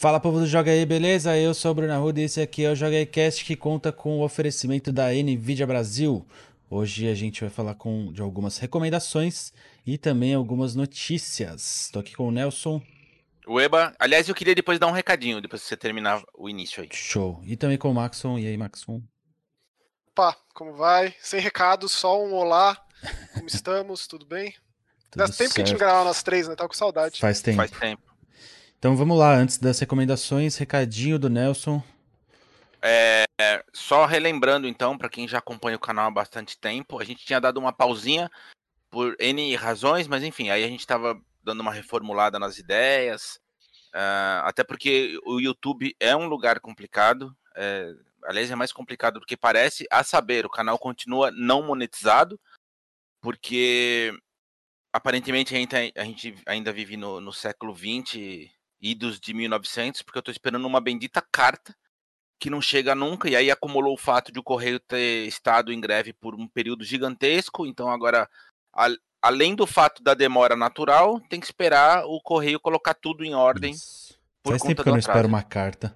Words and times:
Fala 0.00 0.18
povo 0.18 0.38
do 0.38 0.46
Joga 0.46 0.70
aí, 0.70 0.86
beleza? 0.86 1.36
Eu 1.36 1.52
sou 1.52 1.72
o 1.72 1.74
Bruno 1.74 1.92
Arruda 1.92 2.22
e 2.22 2.24
esse 2.24 2.40
aqui 2.40 2.64
é 2.64 2.70
o 2.70 2.74
Joga 2.74 2.96
aí 2.96 3.04
Cast 3.04 3.44
que 3.44 3.54
conta 3.54 3.92
com 3.92 4.18
o 4.18 4.24
oferecimento 4.24 4.90
da 4.90 5.10
Nvidia 5.10 5.66
Brasil. 5.66 6.26
Hoje 6.70 7.06
a 7.06 7.14
gente 7.14 7.42
vai 7.42 7.50
falar 7.50 7.74
com, 7.74 8.10
de 8.10 8.22
algumas 8.22 8.56
recomendações 8.56 9.52
e 9.86 9.98
também 9.98 10.32
algumas 10.32 10.74
notícias. 10.74 11.82
Estou 11.84 12.00
aqui 12.00 12.16
com 12.16 12.28
o 12.28 12.30
Nelson. 12.30 12.80
O 13.46 13.60
Eba, 13.60 13.94
aliás, 13.98 14.26
eu 14.26 14.34
queria 14.34 14.54
depois 14.54 14.78
dar 14.78 14.86
um 14.86 14.90
recadinho, 14.90 15.38
depois 15.38 15.60
que 15.60 15.68
você 15.68 15.76
terminar 15.76 16.24
o 16.34 16.48
início 16.48 16.82
aí. 16.82 16.88
Show. 16.90 17.38
E 17.44 17.54
também 17.54 17.76
com 17.76 17.90
o 17.90 17.94
Maxon. 17.94 18.38
E 18.38 18.46
aí, 18.46 18.56
Maxon? 18.56 19.02
Opa, 20.12 20.34
como 20.54 20.72
vai? 20.72 21.14
Sem 21.20 21.42
recado, 21.42 21.90
só 21.90 22.24
um 22.24 22.32
olá. 22.32 22.82
Como 23.34 23.44
estamos? 23.52 24.06
Tudo 24.06 24.24
bem? 24.24 24.54
Tudo 25.10 25.26
Faz 25.26 25.36
tempo 25.36 25.50
certo. 25.50 25.54
que 25.56 25.60
a 25.60 25.64
gente 25.66 25.72
não 25.74 25.78
gravava 25.78 26.04
nós 26.04 26.22
três, 26.22 26.48
né? 26.48 26.56
Tava 26.56 26.70
com 26.70 26.74
saudade. 26.74 27.20
Faz 27.20 27.42
tempo. 27.42 27.58
Faz 27.58 27.70
tempo. 27.70 28.09
Então 28.80 28.96
vamos 28.96 29.18
lá, 29.18 29.34
antes 29.34 29.58
das 29.58 29.78
recomendações, 29.78 30.56
recadinho 30.56 31.18
do 31.18 31.28
Nelson. 31.28 31.82
É, 32.80 33.26
só 33.74 34.06
relembrando 34.06 34.66
então, 34.66 34.96
para 34.96 35.10
quem 35.10 35.28
já 35.28 35.36
acompanha 35.36 35.76
o 35.76 35.80
canal 35.80 36.06
há 36.06 36.10
bastante 36.10 36.56
tempo, 36.58 36.98
a 36.98 37.04
gente 37.04 37.22
tinha 37.22 37.38
dado 37.38 37.58
uma 37.58 37.74
pausinha 37.74 38.30
por 38.88 39.14
N 39.20 39.54
razões, 39.54 40.08
mas 40.08 40.24
enfim, 40.24 40.48
aí 40.48 40.64
a 40.64 40.66
gente 40.66 40.80
estava 40.80 41.20
dando 41.44 41.60
uma 41.60 41.74
reformulada 41.74 42.38
nas 42.38 42.56
ideias, 42.56 43.38
uh, 43.94 44.44
até 44.44 44.64
porque 44.64 45.20
o 45.26 45.38
YouTube 45.38 45.94
é 46.00 46.16
um 46.16 46.26
lugar 46.26 46.58
complicado, 46.58 47.36
é, 47.54 47.92
aliás, 48.24 48.50
é 48.50 48.54
mais 48.54 48.72
complicado 48.72 49.20
do 49.20 49.26
que 49.26 49.36
parece, 49.36 49.86
a 49.90 50.02
saber, 50.02 50.46
o 50.46 50.50
canal 50.50 50.78
continua 50.78 51.30
não 51.30 51.62
monetizado, 51.62 52.40
porque 53.20 54.10
aparentemente 54.90 55.54
a 55.54 56.02
gente, 56.02 56.34
ainda 56.46 56.72
vive 56.72 56.96
no, 56.96 57.20
no 57.20 57.30
século 57.30 57.74
20 58.80 58.90
idos 58.90 59.20
de 59.20 59.34
1900, 59.34 60.02
porque 60.02 60.18
eu 60.18 60.20
estou 60.20 60.32
esperando 60.32 60.66
uma 60.66 60.80
bendita 60.80 61.20
carta 61.20 61.74
que 62.38 62.48
não 62.48 62.60
chega 62.60 62.94
nunca, 62.94 63.28
e 63.28 63.36
aí 63.36 63.50
acumulou 63.50 63.92
o 63.92 63.98
fato 63.98 64.32
de 64.32 64.38
o 64.38 64.42
Correio 64.42 64.80
ter 64.80 65.26
estado 65.26 65.70
em 65.72 65.80
greve 65.80 66.14
por 66.14 66.34
um 66.34 66.48
período 66.48 66.82
gigantesco, 66.82 67.66
então 67.66 67.90
agora, 67.90 68.28
a, 68.72 68.88
além 69.20 69.54
do 69.54 69.66
fato 69.66 70.02
da 70.02 70.14
demora 70.14 70.56
natural, 70.56 71.20
tem 71.28 71.38
que 71.38 71.44
esperar 71.44 72.06
o 72.06 72.18
Correio 72.22 72.58
colocar 72.58 72.94
tudo 72.94 73.22
em 73.24 73.34
ordem. 73.34 73.72
Isso. 73.72 74.18
Por 74.42 74.52
Faz 74.52 74.62
tempo 74.62 74.82
que 74.82 74.88
eu 74.88 74.92
não 74.92 74.98
espero 74.98 75.28
uma 75.28 75.42
carta. 75.42 75.94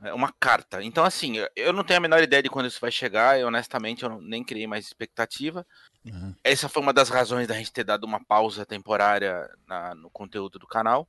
É 0.00 0.14
uma 0.14 0.32
carta. 0.32 0.82
Então, 0.82 1.04
assim, 1.04 1.34
eu 1.56 1.72
não 1.72 1.82
tenho 1.82 1.98
a 1.98 2.00
menor 2.00 2.22
ideia 2.22 2.42
de 2.42 2.48
quando 2.48 2.66
isso 2.66 2.80
vai 2.80 2.92
chegar, 2.92 3.38
e 3.38 3.44
honestamente 3.44 4.04
eu 4.04 4.20
nem 4.20 4.44
criei 4.44 4.68
mais 4.68 4.86
expectativa. 4.86 5.66
Uhum. 6.06 6.34
Essa 6.44 6.68
foi 6.68 6.80
uma 6.80 6.92
das 6.92 7.08
razões 7.08 7.48
da 7.48 7.54
gente 7.54 7.72
ter 7.72 7.82
dado 7.84 8.04
uma 8.04 8.24
pausa 8.24 8.64
temporária 8.64 9.50
na, 9.66 9.92
no 9.96 10.08
conteúdo 10.08 10.56
do 10.56 10.68
canal. 10.68 11.08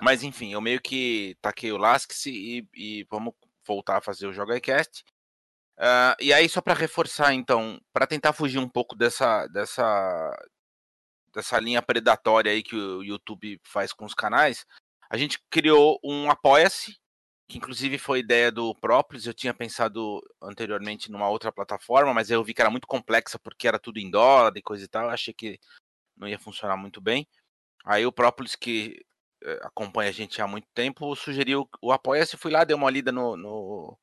Mas 0.00 0.22
enfim, 0.22 0.52
eu 0.52 0.60
meio 0.60 0.80
que 0.80 1.36
taquei 1.40 1.72
o 1.72 1.78
Lasks 1.78 2.26
e, 2.26 2.68
e 2.74 3.06
vamos 3.10 3.34
voltar 3.66 3.98
a 3.98 4.00
fazer 4.00 4.26
o 4.26 4.32
JogaCast. 4.32 5.04
Uh, 5.78 6.14
e 6.20 6.32
aí, 6.32 6.48
só 6.48 6.60
para 6.60 6.74
reforçar, 6.74 7.32
então, 7.34 7.80
para 7.92 8.06
tentar 8.06 8.32
fugir 8.32 8.58
um 8.58 8.68
pouco 8.68 8.94
dessa, 8.94 9.46
dessa, 9.48 10.30
dessa 11.32 11.58
linha 11.58 11.82
predatória 11.82 12.52
aí 12.52 12.62
que 12.62 12.76
o 12.76 13.02
YouTube 13.02 13.60
faz 13.64 13.92
com 13.92 14.04
os 14.04 14.14
canais, 14.14 14.64
a 15.10 15.16
gente 15.16 15.40
criou 15.50 15.98
um 16.02 16.30
Apoia-se, 16.30 16.96
que 17.48 17.58
inclusive 17.58 17.98
foi 17.98 18.20
ideia 18.20 18.50
do 18.52 18.74
Própolis. 18.74 19.26
Eu 19.26 19.34
tinha 19.34 19.52
pensado 19.52 20.20
anteriormente 20.42 21.10
numa 21.10 21.28
outra 21.28 21.52
plataforma, 21.52 22.14
mas 22.14 22.30
eu 22.30 22.42
vi 22.44 22.54
que 22.54 22.60
era 22.60 22.70
muito 22.70 22.86
complexa 22.86 23.38
porque 23.38 23.68
era 23.68 23.78
tudo 23.78 23.98
em 23.98 24.10
dólar 24.10 24.52
e 24.56 24.62
coisa 24.62 24.84
e 24.84 24.88
tal. 24.88 25.04
Eu 25.04 25.10
achei 25.10 25.34
que 25.34 25.58
não 26.16 26.28
ia 26.28 26.38
funcionar 26.38 26.76
muito 26.76 27.00
bem. 27.00 27.26
Aí 27.84 28.06
o 28.06 28.12
Própolis, 28.12 28.56
que 28.56 29.04
acompanha 29.62 30.10
a 30.10 30.12
gente 30.12 30.40
há 30.40 30.46
muito 30.46 30.66
tempo, 30.74 31.14
sugeriu 31.14 31.68
o 31.80 31.92
Apoia-se. 31.92 32.36
Fui 32.36 32.50
lá, 32.50 32.64
dei 32.64 32.74
uma 32.74 32.90
lida 32.90 33.12
no, 33.12 33.36
no, 33.36 33.98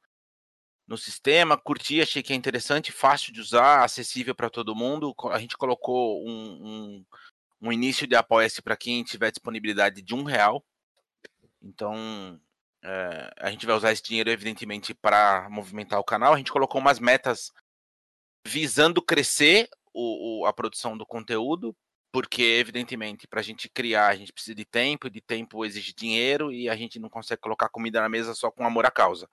no, 0.88 0.98
sistema, 0.98 1.58
curti, 1.58 2.02
achei 2.02 2.22
que 2.22 2.33
é 2.33 2.36
interessante, 2.36 2.92
fácil 2.92 3.33
de 3.33 3.42
usar, 3.42 3.83
acessível 3.83 4.36
para 4.36 4.49
todo 4.49 4.76
mundo. 4.76 5.16
A 5.32 5.39
gente 5.39 5.58
colocou 5.58 6.23
um, 6.26 6.32
um, 6.32 7.05
um 7.61 7.71
início 7.71 8.08
de 8.08 8.16
Apoia-se 8.16 8.61
para 8.61 8.77
quem 8.77 9.04
tiver 9.04 9.32
disponibilidade 9.32 10.02
de 10.02 10.14
um 10.14 10.23
real. 10.23 10.64
Então, 11.61 12.39
é, 12.83 13.33
a 13.39 13.52
gente 13.52 13.66
vai 13.66 13.76
usar 13.76 13.92
esse 13.92 14.04
dinheiro, 14.04 14.30
evidentemente, 14.30 14.93
para 14.93 15.49
movimentar 15.49 15.99
o 15.99 16.04
canal. 16.04 16.33
A 16.33 16.37
gente 16.37 16.52
colocou 16.52 16.80
umas 16.80 16.99
metas 16.99 17.52
visando 18.45 19.02
crescer 19.02 19.70
o, 19.93 20.42
o, 20.42 20.45
a 20.45 20.54
produção 20.54 20.98
do 20.98 21.05
conteúdo 21.05 21.76
porque 22.11 22.42
evidentemente 22.42 23.27
para 23.27 23.39
a 23.39 23.44
gente 23.44 23.70
criar 23.70 24.08
a 24.08 24.16
gente 24.16 24.33
precisa 24.33 24.55
de 24.55 24.66
tempo, 24.66 25.08
e 25.08 25.10
de 25.10 25.22
tempo 25.22 25.66
exige 25.66 25.94
dinheiro 25.94 26.52
e 26.52 26.70
a 26.70 26.76
gente 26.76 26.99
não 26.99 27.10
consegue 27.10 27.42
colocar 27.42 27.70
comida 27.70 28.02
na 28.02 28.10
mesa 28.10 28.33
só 28.33 28.52
com 28.52 28.66
amor 28.66 28.86
à 28.86 28.92
causa. 28.92 29.30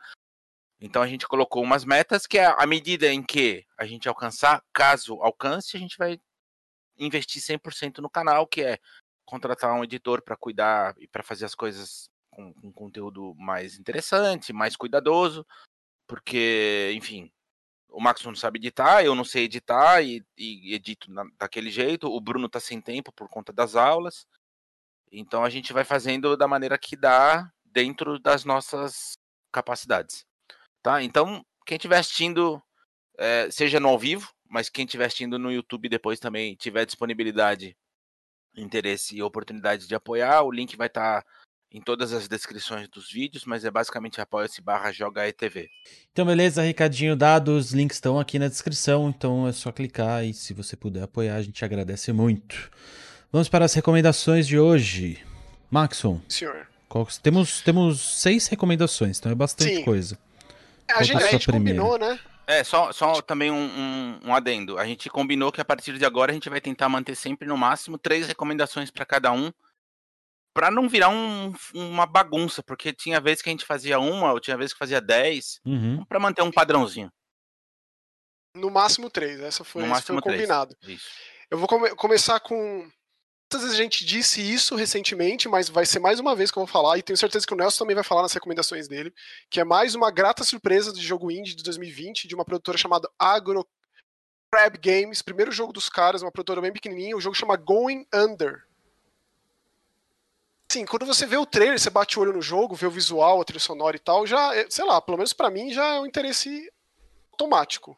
Então 0.80 1.02
a 1.02 1.08
gente 1.08 1.26
colocou 1.26 1.62
umas 1.62 1.84
metas 1.84 2.26
que 2.26 2.38
à 2.38 2.66
medida 2.66 3.12
em 3.12 3.22
que 3.22 3.66
a 3.76 3.84
gente 3.84 4.08
alcançar, 4.08 4.62
caso 4.72 5.20
alcance, 5.20 5.76
a 5.76 5.80
gente 5.80 5.98
vai 5.98 6.20
investir 6.96 7.42
100% 7.42 7.98
no 7.98 8.08
canal, 8.08 8.46
que 8.46 8.62
é 8.62 8.78
contratar 9.24 9.74
um 9.74 9.84
editor 9.84 10.22
para 10.22 10.36
cuidar 10.36 10.94
e 10.98 11.06
para 11.06 11.22
fazer 11.22 11.44
as 11.44 11.54
coisas 11.54 12.08
com, 12.30 12.52
com 12.54 12.72
conteúdo 12.72 13.34
mais 13.36 13.78
interessante, 13.78 14.52
mais 14.52 14.76
cuidadoso, 14.76 15.44
porque, 16.06 16.92
enfim, 16.94 17.30
o 17.90 18.00
Max 18.00 18.22
não 18.22 18.34
sabe 18.34 18.58
editar, 18.58 19.02
eu 19.02 19.14
não 19.14 19.24
sei 19.24 19.44
editar 19.44 20.02
e, 20.02 20.22
e 20.36 20.74
edito 20.74 21.10
na, 21.10 21.24
daquele 21.38 21.70
jeito. 21.70 22.06
O 22.06 22.20
Bruno 22.20 22.48
tá 22.48 22.60
sem 22.60 22.80
tempo 22.80 23.12
por 23.12 23.28
conta 23.28 23.52
das 23.52 23.74
aulas. 23.74 24.26
Então 25.10 25.42
a 25.42 25.50
gente 25.50 25.72
vai 25.72 25.84
fazendo 25.84 26.36
da 26.36 26.46
maneira 26.46 26.78
que 26.78 26.96
dá 26.96 27.50
dentro 27.64 28.18
das 28.18 28.44
nossas 28.44 29.18
capacidades. 29.50 30.24
Tá? 30.82 31.02
Então, 31.02 31.44
quem 31.66 31.76
estiver 31.76 31.98
assistindo, 31.98 32.62
é, 33.18 33.50
seja 33.50 33.80
no 33.80 33.88
ao 33.88 33.98
vivo, 33.98 34.32
mas 34.48 34.68
quem 34.68 34.84
estiver 34.84 35.06
assistindo 35.06 35.38
no 35.38 35.50
YouTube 35.50 35.88
depois 35.88 36.20
também 36.20 36.54
tiver 36.56 36.84
disponibilidade, 36.86 37.76
interesse 38.56 39.16
e 39.16 39.22
oportunidade 39.22 39.86
de 39.86 39.94
apoiar, 39.94 40.42
o 40.42 40.50
link 40.50 40.76
vai 40.76 40.88
estar 40.88 41.22
tá 41.22 41.28
em 41.72 41.80
todas 41.80 42.12
as 42.12 42.26
descrições 42.26 42.88
dos 42.88 43.10
vídeos, 43.10 43.44
mas 43.44 43.64
é 43.64 43.70
basicamente 43.70 44.20
apoia-se 44.20 44.60
barra 44.60 44.90
joga 44.90 45.28
ETV. 45.28 45.68
Então, 46.12 46.24
beleza, 46.24 46.62
recadinho 46.62 47.14
dado, 47.14 47.56
os 47.56 47.72
links 47.72 47.96
estão 47.96 48.18
aqui 48.18 48.38
na 48.38 48.48
descrição, 48.48 49.08
então 49.08 49.46
é 49.46 49.52
só 49.52 49.70
clicar 49.70 50.24
e 50.24 50.32
se 50.32 50.54
você 50.54 50.76
puder 50.76 51.02
apoiar, 51.02 51.36
a 51.36 51.42
gente 51.42 51.64
agradece 51.64 52.12
muito. 52.12 52.70
Vamos 53.30 53.48
para 53.48 53.64
as 53.64 53.74
recomendações 53.74 54.46
de 54.46 54.58
hoje. 54.58 55.22
Maxon. 55.70 56.20
Senhor. 56.28 56.66
Qual, 56.88 57.06
temos, 57.22 57.60
temos 57.60 58.00
seis 58.00 58.46
recomendações, 58.46 59.18
então 59.18 59.30
é 59.30 59.34
bastante 59.34 59.76
Sim. 59.76 59.84
coisa. 59.84 60.18
É, 60.88 60.94
a 60.94 61.02
gente, 61.02 61.22
a 61.22 61.26
gente 61.26 61.46
combinou, 61.46 61.98
né? 61.98 62.18
É, 62.46 62.64
só, 62.64 62.90
só 62.92 63.20
também 63.20 63.50
um, 63.50 63.54
um, 63.54 64.20
um, 64.28 64.34
adendo. 64.34 64.78
A 64.78 64.86
gente 64.86 65.10
combinou 65.10 65.52
que 65.52 65.60
a 65.60 65.64
partir 65.66 65.98
de 65.98 66.04
agora 66.06 66.32
a 66.32 66.34
gente 66.34 66.48
vai 66.48 66.62
tentar 66.62 66.88
manter 66.88 67.14
sempre 67.14 67.46
no 67.46 67.58
máximo 67.58 67.98
três 67.98 68.26
recomendações 68.26 68.90
para 68.90 69.04
cada 69.04 69.30
um 69.30 69.52
para 70.54 70.70
não 70.70 70.88
virar 70.88 71.08
um, 71.08 71.52
uma 71.74 72.06
bagunça, 72.06 72.62
porque 72.62 72.92
tinha 72.92 73.20
vezes 73.20 73.42
que 73.42 73.48
a 73.48 73.52
gente 73.52 73.64
fazia 73.64 73.98
uma, 73.98 74.32
ou 74.32 74.40
tinha 74.40 74.56
vezes 74.56 74.72
que 74.72 74.78
fazia 74.78 75.00
dez, 75.00 75.60
uhum. 75.64 76.04
para 76.04 76.18
manter 76.18 76.42
um 76.42 76.50
padrãozinho. 76.50 77.12
No 78.54 78.70
máximo 78.70 79.08
três, 79.08 79.40
essa 79.40 79.62
foi, 79.62 79.84
no 79.84 80.02
foi 80.02 80.16
o 80.16 80.22
combinado. 80.22 80.76
Isso. 80.82 81.08
Eu 81.50 81.58
vou 81.58 81.68
come 81.68 81.90
começar 81.94 82.40
com. 82.40 82.56
Muitas 83.50 83.62
vezes 83.62 83.78
a 83.78 83.82
gente 83.82 84.04
disse 84.04 84.42
isso 84.42 84.76
recentemente, 84.76 85.48
mas 85.48 85.70
vai 85.70 85.86
ser 85.86 86.00
mais 86.00 86.20
uma 86.20 86.36
vez 86.36 86.50
que 86.50 86.58
eu 86.58 86.66
vou 86.66 86.66
falar, 86.66 86.98
e 86.98 87.02
tenho 87.02 87.16
certeza 87.16 87.46
que 87.46 87.54
o 87.54 87.56
Nelson 87.56 87.78
também 87.78 87.94
vai 87.94 88.04
falar 88.04 88.20
nas 88.20 88.34
recomendações 88.34 88.86
dele, 88.86 89.10
que 89.50 89.58
é 89.58 89.64
mais 89.64 89.94
uma 89.94 90.10
grata 90.10 90.44
surpresa 90.44 90.92
de 90.92 91.00
jogo 91.00 91.30
indie 91.30 91.54
de 91.54 91.62
2020, 91.62 92.28
de 92.28 92.34
uma 92.34 92.44
produtora 92.44 92.76
chamada 92.76 93.08
Agro 93.18 93.66
Crab 94.52 94.76
Games, 94.78 95.22
primeiro 95.22 95.50
jogo 95.50 95.72
dos 95.72 95.88
caras, 95.88 96.20
uma 96.20 96.32
produtora 96.32 96.60
bem 96.60 96.72
pequenininha, 96.72 97.16
o 97.16 97.20
jogo 97.20 97.34
chama 97.34 97.56
Going 97.56 98.06
Under. 98.12 98.67
Sim, 100.70 100.84
quando 100.84 101.06
você 101.06 101.24
vê 101.24 101.36
o 101.38 101.46
trailer, 101.46 101.78
você 101.78 101.88
bate 101.88 102.18
o 102.18 102.22
olho 102.22 102.34
no 102.34 102.42
jogo, 102.42 102.74
vê 102.74 102.86
o 102.86 102.90
visual, 102.90 103.40
a 103.40 103.44
trilha 103.44 103.58
sonora 103.58 103.96
e 103.96 103.98
tal, 103.98 104.26
já, 104.26 104.54
é, 104.54 104.66
sei 104.68 104.84
lá, 104.84 105.00
pelo 105.00 105.16
menos 105.16 105.32
para 105.32 105.50
mim 105.50 105.72
já 105.72 105.94
é 105.94 106.00
um 106.00 106.06
interesse 106.06 106.70
automático. 107.32 107.96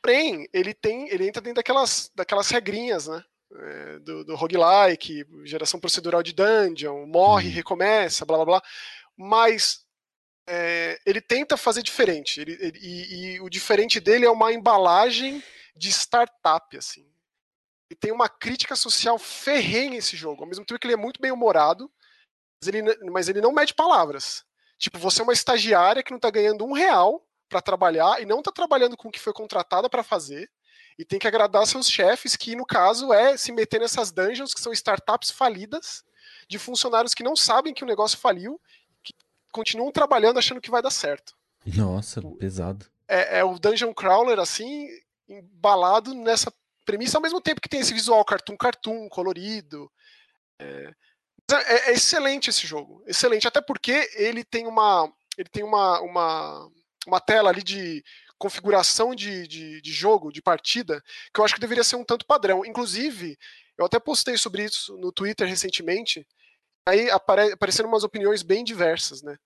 Porém, 0.00 0.48
ele 0.52 0.72
tem, 0.72 1.08
ele 1.10 1.28
entra 1.28 1.42
dentro 1.42 1.56
daquelas, 1.56 2.10
daquelas 2.14 2.48
regrinhas, 2.48 3.08
né? 3.08 3.22
É, 3.50 3.98
do, 4.00 4.24
do 4.24 4.36
roguelike, 4.36 5.26
geração 5.44 5.80
procedural 5.80 6.22
de 6.22 6.34
dungeon, 6.34 7.06
morre, 7.06 7.48
uhum. 7.48 7.54
recomeça, 7.54 8.24
blá 8.24 8.36
blá 8.36 8.46
blá. 8.46 8.62
Mas 9.16 9.84
é, 10.46 10.98
ele 11.04 11.20
tenta 11.20 11.56
fazer 11.56 11.82
diferente. 11.82 12.40
Ele, 12.40 12.52
ele, 12.60 12.78
e, 12.78 13.34
e, 13.34 13.40
o 13.40 13.48
diferente 13.48 14.00
dele 14.00 14.26
é 14.26 14.30
uma 14.30 14.52
embalagem 14.52 15.42
de 15.76 15.88
startup, 15.90 16.76
assim 16.76 17.06
e 17.90 17.94
tem 17.94 18.12
uma 18.12 18.28
crítica 18.28 18.76
social 18.76 19.18
ferrenha 19.18 19.98
esse 19.98 20.16
jogo. 20.16 20.42
Ao 20.42 20.48
mesmo 20.48 20.64
tempo 20.64 20.78
que 20.78 20.86
ele 20.86 20.94
é 20.94 20.98
muito 20.98 21.20
bem 21.20 21.32
humorado, 21.32 21.90
mas 22.60 22.68
ele, 22.68 23.10
mas 23.10 23.28
ele 23.28 23.40
não 23.40 23.52
mede 23.52 23.74
palavras. 23.74 24.44
Tipo, 24.78 24.98
você 24.98 25.20
é 25.20 25.24
uma 25.24 25.32
estagiária 25.32 26.02
que 26.02 26.12
não 26.12 26.20
tá 26.20 26.30
ganhando 26.30 26.64
um 26.64 26.72
real 26.72 27.26
para 27.48 27.62
trabalhar 27.62 28.20
e 28.20 28.26
não 28.26 28.42
tá 28.42 28.52
trabalhando 28.52 28.96
com 28.96 29.08
o 29.08 29.10
que 29.10 29.18
foi 29.18 29.32
contratada 29.32 29.88
para 29.88 30.02
fazer 30.02 30.50
e 30.98 31.04
tem 31.04 31.18
que 31.18 31.28
agradar 31.28 31.66
seus 31.66 31.88
chefes, 31.88 32.36
que 32.36 32.56
no 32.56 32.66
caso 32.66 33.12
é 33.12 33.36
se 33.36 33.52
meter 33.52 33.80
nessas 33.80 34.10
dungeons 34.10 34.52
que 34.52 34.60
são 34.60 34.72
startups 34.72 35.30
falidas 35.30 36.04
de 36.48 36.58
funcionários 36.58 37.14
que 37.14 37.22
não 37.22 37.36
sabem 37.36 37.72
que 37.72 37.84
o 37.84 37.86
negócio 37.86 38.18
faliu, 38.18 38.60
que 39.02 39.14
continuam 39.52 39.92
trabalhando 39.92 40.38
achando 40.38 40.60
que 40.60 40.70
vai 40.70 40.82
dar 40.82 40.90
certo. 40.90 41.36
Nossa, 41.64 42.20
pesado. 42.38 42.86
É, 43.06 43.38
é 43.38 43.44
o 43.44 43.58
Dungeon 43.58 43.94
Crawler, 43.94 44.38
assim, 44.38 44.88
embalado 45.28 46.14
nessa 46.14 46.52
premissa, 46.88 47.18
ao 47.18 47.22
mesmo 47.22 47.38
tempo 47.38 47.60
que 47.60 47.68
tem 47.68 47.80
esse 47.80 47.92
visual 47.92 48.24
cartoon, 48.24 48.56
cartoon, 48.56 49.10
colorido. 49.10 49.92
É, 50.58 50.90
é, 51.52 51.90
é, 51.90 51.92
excelente 51.92 52.48
esse 52.48 52.66
jogo, 52.66 53.04
excelente, 53.06 53.46
até 53.46 53.60
porque 53.60 54.10
ele 54.14 54.42
tem 54.42 54.66
uma, 54.66 55.10
ele 55.36 55.48
tem 55.50 55.62
uma, 55.62 56.00
uma, 56.00 56.70
uma 57.06 57.20
tela 57.20 57.50
ali 57.50 57.62
de 57.62 58.02
configuração 58.38 59.14
de, 59.14 59.46
de, 59.46 59.82
de, 59.82 59.92
jogo, 59.92 60.32
de 60.32 60.40
partida, 60.40 61.02
que 61.32 61.40
eu 61.40 61.44
acho 61.44 61.54
que 61.54 61.60
deveria 61.60 61.84
ser 61.84 61.96
um 61.96 62.04
tanto 62.04 62.24
padrão. 62.24 62.64
Inclusive, 62.64 63.36
eu 63.76 63.84
até 63.84 63.98
postei 64.00 64.38
sobre 64.38 64.64
isso 64.64 64.96
no 64.96 65.12
Twitter 65.12 65.46
recentemente, 65.46 66.26
aí 66.86 67.10
apare, 67.10 67.52
apareceram 67.52 67.88
umas 67.88 68.04
opiniões 68.04 68.42
bem 68.42 68.64
diversas, 68.64 69.22
né? 69.22 69.36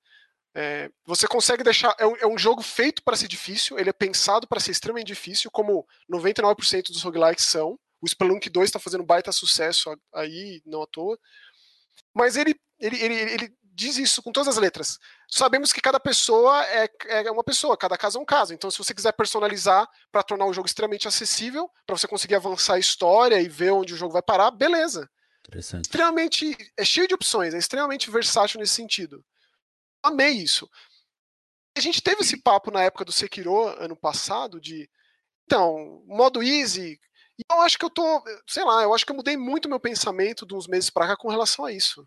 É, 0.54 0.90
você 1.06 1.26
consegue 1.26 1.64
deixar. 1.64 1.94
É 1.98 2.06
um, 2.06 2.16
é 2.16 2.26
um 2.26 2.36
jogo 2.36 2.62
feito 2.62 3.02
para 3.02 3.16
ser 3.16 3.28
difícil, 3.28 3.78
ele 3.78 3.90
é 3.90 3.92
pensado 3.92 4.46
para 4.46 4.60
ser 4.60 4.70
extremamente 4.70 5.06
difícil, 5.06 5.50
como 5.50 5.86
99% 6.10 6.88
dos 6.88 7.02
roguelikes 7.02 7.46
são. 7.46 7.78
O 8.00 8.08
Spelunk 8.08 8.50
2 8.50 8.68
está 8.68 8.78
fazendo 8.78 9.04
baita 9.04 9.30
sucesso 9.32 9.94
aí, 10.12 10.60
não 10.66 10.82
à 10.82 10.86
toa. 10.86 11.18
Mas 12.12 12.36
ele, 12.36 12.54
ele, 12.80 12.96
ele, 12.96 13.14
ele 13.14 13.56
diz 13.62 13.96
isso 13.96 14.22
com 14.22 14.32
todas 14.32 14.48
as 14.48 14.60
letras. 14.60 14.98
Sabemos 15.30 15.72
que 15.72 15.80
cada 15.80 15.98
pessoa 15.98 16.64
é, 16.66 16.90
é 17.06 17.30
uma 17.30 17.44
pessoa, 17.44 17.76
cada 17.76 17.96
caso 17.96 18.18
é 18.18 18.20
um 18.20 18.24
caso. 18.24 18.52
Então, 18.52 18.70
se 18.70 18.78
você 18.78 18.92
quiser 18.92 19.12
personalizar 19.12 19.88
para 20.10 20.22
tornar 20.22 20.46
o 20.46 20.52
jogo 20.52 20.66
extremamente 20.66 21.08
acessível, 21.08 21.70
para 21.86 21.96
você 21.96 22.06
conseguir 22.06 22.34
avançar 22.34 22.74
a 22.74 22.78
história 22.78 23.40
e 23.40 23.48
ver 23.48 23.70
onde 23.72 23.94
o 23.94 23.96
jogo 23.96 24.12
vai 24.12 24.22
parar, 24.22 24.50
beleza. 24.50 25.08
Extremamente. 25.80 26.56
É 26.76 26.84
cheio 26.84 27.08
de 27.08 27.14
opções, 27.14 27.54
é 27.54 27.58
extremamente 27.58 28.10
versátil 28.10 28.60
nesse 28.60 28.74
sentido. 28.74 29.24
Amei 30.02 30.30
isso. 30.30 30.68
A 31.76 31.80
gente 31.80 32.02
teve 32.02 32.22
esse 32.22 32.36
papo 32.42 32.70
na 32.70 32.82
época 32.82 33.04
do 33.04 33.12
Sekiro, 33.12 33.68
ano 33.82 33.96
passado, 33.96 34.60
de. 34.60 34.90
Então, 35.44 36.02
modo 36.06 36.42
easy. 36.42 37.00
E 37.38 37.42
eu 37.50 37.60
acho 37.62 37.78
que 37.78 37.84
eu 37.84 37.90
tô. 37.90 38.22
Sei 38.46 38.64
lá, 38.64 38.82
eu 38.82 38.94
acho 38.94 39.06
que 39.06 39.12
eu 39.12 39.16
mudei 39.16 39.36
muito 39.36 39.68
meu 39.68 39.80
pensamento 39.80 40.46
de 40.46 40.54
uns 40.54 40.66
meses 40.66 40.90
para 40.90 41.06
cá 41.06 41.16
com 41.16 41.28
relação 41.28 41.64
a 41.64 41.72
isso. 41.72 42.06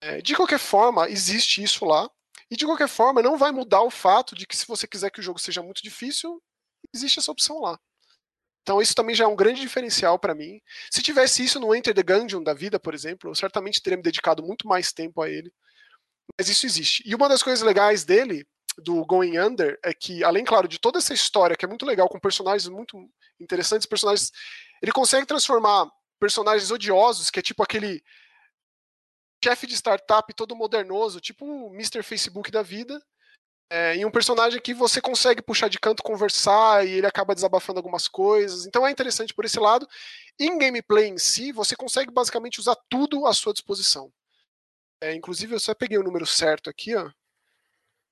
É, 0.00 0.20
de 0.20 0.34
qualquer 0.34 0.58
forma, 0.58 1.08
existe 1.08 1.62
isso 1.62 1.84
lá. 1.84 2.10
E 2.50 2.56
de 2.56 2.66
qualquer 2.66 2.88
forma, 2.88 3.22
não 3.22 3.38
vai 3.38 3.52
mudar 3.52 3.82
o 3.82 3.90
fato 3.90 4.34
de 4.34 4.46
que 4.46 4.56
se 4.56 4.66
você 4.66 4.86
quiser 4.86 5.10
que 5.10 5.20
o 5.20 5.22
jogo 5.22 5.38
seja 5.38 5.62
muito 5.62 5.82
difícil, 5.82 6.42
existe 6.92 7.18
essa 7.18 7.32
opção 7.32 7.60
lá. 7.60 7.78
Então 8.62 8.80
isso 8.80 8.94
também 8.94 9.14
já 9.14 9.24
é 9.24 9.26
um 9.26 9.36
grande 9.36 9.60
diferencial 9.60 10.18
para 10.18 10.34
mim. 10.34 10.60
Se 10.90 11.02
tivesse 11.02 11.44
isso 11.44 11.60
no 11.60 11.74
Enter 11.74 11.94
the 11.94 12.02
Gungeon 12.02 12.42
da 12.42 12.54
vida, 12.54 12.80
por 12.80 12.94
exemplo, 12.94 13.30
eu 13.30 13.34
certamente 13.34 13.82
teria 13.82 13.96
me 13.96 14.02
dedicado 14.02 14.42
muito 14.42 14.66
mais 14.66 14.92
tempo 14.92 15.20
a 15.22 15.28
ele. 15.28 15.52
Mas 16.38 16.48
isso 16.48 16.66
existe. 16.66 17.02
E 17.06 17.14
uma 17.14 17.28
das 17.28 17.42
coisas 17.42 17.64
legais 17.64 18.04
dele, 18.04 18.46
do 18.78 19.04
Going 19.04 19.38
Under, 19.38 19.78
é 19.84 19.94
que, 19.94 20.24
além, 20.24 20.44
claro, 20.44 20.66
de 20.66 20.78
toda 20.78 20.98
essa 20.98 21.14
história, 21.14 21.56
que 21.56 21.64
é 21.64 21.68
muito 21.68 21.86
legal, 21.86 22.08
com 22.08 22.18
personagens 22.18 22.68
muito 22.68 23.08
interessantes, 23.40 23.86
personagens. 23.86 24.32
Ele 24.82 24.92
consegue 24.92 25.26
transformar 25.26 25.88
personagens 26.18 26.70
odiosos, 26.70 27.30
que 27.30 27.38
é 27.38 27.42
tipo 27.42 27.62
aquele 27.62 28.02
chefe 29.44 29.66
de 29.66 29.74
startup 29.74 30.32
todo 30.34 30.56
modernoso, 30.56 31.20
tipo 31.20 31.44
o 31.44 31.74
Mr. 31.74 32.02
Facebook 32.02 32.50
da 32.50 32.62
vida, 32.62 33.00
é, 33.70 33.96
em 33.96 34.04
um 34.04 34.10
personagem 34.10 34.60
que 34.60 34.72
você 34.72 35.00
consegue 35.00 35.42
puxar 35.42 35.68
de 35.68 35.78
canto, 35.78 36.02
conversar 36.02 36.86
e 36.86 36.92
ele 36.92 37.06
acaba 37.06 37.34
desabafando 37.34 37.78
algumas 37.78 38.08
coisas. 38.08 38.66
Então 38.66 38.86
é 38.86 38.90
interessante 38.90 39.34
por 39.34 39.44
esse 39.44 39.58
lado. 39.58 39.86
Em 40.38 40.58
gameplay 40.58 41.08
em 41.08 41.18
si, 41.18 41.52
você 41.52 41.76
consegue 41.76 42.10
basicamente 42.10 42.60
usar 42.60 42.76
tudo 42.88 43.26
à 43.26 43.34
sua 43.34 43.52
disposição. 43.52 44.12
É, 45.04 45.14
inclusive, 45.14 45.54
eu 45.54 45.60
só 45.60 45.74
peguei 45.74 45.98
o 45.98 46.02
número 46.02 46.26
certo 46.26 46.70
aqui, 46.70 46.96
ó. 46.96 47.10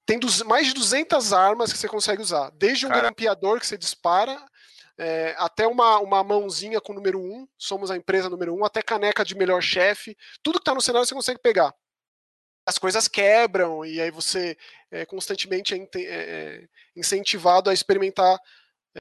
Tem 0.04 0.18
dos, 0.18 0.42
mais 0.42 0.66
de 0.66 0.74
200 0.74 1.32
armas 1.32 1.72
que 1.72 1.78
você 1.78 1.88
consegue 1.88 2.20
usar. 2.20 2.50
Desde 2.50 2.84
um 2.84 2.90
Cara. 2.90 3.02
grampeador 3.02 3.58
que 3.58 3.66
você 3.66 3.78
dispara, 3.78 4.38
é, 4.98 5.34
até 5.38 5.66
uma, 5.66 6.00
uma 6.00 6.22
mãozinha 6.22 6.82
com 6.82 6.92
o 6.92 6.94
número 6.94 7.18
1, 7.18 7.48
somos 7.56 7.90
a 7.90 7.96
empresa 7.96 8.28
número 8.28 8.54
1, 8.54 8.64
até 8.66 8.82
caneca 8.82 9.24
de 9.24 9.34
melhor 9.34 9.62
chefe, 9.62 10.14
tudo 10.42 10.58
que 10.58 10.62
está 10.62 10.74
no 10.74 10.82
cenário 10.82 11.06
você 11.06 11.14
consegue 11.14 11.40
pegar. 11.40 11.74
As 12.66 12.76
coisas 12.76 13.08
quebram 13.08 13.86
e 13.86 13.98
aí 13.98 14.10
você 14.10 14.54
é 14.90 15.06
constantemente 15.06 15.74
é, 15.74 15.88
é, 15.96 16.68
incentivado 16.94 17.70
a 17.70 17.74
experimentar 17.74 18.38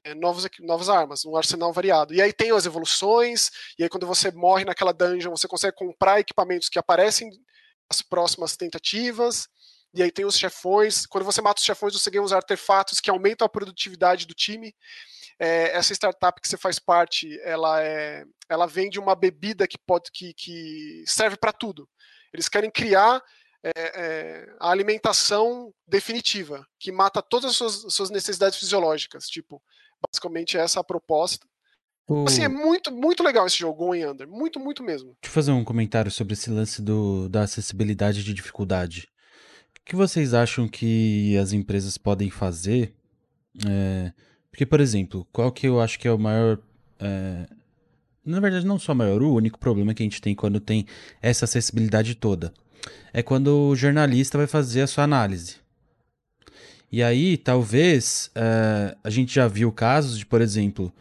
é, 0.02 0.14
novos, 0.14 0.48
novas 0.60 0.88
armas, 0.88 1.26
um 1.26 1.36
arsenal 1.36 1.74
variado. 1.74 2.14
E 2.14 2.22
aí 2.22 2.32
tem 2.32 2.52
as 2.52 2.64
evoluções, 2.64 3.50
e 3.78 3.82
aí 3.82 3.88
quando 3.90 4.06
você 4.06 4.30
morre 4.30 4.64
naquela 4.64 4.92
dungeon, 4.92 5.36
você 5.36 5.46
consegue 5.46 5.76
comprar 5.76 6.20
equipamentos 6.20 6.70
que 6.70 6.78
aparecem 6.78 7.30
nas 7.92 8.00
próximas 8.00 8.56
tentativas. 8.56 9.46
E 9.94 10.02
aí 10.02 10.10
tem 10.10 10.24
os 10.24 10.38
chefões. 10.38 11.04
Quando 11.04 11.24
você 11.24 11.42
mata 11.42 11.60
os 11.60 11.64
chefões, 11.64 11.92
você 11.92 12.10
ganha 12.10 12.22
uns 12.22 12.32
artefatos 12.32 12.98
que 12.98 13.10
aumentam 13.10 13.44
a 13.44 13.50
produtividade 13.50 14.26
do 14.26 14.32
time. 14.32 14.74
É, 15.38 15.76
essa 15.76 15.92
startup 15.92 16.40
que 16.40 16.48
você 16.48 16.56
faz 16.56 16.78
parte, 16.78 17.38
ela, 17.42 17.82
é, 17.82 18.24
ela 18.48 18.66
vende 18.66 18.98
uma 18.98 19.14
bebida 19.14 19.68
que 19.68 19.76
pode 19.76 20.10
que, 20.10 20.32
que 20.32 21.04
serve 21.06 21.36
para 21.36 21.52
tudo. 21.52 21.86
Eles 22.32 22.48
querem 22.48 22.70
criar 22.70 23.22
é, 23.62 23.70
é, 23.76 24.54
a 24.58 24.70
alimentação 24.70 25.72
definitiva, 25.86 26.66
que 26.78 26.90
mata 26.90 27.20
todas 27.20 27.50
as 27.50 27.56
suas, 27.56 27.94
suas, 27.94 28.10
necessidades 28.10 28.58
fisiológicas. 28.58 29.26
Tipo, 29.26 29.62
basicamente 30.10 30.56
essa 30.56 30.78
é 30.78 30.80
a 30.80 30.84
proposta. 30.84 31.46
O... 32.08 32.24
Assim, 32.26 32.42
é 32.42 32.48
muito, 32.48 32.92
muito 32.92 33.22
legal 33.22 33.46
esse 33.46 33.58
jogo, 33.58 33.86
Going 33.86 34.04
Under. 34.04 34.28
Muito, 34.28 34.58
muito 34.58 34.82
mesmo. 34.82 35.16
Deixa 35.20 35.30
eu 35.30 35.30
fazer 35.30 35.52
um 35.52 35.64
comentário 35.64 36.10
sobre 36.10 36.34
esse 36.34 36.50
lance 36.50 36.82
do, 36.82 37.28
da 37.28 37.42
acessibilidade 37.42 38.24
de 38.24 38.34
dificuldade. 38.34 39.08
O 39.80 39.84
que 39.84 39.96
vocês 39.96 40.34
acham 40.34 40.68
que 40.68 41.36
as 41.38 41.52
empresas 41.52 41.98
podem 41.98 42.30
fazer 42.30 42.94
é, 43.66 44.12
porque, 44.52 44.66
por 44.66 44.80
exemplo, 44.80 45.26
qual 45.32 45.50
que 45.50 45.66
eu 45.66 45.80
acho 45.80 45.98
que 45.98 46.06
é 46.06 46.12
o 46.12 46.18
maior. 46.18 46.58
É... 46.98 47.46
Na 48.24 48.38
verdade, 48.38 48.66
não 48.66 48.78
só 48.78 48.92
o 48.92 48.96
maior, 48.96 49.22
o 49.22 49.34
único 49.34 49.58
problema 49.58 49.94
que 49.94 50.02
a 50.02 50.06
gente 50.06 50.20
tem 50.20 50.34
quando 50.34 50.60
tem 50.60 50.86
essa 51.20 51.44
acessibilidade 51.44 52.14
toda 52.14 52.52
é 53.12 53.22
quando 53.22 53.48
o 53.48 53.74
jornalista 53.74 54.38
vai 54.38 54.46
fazer 54.46 54.82
a 54.82 54.86
sua 54.86 55.04
análise. 55.04 55.56
E 56.90 57.02
aí, 57.02 57.36
talvez, 57.36 58.30
é, 58.34 58.96
a 59.02 59.08
gente 59.08 59.34
já 59.34 59.48
viu 59.48 59.72
casos 59.72 60.18
de, 60.18 60.26
por 60.26 60.40
exemplo, 60.40 60.92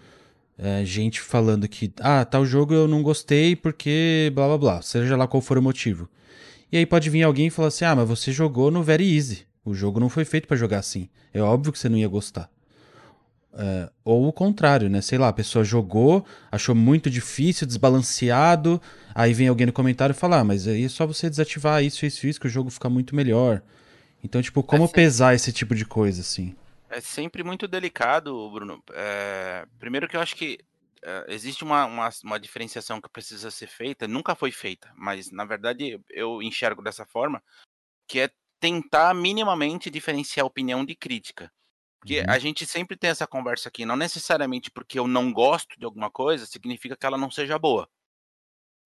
é, 0.61 0.85
gente 0.85 1.19
falando 1.19 1.67
que, 1.67 1.91
ah, 1.99 2.23
tal 2.23 2.45
jogo 2.45 2.71
eu 2.71 2.87
não 2.87 3.01
gostei 3.01 3.55
porque 3.55 4.31
blá 4.35 4.47
blá 4.47 4.57
blá, 4.59 4.81
seja 4.83 5.17
lá 5.17 5.27
qual 5.27 5.41
for 5.41 5.57
o 5.57 5.61
motivo. 5.61 6.07
E 6.71 6.77
aí 6.77 6.85
pode 6.85 7.09
vir 7.09 7.23
alguém 7.23 7.47
e 7.47 7.49
falar 7.49 7.69
assim, 7.69 7.83
ah, 7.83 7.95
mas 7.95 8.07
você 8.07 8.31
jogou 8.31 8.69
no 8.69 8.83
Very 8.83 9.15
Easy. 9.15 9.47
O 9.65 9.73
jogo 9.73 9.99
não 9.99 10.07
foi 10.07 10.23
feito 10.23 10.47
para 10.47 10.55
jogar 10.55 10.77
assim. 10.77 11.09
É 11.33 11.41
óbvio 11.41 11.73
que 11.73 11.79
você 11.79 11.89
não 11.89 11.97
ia 11.97 12.07
gostar. 12.07 12.47
É, 13.53 13.89
ou 14.05 14.27
o 14.27 14.31
contrário, 14.31 14.87
né? 14.87 15.01
Sei 15.01 15.17
lá, 15.17 15.29
a 15.29 15.33
pessoa 15.33 15.65
jogou, 15.65 16.23
achou 16.51 16.75
muito 16.75 17.09
difícil, 17.09 17.65
desbalanceado, 17.65 18.79
aí 19.15 19.33
vem 19.33 19.47
alguém 19.47 19.65
no 19.65 19.73
comentário 19.73 20.13
e 20.13 20.17
fala, 20.17 20.39
ah, 20.39 20.43
mas 20.43 20.67
aí 20.67 20.85
é 20.85 20.89
só 20.89 21.07
você 21.07 21.27
desativar 21.29 21.83
isso, 21.83 22.05
isso, 22.05 22.27
isso, 22.27 22.39
que 22.39 22.47
o 22.47 22.49
jogo 22.49 22.69
fica 22.69 22.89
muito 22.89 23.15
melhor. 23.15 23.61
Então, 24.23 24.41
tipo, 24.41 24.61
como 24.61 24.85
sempre... 24.85 25.01
pesar 25.01 25.33
esse 25.33 25.51
tipo 25.51 25.73
de 25.73 25.85
coisa, 25.85 26.21
assim? 26.21 26.55
É 26.91 26.99
sempre 26.99 27.41
muito 27.41 27.67
delicado, 27.67 28.49
Bruno. 28.51 28.83
É... 28.91 29.65
Primeiro 29.79 30.07
que 30.07 30.17
eu 30.17 30.21
acho 30.21 30.35
que 30.35 30.59
é, 31.03 31.25
existe 31.29 31.63
uma, 31.63 31.85
uma, 31.85 32.09
uma, 32.23 32.39
diferenciação 32.39 33.01
que 33.01 33.09
precisa 33.09 33.49
ser 33.49 33.67
feita, 33.67 34.07
nunca 34.07 34.35
foi 34.35 34.51
feita, 34.51 34.91
mas 34.95 35.31
na 35.31 35.43
verdade 35.43 35.99
eu 36.09 36.43
enxergo 36.43 36.81
dessa 36.83 37.05
forma, 37.05 37.41
que 38.07 38.19
é 38.19 38.29
tentar 38.59 39.13
minimamente 39.15 39.89
diferenciar 39.89 40.45
opinião 40.45 40.85
de 40.85 40.93
crítica. 40.93 41.51
Porque 41.99 42.19
uhum. 42.19 42.25
a 42.27 42.37
gente 42.37 42.65
sempre 42.67 42.97
tem 42.97 43.09
essa 43.09 43.25
conversa 43.25 43.69
aqui, 43.69 43.85
não 43.85 43.95
necessariamente 43.95 44.69
porque 44.69 44.99
eu 44.99 45.07
não 45.07 45.31
gosto 45.31 45.79
de 45.79 45.85
alguma 45.85 46.11
coisa, 46.11 46.45
significa 46.45 46.95
que 46.95 47.05
ela 47.05 47.17
não 47.17 47.31
seja 47.31 47.57
boa. 47.57 47.89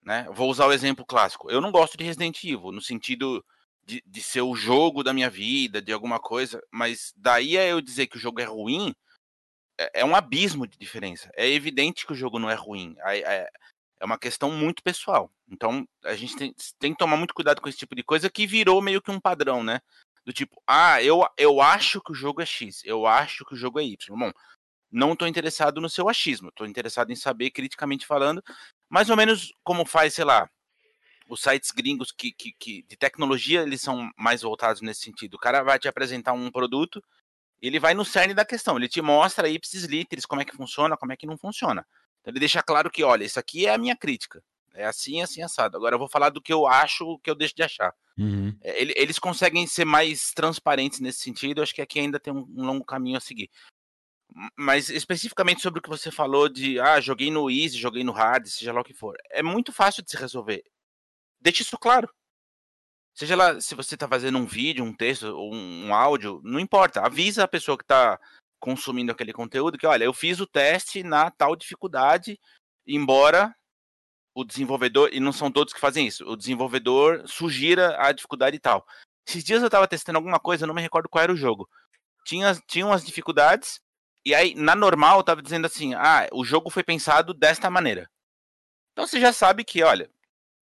Né? 0.02 0.26
Vou 0.32 0.50
usar 0.50 0.68
o 0.68 0.74
exemplo 0.74 1.06
clássico. 1.06 1.50
Eu 1.50 1.60
não 1.60 1.72
gosto 1.72 1.98
de 1.98 2.04
Resident 2.04 2.44
Evil, 2.44 2.72
no 2.72 2.82
sentido 2.82 3.44
de, 3.86 4.04
de 4.06 4.22
ser 4.22 4.42
o 4.42 4.56
jogo 4.56 5.04
da 5.04 5.14
minha 5.14 5.30
vida, 5.30 5.82
de 5.82 5.92
alguma 5.92 6.20
coisa, 6.20 6.62
mas 6.72 7.14
daí 7.16 7.58
a 7.58 7.66
eu 7.66 7.82
dizer 7.82 8.08
que 8.08 8.18
o 8.18 8.20
jogo 8.20 8.42
é 8.42 8.46
ruim, 8.46 8.94
é, 9.80 10.02
é 10.02 10.06
um 10.06 10.16
abismo 10.16 10.68
de 10.68 10.78
diferença. 10.78 11.30
É 11.36 11.48
evidente 11.48 12.06
que 12.06 12.14
o 12.14 12.16
jogo 12.16 12.40
não 12.40 12.50
é 12.50 12.56
ruim. 12.56 12.96
É, 13.00 13.20
é, 13.20 13.50
é 14.00 14.06
uma 14.06 14.18
questão 14.18 14.52
muito 14.52 14.84
pessoal. 14.84 15.32
Então, 15.48 15.88
a 16.04 16.16
gente 16.16 16.36
tem, 16.36 16.56
tem 16.80 16.92
que 16.92 16.98
tomar 16.98 17.18
muito 17.18 17.34
cuidado 17.34 17.62
com 17.62 17.70
esse 17.70 17.78
tipo 17.78 17.96
de 17.96 18.04
coisa 18.04 18.30
que 18.30 18.48
virou 18.48 18.82
meio 18.82 19.02
que 19.02 19.12
um 19.12 19.20
padrão, 19.20 19.64
né? 19.64 19.80
do 20.26 20.34
tipo, 20.34 20.62
ah, 20.66 21.02
eu, 21.04 21.24
eu 21.38 21.62
acho 21.62 22.02
que 22.02 22.12
o 22.12 22.16
jogo 22.16 22.42
é 22.42 22.46
X, 22.46 22.82
eu 22.84 23.06
acho 23.06 23.46
que 23.46 23.54
o 23.54 23.58
jogo 23.58 23.80
é 23.80 23.84
Y. 23.84 24.18
Bom, 24.18 24.32
não 24.92 25.14
estou 25.14 25.28
interessado 25.28 25.80
no 25.80 25.90
seu 25.90 26.10
achismo, 26.10 26.50
estou 26.50 26.66
interessado 26.66 27.12
em 27.12 27.16
saber, 27.16 27.52
criticamente 27.52 28.08
falando, 28.08 28.44
mais 28.90 29.10
ou 29.10 29.16
menos 29.16 29.54
como 29.64 29.86
faz, 29.86 30.16
sei 30.16 30.26
lá, 30.26 30.50
os 31.28 31.42
sites 31.42 31.72
gringos 31.72 32.12
que, 32.12 32.32
que, 32.32 32.54
que, 32.54 32.84
de 32.84 32.96
tecnologia, 32.96 33.64
eles 33.64 33.82
são 33.82 34.10
mais 34.18 34.42
voltados 34.42 34.82
nesse 34.82 35.02
sentido. 35.02 35.36
O 35.36 35.40
cara 35.40 35.64
vai 35.64 35.80
te 35.80 35.88
apresentar 35.88 36.34
um 36.34 36.52
produto, 36.52 37.04
ele 37.62 37.80
vai 37.80 37.94
no 37.94 38.06
cerne 38.06 38.34
da 38.34 38.46
questão, 38.46 38.78
ele 38.78 38.88
te 38.88 39.02
mostra 39.02 39.50
ipsis 39.50 39.86
literis 39.86 40.26
como 40.26 40.42
é 40.42 40.46
que 40.46 40.56
funciona, 40.56 40.98
como 40.98 41.14
é 41.14 41.18
que 41.18 41.26
não 41.26 41.38
funciona. 41.38 41.86
Então 42.22 42.32
ele 42.32 42.40
deixa 42.40 42.62
claro 42.62 42.92
que, 42.92 43.04
olha, 43.04 43.24
isso 43.24 43.40
aqui 43.40 43.66
é 43.66 43.74
a 43.74 43.78
minha 43.78 43.96
crítica. 43.96 44.44
é 44.74 44.86
assim, 44.86 45.22
assim, 45.22 45.42
assado. 45.42 45.78
Agora 45.78 45.96
eu 45.96 46.00
vou 46.00 46.10
falar 46.10 46.30
do 46.30 46.42
que 46.42 46.52
eu 46.54 46.68
acho, 46.68 47.06
o 47.06 47.20
que 47.20 47.30
eu 47.30 47.36
deixo 47.36 47.56
de 47.56 47.64
achar. 47.64 47.94
Uhum. 48.18 48.56
É, 48.62 48.82
eles 49.02 49.20
conseguem 49.20 49.66
ser 49.68 49.86
mais 49.86 50.32
transparentes 50.32 51.00
nesse 51.00 51.20
sentido, 51.20 51.60
eu 51.60 51.64
acho 51.64 51.74
que 51.74 51.82
aqui 51.82 52.00
ainda 52.00 52.20
tem 52.20 52.34
um, 52.34 52.46
um 52.56 52.66
longo 52.66 52.86
caminho 52.86 53.18
a 53.18 53.22
seguir. 53.22 53.50
Mas 54.58 54.90
especificamente 54.90 55.62
sobre 55.62 55.80
o 55.80 55.82
que 55.82 55.90
você 55.90 56.12
falou 56.12 56.50
de, 56.50 56.80
ah, 56.80 57.00
joguei 57.00 57.32
no 57.32 57.50
easy, 57.50 57.78
joguei 57.78 58.04
no 58.04 58.12
hard, 58.12 58.48
seja 58.48 58.74
lá 58.74 58.82
o 58.82 58.84
que 58.84 58.94
for. 58.94 59.16
É 59.32 59.42
muito 59.42 59.72
fácil 59.72 60.04
de 60.04 60.12
se 60.12 60.18
resolver. 60.18 60.64
Deixe 61.46 61.62
isso 61.62 61.78
claro. 61.78 62.10
Seja 63.14 63.36
lá 63.36 63.62
se 63.62 63.76
você 63.76 63.94
está 63.94 64.08
fazendo 64.08 64.40
um 64.40 64.48
vídeo, 64.48 64.84
um 64.84 64.92
texto 64.92 65.28
ou 65.28 65.54
um, 65.54 65.86
um 65.86 65.94
áudio, 65.94 66.42
não 66.44 66.60
importa. 66.60 67.02
Avisa 67.02 67.44
a 67.44 67.48
pessoa 67.48 67.78
que 67.78 67.84
está 67.84 68.20
consumindo 68.60 69.12
aquele 69.12 69.32
conteúdo 69.32 69.78
que, 69.78 69.86
olha, 69.86 70.06
eu 70.06 70.12
fiz 70.12 70.40
o 70.40 70.48
teste 70.48 71.04
na 71.04 71.30
tal 71.30 71.56
dificuldade, 71.56 72.40
embora 72.88 73.56
o 74.34 74.44
desenvolvedor, 74.44 75.12
e 75.14 75.20
não 75.20 75.32
são 75.32 75.52
todos 75.52 75.72
que 75.72 75.80
fazem 75.80 76.08
isso, 76.08 76.28
o 76.28 76.36
desenvolvedor 76.36 77.26
sugira 77.28 77.96
a 78.04 78.12
dificuldade 78.12 78.58
e 78.58 78.60
tal. 78.60 78.86
Esses 79.26 79.44
dias 79.44 79.62
eu 79.62 79.68
estava 79.68 79.88
testando 79.88 80.18
alguma 80.18 80.40
coisa, 80.40 80.66
não 80.66 80.74
me 80.74 80.82
recordo 80.82 81.08
qual 81.08 81.24
era 81.24 81.32
o 81.32 81.38
jogo. 81.38 81.70
Tinha, 82.26 82.56
tinha 82.68 82.88
umas 82.88 83.06
dificuldades, 83.06 83.80
e 84.26 84.34
aí 84.34 84.56
na 84.56 84.76
normal 84.76 85.20
estava 85.20 85.44
dizendo 85.44 85.68
assim: 85.68 85.94
ah, 85.94 86.28
o 86.34 86.44
jogo 86.44 86.72
foi 86.72 86.84
pensado 86.84 87.36
desta 87.36 87.70
maneira. 87.70 88.10
Então 88.92 89.06
você 89.06 89.22
já 89.22 89.32
sabe 89.32 89.64
que, 89.64 89.84
olha, 89.84 90.10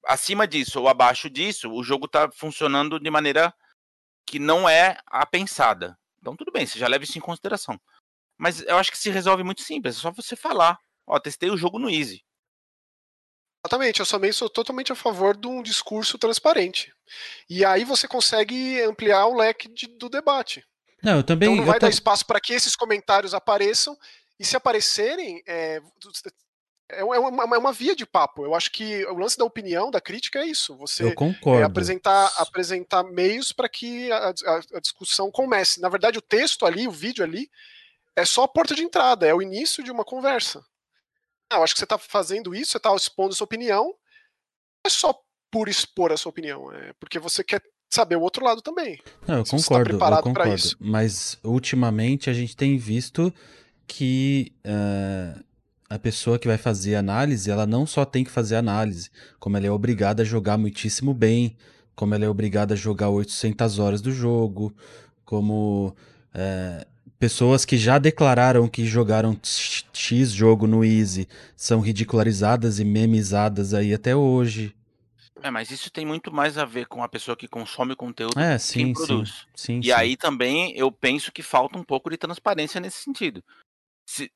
acima 0.06 0.46
disso 0.46 0.80
ou 0.80 0.88
abaixo 0.88 1.28
disso, 1.28 1.70
o 1.70 1.82
jogo 1.82 2.06
está 2.06 2.30
funcionando 2.30 2.98
de 2.98 3.10
maneira 3.10 3.54
que 4.26 4.38
não 4.38 4.68
é 4.68 4.98
a 5.06 5.26
pensada. 5.26 5.98
Então 6.20 6.36
tudo 6.36 6.52
bem, 6.52 6.66
você 6.66 6.78
já 6.78 6.88
leva 6.88 7.04
isso 7.04 7.18
em 7.18 7.20
consideração. 7.20 7.80
Mas 8.38 8.62
eu 8.62 8.76
acho 8.76 8.90
que 8.90 8.98
se 8.98 9.10
resolve 9.10 9.42
muito 9.42 9.62
simples, 9.62 9.96
é 9.96 10.00
só 10.00 10.10
você 10.10 10.34
falar. 10.34 10.78
Ó, 11.06 11.18
testei 11.18 11.50
o 11.50 11.56
jogo 11.56 11.78
no 11.78 11.90
Easy. 11.90 12.24
Exatamente, 13.64 14.00
eu 14.00 14.06
também 14.06 14.32
sou 14.32 14.48
totalmente 14.48 14.90
a 14.90 14.94
favor 14.94 15.36
de 15.36 15.46
um 15.46 15.62
discurso 15.62 16.16
transparente. 16.16 16.92
E 17.48 17.64
aí 17.64 17.84
você 17.84 18.08
consegue 18.08 18.80
ampliar 18.82 19.26
o 19.26 19.36
leque 19.36 19.68
de, 19.68 19.86
do 19.86 20.08
debate. 20.08 20.64
Não, 21.02 21.16
eu 21.16 21.22
também. 21.22 21.48
Então 21.48 21.56
não 21.56 21.66
vai 21.66 21.76
eu 21.76 21.80
dar 21.80 21.90
espaço 21.90 22.24
para 22.24 22.40
que 22.40 22.54
esses 22.54 22.74
comentários 22.74 23.34
apareçam, 23.34 23.96
e 24.38 24.44
se 24.44 24.56
aparecerem, 24.56 25.42
é, 25.46 25.82
é, 26.98 27.04
uma, 27.04 27.56
é 27.56 27.58
uma 27.58 27.72
via 27.72 27.94
de 27.94 28.06
papo. 28.06 28.44
Eu 28.44 28.54
acho 28.54 28.70
que 28.70 29.04
o 29.06 29.14
lance 29.14 29.36
da 29.36 29.44
opinião, 29.44 29.90
da 29.90 30.00
crítica 30.00 30.40
é 30.40 30.46
isso. 30.46 30.76
Você. 30.76 31.14
É 31.58 31.62
apresentar, 31.62 32.26
apresentar 32.36 33.04
meios 33.04 33.52
para 33.52 33.68
que 33.68 34.10
a, 34.10 34.28
a, 34.28 34.60
a, 34.74 34.80
discussão 34.80 35.30
comece. 35.30 35.80
Na 35.80 35.88
verdade, 35.88 36.18
o 36.18 36.22
texto 36.22 36.66
ali, 36.66 36.86
o 36.86 36.92
vídeo 36.92 37.24
ali, 37.24 37.50
é 38.16 38.24
só 38.24 38.44
a 38.44 38.48
porta 38.48 38.74
de 38.74 38.82
entrada, 38.82 39.26
é 39.26 39.34
o 39.34 39.42
início 39.42 39.82
de 39.82 39.90
uma 39.90 40.04
conversa. 40.04 40.64
Ah, 41.50 41.56
eu 41.56 41.62
acho 41.64 41.74
que 41.74 41.80
você 41.80 41.84
está 41.84 41.98
fazendo 41.98 42.54
isso, 42.54 42.72
você 42.72 42.76
está 42.76 42.94
expondo 42.94 43.34
sua 43.34 43.44
opinião, 43.44 43.84
não 43.84 43.94
é 44.86 44.90
só 44.90 45.14
por 45.50 45.68
expor 45.68 46.12
a 46.12 46.16
sua 46.16 46.30
opinião, 46.30 46.72
é 46.72 46.92
porque 47.00 47.18
você 47.18 47.42
quer 47.42 47.60
saber 47.88 48.16
o 48.16 48.20
outro 48.20 48.44
lado 48.44 48.62
também. 48.62 49.00
Não, 49.26 49.38
eu 49.38 49.44
concordo, 49.44 49.98
tá 49.98 50.10
eu 50.10 50.22
concordo. 50.22 50.76
Mas 50.78 51.38
ultimamente 51.42 52.30
a 52.30 52.32
gente 52.32 52.56
tem 52.56 52.78
visto 52.78 53.34
que 53.86 54.52
uh, 54.64 55.44
a 55.90 55.98
pessoa 55.98 56.38
que 56.38 56.46
vai 56.46 56.56
fazer 56.56 56.94
análise, 56.94 57.50
ela 57.50 57.66
não 57.66 57.84
só 57.84 58.04
tem 58.04 58.22
que 58.22 58.30
fazer 58.30 58.54
análise, 58.54 59.10
como 59.40 59.56
ela 59.56 59.66
é 59.66 59.70
obrigada 59.70 60.22
a 60.22 60.24
jogar 60.24 60.56
muitíssimo 60.56 61.12
bem, 61.12 61.56
como 61.96 62.14
ela 62.14 62.24
é 62.24 62.28
obrigada 62.28 62.74
a 62.74 62.76
jogar 62.76 63.08
800 63.08 63.80
horas 63.80 64.00
do 64.00 64.12
jogo, 64.12 64.72
como 65.24 65.88
uh, 66.32 66.86
pessoas 67.18 67.64
que 67.64 67.76
já 67.76 67.98
declararam 67.98 68.68
que 68.68 68.86
jogaram 68.86 69.36
X 69.42 70.30
jogo 70.30 70.68
no 70.68 70.84
Easy 70.84 71.26
são 71.56 71.80
ridicularizadas 71.80 72.78
e 72.78 72.84
memizadas 72.84 73.74
aí 73.74 73.92
até 73.92 74.14
hoje. 74.14 74.72
É, 75.42 75.50
mas 75.50 75.72
isso 75.72 75.90
tem 75.90 76.06
muito 76.06 76.32
mais 76.32 76.56
a 76.56 76.64
ver 76.64 76.86
com 76.86 77.02
a 77.02 77.08
pessoa 77.08 77.36
que 77.36 77.48
consome 77.48 77.94
o 77.94 77.96
conteúdo 77.96 78.38
é, 78.38 78.56
que 78.56 78.62
sim, 78.62 78.78
quem 78.78 78.92
produz. 78.92 79.46
Sim, 79.54 79.74
sim, 79.74 79.80
e 79.80 79.84
sim. 79.84 79.92
aí 79.92 80.16
também 80.16 80.72
eu 80.76 80.92
penso 80.92 81.32
que 81.32 81.42
falta 81.42 81.76
um 81.76 81.82
pouco 81.82 82.10
de 82.10 82.16
transparência 82.16 82.80
nesse 82.80 82.98
sentido. 82.98 83.42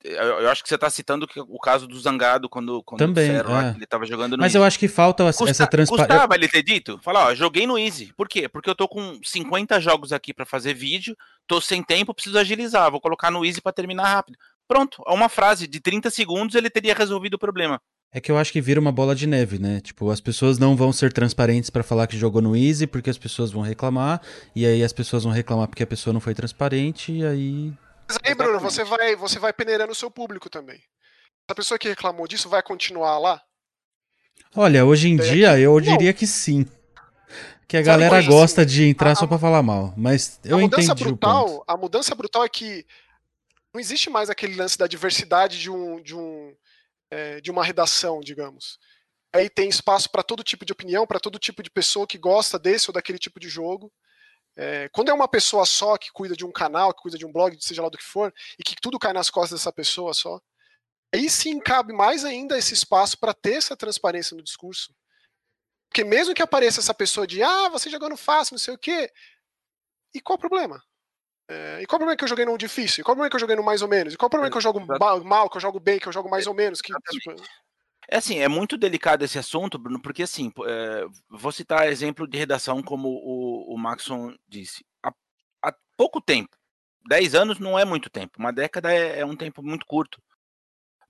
Eu 0.03 0.49
acho 0.51 0.63
que 0.63 0.69
você 0.69 0.75
está 0.75 0.89
citando 0.89 1.27
o 1.37 1.59
caso 1.59 1.87
do 1.87 1.99
Zangado, 1.99 2.49
quando, 2.49 2.83
quando 2.83 2.99
Também, 2.99 3.31
é. 3.31 3.43
lá 3.43 3.71
ele 3.71 3.85
estava 3.85 4.07
jogando 4.07 4.37
no 4.37 4.41
Mas 4.41 4.53
Easy. 4.53 4.59
eu 4.59 4.65
acho 4.65 4.79
que 4.79 4.89
falta 4.89 5.25
Custa, 5.25 5.51
essa 5.51 5.67
transparência. 5.67 6.07
Custava 6.07 6.35
ele 6.35 6.49
ter 6.49 6.63
dito? 6.63 6.99
Falar, 7.03 7.29
ó, 7.29 7.35
joguei 7.35 7.67
no 7.67 7.79
Easy. 7.79 8.13
Por 8.17 8.29
quê? 8.29 8.49
Porque 8.49 8.69
eu 8.71 8.75
tô 8.75 8.87
com 8.87 9.19
50 9.23 9.81
jogos 9.81 10.13
aqui 10.13 10.33
para 10.33 10.47
fazer 10.47 10.75
vídeo, 10.75 11.17
tô 11.47 11.61
sem 11.61 11.83
tempo, 11.83 12.15
preciso 12.15 12.39
agilizar, 12.39 12.91
vou 12.91 13.01
colocar 13.01 13.31
no 13.31 13.45
Easy 13.45 13.61
para 13.61 13.73
terminar 13.73 14.05
rápido. 14.05 14.39
Pronto, 14.67 15.03
é 15.07 15.13
uma 15.13 15.29
frase 15.29 15.67
de 15.67 15.81
30 15.81 16.11
segundos 16.11 16.55
ele 16.55 16.71
teria 16.71 16.95
resolvido 16.95 17.35
o 17.35 17.39
problema. 17.39 17.81
É 18.17 18.21
que 18.21 18.31
eu 18.31 18.39
acho 18.39 18.53
que 18.53 18.61
vira 18.61 18.81
uma 18.81 18.93
bola 18.93 19.13
de 19.13 19.27
neve, 19.27 19.59
né? 19.59 19.81
Tipo, 19.81 20.09
as 20.09 20.21
pessoas 20.21 20.57
não 20.57 20.77
vão 20.77 20.93
ser 20.93 21.13
transparentes 21.13 21.69
para 21.69 21.83
falar 21.83 22.07
que 22.07 22.17
jogou 22.17 22.41
no 22.41 22.55
Easy, 22.55 22.87
porque 22.87 23.11
as 23.11 23.19
pessoas 23.19 23.51
vão 23.51 23.61
reclamar, 23.61 24.21
e 24.55 24.65
aí 24.65 24.85
as 24.85 24.93
pessoas 24.93 25.25
vão 25.25 25.33
reclamar 25.33 25.67
porque 25.67 25.83
a 25.83 25.87
pessoa 25.87 26.15
não 26.15 26.21
foi 26.21 26.33
transparente, 26.33 27.11
e 27.11 27.27
aí. 27.27 27.73
Mas 28.09 28.19
aí, 28.23 28.35
Bruno, 28.35 28.61
você 28.61 28.85
vai, 28.85 29.17
você 29.17 29.39
vai 29.39 29.53
peneirando 29.53 29.93
o 29.93 29.95
seu 29.95 30.11
público 30.11 30.51
também. 30.51 30.77
Essa 31.49 31.55
pessoa 31.55 31.79
que 31.79 31.89
reclamou 31.89 32.27
disso 32.27 32.49
vai 32.49 32.63
continuar 32.63 33.19
lá? 33.19 33.43
Olha, 34.57 34.85
hoje 34.85 35.09
em 35.09 35.17
dia 35.17 35.59
eu 35.59 35.79
diria 35.81 36.13
que 36.13 36.27
sim. 36.27 36.67
Que 37.67 37.79
a 37.79 37.85
Sabe 37.85 38.03
galera 38.05 38.23
gosta 38.23 38.63
assim, 38.63 38.71
de 38.71 38.89
entrar 38.89 39.13
a- 39.13 39.15
só 39.15 39.27
pra 39.27 39.39
falar 39.39 39.63
mal. 39.63 39.93
Mas 39.97 40.39
eu 40.45 40.59
a 40.59 40.61
mudança 40.61 40.93
entendi 40.93 41.03
o 41.03 41.07
brutal, 41.07 41.47
ponto. 41.47 41.65
a 41.67 41.77
mudança 41.77 42.15
brutal 42.15 42.45
é 42.45 42.49
que 42.49 42.87
não 43.73 43.81
existe 43.81 44.11
mais 44.11 44.29
aquele 44.31 44.55
lance 44.55 44.77
da 44.79 44.87
diversidade 44.87 45.59
de 45.59 45.71
um 45.71 46.01
de 46.03 46.15
um 46.15 46.55
é, 47.11 47.41
de 47.41 47.51
uma 47.51 47.65
redação, 47.65 48.21
digamos. 48.21 48.79
Aí 49.33 49.49
tem 49.49 49.69
espaço 49.69 50.11
para 50.11 50.23
todo 50.23 50.45
tipo 50.45 50.65
de 50.65 50.73
opinião, 50.73 51.07
para 51.07 51.19
todo 51.19 51.39
tipo 51.39 51.63
de 51.63 51.71
pessoa 51.71 52.07
que 52.07 52.19
gosta 52.19 52.59
desse 52.59 52.89
ou 52.91 52.95
daquele 52.95 53.19
tipo 53.19 53.41
de 53.41 53.49
jogo. 53.49 53.91
É, 54.57 54.89
quando 54.91 55.09
é 55.09 55.13
uma 55.13 55.27
pessoa 55.27 55.67
só 55.67 55.97
que 55.99 56.13
cuida 56.13 56.37
de 56.37 56.45
um 56.45 56.53
canal, 56.53 56.95
que 56.95 57.03
cuida 57.03 57.19
de 57.19 57.27
um 57.27 57.33
blog, 57.33 57.57
seja 57.61 57.83
lá 57.83 57.89
do 57.89 57.99
que 57.99 58.05
for, 58.05 58.33
e 58.59 58.63
que 58.63 58.77
tudo 58.81 58.99
cai 58.99 59.13
nas 59.13 59.31
costas 59.31 59.59
dessa 59.59 59.73
pessoa 59.73 60.15
só, 60.15 60.41
aí 61.13 61.29
sim 61.29 61.59
cabe 61.59 61.93
mais 61.93 62.25
ainda 62.25 62.57
esse 62.57 62.75
espaço 62.75 63.19
para 63.19 63.35
ter 63.35 63.55
essa 63.55 63.77
transparência 63.77 64.37
no 64.37 64.43
discurso. 64.43 64.95
Porque 65.89 66.05
mesmo 66.05 66.35
que 66.35 66.43
apareça 66.43 66.81
essa 66.81 66.95
pessoa 66.95 67.27
de 67.27 67.43
ah, 67.43 67.69
você 67.69 67.91
jogando 67.91 68.17
fácil, 68.17 68.55
não 68.55 68.59
sei 68.59 68.75
o 68.75 68.79
quê, 68.79 69.11
e 70.15 70.21
qual 70.21 70.37
o 70.37 70.41
problema? 70.41 70.83
É, 71.49 71.83
e 71.83 71.87
qual 71.87 71.97
o 71.97 72.01
problema 72.01 72.17
que 72.17 72.25
eu 72.25 72.29
joguei 72.29 72.45
no 72.45 72.57
difícil? 72.57 73.03
E 73.03 73.05
qual 73.05 73.13
o 73.13 73.17
problema 73.17 73.31
que 73.31 73.37
eu 73.37 73.41
joguei 73.41 73.57
no 73.57 73.63
mais 73.63 73.83
ou 73.83 73.89
menos? 73.89 74.15
E 74.15 74.17
qual 74.17 74.29
o 74.29 74.31
problema 74.31 74.51
que 74.51 74.57
eu 74.57 74.63
jogo 74.63 74.81
mal, 75.25 75.51
que 75.51 75.57
eu 75.57 75.61
jogo 75.61 75.79
bem, 75.79 75.99
que 75.99 76.09
eu 76.09 76.13
jogo 76.13 76.31
mais 76.31 76.47
ou 76.47 76.55
menos? 76.55 76.81
Que, 76.81 76.93
tipo, 77.11 77.35
É 78.09 78.17
assim, 78.19 78.39
é 78.39 78.49
muito 78.49 78.77
delicado 78.77 79.25
esse 79.25 79.39
assunto, 79.39 79.79
Bruno, 79.79 80.01
porque 80.01 80.23
assim, 80.23 80.53
é, 80.67 81.05
vou 81.29 81.53
citar 81.53 81.89
exemplo 81.89 82.27
de 82.27 82.37
redação 82.39 82.83
como 82.83 83.09
o, 83.09 83.75
o 83.75 83.79
Maxon 83.79 84.35
disse. 84.49 84.85
Há, 85.03 85.13
há 85.63 85.75
pouco 85.97 86.21
tempo, 86.21 86.57
10 87.09 87.35
anos 87.35 87.59
não 87.59 87.79
é 87.79 87.85
muito 87.85 88.11
tempo, 88.11 88.39
uma 88.39 88.53
década 88.53 88.93
é, 88.93 89.21
é 89.21 89.27
um 89.27 89.37
tempo 89.37 89.63
muito 89.63 89.87
curto. 89.87 90.23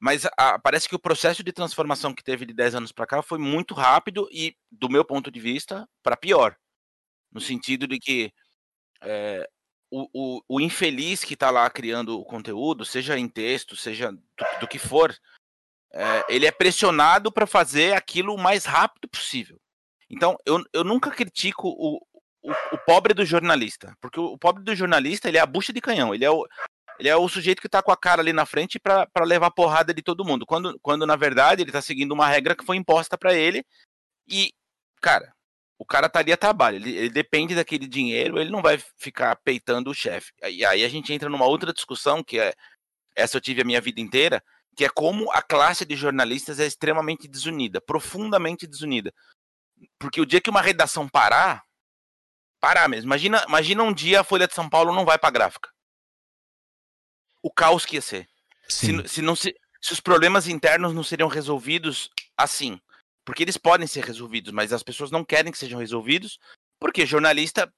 Mas 0.01 0.27
a- 0.39 0.59
parece 0.59 0.89
que 0.89 0.95
o 0.97 0.99
processo 1.01 1.43
de 1.45 1.53
transformação 1.53 2.15
que 2.15 2.25
teve 2.25 2.47
de 2.47 2.55
10 2.55 2.75
anos 2.75 2.93
para 2.93 3.07
cá 3.07 3.23
foi 3.23 3.39
muito 3.39 3.75
rápido 3.75 4.29
e, 4.33 4.57
do 4.71 4.89
meu 4.91 5.05
ponto 5.05 5.31
de 5.31 5.41
vista, 5.41 5.89
para 6.03 6.17
pior. 6.17 6.57
No 7.33 7.41
sentido 7.41 7.87
de 7.89 7.99
que 7.99 8.33
é, 9.03 9.49
o, 9.91 10.09
o, 10.39 10.43
o 10.49 10.61
infeliz 10.61 11.25
que 11.25 11.35
está 11.35 11.51
lá 11.51 11.69
criando 11.71 12.19
o 12.19 12.25
conteúdo, 12.25 12.85
seja 12.85 13.19
em 13.19 13.29
texto, 13.29 13.77
seja 13.77 14.13
do, 14.13 14.23
do 14.61 14.69
que 14.69 14.79
for, 14.79 15.15
é, 15.95 16.25
ele 16.29 16.45
é 16.45 16.51
pressionado 16.51 17.31
para 17.31 17.47
fazer 17.47 17.95
aquilo 17.95 18.35
o 18.35 18.39
mais 18.39 18.65
rápido 18.65 19.09
possível. 19.09 19.57
Então, 20.11 20.37
eu, 20.45 20.63
eu 20.73 20.83
nunca 20.83 21.11
critico 21.11 21.69
o, 21.69 22.01
o, 22.43 22.53
o 22.73 22.79
pobre 22.85 23.15
do 23.15 23.25
jornalista, 23.25 23.97
porque 24.01 24.19
o, 24.19 24.37
pobre 24.37 24.65
do 24.65 24.75
jornalista 24.75 25.29
ele 25.29 25.39
é 25.39 25.41
a 25.41 25.47
bucha 25.47 25.73
de 25.73 25.81
canhão, 25.81 26.13
ele 26.13 26.25
é 26.25 26.31
o, 26.31 26.47
ele 26.99 27.09
é 27.09 27.17
o 27.17 27.29
sujeito 27.29 27.61
que 27.61 27.69
está 27.69 27.81
com 27.81 27.93
a 27.93 27.97
cara 27.97 28.21
ali 28.21 28.33
na 28.33 28.45
frente 28.45 28.79
para 28.79 29.09
levar 29.25 29.51
porrada 29.53 29.95
de 29.95 30.03
todo 30.03 30.25
mundo, 30.25 30.45
quando, 30.45 30.79
quando 30.83 31.07
na 31.07 31.17
verdade 31.17 31.63
ele 31.63 31.71
está 31.71 31.81
seguindo 31.81 32.13
uma 32.13 32.29
regra 32.29 32.57
que 32.57 32.65
foi 32.65 32.77
imposta 32.77 33.17
para 33.17 33.33
ele 33.33 33.65
e, 34.29 34.53
cara, 35.01 35.33
o 35.79 35.85
cara 35.85 36.09
tá 36.09 36.19
ali 36.19 36.33
a 36.33 36.37
trabalho, 36.37 36.77
ele, 36.77 36.97
ele 36.97 37.11
depende 37.11 37.55
daquele 37.55 37.87
dinheiro, 37.87 38.41
ele 38.41 38.51
não 38.51 38.63
vai 38.63 38.79
ficar 38.97 39.37
peitando 39.37 39.91
o 39.91 39.95
chefe. 39.95 40.33
E 40.49 40.65
aí 40.65 40.85
a 40.85 40.89
gente 40.89 41.13
entra 41.13 41.29
numa 41.29 41.47
outra 41.47 41.73
discussão, 41.73 42.23
que 42.23 42.39
é 42.39 42.53
essa 43.17 43.37
eu 43.37 43.41
tive 43.41 43.63
a 43.63 43.65
minha 43.65 43.81
vida 43.81 44.01
inteira, 44.01 44.43
que 44.75 44.85
é 44.85 44.89
como 44.89 45.31
a 45.33 45.41
classe 45.43 45.85
de 45.85 45.97
jornalistas 45.97 46.59
é 46.59 46.67
extremamente 46.67 47.29
desunida, 47.29 47.81
profundamente 47.81 48.67
desunida. 48.67 49.13
Porque 49.99 50.21
o 50.21 50.27
dia 50.27 50.41
que 50.41 50.51
uma 50.51 50.63
redação 50.63 51.09
parar, 51.09 51.65
parar 52.61 52.89
mesmo. 52.89 53.09
Imagina, 53.09 53.45
imagina 53.47 53.83
um 53.83 53.93
dia 53.93 54.21
a 54.21 54.25
Folha 54.25 54.49
de 54.49 54.55
São 54.55 54.69
Paulo 54.69 54.95
não 54.95 55.05
vai 55.05 55.19
para 55.19 55.31
gráfica. 55.31 55.71
O 57.43 57.51
caos 57.51 57.85
que 57.85 57.97
ia 57.97 58.03
ser. 58.03 58.27
Se, 58.69 59.07
se, 59.07 59.23
não 59.23 59.37
se, 59.37 59.55
se 59.81 59.93
os 59.93 60.01
problemas 60.01 60.49
internos 60.49 60.95
não 60.95 61.03
seriam 61.03 61.29
resolvidos 61.29 62.11
assim. 62.37 62.81
Porque 63.25 63.43
eles 63.43 63.57
podem 63.57 63.87
ser 63.87 64.05
resolvidos, 64.05 64.53
mas 64.53 64.73
as 64.73 64.83
pessoas 64.83 65.11
não 65.11 65.25
querem 65.25 65.51
que 65.51 65.59
sejam 65.59 65.79
resolvidos, 65.79 66.39
porque 66.79 67.07
jornalista, 67.07 67.73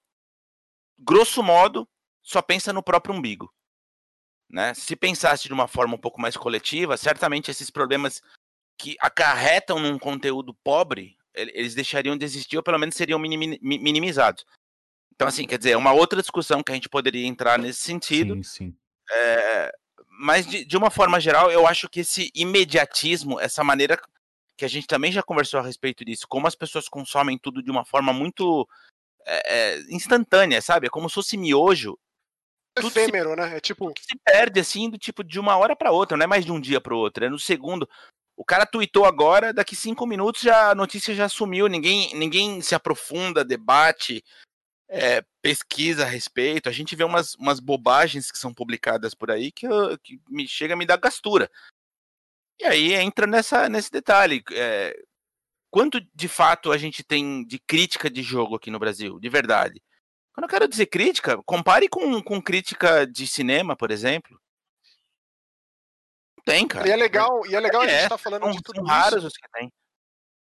grosso 0.99 1.41
modo, 1.43 1.89
só 2.21 2.43
pensa 2.43 2.73
no 2.73 2.83
próprio 2.83 3.15
umbigo. 3.15 3.53
Né? 4.51 4.75
Se 4.75 4.95
pensasse 4.95 5.49
de 5.49 5.53
uma 5.53 5.67
forma 5.67 5.95
um 5.95 6.01
pouco 6.01 6.21
mais 6.21 6.37
coletiva, 6.37 6.97
certamente 6.97 7.51
esses 7.51 7.71
problemas 7.71 8.23
que 8.79 8.97
acarretam 9.01 9.79
num 9.79 9.99
conteúdo 9.99 10.55
pobre, 10.63 11.17
eles 11.35 11.75
deixariam 11.75 12.17
de 12.17 12.25
existir 12.25 12.57
ou 12.57 12.63
pelo 12.63 12.79
menos 12.79 12.95
seriam 12.95 13.19
minimizados. 13.19 14.45
Então, 15.15 15.27
assim, 15.27 15.47
quer 15.47 15.59
dizer, 15.59 15.71
é 15.71 15.77
uma 15.77 15.93
outra 15.93 16.21
discussão 16.21 16.63
que 16.63 16.71
a 16.71 16.75
gente 16.75 16.89
poderia 16.89 17.27
entrar 17.27 17.59
nesse 17.59 17.81
sentido. 17.81 18.35
Sim, 18.37 18.43
sim. 18.43 18.77
É, 19.11 19.73
mas, 20.19 20.47
de, 20.47 20.65
de 20.65 20.77
uma 20.77 20.91
forma 20.91 21.19
geral, 21.19 21.51
eu 21.51 21.67
acho 21.67 21.89
que 21.89 22.01
esse 22.01 22.31
imediatismo, 22.35 23.41
essa 23.41 23.65
maneira 23.65 23.99
que 24.57 24.65
a 24.65 24.69
gente 24.69 24.87
também 24.87 25.13
já 25.13 25.23
conversou 25.23 25.61
a 25.61 25.63
respeito 25.63 26.05
disso, 26.05 26.27
como 26.29 26.47
as 26.47 26.55
pessoas 26.55 26.89
consomem 26.89 27.39
tudo 27.39 27.63
de 27.63 27.71
uma 27.71 27.85
forma 27.85 28.13
muito 28.13 28.67
é, 29.27 29.81
instantânea, 29.91 30.63
sabe? 30.63 30.87
É 30.87 30.91
como 30.91 31.09
se 31.09 31.15
fosse 31.17 31.37
miojo. 31.37 31.99
Efêmero, 32.79 33.31
se, 33.31 33.37
né? 33.37 33.57
É 33.57 33.61
tipo. 33.61 33.93
Se 33.99 34.19
perde 34.25 34.61
assim, 34.61 34.91
do 34.91 34.99
tipo 34.99 35.25
de 35.25 35.39
uma 35.39 35.57
hora 35.57 35.75
para 35.75 35.93
outra, 35.93 36.17
não 36.17 36.25
é 36.25 36.27
mais 36.27 36.45
de 36.45 36.53
um 36.53 36.61
dia 36.61 36.81
para 36.81 36.95
outro, 36.95 37.25
é 37.25 37.29
no 37.29 37.39
segundo. 37.39 37.89
O 38.37 38.45
cara 38.45 38.67
tweetou 38.67 39.07
agora, 39.07 39.53
daqui 39.53 39.75
cinco 39.75 40.07
minutos 40.07 40.43
já 40.43 40.71
a 40.71 40.75
notícia 40.75 41.15
já 41.15 41.29
sumiu, 41.29 41.69
ninguém, 41.69 42.15
ninguém 42.15 42.61
se 42.61 42.75
aprofunda, 42.75 43.43
debate, 43.43 44.23
é, 44.89 45.25
pesquisa 45.41 46.03
a 46.05 46.07
respeito. 46.07 46.69
A 46.69 46.73
gente 46.73 46.95
vê 46.95 47.03
umas, 47.03 47.35
umas 47.37 47.61
bobagens 47.61 48.31
que 48.31 48.39
são 48.39 48.53
publicadas 48.53 49.15
por 49.15 49.31
aí 49.31 49.51
que, 49.51 49.67
eu, 49.67 49.99
que 49.99 50.21
me 50.29 50.47
chega 50.47 50.75
a 50.75 50.77
me 50.77 50.85
dar 50.85 50.99
gastura. 50.99 51.51
E 52.61 52.65
aí 52.65 52.93
entra 52.95 53.27
nessa, 53.27 53.69
nesse 53.69 53.91
detalhe. 53.91 54.43
É, 54.53 54.95
quanto 55.71 56.01
de 56.15 56.29
fato 56.29 56.73
a 56.73 56.79
gente 56.79 57.03
tem 57.03 57.45
de 57.45 57.59
crítica 57.59 58.11
de 58.11 58.23
jogo 58.23 58.57
aqui 58.57 58.71
no 58.71 58.79
Brasil, 58.79 59.19
de 59.19 59.29
verdade? 59.31 59.83
Quando 60.37 60.45
eu 60.45 60.51
quero 60.51 60.69
dizer 60.69 60.85
crítica, 60.85 61.43
compare 61.47 61.89
com, 61.89 62.23
com 62.23 62.43
crítica 62.43 63.07
de 63.07 63.27
cinema, 63.27 63.75
por 63.75 63.91
exemplo. 63.91 64.39
Não 66.37 66.45
tem, 66.45 66.69
cara. 66.69 66.87
E 66.87 66.91
é 66.91 66.97
legal, 66.97 67.47
e 67.47 67.55
é 67.55 67.59
legal 67.61 67.83
é, 67.83 67.87
a 67.87 67.89
gente 67.89 68.03
estar 68.03 68.09
tá 68.11 68.19
falando 68.19 68.43
são, 68.43 68.53
de 68.53 68.63
tudo 68.63 68.77
são 68.77 68.85
raros 68.85 69.21
isso. 69.21 69.29
os 69.29 69.33
que 69.33 69.49
tem. 69.55 69.73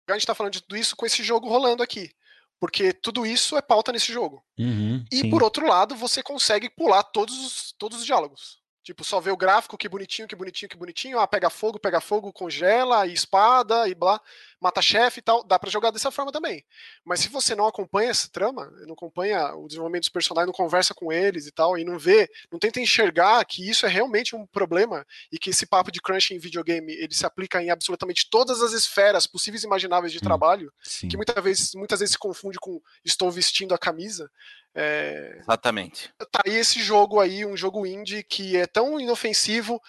A 0.08 0.14
gente 0.14 0.26
tá 0.26 0.34
falando 0.34 0.54
de 0.54 0.62
tudo 0.62 0.76
isso 0.76 0.96
com 0.96 1.06
esse 1.06 1.22
jogo 1.22 1.48
rolando 1.48 1.80
aqui. 1.80 2.10
Porque 2.58 2.92
tudo 2.92 3.24
isso 3.24 3.56
é 3.56 3.62
pauta 3.62 3.92
nesse 3.92 4.12
jogo. 4.12 4.44
Uhum, 4.58 5.04
e 5.12 5.18
sim. 5.18 5.30
por 5.30 5.44
outro 5.44 5.64
lado, 5.64 5.94
você 5.94 6.24
consegue 6.24 6.68
pular 6.68 7.04
todos 7.04 7.38
os, 7.38 7.72
todos 7.78 7.98
os 7.98 8.04
diálogos. 8.04 8.58
Tipo, 8.82 9.04
só 9.04 9.20
ver 9.20 9.30
o 9.30 9.36
gráfico, 9.36 9.78
que 9.78 9.88
bonitinho, 9.88 10.26
que 10.26 10.34
bonitinho, 10.34 10.68
que 10.68 10.76
bonitinho. 10.76 11.20
Ah, 11.20 11.26
pega 11.28 11.48
fogo, 11.50 11.78
pega 11.78 12.00
fogo, 12.00 12.32
congela, 12.32 13.06
e 13.06 13.12
espada, 13.12 13.86
e 13.88 13.94
blá, 13.94 14.20
mata 14.60 14.82
chefe 14.82 15.20
e 15.20 15.22
tal. 15.22 15.44
Dá 15.44 15.58
para 15.58 15.70
jogar 15.70 15.90
dessa 15.90 16.10
forma 16.10 16.32
também. 16.32 16.64
Mas 17.04 17.20
se 17.20 17.28
você 17.28 17.54
não 17.54 17.66
acompanha 17.66 18.10
essa 18.10 18.28
trama, 18.30 18.70
não 18.86 18.94
acompanha 18.94 19.54
o 19.54 19.66
desenvolvimento 19.66 20.02
dos 20.02 20.08
personagens, 20.08 20.46
não 20.46 20.52
conversa 20.52 20.94
com 20.94 21.12
eles 21.12 21.46
e 21.46 21.52
tal, 21.52 21.78
e 21.78 21.84
não 21.84 21.98
vê, 21.98 22.28
não 22.50 22.58
tenta 22.58 22.80
enxergar 22.80 23.44
que 23.44 23.68
isso 23.68 23.86
é 23.86 23.88
realmente 23.88 24.34
um 24.34 24.46
problema 24.46 25.06
e 25.32 25.38
que 25.38 25.50
esse 25.50 25.66
papo 25.66 25.92
de 25.92 26.00
crunch 26.00 26.34
em 26.34 26.38
videogame 26.38 26.92
ele 26.92 27.14
se 27.14 27.24
aplica 27.24 27.62
em 27.62 27.70
absolutamente 27.70 28.28
todas 28.30 28.62
as 28.62 28.72
esferas 28.72 29.26
possíveis 29.26 29.62
e 29.62 29.66
imagináveis 29.66 30.12
de 30.12 30.18
hum, 30.18 30.22
trabalho, 30.22 30.72
sim. 30.82 31.08
que 31.08 31.16
muitas 31.16 31.42
vezes, 31.42 31.74
muitas 31.74 32.00
vezes 32.00 32.12
se 32.12 32.18
confunde 32.18 32.58
com 32.60 32.80
estou 33.04 33.30
vestindo 33.30 33.74
a 33.74 33.78
camisa. 33.78 34.30
É... 34.74 35.38
Exatamente. 35.40 36.10
Tá 36.30 36.40
aí 36.46 36.54
esse 36.54 36.80
jogo 36.82 37.20
aí, 37.20 37.44
um 37.44 37.56
jogo 37.56 37.86
indie 37.86 38.22
que 38.22 38.56
é 38.56 38.66
tão 38.66 39.00
inofensivo, 39.00 39.80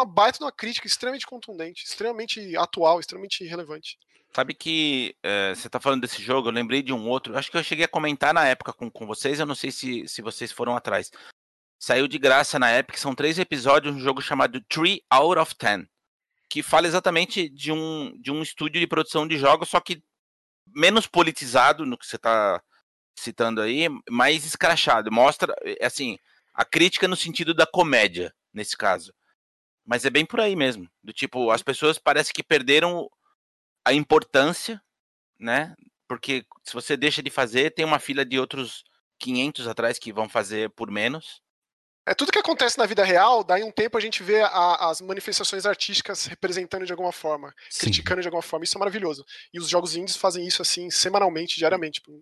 uma 0.00 0.06
baita 0.06 0.38
de 0.38 0.44
uma 0.44 0.52
crítica 0.52 0.86
extremamente 0.86 1.26
contundente, 1.26 1.84
extremamente 1.84 2.56
atual, 2.56 3.00
extremamente 3.00 3.44
relevante. 3.44 3.98
Sabe 4.32 4.54
que 4.54 5.16
é, 5.22 5.54
você 5.54 5.66
está 5.66 5.80
falando 5.80 6.02
desse 6.02 6.22
jogo, 6.22 6.48
eu 6.48 6.52
lembrei 6.52 6.82
de 6.82 6.92
um 6.92 7.08
outro, 7.08 7.36
acho 7.36 7.50
que 7.50 7.56
eu 7.56 7.64
cheguei 7.64 7.84
a 7.84 7.88
comentar 7.88 8.32
na 8.32 8.46
época 8.46 8.72
com, 8.72 8.88
com 8.88 9.06
vocês, 9.06 9.40
eu 9.40 9.46
não 9.46 9.56
sei 9.56 9.72
se, 9.72 10.06
se 10.06 10.22
vocês 10.22 10.52
foram 10.52 10.76
atrás. 10.76 11.10
Saiu 11.78 12.06
de 12.06 12.18
graça 12.18 12.58
na 12.58 12.78
Epic, 12.78 12.96
são 12.96 13.14
três 13.14 13.38
episódios, 13.38 13.94
um 13.94 14.00
jogo 14.00 14.20
chamado 14.20 14.60
Three 14.68 15.02
Out 15.10 15.40
of 15.40 15.54
Ten, 15.56 15.86
que 16.48 16.62
fala 16.62 16.86
exatamente 16.86 17.48
de 17.48 17.72
um, 17.72 18.12
de 18.20 18.30
um 18.30 18.42
estúdio 18.42 18.80
de 18.80 18.86
produção 18.86 19.26
de 19.26 19.36
jogos, 19.36 19.68
só 19.68 19.80
que 19.80 20.02
menos 20.66 21.06
politizado 21.06 21.84
no 21.84 21.98
que 21.98 22.06
você 22.06 22.16
está 22.16 22.62
citando 23.18 23.60
aí, 23.60 23.88
mais 24.08 24.44
escrachado. 24.44 25.10
Mostra, 25.10 25.54
é, 25.62 25.84
assim, 25.84 26.18
a 26.54 26.64
crítica 26.64 27.08
no 27.08 27.16
sentido 27.16 27.52
da 27.52 27.66
comédia, 27.66 28.32
nesse 28.52 28.76
caso. 28.76 29.12
Mas 29.84 30.04
é 30.04 30.10
bem 30.10 30.24
por 30.24 30.40
aí 30.40 30.54
mesmo. 30.54 30.88
Do 31.02 31.12
tipo, 31.12 31.50
as 31.50 31.62
pessoas 31.62 31.98
parece 31.98 32.32
que 32.32 32.42
perderam 32.42 33.10
a 33.84 33.92
importância, 33.92 34.80
né? 35.38 35.74
Porque 36.08 36.44
se 36.64 36.74
você 36.74 36.96
deixa 36.96 37.22
de 37.22 37.30
fazer, 37.30 37.72
tem 37.72 37.84
uma 37.84 37.98
fila 37.98 38.24
de 38.24 38.38
outros 38.38 38.84
500 39.18 39.68
atrás 39.68 39.98
que 39.98 40.12
vão 40.12 40.28
fazer 40.28 40.70
por 40.70 40.90
menos. 40.90 41.40
É 42.06 42.14
tudo 42.14 42.32
que 42.32 42.38
acontece 42.38 42.78
na 42.78 42.86
vida 42.86 43.04
real, 43.04 43.44
daí 43.44 43.62
um 43.62 43.70
tempo 43.70 43.96
a 43.96 44.00
gente 44.00 44.22
vê 44.22 44.40
a, 44.40 44.90
as 44.90 45.00
manifestações 45.00 45.66
artísticas 45.66 46.26
representando 46.26 46.86
de 46.86 46.92
alguma 46.92 47.12
forma, 47.12 47.54
Sim. 47.68 47.80
criticando 47.80 48.22
de 48.22 48.26
alguma 48.26 48.42
forma. 48.42 48.64
Isso 48.64 48.76
é 48.76 48.80
maravilhoso. 48.80 49.24
E 49.52 49.60
os 49.60 49.68
jogos 49.68 49.94
indies 49.94 50.16
fazem 50.16 50.46
isso 50.46 50.62
assim 50.62 50.90
semanalmente, 50.90 51.56
diariamente, 51.56 52.00
por 52.00 52.20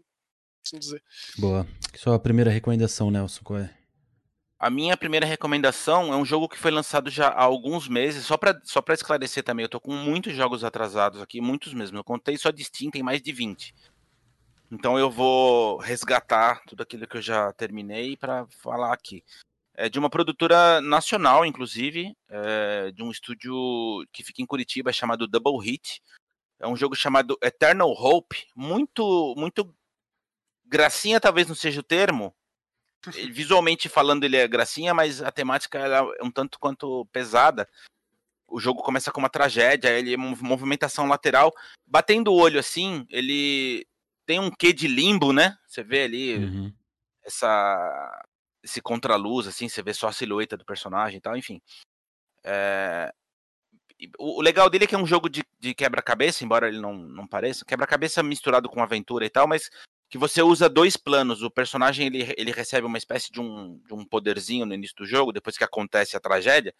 assim 0.66 0.78
dizer. 0.78 1.02
Boa. 1.38 1.66
Sua 1.96 2.18
primeira 2.18 2.50
recomendação, 2.50 3.10
Nelson, 3.10 3.40
qual 3.42 3.60
é? 3.60 3.74
A 4.58 4.70
minha 4.70 4.96
primeira 4.96 5.24
recomendação 5.24 6.12
é 6.12 6.16
um 6.16 6.24
jogo 6.24 6.48
que 6.48 6.58
foi 6.58 6.72
lançado 6.72 7.08
já 7.10 7.28
há 7.28 7.44
alguns 7.44 7.86
meses, 7.86 8.26
só 8.26 8.36
para 8.36 8.60
só 8.64 8.82
esclarecer 8.88 9.44
também, 9.44 9.62
eu 9.62 9.68
tô 9.68 9.80
com 9.80 9.94
muitos 9.94 10.34
jogos 10.34 10.64
atrasados 10.64 11.22
aqui, 11.22 11.40
muitos 11.40 11.72
mesmo. 11.72 11.96
Eu 11.96 12.02
contei 12.02 12.36
só 12.36 12.50
de 12.50 12.64
Steam, 12.64 12.90
tem 12.90 13.02
mais 13.02 13.22
de 13.22 13.30
20. 13.30 13.72
Então 14.70 14.98
eu 14.98 15.08
vou 15.10 15.76
resgatar 15.78 16.60
tudo 16.66 16.82
aquilo 16.82 17.06
que 17.06 17.16
eu 17.16 17.22
já 17.22 17.52
terminei 17.52 18.16
para 18.16 18.46
falar 18.60 18.92
aqui. 18.92 19.22
É 19.74 19.88
de 19.88 19.96
uma 19.96 20.10
produtora 20.10 20.80
nacional, 20.80 21.46
inclusive, 21.46 22.16
é 22.28 22.90
de 22.90 23.00
um 23.00 23.12
estúdio 23.12 23.54
que 24.12 24.24
fica 24.24 24.42
em 24.42 24.46
Curitiba, 24.46 24.92
chamado 24.92 25.28
Double 25.28 25.64
Hit. 25.64 26.02
É 26.58 26.66
um 26.66 26.76
jogo 26.76 26.96
chamado 26.96 27.38
Eternal 27.40 27.92
Hope, 27.92 28.44
muito, 28.56 29.34
muito 29.36 29.72
gracinha 30.66 31.20
talvez 31.20 31.46
não 31.46 31.54
seja 31.54 31.80
o 31.80 31.84
termo, 31.84 32.34
Visualmente 33.06 33.88
falando, 33.88 34.24
ele 34.24 34.36
é 34.36 34.48
gracinha, 34.48 34.92
mas 34.92 35.22
a 35.22 35.30
temática 35.30 35.78
é 35.78 36.22
um 36.22 36.30
tanto 36.30 36.58
quanto 36.58 37.06
pesada. 37.12 37.68
O 38.46 38.58
jogo 38.58 38.82
começa 38.82 39.12
com 39.12 39.20
uma 39.20 39.28
tragédia, 39.28 39.90
ele 39.90 40.14
é 40.14 40.16
uma 40.16 40.34
movimentação 40.40 41.06
lateral. 41.06 41.52
Batendo 41.86 42.32
o 42.32 42.36
olho 42.36 42.58
assim, 42.58 43.06
ele 43.10 43.86
tem 44.26 44.40
um 44.40 44.50
quê 44.50 44.72
de 44.72 44.88
limbo, 44.88 45.32
né? 45.32 45.56
Você 45.66 45.82
vê 45.82 46.02
ali 46.02 46.36
uhum. 46.36 46.72
essa 47.24 48.24
esse 48.62 48.80
contraluz, 48.82 49.46
assim, 49.46 49.68
você 49.68 49.82
vê 49.82 49.94
só 49.94 50.08
a 50.08 50.12
silhueta 50.12 50.56
do 50.56 50.64
personagem 50.64 51.18
e 51.18 51.20
tal, 51.20 51.36
enfim. 51.36 51.60
É... 52.44 53.12
O, 54.18 54.40
legal 54.40 54.70
dele 54.70 54.84
é 54.84 54.86
que 54.86 54.94
é 54.94 54.98
um 54.98 55.06
jogo 55.06 55.28
de, 55.28 55.42
de 55.58 55.74
quebra-cabeça, 55.74 56.44
embora 56.44 56.68
ele 56.68 56.80
não, 56.80 56.94
não 56.94 57.26
pareça. 57.26 57.64
Quebra-cabeça 57.64 58.22
misturado 58.22 58.68
com 58.68 58.82
aventura 58.82 59.24
e 59.24 59.30
tal, 59.30 59.46
mas 59.46 59.70
que 60.08 60.18
você 60.18 60.42
usa 60.42 60.68
dois 60.68 60.96
planos. 60.96 61.42
O 61.42 61.50
personagem 61.50 62.06
ele, 62.06 62.34
ele 62.36 62.50
recebe 62.50 62.86
uma 62.86 62.98
espécie 62.98 63.30
de 63.30 63.40
um, 63.40 63.78
de 63.86 63.94
um 63.94 64.04
poderzinho 64.04 64.64
no 64.64 64.74
início 64.74 64.96
do 64.96 65.06
jogo, 65.06 65.32
depois 65.32 65.56
que 65.56 65.64
acontece 65.64 66.16
a 66.16 66.20
tragédia. 66.20 66.74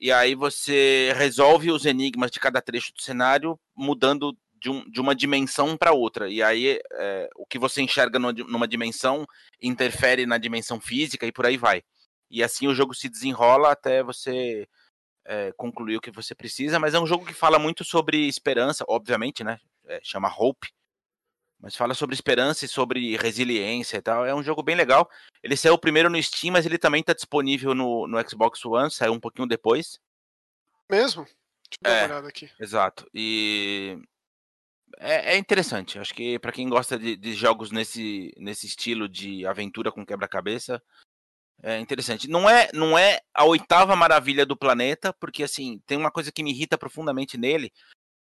E 0.00 0.10
aí 0.10 0.34
você 0.34 1.12
resolve 1.16 1.70
os 1.70 1.86
enigmas 1.86 2.30
de 2.30 2.40
cada 2.40 2.60
trecho 2.60 2.92
do 2.92 3.00
cenário, 3.00 3.58
mudando 3.76 4.36
de, 4.54 4.68
um, 4.68 4.88
de 4.90 5.00
uma 5.00 5.14
dimensão 5.14 5.76
para 5.76 5.92
outra. 5.92 6.28
E 6.28 6.42
aí 6.42 6.80
é, 6.92 7.30
o 7.36 7.46
que 7.46 7.58
você 7.58 7.80
enxerga 7.80 8.18
numa 8.18 8.66
dimensão 8.66 9.24
interfere 9.60 10.26
na 10.26 10.38
dimensão 10.38 10.80
física 10.80 11.24
e 11.24 11.32
por 11.32 11.46
aí 11.46 11.56
vai. 11.56 11.82
E 12.28 12.42
assim 12.42 12.66
o 12.66 12.74
jogo 12.74 12.94
se 12.94 13.08
desenrola 13.08 13.70
até 13.70 14.02
você 14.02 14.66
é, 15.24 15.52
concluir 15.52 15.96
o 15.96 16.00
que 16.00 16.10
você 16.10 16.34
precisa. 16.34 16.80
Mas 16.80 16.94
é 16.94 16.98
um 16.98 17.06
jogo 17.06 17.24
que 17.24 17.34
fala 17.34 17.58
muito 17.58 17.84
sobre 17.84 18.26
esperança, 18.26 18.84
obviamente, 18.88 19.44
né? 19.44 19.60
É, 19.86 20.00
chama 20.02 20.32
Hope 20.36 20.68
mas 21.62 21.76
fala 21.76 21.94
sobre 21.94 22.14
esperança 22.14 22.64
e 22.64 22.68
sobre 22.68 23.16
resiliência 23.16 23.96
e 23.96 24.02
tal. 24.02 24.26
É 24.26 24.34
um 24.34 24.42
jogo 24.42 24.64
bem 24.64 24.74
legal. 24.74 25.08
Ele 25.42 25.56
saiu 25.56 25.78
primeiro 25.78 26.10
no 26.10 26.20
Steam, 26.20 26.52
mas 26.52 26.66
ele 26.66 26.76
também 26.76 27.00
está 27.00 27.12
disponível 27.12 27.72
no, 27.72 28.08
no 28.08 28.28
Xbox 28.28 28.64
One, 28.64 28.90
saiu 28.90 29.12
um 29.12 29.20
pouquinho 29.20 29.46
depois. 29.46 30.00
Mesmo? 30.90 31.22
Deixa 31.24 31.78
eu 31.80 31.90
dar 31.90 31.90
é, 31.90 32.00
uma 32.00 32.14
olhada 32.14 32.28
aqui. 32.28 32.50
Exato. 32.58 33.08
E 33.14 33.96
é, 34.98 35.34
é 35.34 35.36
interessante. 35.36 36.00
Acho 36.00 36.12
que 36.12 36.36
para 36.40 36.50
quem 36.50 36.68
gosta 36.68 36.98
de, 36.98 37.16
de, 37.16 37.32
jogos 37.32 37.70
nesse, 37.70 38.34
nesse 38.36 38.66
estilo 38.66 39.08
de 39.08 39.46
aventura 39.46 39.92
com 39.92 40.04
quebra-cabeça, 40.04 40.82
é 41.62 41.78
interessante. 41.78 42.28
Não 42.28 42.50
é, 42.50 42.68
não 42.74 42.98
é 42.98 43.20
a 43.32 43.44
oitava 43.44 43.94
maravilha 43.94 44.44
do 44.44 44.56
planeta, 44.56 45.12
porque 45.12 45.44
assim, 45.44 45.80
tem 45.86 45.96
uma 45.96 46.10
coisa 46.10 46.32
que 46.32 46.42
me 46.42 46.50
irrita 46.50 46.76
profundamente 46.76 47.38
nele, 47.38 47.72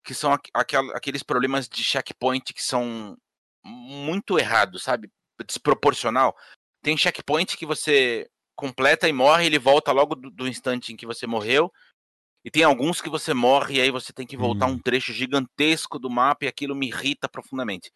que 0.04 0.14
são 0.14 0.32
aqu 0.32 0.50
aqueles 0.94 1.24
problemas 1.24 1.68
de 1.68 1.84
checkpoint 1.84 2.54
que 2.54 2.64
são 2.64 3.18
muito 3.64 4.38
errado, 4.38 4.80
sabe? 4.80 5.10
Desproporcional. 5.46 6.36
Tem 6.84 6.98
checkpoint 6.98 7.58
que 7.58 7.66
você 7.66 8.30
completa 8.56 9.08
e 9.08 9.14
morre, 9.14 9.46
ele 9.46 9.60
volta 9.60 9.92
logo 9.92 10.16
do, 10.16 10.30
do, 10.30 10.48
instante 10.48 10.94
em 10.94 10.96
que 10.96 11.06
você 11.06 11.26
morreu. 11.26 11.72
E 12.44 12.52
tem 12.52 12.64
alguns 12.64 13.02
que 13.02 13.10
você 13.10 13.34
morre 13.34 13.76
e 13.76 13.82
aí 13.82 13.92
você 13.92 14.12
tem 14.12 14.26
que 14.26 14.38
voltar 14.38 14.68
hum. 14.68 14.72
um 14.72 14.80
trecho 14.80 15.14
gigantesco 15.14 16.00
do 16.00 16.10
mapa 16.10 16.46
e 16.46 16.48
aquilo 16.48 16.76
me 16.76 16.88
irrita 16.88 17.30
profundamente. 17.30 17.92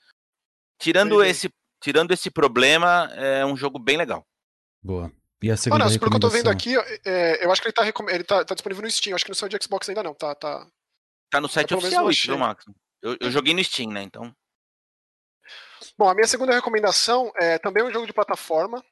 Tirando 0.79 1.23
esse, 1.23 1.49
tirando 1.81 2.11
esse 2.11 2.29
problema, 2.29 3.09
é 3.13 3.45
um 3.45 3.57
jogo 3.57 3.79
bem 3.79 3.97
legal. 3.97 4.25
Boa. 4.83 5.11
E 5.41 5.51
a 5.51 5.57
segunda 5.57 5.85
Olha, 5.85 5.99
pelo 5.99 6.11
que 6.11 6.17
eu 6.17 6.21
tô 6.21 6.29
vendo 6.29 6.49
aqui, 6.49 6.75
é, 7.05 7.45
eu 7.45 7.51
acho 7.51 7.61
que 7.61 7.67
ele, 7.67 7.73
tá, 7.73 7.87
ele 7.87 8.23
tá, 8.23 8.45
tá, 8.45 8.55
disponível 8.55 8.83
no 8.83 8.89
Steam, 8.89 9.15
acho 9.15 9.25
que 9.25 9.31
não 9.31 9.35
saiu 9.35 9.49
de 9.49 9.57
Xbox 9.61 9.89
ainda 9.89 10.03
não, 10.03 10.13
tá, 10.13 10.33
tá, 10.35 10.67
Tá 11.29 11.41
no 11.41 11.49
site 11.49 11.73
oficial 11.73 12.09
isso, 12.09 12.27
viu, 12.27 12.37
Max? 12.37 12.65
Eu, 13.01 13.17
eu 13.19 13.31
joguei 13.31 13.53
no 13.53 13.63
Steam, 13.63 13.91
né? 13.91 14.01
Então. 14.03 14.33
Bom, 15.97 16.09
a 16.09 16.13
minha 16.13 16.27
segunda 16.27 16.53
recomendação 16.53 17.31
é 17.37 17.57
também 17.57 17.83
um 17.83 17.91
jogo 17.91 18.05
de 18.05 18.13
plataforma. 18.13 18.83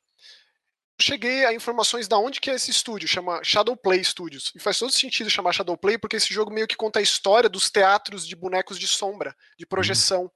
Cheguei 1.01 1.43
a 1.45 1.53
informações 1.53 2.07
da 2.07 2.17
onde 2.17 2.39
que 2.39 2.49
é 2.49 2.55
esse 2.55 2.71
estúdio, 2.71 3.07
chama 3.07 3.43
Shadow 3.43 3.75
Play 3.75 4.01
Studios. 4.03 4.53
E 4.55 4.59
faz 4.59 4.79
todo 4.79 4.91
sentido 4.91 5.29
chamar 5.29 5.51
Shadow 5.51 5.75
Play 5.77 5.97
porque 5.97 6.15
esse 6.15 6.33
jogo 6.33 6.51
meio 6.51 6.67
que 6.67 6.77
conta 6.77 6.99
a 6.99 7.01
história 7.01 7.49
dos 7.49 7.69
teatros 7.69 8.25
de 8.25 8.35
bonecos 8.35 8.79
de 8.79 8.87
sombra, 8.87 9.35
de 9.57 9.65
projeção. 9.65 10.31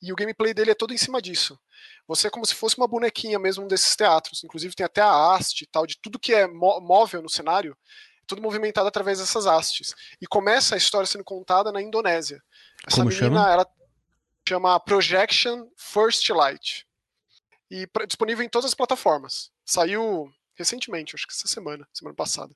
E 0.00 0.12
o 0.12 0.16
gameplay 0.16 0.54
dele 0.54 0.70
é 0.70 0.74
todo 0.74 0.94
em 0.94 0.98
cima 0.98 1.20
disso. 1.20 1.58
Você 2.06 2.28
é 2.28 2.30
como 2.30 2.46
se 2.46 2.54
fosse 2.54 2.76
uma 2.76 2.86
bonequinha 2.86 3.38
mesmo 3.38 3.66
desses 3.66 3.96
teatros. 3.96 4.44
Inclusive 4.44 4.74
tem 4.76 4.86
até 4.86 5.00
a 5.00 5.34
haste 5.34 5.62
e 5.62 5.66
tal, 5.66 5.86
de 5.86 5.98
tudo 6.00 6.20
que 6.20 6.34
é 6.34 6.46
móvel 6.46 7.22
no 7.22 7.30
cenário, 7.30 7.76
tudo 8.26 8.42
movimentado 8.42 8.86
através 8.86 9.18
dessas 9.18 9.46
hastes. 9.46 9.94
E 10.20 10.26
começa 10.26 10.74
a 10.74 10.78
história 10.78 11.06
sendo 11.06 11.24
contada 11.24 11.72
na 11.72 11.80
Indonésia. 11.82 12.40
Essa 12.86 12.98
como 12.98 13.08
menina, 13.08 13.26
chama? 13.26 13.52
ela 13.52 13.66
chama 14.48 14.78
Projection 14.78 15.68
First 15.76 16.28
Light. 16.30 16.86
E 17.70 17.86
disponível 18.06 18.44
em 18.44 18.48
todas 18.48 18.66
as 18.66 18.74
plataformas. 18.74 19.50
Saiu 19.64 20.32
recentemente, 20.54 21.14
acho 21.14 21.26
que 21.26 21.32
essa 21.32 21.48
semana, 21.48 21.86
semana 21.92 22.14
passada. 22.14 22.54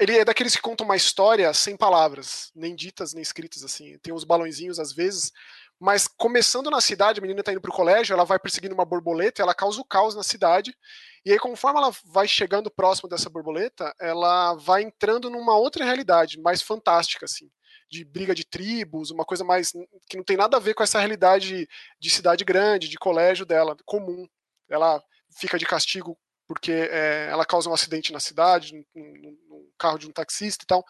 Ele 0.00 0.18
é 0.18 0.24
daqueles 0.24 0.56
que 0.56 0.62
contam 0.62 0.84
uma 0.84 0.96
história 0.96 1.52
sem 1.54 1.76
palavras, 1.76 2.50
nem 2.54 2.74
ditas 2.74 3.14
nem 3.14 3.22
escritas 3.22 3.62
assim. 3.62 3.96
Tem 3.98 4.12
uns 4.12 4.24
balãozinhos 4.24 4.80
às 4.80 4.92
vezes, 4.92 5.30
mas 5.78 6.08
começando 6.08 6.68
na 6.68 6.80
cidade, 6.80 7.20
a 7.20 7.22
menina 7.22 7.40
está 7.40 7.52
indo 7.52 7.60
para 7.60 7.70
o 7.70 7.74
colégio, 7.74 8.12
ela 8.12 8.24
vai 8.24 8.38
perseguindo 8.38 8.74
uma 8.74 8.84
borboleta, 8.84 9.40
ela 9.40 9.54
causa 9.54 9.80
o 9.80 9.84
caos 9.84 10.16
na 10.16 10.24
cidade. 10.24 10.76
E 11.24 11.30
aí, 11.30 11.38
conforme 11.38 11.78
ela 11.78 11.92
vai 12.06 12.26
chegando 12.26 12.70
próximo 12.70 13.08
dessa 13.08 13.30
borboleta, 13.30 13.94
ela 14.00 14.54
vai 14.54 14.82
entrando 14.82 15.30
numa 15.30 15.56
outra 15.56 15.84
realidade, 15.84 16.40
mais 16.40 16.60
fantástica, 16.60 17.24
assim, 17.24 17.48
de 17.90 18.04
briga 18.04 18.34
de 18.34 18.44
tribos, 18.44 19.10
uma 19.10 19.24
coisa 19.24 19.44
mais 19.44 19.72
que 20.08 20.16
não 20.16 20.24
tem 20.24 20.36
nada 20.36 20.56
a 20.56 20.60
ver 20.60 20.74
com 20.74 20.82
essa 20.82 20.98
realidade 20.98 21.68
de 21.98 22.10
cidade 22.10 22.44
grande, 22.44 22.88
de 22.88 22.96
colégio 22.96 23.46
dela, 23.46 23.76
comum. 23.84 24.26
Ela 24.68 25.02
fica 25.38 25.58
de 25.58 25.66
castigo 25.66 26.16
porque 26.46 26.72
é, 26.72 27.28
ela 27.30 27.44
causa 27.44 27.70
um 27.70 27.74
acidente 27.74 28.12
na 28.12 28.20
cidade, 28.20 28.74
no 28.94 29.66
carro 29.78 29.98
de 29.98 30.06
um 30.06 30.12
taxista 30.12 30.64
e 30.64 30.66
tal. 30.66 30.84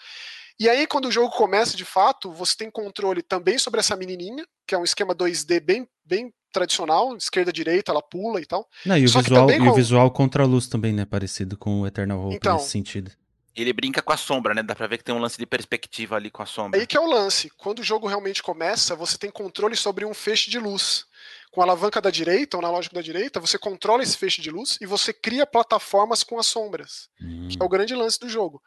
E 0.59 0.69
aí, 0.69 0.87
quando 0.87 1.07
o 1.07 1.13
jogo 1.13 1.35
começa 1.35 1.77
de 1.77 1.85
fato, 1.85 2.33
você 2.33 2.57
tem 2.57 2.71
controle 2.71 3.23
também 3.23 3.59
sobre 3.59 3.81
essa 3.81 3.97
menininha, 3.97 4.45
que 4.67 4.75
é 4.75 4.79
um 4.79 4.85
esquema 4.85 5.15
2D 5.15 5.61
bem, 5.61 5.89
bem 6.05 6.33
tradicional, 6.53 7.17
esquerda 7.17 7.53
direita, 7.53 7.91
ela 7.91 8.03
pula 8.03 8.41
e 8.41 8.47
tal. 8.47 8.69
Não, 8.87 8.97
e 8.97 9.05
o, 9.05 9.09
visual, 9.09 9.51
e 9.51 9.59
com... 9.59 9.69
o 9.69 9.75
visual 9.75 10.11
contra 10.13 10.45
a 10.45 10.47
luz 10.47 10.69
também, 10.69 10.93
né? 10.93 11.05
Parecido 11.05 11.57
com 11.57 11.81
o 11.81 11.87
Eternal 11.87 12.21
Hope 12.21 12.37
então, 12.37 12.55
nesse 12.55 12.71
sentido. 12.71 13.11
Ele 13.57 13.73
brinca 13.73 14.03
com 14.03 14.13
a 14.13 14.17
sombra, 14.17 14.53
né? 14.53 14.63
Dá 14.63 14.75
pra 14.75 14.87
ver 14.87 14.99
que 14.99 15.05
tem 15.05 15.15
um 15.15 15.21
lance 15.21 15.39
de 15.39 15.47
perspectiva 15.47 16.17
ali 16.17 16.31
com 16.31 16.43
a 16.43 16.47
sombra. 16.47 16.81
Aí 16.81 16.87
que 16.87 16.97
é 16.97 17.01
o 17.01 17.07
lance. 17.07 17.51
Quando 17.57 17.79
o 17.79 17.85
jogo 17.85 18.09
realmente 18.09 18.43
começa, 18.43 18.97
você 18.97 19.17
tem 19.17 19.31
controle 19.31 19.77
sobre 19.77 20.05
um 20.05 20.13
feixe 20.13 20.51
de 20.51 20.59
luz. 20.59 21.07
Com 21.53 21.61
a 21.61 21.65
alavanca 21.65 22.01
da 22.01 22.11
direita, 22.11 22.57
ou 22.57 22.63
na 22.63 22.69
lógica 22.69 22.97
da 22.97 23.03
direita, 23.03 23.39
você 23.39 23.57
controla 23.57 24.03
esse 24.03 24.17
feixe 24.17 24.43
de 24.43 24.51
luz 24.51 24.77
e 24.81 24.87
você 24.87 25.13
cria 25.13 25.47
plataformas 25.47 26.25
com 26.25 26.37
as 26.37 26.47
sombras. 26.47 27.09
Hum. 27.21 27.47
Que 27.49 27.63
é 27.63 27.65
o 27.65 27.69
grande 27.69 27.95
lance 27.95 28.19
do 28.19 28.29
jogo. 28.29 28.61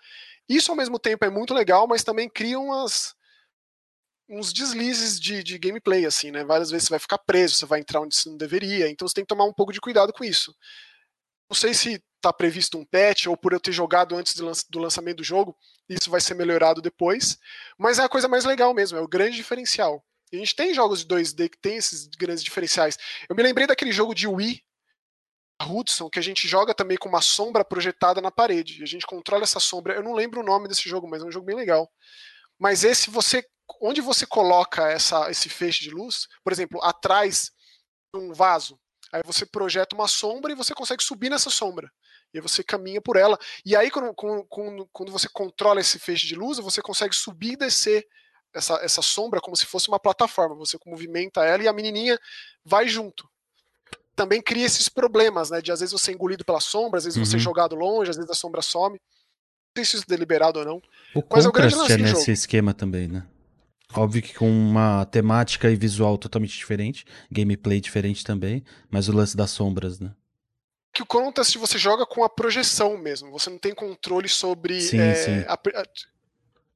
Isso 0.48 0.72
ao 0.72 0.78
mesmo 0.78 0.98
tempo 0.98 1.26
é 1.26 1.30
muito 1.30 1.54
legal, 1.54 1.86
mas 1.86 2.06
também 2.06 2.30
cria 2.30 2.58
umas, 2.58 3.14
uns 4.30 4.54
deslizes 4.54 5.20
de, 5.20 5.44
de 5.44 5.58
gameplay, 5.58 6.06
assim, 6.06 6.32
né? 6.32 6.46
Várias 6.46 6.70
vezes 6.70 6.88
você 6.88 6.92
vai 6.92 7.00
ficar 7.00 7.18
preso, 7.18 7.56
você 7.56 7.66
vai 7.66 7.80
entrar 7.82 8.00
onde 8.02 8.16
você 8.16 8.30
não 8.30 8.38
deveria, 8.38 8.90
então 8.90 9.08
você 9.08 9.16
tem 9.16 9.24
que 9.24 9.30
tomar 9.30 9.46
um 9.46 9.54
pouco 9.54 9.74
de 9.74 9.82
cuidado 9.82 10.14
com 10.14 10.24
isso. 10.24 10.56
Não 11.50 11.56
sei 11.56 11.74
se 11.74 12.04
está 12.16 12.34
previsto 12.34 12.78
um 12.78 12.86
patch 12.86 13.28
ou 13.28 13.38
por 13.38 13.54
eu 13.54 13.60
ter 13.60 13.72
jogado 13.72 14.16
antes 14.16 14.36
do, 14.36 14.80
lançamento 14.80 15.18
do 15.18 15.24
jogo, 15.24 15.56
isso 15.88 16.10
vai 16.10 16.20
ser 16.20 16.34
melhorado 16.34 16.82
depois, 16.82 17.38
mas 17.78 18.00
é 18.00 18.04
a 18.04 18.10
coisa 18.10 18.28
mais 18.28 18.44
legal 18.44 18.74
mesmo, 18.74 18.98
é 18.98 19.02
o 19.02 19.08
grande 19.08 19.38
diferencial. 19.38 20.04
A 20.32 20.36
gente 20.36 20.56
tem 20.56 20.74
jogos 20.74 21.06
de 21.06 21.08
2D 21.08 21.50
que 21.50 21.58
tem 21.58 21.78
esses 21.78 22.08
grandes 22.08 22.44
diferenciais. 22.44 22.98
Eu 23.30 23.36
me 23.36 23.44
lembrei 23.44 23.66
daquele 23.66 23.94
jogo 23.94 24.14
de 24.14 24.28
Wii, 24.28 24.62
Hudson, 25.66 26.10
que 26.10 26.20
a 26.20 26.22
gente 26.22 26.48
joga 26.48 26.74
também 26.74 26.98
com 26.98 27.08
uma 27.08 27.22
sombra 27.22 27.64
projetada 27.64 28.22
na 28.22 28.30
parede. 28.30 28.80
E 28.80 28.84
a 28.84 28.86
gente 28.86 29.08
controla 29.08 29.44
essa 29.44 29.60
sombra. 29.60 29.94
Eu 29.94 30.04
não 30.04 30.14
lembro 30.14 30.42
o 30.42 30.44
nome 30.44 30.68
desse 30.68 30.88
jogo, 30.90 31.08
mas 31.08 31.24
é 31.24 31.26
um 31.26 31.32
jogo 31.32 31.46
bem 31.46 31.56
legal. 31.56 31.90
Mas 32.60 32.84
esse 32.84 33.10
você. 33.10 33.44
Onde 33.82 34.00
você 34.00 34.26
coloca 34.26 34.90
essa, 34.90 35.30
esse 35.30 35.50
feixe 35.50 35.84
de 35.84 35.90
luz, 35.90 36.28
por 36.42 36.54
exemplo, 36.54 36.82
atrás 36.82 37.52
de 38.14 38.20
um 38.20 38.32
vaso, 38.34 38.80
aí 39.12 39.22
você 39.26 39.46
projeta 39.46 39.96
uma 39.96 40.08
sombra 40.08 40.52
e 40.52 40.56
você 40.56 40.74
consegue 40.74 41.04
subir 41.04 41.30
nessa 41.30 41.50
sombra. 41.50 41.92
E 42.34 42.38
aí 42.38 42.42
você 42.42 42.64
caminha 42.64 43.02
por 43.02 43.16
ela. 43.16 43.38
E 43.66 43.76
aí, 43.76 43.90
quando, 43.90 44.14
quando, 44.14 44.90
quando 44.92 45.12
você 45.12 45.28
controla 45.30 45.80
esse 45.80 45.98
feixe 46.00 46.28
de 46.28 46.36
luz, 46.36 46.58
você 46.60 46.82
consegue 46.82 47.16
subir 47.16 47.54
e 47.54 47.58
descer 47.58 48.06
essa, 48.54 48.76
essa 48.84 49.02
sombra 49.02 49.40
como 49.40 49.56
se 49.56 49.66
fosse 49.66 49.88
uma 49.88 50.00
plataforma. 50.00 50.56
Você 50.56 50.78
movimenta 50.86 51.46
ela 51.46 51.64
e 51.64 51.68
a 51.68 51.74
menininha 51.74 52.20
vai 52.66 52.88
junto 52.88 53.30
também 54.18 54.42
cria 54.42 54.66
esses 54.66 54.90
problemas, 54.90 55.52
né? 55.52 55.62
De 55.62 55.72
às 55.72 55.80
vezes 55.80 55.94
você 55.94 56.10
é 56.10 56.14
engolido 56.16 56.44
pela 56.44 56.60
sombra, 56.60 56.98
às 56.98 57.04
vezes 57.04 57.18
uhum. 57.18 57.24
você 57.24 57.36
é 57.36 57.38
uhum. 57.38 57.44
jogado 57.44 57.76
longe, 57.76 58.10
às 58.10 58.18
vezes 58.18 58.32
a 58.32 58.34
sombra 58.34 58.64
some. 58.64 58.96
Não 58.96 59.00
sei 59.78 59.86
se 59.86 59.96
isso 59.98 60.06
é 60.08 60.10
deliberado 60.10 60.58
ou 60.58 60.66
não. 60.66 60.82
O 61.14 61.24
mas 61.30 61.46
é, 61.46 61.48
o 61.48 61.52
grande 61.52 61.76
é 61.76 61.98
nesse 61.98 62.22
jogo. 62.22 62.32
esquema 62.32 62.74
também, 62.74 63.08
né? 63.08 63.28
Óbvio 63.94 64.22
que 64.22 64.34
com 64.34 64.50
uma 64.50 65.06
temática 65.06 65.70
e 65.70 65.76
visual 65.76 66.18
totalmente 66.18 66.58
diferente, 66.58 67.06
gameplay 67.32 67.80
diferente 67.80 68.24
também, 68.24 68.64
mas 68.90 69.08
o 69.08 69.14
lance 69.14 69.36
das 69.36 69.52
sombras, 69.52 70.00
né? 70.00 70.14
Que 70.94 71.02
o 71.04 71.06
Contest 71.06 71.58
você 71.58 71.78
joga 71.78 72.06
com 72.06 72.24
a 72.24 72.30
projeção 72.30 72.98
mesmo, 72.98 73.32
você 73.32 73.50
não 73.50 73.58
tem 73.58 73.74
controle 73.74 74.28
sobre. 74.28 74.82
Sim, 74.82 75.00
é, 75.00 75.16
sim. 75.16 75.40
A, 75.48 75.54
a, 75.54 75.86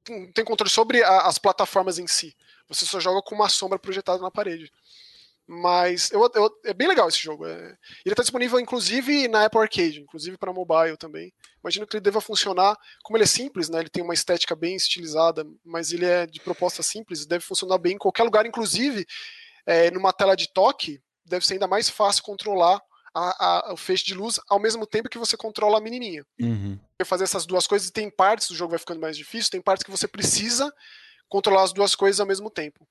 não 0.08 0.32
tem 0.32 0.44
controle 0.44 0.70
sobre 0.70 1.02
a, 1.02 1.22
as 1.22 1.38
plataformas 1.38 1.98
em 1.98 2.06
si. 2.06 2.34
Você 2.68 2.86
só 2.86 2.98
joga 2.98 3.20
com 3.22 3.34
uma 3.34 3.48
sombra 3.48 3.78
projetada 3.78 4.22
na 4.22 4.30
parede. 4.30 4.72
Mas 5.46 6.10
eu, 6.12 6.30
eu, 6.34 6.50
é 6.64 6.72
bem 6.72 6.88
legal 6.88 7.08
esse 7.08 7.18
jogo. 7.18 7.44
É, 7.46 7.76
ele 8.04 8.12
está 8.12 8.22
disponível, 8.22 8.60
inclusive, 8.60 9.28
na 9.28 9.44
Apple 9.44 9.60
Arcade, 9.60 10.00
inclusive 10.00 10.38
para 10.38 10.52
mobile 10.52 10.96
também. 10.96 11.32
Imagino 11.62 11.86
que 11.86 11.96
ele 11.96 12.02
deva 12.02 12.20
funcionar. 12.20 12.76
Como 13.02 13.16
ele 13.16 13.24
é 13.24 13.26
simples, 13.26 13.68
né? 13.68 13.80
Ele 13.80 13.90
tem 13.90 14.02
uma 14.02 14.14
estética 14.14 14.54
bem 14.54 14.76
estilizada, 14.76 15.44
mas 15.64 15.92
ele 15.92 16.06
é 16.06 16.26
de 16.26 16.40
proposta 16.40 16.82
simples, 16.82 17.26
deve 17.26 17.44
funcionar 17.44 17.78
bem 17.78 17.94
em 17.94 17.98
qualquer 17.98 18.22
lugar, 18.22 18.46
inclusive 18.46 19.04
é, 19.66 19.90
numa 19.90 20.12
tela 20.12 20.36
de 20.36 20.52
toque, 20.52 21.00
deve 21.24 21.46
ser 21.46 21.54
ainda 21.54 21.66
mais 21.66 21.88
fácil 21.88 22.22
controlar 22.22 22.80
a, 23.14 23.68
a, 23.68 23.72
o 23.74 23.76
feixe 23.76 24.04
de 24.04 24.14
luz 24.14 24.40
ao 24.48 24.58
mesmo 24.58 24.86
tempo 24.86 25.08
que 25.08 25.18
você 25.18 25.36
controla 25.36 25.78
a 25.78 25.80
menininha. 25.80 26.24
Uhum. 26.40 26.78
Fazer 27.04 27.24
essas 27.24 27.44
duas 27.44 27.66
coisas, 27.66 27.88
e 27.88 27.92
tem 27.92 28.10
partes 28.10 28.48
do 28.48 28.54
jogo 28.54 28.70
vai 28.70 28.78
ficando 28.78 29.00
mais 29.00 29.16
difícil, 29.16 29.50
tem 29.50 29.60
partes 29.60 29.84
que 29.84 29.90
você 29.90 30.06
precisa 30.06 30.72
controlar 31.28 31.64
as 31.64 31.72
duas 31.72 31.94
coisas 31.94 32.20
ao 32.20 32.26
mesmo 32.26 32.50
tempo. 32.50 32.86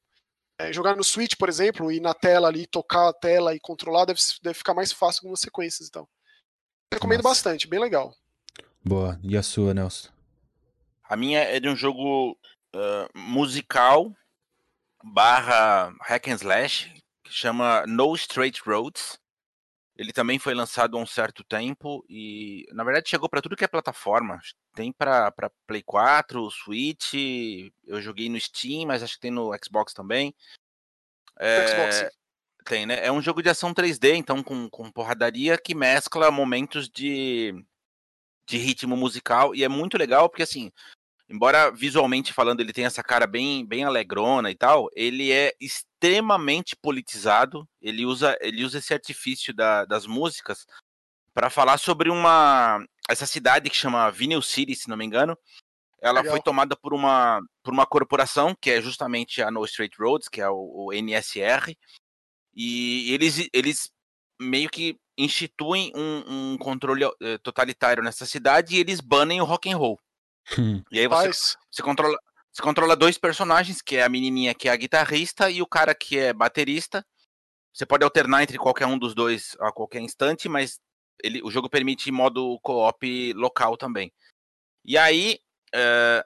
É, 0.59 0.71
jogar 0.71 0.95
no 0.95 1.03
Switch, 1.03 1.35
por 1.37 1.49
exemplo, 1.49 1.91
e 1.91 1.99
na 1.99 2.13
tela 2.13 2.47
ali, 2.47 2.67
tocar 2.67 3.09
a 3.09 3.13
tela 3.13 3.55
e 3.55 3.59
controlar, 3.59 4.05
deve, 4.05 4.19
deve 4.43 4.57
ficar 4.57 4.73
mais 4.73 4.91
fácil 4.91 5.23
com 5.23 5.33
as 5.33 5.39
sequências 5.39 5.87
então. 5.87 6.07
Recomendo 6.93 7.23
Nossa. 7.23 7.35
bastante, 7.35 7.67
bem 7.67 7.79
legal. 7.79 8.13
Boa. 8.83 9.19
E 9.23 9.37
a 9.37 9.43
sua, 9.43 9.73
Nelson? 9.73 10.09
A 11.03 11.15
minha 11.15 11.39
é 11.39 11.59
de 11.59 11.69
um 11.69 11.75
jogo 11.75 12.31
uh, 12.75 13.19
musical 13.19 14.11
barra 15.03 15.93
hack 16.01 16.27
and 16.27 16.35
slash 16.35 16.93
que 17.23 17.33
chama 17.33 17.85
No 17.87 18.13
Straight 18.15 18.61
Roads. 18.65 19.19
Ele 20.01 20.11
também 20.11 20.39
foi 20.39 20.55
lançado 20.55 20.97
há 20.97 20.99
um 20.99 21.05
certo 21.05 21.43
tempo 21.43 22.03
e, 22.09 22.65
na 22.71 22.83
verdade, 22.83 23.07
chegou 23.07 23.29
para 23.29 23.39
tudo 23.39 23.55
que 23.55 23.63
é 23.63 23.67
plataforma. 23.67 24.39
Tem 24.73 24.91
para 24.91 25.31
Play 25.67 25.83
4, 25.83 26.49
Switch, 26.49 27.13
eu 27.85 28.01
joguei 28.01 28.27
no 28.27 28.41
Steam, 28.41 28.87
mas 28.87 29.03
acho 29.03 29.13
que 29.13 29.19
tem 29.19 29.29
no 29.29 29.51
Xbox 29.63 29.93
também. 29.93 30.33
É, 31.37 31.67
Xbox. 31.67 32.17
Tem, 32.65 32.87
né? 32.87 33.05
É 33.05 33.11
um 33.11 33.21
jogo 33.21 33.43
de 33.43 33.49
ação 33.49 33.75
3D, 33.75 34.15
então 34.15 34.41
com, 34.41 34.67
com 34.71 34.91
porradaria 34.91 35.55
que 35.55 35.75
mescla 35.75 36.31
momentos 36.31 36.89
de, 36.89 37.53
de 38.47 38.57
ritmo 38.57 38.97
musical 38.97 39.53
e 39.53 39.63
é 39.63 39.69
muito 39.69 39.99
legal 39.99 40.27
porque 40.27 40.41
assim, 40.41 40.71
embora 41.31 41.71
visualmente 41.71 42.33
falando 42.33 42.59
ele 42.59 42.73
tenha 42.73 42.87
essa 42.87 43.01
cara 43.01 43.25
bem, 43.25 43.65
bem 43.65 43.83
alegrona 43.83 44.51
e 44.51 44.55
tal, 44.55 44.89
ele 44.93 45.31
é 45.31 45.53
extremamente 45.59 46.75
politizado. 46.75 47.67
Ele 47.81 48.05
usa, 48.05 48.37
ele 48.41 48.63
usa 48.63 48.79
esse 48.79 48.93
artifício 48.93 49.53
da, 49.53 49.85
das 49.85 50.05
músicas 50.05 50.65
para 51.33 51.49
falar 51.49 51.77
sobre 51.77 52.09
uma 52.09 52.83
essa 53.09 53.25
cidade 53.25 53.69
que 53.69 53.75
chama 53.75 54.11
Vinyl 54.11 54.41
City, 54.41 54.75
se 54.75 54.89
não 54.89 54.97
me 54.97 55.05
engano. 55.05 55.37
Ela 56.01 56.19
Legal. 56.19 56.33
foi 56.33 56.41
tomada 56.41 56.75
por 56.75 56.93
uma 56.93 57.39
por 57.63 57.73
uma 57.73 57.85
corporação 57.85 58.55
que 58.59 58.69
é 58.69 58.81
justamente 58.81 59.41
a 59.41 59.49
No 59.49 59.63
Straight 59.65 59.95
Roads, 59.99 60.27
que 60.27 60.41
é 60.41 60.49
o, 60.49 60.87
o 60.87 60.93
NSR, 60.93 61.77
e 62.53 63.13
eles 63.13 63.47
eles 63.53 63.91
meio 64.39 64.69
que 64.69 64.97
instituem 65.17 65.91
um, 65.95 66.53
um 66.53 66.57
controle 66.57 67.03
eh, 67.21 67.37
totalitário 67.37 68.03
nessa 68.03 68.25
cidade 68.25 68.75
e 68.75 68.79
eles 68.79 68.99
banem 68.99 69.39
o 69.39 69.45
rock 69.45 69.71
and 69.71 69.77
roll. 69.77 69.99
Hum. 70.57 70.83
E 70.91 70.99
aí 70.99 71.07
você, 71.07 71.55
você, 71.69 71.81
controla, 71.81 72.17
você 72.51 72.61
controla 72.61 72.95
dois 72.95 73.17
personagens, 73.17 73.81
que 73.81 73.97
é 73.97 74.03
a 74.03 74.09
menininha 74.09 74.53
que 74.53 74.67
é 74.67 74.71
a 74.71 74.75
guitarrista 74.75 75.49
e 75.49 75.61
o 75.61 75.67
cara 75.67 75.95
que 75.95 76.17
é 76.17 76.33
baterista. 76.33 77.05
Você 77.73 77.85
pode 77.85 78.03
alternar 78.03 78.43
entre 78.43 78.57
qualquer 78.57 78.85
um 78.85 78.97
dos 78.97 79.15
dois 79.15 79.55
a 79.59 79.71
qualquer 79.71 80.01
instante, 80.01 80.49
mas 80.49 80.79
ele, 81.23 81.41
o 81.43 81.49
jogo 81.49 81.69
permite 81.69 82.11
modo 82.11 82.59
co-op 82.61 83.33
local 83.33 83.77
também. 83.77 84.11
E 84.83 84.97
aí, 84.97 85.39
uh, 85.73 86.23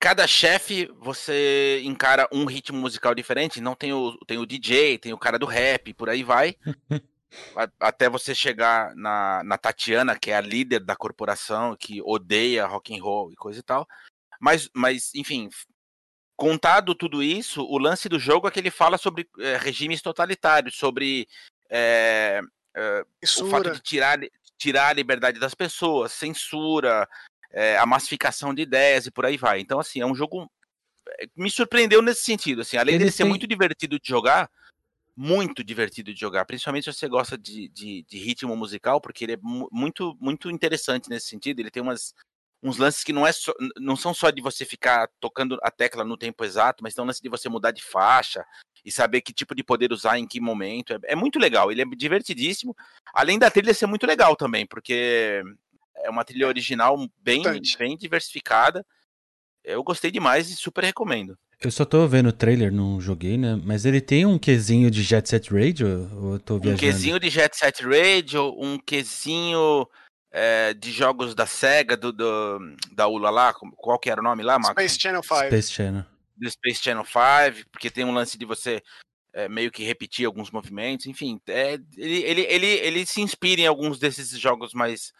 cada 0.00 0.26
chefe 0.26 0.88
você 1.00 1.80
encara 1.84 2.28
um 2.32 2.44
ritmo 2.46 2.78
musical 2.78 3.14
diferente. 3.14 3.60
Não 3.60 3.74
tem 3.74 3.92
o, 3.92 4.16
tem 4.26 4.38
o 4.38 4.46
DJ, 4.46 4.98
tem 4.98 5.12
o 5.12 5.18
cara 5.18 5.38
do 5.38 5.46
rap, 5.46 5.92
por 5.94 6.08
aí 6.08 6.22
vai. 6.22 6.56
até 7.80 8.08
você 8.08 8.34
chegar 8.34 8.94
na, 8.94 9.42
na 9.44 9.58
Tatiana, 9.58 10.18
que 10.18 10.30
é 10.30 10.36
a 10.36 10.40
líder 10.40 10.80
da 10.80 10.96
corporação, 10.96 11.76
que 11.76 12.00
odeia 12.02 12.66
rock 12.66 12.96
and 12.96 13.02
roll 13.02 13.32
e 13.32 13.36
coisa 13.36 13.60
e 13.60 13.62
tal. 13.62 13.86
Mas, 14.40 14.68
mas 14.74 15.14
enfim, 15.14 15.48
contado 16.36 16.94
tudo 16.94 17.22
isso, 17.22 17.62
o 17.64 17.78
lance 17.78 18.08
do 18.08 18.18
jogo 18.18 18.46
é 18.46 18.50
que 18.50 18.60
ele 18.60 18.70
fala 18.70 18.98
sobre 18.98 19.28
é, 19.40 19.56
regimes 19.56 20.02
totalitários, 20.02 20.76
sobre 20.76 21.26
é, 21.70 22.40
é, 22.76 23.04
o 23.40 23.50
fato 23.50 23.72
de 23.72 23.80
tirar, 23.80 24.18
tirar 24.58 24.88
a 24.88 24.92
liberdade 24.92 25.40
das 25.40 25.54
pessoas, 25.54 26.12
censura, 26.12 27.08
é, 27.50 27.78
a 27.78 27.86
massificação 27.86 28.54
de 28.54 28.62
ideias 28.62 29.06
e 29.06 29.10
por 29.10 29.24
aí 29.24 29.36
vai. 29.36 29.60
Então, 29.60 29.80
assim, 29.80 30.00
é 30.00 30.06
um 30.06 30.14
jogo. 30.14 30.50
Me 31.34 31.50
surpreendeu 31.50 32.02
nesse 32.02 32.22
sentido. 32.22 32.62
Assim, 32.62 32.76
além 32.76 32.98
de 32.98 33.10
ser 33.10 33.24
muito 33.24 33.46
divertido 33.46 33.98
de 33.98 34.06
jogar, 34.08 34.50
muito 35.16 35.64
divertido 35.64 36.12
de 36.12 36.20
jogar, 36.20 36.44
principalmente 36.44 36.84
se 36.84 36.92
você 36.92 37.08
gosta 37.08 37.38
de, 37.38 37.68
de, 37.68 38.04
de 38.06 38.18
ritmo 38.18 38.54
musical, 38.54 39.00
porque 39.00 39.24
ele 39.24 39.32
é 39.32 39.38
muito, 39.40 40.16
muito 40.20 40.50
interessante 40.50 41.08
nesse 41.08 41.28
sentido. 41.28 41.60
Ele 41.60 41.70
tem 41.70 41.82
umas, 41.82 42.14
uns 42.62 42.76
lances 42.76 43.02
que 43.02 43.12
não, 43.12 43.26
é 43.26 43.32
só, 43.32 43.54
não 43.78 43.96
são 43.96 44.12
só 44.12 44.30
de 44.30 44.42
você 44.42 44.64
ficar 44.64 45.08
tocando 45.18 45.58
a 45.62 45.70
tecla 45.70 46.04
no 46.04 46.18
tempo 46.18 46.44
exato, 46.44 46.82
mas 46.82 46.92
tem 46.92 47.02
um 47.02 47.06
lance 47.06 47.22
de 47.22 47.30
você 47.30 47.48
mudar 47.48 47.70
de 47.70 47.82
faixa 47.82 48.44
e 48.84 48.92
saber 48.92 49.22
que 49.22 49.32
tipo 49.32 49.54
de 49.54 49.64
poder 49.64 49.90
usar 49.90 50.18
em 50.18 50.26
que 50.26 50.38
momento. 50.38 50.92
É, 50.92 50.98
é 51.04 51.16
muito 51.16 51.38
legal, 51.38 51.72
ele 51.72 51.80
é 51.80 51.84
divertidíssimo. 51.84 52.76
Além 53.14 53.38
da 53.38 53.50
trilha 53.50 53.72
ser 53.72 53.86
muito 53.86 54.06
legal 54.06 54.36
também, 54.36 54.66
porque 54.66 55.42
é 55.96 56.10
uma 56.10 56.24
trilha 56.24 56.46
original 56.46 56.96
bem, 57.18 57.42
bem 57.78 57.96
diversificada. 57.96 58.84
Eu 59.64 59.82
gostei 59.82 60.10
demais 60.10 60.50
e 60.50 60.56
super 60.56 60.84
recomendo. 60.84 61.38
Eu 61.60 61.70
só 61.70 61.84
tô 61.84 62.06
vendo 62.06 62.28
o 62.28 62.32
trailer, 62.32 62.70
não 62.70 63.00
joguei, 63.00 63.38
né? 63.38 63.58
Mas 63.64 63.86
ele 63.86 64.00
tem 64.00 64.26
um 64.26 64.38
quesinho 64.38 64.90
de 64.90 65.02
Jet 65.02 65.28
Set 65.28 65.50
Radio? 65.50 66.08
Ou 66.14 66.32
eu 66.34 66.40
tô 66.40 66.58
viajando? 66.58 66.76
Um 66.76 66.78
quesinho 66.78 67.18
de 67.18 67.30
Jet 67.30 67.56
Set 67.56 67.82
Radio, 67.82 68.54
um 68.58 68.78
quesinho 68.78 69.88
é, 70.30 70.74
de 70.74 70.92
jogos 70.92 71.34
da 71.34 71.46
SEGA, 71.46 71.96
do, 71.96 72.12
do, 72.12 72.58
da 72.92 73.08
ULA 73.08 73.30
lá, 73.30 73.54
qual 73.54 73.98
que 73.98 74.10
era 74.10 74.20
o 74.20 74.24
nome 74.24 74.42
lá, 74.42 74.58
Marcos? 74.58 74.72
Space 74.72 75.00
Channel 75.00 75.22
5. 75.22 75.34
Space 75.46 75.72
Channel. 75.72 76.04
Do 76.36 76.50
Space 76.50 76.82
Channel 76.82 77.04
5, 77.06 77.70
porque 77.72 77.90
tem 77.90 78.04
um 78.04 78.12
lance 78.12 78.36
de 78.36 78.44
você 78.44 78.82
é, 79.32 79.48
meio 79.48 79.70
que 79.70 79.82
repetir 79.82 80.26
alguns 80.26 80.50
movimentos, 80.50 81.06
enfim. 81.06 81.40
É, 81.48 81.78
ele, 81.96 82.22
ele, 82.22 82.42
ele, 82.42 82.66
ele 82.66 83.06
se 83.06 83.22
inspira 83.22 83.62
em 83.62 83.66
alguns 83.66 83.98
desses 83.98 84.28
jogos 84.38 84.74
mais 84.74 85.10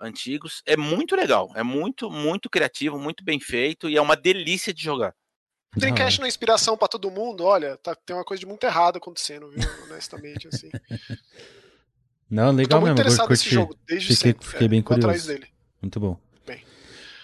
antigos. 0.00 0.62
É 0.66 0.76
muito 0.76 1.14
legal, 1.14 1.52
é 1.54 1.62
muito, 1.62 2.10
muito 2.10 2.50
criativo, 2.50 2.98
muito 2.98 3.24
bem 3.24 3.38
feito 3.38 3.88
e 3.88 3.96
é 3.96 4.02
uma 4.02 4.16
delícia 4.16 4.74
de 4.74 4.82
jogar. 4.82 5.14
O 5.76 5.80
Dreamcast 5.80 6.18
não 6.18 6.24
é 6.24 6.28
inspiração 6.28 6.76
para 6.76 6.88
todo 6.88 7.10
mundo, 7.10 7.44
olha, 7.44 7.76
tá, 7.76 7.94
tem 7.94 8.16
uma 8.16 8.24
coisa 8.24 8.40
de 8.40 8.46
muito 8.46 8.64
errado 8.64 8.96
acontecendo, 8.96 9.50
viu? 9.50 9.60
Honestamente, 9.84 10.48
assim. 10.48 10.70
Não, 12.30 12.50
legal 12.50 12.54
mesmo. 12.54 12.62
Eu 12.62 12.68
tô 12.68 12.80
muito 12.80 12.92
interessado 12.92 13.28
nesse 13.28 13.50
jogo, 13.50 13.76
desde 13.86 14.16
fiquei, 14.16 14.32
sempre. 14.32 14.46
Fiquei 14.46 14.68
bem 14.68 14.82
curioso. 14.82 15.06
Atrás 15.06 15.26
dele. 15.26 15.46
Muito 15.82 16.00
bom. 16.00 16.18
Bem. 16.46 16.64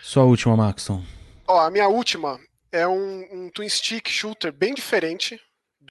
Sua 0.03 0.25
última, 0.25 0.57
Maxon. 0.57 1.03
Ó, 1.49 1.61
a 1.61 1.71
minha 1.71 1.89
última 1.89 2.39
é 2.71 2.87
um, 2.87 3.27
um 3.33 3.51
twin 3.51 3.69
stick 3.69 4.09
shooter 4.09 4.53
bem 4.53 4.75
diferente 4.75 5.41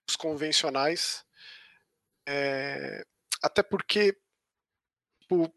dos 0.05 0.15
convencionais. 0.15 1.23
É, 2.27 3.03
até 3.41 3.63
porque 3.63 4.15
tipo, 5.31 5.53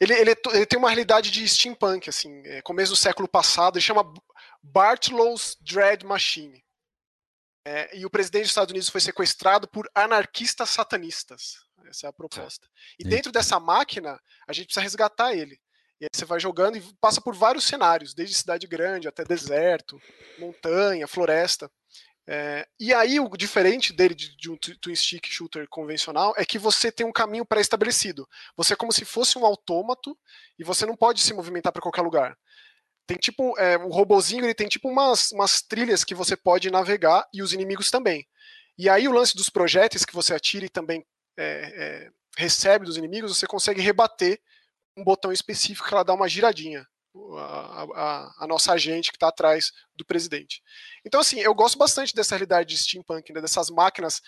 ele, 0.00 0.12
ele, 0.14 0.34
ele, 0.52 0.66
tem 0.66 0.78
uma 0.78 0.88
realidade 0.88 1.30
de 1.30 1.48
steampunk, 1.48 2.08
assim, 2.08 2.42
é, 2.44 2.60
começo 2.62 2.92
do 2.92 2.96
século 2.96 3.26
passado, 3.26 3.76
ele 3.76 3.84
chama 3.84 4.04
Bartlow's 4.62 5.56
Dread 5.60 6.04
Machine. 6.04 6.64
É, 7.66 7.96
e 7.98 8.06
o 8.06 8.10
presidente 8.10 8.42
dos 8.42 8.50
Estados 8.50 8.70
Unidos 8.70 8.88
foi 8.88 9.00
sequestrado 9.00 9.66
por 9.66 9.90
anarquistas 9.94 10.70
satanistas. 10.70 11.56
Essa 11.88 12.06
é 12.06 12.10
a 12.10 12.12
proposta. 12.12 12.68
E 12.98 13.04
dentro 13.04 13.32
dessa 13.32 13.58
máquina, 13.58 14.20
a 14.46 14.52
gente 14.52 14.66
precisa 14.66 14.82
resgatar 14.82 15.32
ele. 15.34 15.60
E 16.00 16.04
aí 16.04 16.08
você 16.12 16.24
vai 16.24 16.38
jogando 16.38 16.76
e 16.76 16.94
passa 17.00 17.20
por 17.20 17.34
vários 17.34 17.64
cenários, 17.64 18.14
desde 18.14 18.36
cidade 18.36 18.66
grande 18.66 19.08
até 19.08 19.24
deserto, 19.24 20.00
montanha, 20.38 21.08
floresta. 21.08 21.70
É, 22.28 22.66
e 22.80 22.92
aí 22.92 23.20
o 23.20 23.28
diferente 23.36 23.92
dele 23.92 24.14
de, 24.14 24.36
de 24.36 24.50
um 24.50 24.56
twin 24.56 24.96
stick 24.96 25.26
shooter 25.26 25.68
convencional 25.68 26.34
é 26.36 26.44
que 26.44 26.58
você 26.58 26.90
tem 26.90 27.06
um 27.06 27.12
caminho 27.12 27.46
pré-estabelecido. 27.46 28.28
Você 28.56 28.72
é 28.72 28.76
como 28.76 28.92
se 28.92 29.04
fosse 29.04 29.38
um 29.38 29.46
autômato 29.46 30.18
e 30.58 30.64
você 30.64 30.84
não 30.84 30.96
pode 30.96 31.20
se 31.20 31.32
movimentar 31.32 31.72
para 31.72 31.82
qualquer 31.82 32.02
lugar. 32.02 32.36
Tem 33.06 33.16
tipo 33.16 33.56
é, 33.58 33.76
o 33.78 33.88
robozinho 33.90 34.44
ele 34.44 34.54
tem 34.54 34.66
tipo 34.66 34.88
umas, 34.88 35.30
umas 35.30 35.62
trilhas 35.62 36.02
que 36.02 36.14
você 36.14 36.36
pode 36.36 36.68
navegar 36.70 37.24
e 37.32 37.42
os 37.42 37.52
inimigos 37.52 37.90
também. 37.90 38.26
E 38.76 38.88
aí 38.88 39.06
o 39.06 39.12
lance 39.12 39.36
dos 39.36 39.48
projéteis 39.48 40.04
que 40.04 40.14
você 40.14 40.34
atira 40.34 40.66
e 40.66 40.68
também 40.68 41.06
é, 41.38 41.44
é, 41.46 42.10
recebe 42.36 42.84
dos 42.84 42.96
inimigos, 42.96 43.38
você 43.38 43.46
consegue 43.46 43.80
rebater 43.80 44.40
um 44.96 45.04
botão 45.04 45.32
específico 45.32 45.86
que 45.86 45.94
ela 45.94 46.02
dá 46.02 46.12
uma 46.12 46.28
giradinha 46.28 46.86
a, 47.38 47.82
a, 47.94 48.44
a 48.44 48.46
nossa 48.46 48.72
agente 48.72 49.10
que 49.10 49.16
está 49.16 49.28
atrás 49.28 49.72
do 49.94 50.04
presidente. 50.04 50.62
Então, 51.04 51.20
assim, 51.20 51.40
eu 51.40 51.54
gosto 51.54 51.78
bastante 51.78 52.14
dessa 52.14 52.34
realidade 52.34 52.68
de 52.68 52.78
steampunk, 52.78 53.32
né, 53.32 53.40
dessas 53.40 53.70
máquinas. 53.70 54.20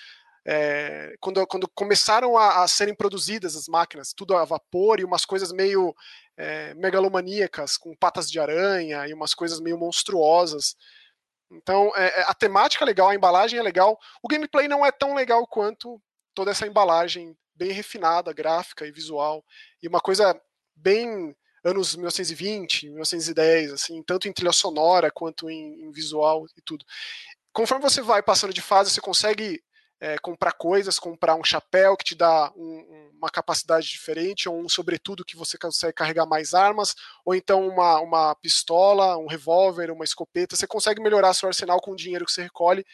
É, 0.46 1.14
quando, 1.20 1.46
quando 1.46 1.68
começaram 1.68 2.36
a, 2.36 2.62
a, 2.62 2.68
serem 2.68 2.94
produzidas 2.94 3.54
as 3.54 3.68
máquinas, 3.68 4.12
tudo 4.14 4.34
a 4.36 4.44
vapor 4.44 4.98
e 4.98 5.04
umas 5.04 5.24
coisas 5.24 5.52
meio 5.52 5.94
é, 6.36 6.72
megalomaníacas, 6.74 7.76
com 7.76 7.94
patas 7.96 8.30
de 8.30 8.40
aranha 8.40 9.06
e 9.06 9.12
umas 9.12 9.34
coisas 9.34 9.60
meio 9.60 9.76
monstruosas. 9.76 10.74
Então, 11.50 11.92
é, 11.96 12.20
é 12.20 12.22
a 12.22 12.34
temática 12.34 12.84
é 12.84 12.86
legal, 12.86 13.08
a 13.08 13.14
embalagem 13.14 13.58
é 13.58 13.62
legal. 13.62 13.98
O 14.22 14.28
gameplay 14.28 14.68
não 14.68 14.84
é 14.84 14.90
tão 14.90 15.14
legal 15.14 15.46
quanto 15.46 16.00
toda 16.34 16.50
essa 16.50 16.66
embalagem 16.66 17.36
bem 17.54 17.72
refinada, 17.72 18.32
gráfica 18.32 18.86
e 18.86 18.92
visual. 18.92 19.44
E 19.82 19.88
uma 19.88 20.00
coisa 20.00 20.40
bem 20.76 21.36
anos 21.64 21.94
1920, 21.94 22.90
1910, 22.90 23.72
assim, 23.72 24.02
tanto 24.02 24.28
em 24.28 24.32
trilha 24.32 24.52
sonora 24.52 25.10
quanto 25.10 25.50
em, 25.50 25.82
em 25.82 25.90
visual 25.90 26.46
e 26.56 26.62
tudo. 26.62 26.84
Conforme 27.52 27.82
você 27.82 28.00
vai 28.00 28.22
passando 28.22 28.52
de 28.52 28.62
fase, 28.62 28.90
você 28.90 29.00
consegue 29.00 29.62
é, 30.00 30.16
comprar 30.18 30.52
coisas, 30.52 30.98
comprar 30.98 31.34
um 31.34 31.44
chapéu 31.44 31.96
que 31.96 32.04
te 32.04 32.14
dá 32.14 32.52
um, 32.56 33.10
uma 33.18 33.28
capacidade 33.28 33.88
diferente, 33.88 34.48
ou 34.48 34.58
um 34.58 34.68
sobretudo 34.68 35.24
que 35.24 35.36
você 35.36 35.58
consegue 35.58 35.92
carregar 35.92 36.24
mais 36.24 36.54
armas, 36.54 36.94
ou 37.24 37.34
então 37.34 37.66
uma, 37.66 38.00
uma 38.00 38.34
pistola, 38.36 39.16
um 39.16 39.26
revólver, 39.26 39.90
uma 39.90 40.04
escopeta. 40.04 40.54
Você 40.54 40.66
consegue 40.66 41.02
melhorar 41.02 41.34
seu 41.34 41.48
arsenal 41.48 41.80
com 41.80 41.92
o 41.92 41.96
dinheiro 41.96 42.24
que 42.24 42.32
você 42.32 42.42
recolhe 42.42 42.84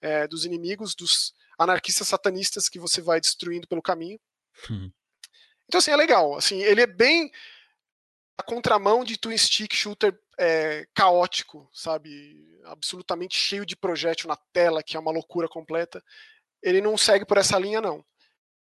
é, 0.00 0.26
dos 0.26 0.44
inimigos, 0.44 0.94
dos 0.94 1.34
anarquistas 1.58 2.08
satanistas 2.08 2.68
que 2.68 2.78
você 2.78 3.00
vai 3.00 3.20
destruindo 3.20 3.68
pelo 3.68 3.82
caminho. 3.82 4.18
Uhum. 4.70 4.90
Então, 5.66 5.78
assim, 5.78 5.90
é 5.90 5.96
legal. 5.96 6.36
Assim, 6.36 6.62
ele 6.62 6.80
é 6.80 6.86
bem 6.86 7.30
a 8.38 8.42
contramão 8.42 9.04
de 9.04 9.18
twin 9.18 9.36
stick 9.36 9.74
shooter 9.74 10.18
é, 10.38 10.86
caótico, 10.94 11.68
sabe? 11.72 12.44
Absolutamente 12.64 13.38
cheio 13.38 13.64
de 13.64 13.76
projétil 13.76 14.28
na 14.28 14.36
tela, 14.52 14.82
que 14.82 14.96
é 14.96 15.00
uma 15.00 15.12
loucura 15.12 15.48
completa. 15.48 16.02
Ele 16.62 16.80
não 16.80 16.96
segue 16.96 17.24
por 17.24 17.38
essa 17.38 17.58
linha, 17.58 17.80
não. 17.80 18.04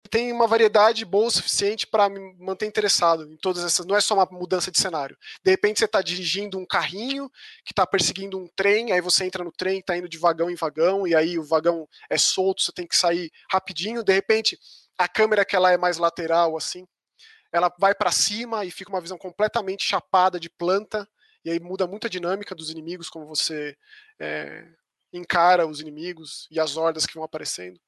Tem 0.09 0.31
uma 0.31 0.45
variedade 0.45 1.03
boa 1.03 1.27
o 1.27 1.31
suficiente 1.31 1.87
para 1.87 2.07
me 2.07 2.19
manter 2.37 2.67
interessado 2.67 3.23
em 3.23 3.37
todas 3.37 3.63
essas. 3.63 3.87
Não 3.87 3.95
é 3.95 4.01
só 4.01 4.13
uma 4.13 4.27
mudança 4.31 4.69
de 4.69 4.79
cenário. 4.79 5.17
De 5.43 5.49
repente 5.49 5.79
você 5.79 5.85
está 5.85 5.99
dirigindo 6.01 6.59
um 6.59 6.65
carrinho 6.65 7.27
que 7.65 7.71
está 7.71 7.87
perseguindo 7.87 8.37
um 8.37 8.47
trem, 8.55 8.91
aí 8.91 9.01
você 9.01 9.25
entra 9.25 9.43
no 9.43 9.51
trem, 9.51 9.79
está 9.79 9.97
indo 9.97 10.07
de 10.07 10.19
vagão 10.19 10.49
em 10.49 10.55
vagão, 10.55 11.07
e 11.07 11.15
aí 11.15 11.39
o 11.39 11.43
vagão 11.43 11.87
é 12.07 12.19
solto, 12.19 12.61
você 12.61 12.71
tem 12.71 12.85
que 12.85 12.95
sair 12.95 13.31
rapidinho. 13.49 14.03
De 14.03 14.13
repente 14.13 14.59
a 14.97 15.07
câmera 15.07 15.43
que 15.43 15.55
ela 15.55 15.71
é 15.71 15.77
mais 15.77 15.97
lateral, 15.97 16.55
assim, 16.55 16.87
ela 17.55 17.73
vai 17.79 17.95
para 17.95 18.11
cima 18.11 18.65
e 18.65 18.69
fica 18.69 18.89
uma 18.89 18.99
visão 18.99 19.17
completamente 19.17 19.85
chapada 19.85 20.37
de 20.37 20.49
planta, 20.49 21.07
e 21.43 21.49
aí 21.49 21.57
muda 21.57 21.87
muito 21.87 22.05
a 22.05 22.09
dinâmica 22.09 22.53
dos 22.53 22.69
inimigos, 22.69 23.09
como 23.09 23.25
você 23.25 23.77
é, 24.19 24.67
encara 25.13 25.65
os 25.65 25.79
inimigos 25.79 26.49
e 26.51 26.59
as 26.59 26.75
hordas 26.75 27.05
que 27.05 27.13
vão 27.13 27.23
aparecendo. 27.23 27.79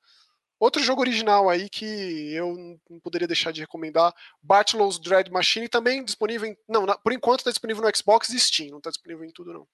Outro 0.57 0.81
jogo 0.81 1.01
original 1.01 1.49
aí 1.49 1.69
que 1.69 1.85
eu 2.33 2.79
não 2.89 2.97
poderia 3.01 3.27
deixar 3.27 3.51
de 3.51 3.59
recomendar, 3.59 4.13
Battle's 4.41 4.97
Dread 4.99 5.29
Machine, 5.29 5.67
também 5.67 6.01
disponível 6.01 6.47
em. 6.47 6.57
Não, 6.67 6.85
na, 6.85 6.97
por 6.97 7.11
enquanto 7.11 7.41
está 7.41 7.51
disponível 7.51 7.83
no 7.83 7.93
Xbox 7.93 8.29
e 8.29 8.39
Steam, 8.39 8.69
não 8.69 8.77
está 8.77 8.89
disponível 8.89 9.25
em 9.25 9.31
tudo, 9.31 9.51
não. 9.51 9.67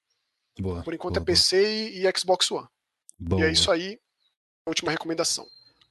Boa, 0.59 0.81
por 0.81 0.93
enquanto 0.95 1.15
boa, 1.15 1.23
é 1.23 1.25
PC 1.25 1.91
e, 1.91 2.07
e, 2.07 2.17
Xbox 2.17 2.49
One. 2.49 2.67
Boa. 3.19 3.41
E 3.43 3.45
é 3.45 3.51
isso 3.51 3.71
aí, 3.71 3.99
a 4.65 4.71
última 4.71 4.91
recomendação. 4.91 5.45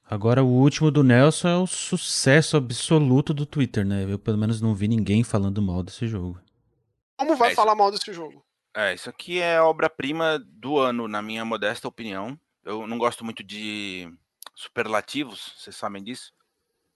Agora, 0.05 0.43
o 0.43 0.47
último 0.47 0.91
do 0.91 1.03
Nelson 1.03 1.47
é 1.47 1.55
o 1.55 1.65
sucesso 1.65 2.57
absoluto 2.57 3.33
do 3.33 3.45
Twitter, 3.45 3.85
né? 3.85 4.05
Eu, 4.07 4.19
pelo 4.19 4.37
menos, 4.37 4.61
não 4.61 4.75
vi 4.75 4.87
ninguém 4.87 5.23
falando 5.23 5.61
mal 5.61 5.81
desse 5.81 6.07
jogo. 6.07 6.39
Como 7.17 7.35
vai 7.35 7.53
é, 7.53 7.55
falar 7.55 7.73
mal 7.73 7.89
desse 7.89 8.11
jogo? 8.11 8.45
É, 8.75 8.93
isso 8.93 9.09
aqui 9.09 9.39
é 9.39 9.61
obra-prima 9.61 10.39
do 10.39 10.77
ano, 10.77 11.07
na 11.07 11.21
minha 11.21 11.45
modesta 11.45 11.87
opinião. 11.87 12.37
Eu 12.63 12.85
não 12.85 12.97
gosto 12.97 13.23
muito 13.23 13.43
de 13.43 14.11
superlativos, 14.55 15.53
vocês 15.57 15.75
sabem 15.75 16.03
disso. 16.03 16.33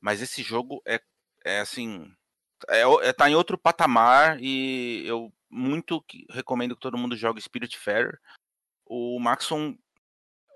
Mas 0.02 0.22
esse 0.22 0.44
jogo 0.44 0.82
é, 0.86 1.02
é 1.46 1.60
assim. 1.60 2.12
é, 2.70 2.82
é, 3.08 3.14
tá 3.14 3.30
em 3.30 3.36
outro 3.36 3.58
patamar 3.58 4.38
e 4.42 5.04
eu 5.06 5.32
muito 5.50 6.04
recomendo 6.30 6.76
que 6.76 6.82
todo 6.82 6.98
mundo 6.98 7.16
jogue 7.16 7.42
Spirit 7.42 7.78
Fair. 7.78 8.20
O 8.86 9.20
Maxon 9.20 9.78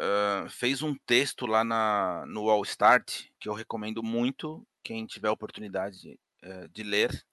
uh, 0.02 0.50
fez 0.50 0.82
um 0.82 0.96
texto 1.06 1.46
lá 1.46 1.64
na, 1.64 2.26
no 2.28 2.50
All 2.50 2.64
Start 2.64 3.26
que 3.40 3.48
eu 3.48 3.54
recomendo 3.54 4.02
muito 4.02 4.66
quem 4.84 5.06
tiver 5.06 5.30
oportunidade 5.30 6.20
uh, 6.44 6.68
de 6.70 6.84
ler, 6.84 7.24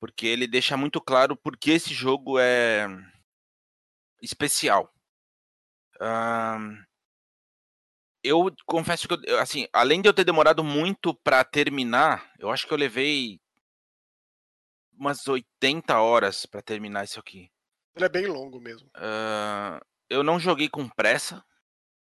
porque 0.00 0.26
ele 0.26 0.46
deixa 0.46 0.76
muito 0.76 1.00
claro 1.00 1.36
por 1.36 1.56
que 1.56 1.72
esse 1.72 1.92
jogo 1.92 2.38
é 2.38 2.86
especial. 4.22 4.92
Uh, 5.96 6.84
eu 8.22 8.52
confesso 8.64 9.08
que, 9.08 9.30
eu, 9.30 9.38
assim, 9.38 9.66
além 9.72 10.00
de 10.00 10.08
eu 10.08 10.14
ter 10.14 10.24
demorado 10.24 10.62
muito 10.62 11.14
para 11.14 11.44
terminar, 11.44 12.32
eu 12.38 12.50
acho 12.50 12.66
que 12.66 12.72
eu 12.72 12.78
levei 12.78 13.40
umas 14.98 15.26
80 15.26 16.00
horas 16.00 16.46
para 16.46 16.62
terminar 16.62 17.04
isso 17.04 17.20
aqui. 17.20 17.50
Ele 17.94 18.04
é 18.04 18.08
bem 18.08 18.26
longo 18.26 18.60
mesmo. 18.60 18.88
Uh, 18.96 19.80
eu 20.08 20.22
não 20.22 20.38
joguei 20.38 20.68
com 20.68 20.88
pressa 20.88 21.44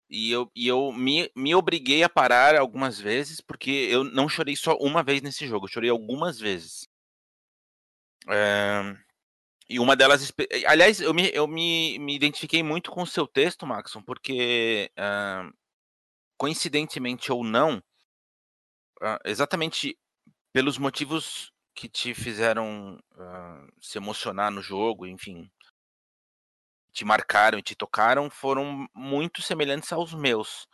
e 0.09 0.31
eu, 0.31 0.51
e 0.55 0.69
eu 0.69 0.93
me, 0.93 1.31
me 1.35 1.55
obriguei 1.55 2.03
a 2.03 2.09
parar 2.09 2.57
algumas 2.57 2.99
vezes 3.01 3.40
porque 3.40 3.71
eu 3.71 4.05
não 4.05 4.29
chorei 4.29 4.57
só 4.57 4.77
uma 4.77 5.03
vez 5.03 5.23
nesse 5.23 5.47
jogo, 5.47 5.67
eu 5.67 5.71
chorei 5.71 5.90
algumas 5.90 6.38
vezes. 6.38 6.88
Uh, 8.27 8.97
e 9.69 9.79
uma 9.79 9.97
delas. 9.97 10.33
Aliás, 10.67 11.01
eu 11.01 11.14
me, 11.14 11.31
eu 11.33 11.47
me, 11.47 11.99
me 11.99 12.14
identifiquei 12.14 12.62
muito 12.62 12.90
com 12.90 13.03
o 13.03 13.07
seu 13.07 13.27
texto, 13.27 13.67
Maxon, 13.67 14.03
porque, 14.03 14.90
uh, 14.99 15.53
coincidentemente 16.37 17.33
ou 17.33 17.43
não, 17.43 17.83
exatamente 19.25 19.99
pelos 20.53 20.79
motivos 20.79 21.53
que 21.75 21.88
te 21.88 22.14
fizeram 22.14 22.99
uh, 23.14 23.73
se 23.81 23.99
emocionar 23.99 24.51
no 24.51 24.62
jogo, 24.62 25.07
enfim, 25.07 25.51
te 26.95 27.05
marcaram 27.05 27.59
e 27.59 27.63
te 27.63 27.75
tocaram, 27.75 28.31
foram 28.31 28.89
muito 28.95 29.43
semelhantes 29.43 29.93
aos 29.93 30.15
meus. 30.15 30.69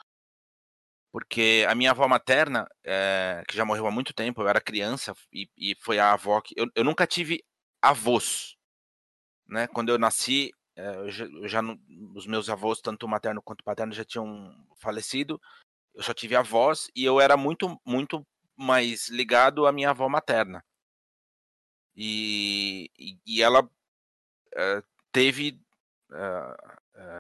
Porque 1.11 1.67
a 1.69 1.75
minha 1.75 1.91
avó 1.91 2.07
materna, 2.07 2.69
é, 2.85 3.43
que 3.49 3.57
já 3.57 3.65
morreu 3.65 3.87
há 3.87 3.91
muito 3.91 4.13
tempo, 4.13 4.43
eu 4.43 4.49
era 4.49 4.61
criança 4.61 5.13
e, 5.33 5.49
e 5.57 5.75
foi 5.81 5.99
a 5.99 6.13
avó 6.13 6.41
que. 6.41 6.55
Eu, 6.57 6.69
eu, 6.75 6.85
nunca 6.85 7.07
tive 7.07 7.43
avós. 7.83 8.55
Né? 9.49 9.67
Quando 9.67 9.89
eu 9.89 9.99
nasci, 9.99 10.53
é, 10.77 10.97
eu 10.97 11.11
já, 11.11 11.25
eu 11.25 11.49
já, 11.49 11.61
os 12.15 12.27
meus 12.27 12.49
avós, 12.49 12.81
tanto 12.81 13.09
materno 13.09 13.43
quanto 13.43 13.65
paterno, 13.65 13.93
já 13.93 14.05
tinham 14.05 14.55
falecido. 14.77 15.41
Eu 15.95 16.03
só 16.03 16.15
tive 16.15 16.37
avós 16.37 16.89
e 16.95 17.05
eu 17.05 17.21
era 17.21 17.37
muito, 17.37 17.81
muito 17.85 18.25
mais 18.57 19.09
ligado 19.09 19.67
à 19.67 19.73
minha 19.73 19.91
avó 19.91 20.09
materna. 20.09 20.63
E, 21.97 22.91
e, 23.27 23.43
ela 23.43 23.63
uh, 23.65 24.83
teve 25.11 25.61
uh, 26.11 26.53
uh, 26.97 27.19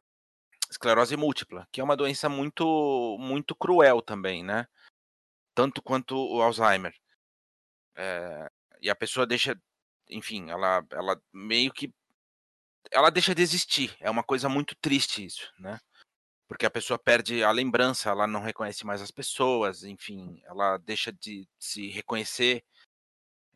esclerose 0.71 1.17
múltipla, 1.17 1.67
que 1.73 1.81
é 1.81 1.85
uma 1.85 1.97
doença 1.97 2.29
muito, 2.29 3.17
muito 3.19 3.55
cruel 3.55 4.03
também, 4.03 4.45
né? 4.45 4.67
Tanto 5.55 5.83
quanto 5.83 6.17
o 6.17 6.43
Alzheimer. 6.43 6.95
e 8.81 8.89
a 8.89 8.95
pessoa 8.95 9.27
deixa, 9.27 9.59
enfim, 10.09 10.51
ela, 10.51 10.85
ela 10.93 11.21
meio 11.33 11.73
que 11.73 11.93
ela 12.91 13.11
deixa 13.11 13.35
de 13.35 13.43
existir. 13.43 13.97
É 14.01 14.11
uma 14.11 14.23
coisa 14.23 14.49
muito 14.49 14.75
triste 14.77 15.25
isso, 15.25 15.53
né? 15.59 15.79
Porque 16.49 16.67
a 16.67 16.71
pessoa 16.71 16.99
perde 16.99 17.45
a 17.45 17.51
lembrança, 17.51 18.11
ela 18.11 18.27
não 18.27 18.41
reconhece 18.41 18.85
mais 18.87 19.03
as 19.03 19.11
pessoas, 19.11 19.85
enfim, 19.85 20.41
ela 20.45 20.79
deixa 20.79 21.13
de 21.13 21.49
se 21.59 21.89
reconhecer 21.89 22.65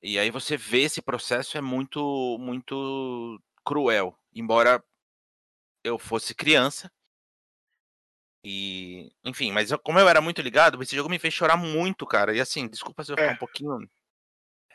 e 0.07 0.19
aí 0.19 0.31
você 0.31 0.55
vê 0.55 0.83
esse 0.83 1.01
processo 1.01 1.57
é 1.57 1.63
muito, 1.63 2.37
muito 2.39 3.41
cruel. 3.65 4.15
Embora 4.35 4.85
eu 5.85 5.99
fosse 5.99 6.35
criança. 6.35 6.91
E, 8.43 9.13
enfim, 9.25 9.53
mas 9.53 9.71
eu, 9.71 9.79
como 9.79 9.99
eu 9.99 10.09
era 10.09 10.21
muito 10.21 10.43
ligado, 10.43 10.83
esse 10.83 10.97
jogo 10.97 11.09
me 11.09 11.19
fez 11.19 11.33
chorar 11.33 11.57
muito, 11.57 12.07
cara. 12.07 12.35
E 12.35 12.41
assim, 12.41 12.67
desculpa 12.67 13.05
se 13.05 13.13
eu 13.13 13.17
ficar 13.17 13.31
é. 13.31 13.35
um 13.35 13.39
pouquinho 13.39 13.91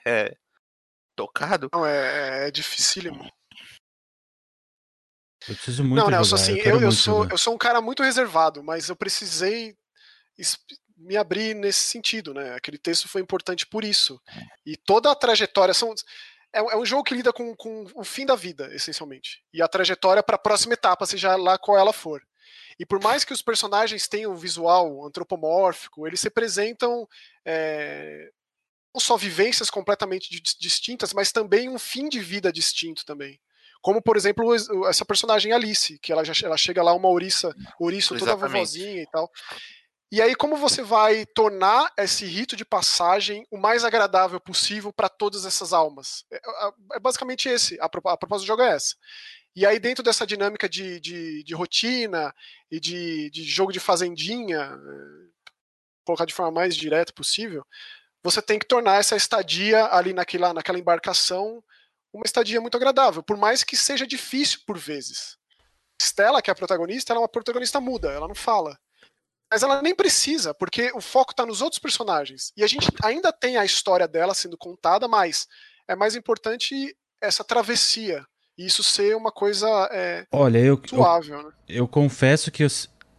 é, 0.05 0.35
tocado. 1.15 1.69
Não, 1.73 1.85
é, 1.85 2.47
é 2.47 2.51
dificílimo. 2.51 3.29
Eu 5.47 5.55
preciso 5.55 5.83
muito 5.83 6.01
Não, 6.01 6.09
Nelson, 6.09 6.35
assim, 6.35 6.57
eu, 6.59 6.75
eu, 6.75 6.81
eu 6.81 6.91
sou, 6.91 7.27
eu 7.29 7.37
sou 7.37 7.53
um 7.53 7.57
cara 7.57 7.81
muito 7.81 8.03
reservado, 8.03 8.63
mas 8.63 8.89
eu 8.89 8.95
precisei 8.95 9.75
me 10.97 11.15
abrir 11.15 11.53
nesse 11.55 11.79
sentido, 11.79 12.33
né? 12.33 12.53
Aquele 12.55 12.77
texto 12.77 13.07
foi 13.07 13.21
importante 13.21 13.65
por 13.65 13.83
isso. 13.83 14.21
E 14.65 14.75
toda 14.75 15.09
a 15.11 15.15
trajetória 15.15 15.73
são 15.73 15.93
é, 16.53 16.59
é 16.59 16.77
um 16.77 16.85
jogo 16.85 17.03
que 17.03 17.13
lida 17.13 17.31
com, 17.31 17.55
com 17.55 17.85
o 17.95 18.03
fim 18.03 18.25
da 18.25 18.35
vida, 18.35 18.73
essencialmente. 18.73 19.43
E 19.53 19.61
a 19.61 19.67
trajetória 19.67 20.23
para 20.23 20.35
a 20.35 20.39
próxima 20.39 20.73
etapa, 20.73 21.05
seja 21.05 21.35
lá 21.35 21.57
qual 21.57 21.77
ela 21.77 21.93
for. 21.93 22.21
E 22.79 22.85
por 22.85 23.01
mais 23.01 23.23
que 23.23 23.33
os 23.33 23.41
personagens 23.41 24.07
tenham 24.07 24.31
um 24.31 24.37
visual 24.37 25.05
antropomórfico, 25.05 26.07
eles 26.07 26.21
representam 26.23 27.07
é, 27.45 28.29
não 28.93 29.01
só 29.01 29.17
vivências 29.17 29.69
completamente 29.69 30.41
distintas, 30.59 31.13
mas 31.13 31.31
também 31.31 31.69
um 31.69 31.77
fim 31.77 32.07
de 32.07 32.19
vida 32.19 32.51
distinto 32.51 33.05
também. 33.05 33.39
Como, 33.81 34.01
por 34.01 34.17
exemplo, 34.17 34.53
essa 34.87 35.05
personagem 35.05 35.53
Alice, 35.53 35.97
que 35.99 36.11
ela, 36.11 36.23
já, 36.23 36.33
ela 36.45 36.57
chega 36.57 36.83
lá 36.83 36.93
uma 36.93 37.07
ouriça, 37.07 37.53
ouriço 37.79 38.17
toda 38.17 38.35
vovozinha 38.35 39.01
e 39.01 39.07
tal. 39.07 39.29
E 40.11 40.21
aí, 40.21 40.35
como 40.35 40.57
você 40.57 40.81
vai 40.81 41.23
tornar 41.23 41.93
esse 41.95 42.25
rito 42.25 42.55
de 42.55 42.65
passagem 42.65 43.45
o 43.51 43.57
mais 43.57 43.83
agradável 43.83 44.39
possível 44.39 44.91
para 44.91 45.07
todas 45.07 45.45
essas 45.45 45.71
almas? 45.71 46.25
É, 46.31 46.37
é, 46.37 46.71
é, 46.93 46.99
basicamente 46.99 47.47
esse. 47.47 47.79
A, 47.79 47.85
a 47.85 47.89
proposta 48.17 48.39
do 48.39 48.47
jogo 48.47 48.63
é 48.63 48.71
essa. 48.71 48.95
E 49.55 49.65
aí, 49.65 49.77
dentro 49.77 50.03
dessa 50.03 50.25
dinâmica 50.25 50.67
de, 50.67 50.99
de, 50.99 51.43
de 51.43 51.53
rotina 51.53 52.33
e 52.71 52.79
de, 52.79 53.29
de, 53.29 53.43
jogo 53.43 53.71
de 53.71 53.79
fazendinha, 53.79 54.59
é, 54.61 55.49
colocar 56.03 56.25
de 56.25 56.33
forma 56.33 56.51
mais 56.51 56.75
direta 56.75 57.13
possível, 57.13 57.63
você 58.23 58.41
tem 58.41 58.57
que 58.57 58.67
tornar 58.67 58.99
essa 58.99 59.15
estadia 59.15 59.85
ali 59.93 60.11
naquela, 60.11 60.53
naquela 60.53 60.79
embarcação 60.79 61.63
uma 62.11 62.25
estadia 62.25 62.59
muito 62.59 62.75
agradável, 62.75 63.21
por 63.21 63.37
mais 63.37 63.63
que 63.63 63.77
seja 63.77 64.07
difícil 64.07 64.61
por 64.65 64.77
vezes. 64.77 65.37
Stella, 66.01 66.41
que 66.41 66.49
é 66.49 66.53
a 66.53 66.55
protagonista, 66.55 67.13
ela 67.13 67.19
é 67.19 67.23
uma 67.23 67.29
protagonista 67.29 67.79
muda, 67.79 68.11
ela 68.11 68.27
não 68.27 68.33
fala. 68.33 68.79
Mas 69.51 69.63
ela 69.63 69.81
nem 69.81 69.95
precisa, 69.95 70.53
porque 70.53 70.91
o 70.93 71.01
foco 71.01 71.31
está 71.31 71.45
nos 71.45 71.61
outros 71.61 71.79
personagens. 71.79 72.51
E 72.55 72.63
a 72.63 72.67
gente 72.67 72.87
ainda 73.03 73.33
tem 73.33 73.57
a 73.57 73.65
história 73.65 74.07
dela 74.07 74.33
sendo 74.33 74.57
contada, 74.57 75.07
mas 75.07 75.47
é 75.87 75.95
mais 75.95 76.15
importante 76.15 76.95
essa 77.21 77.43
travessia. 77.43 78.23
E 78.57 78.65
isso 78.65 78.83
ser 78.83 79.15
uma 79.15 79.31
coisa 79.31 79.67
é, 79.91 80.25
Olha, 80.31 80.59
eu, 80.59 80.79
suave, 80.87 81.31
eu, 81.31 81.43
né? 81.43 81.51
eu 81.67 81.87
confesso 81.87 82.51
que 82.51 82.63
eu, 82.63 82.67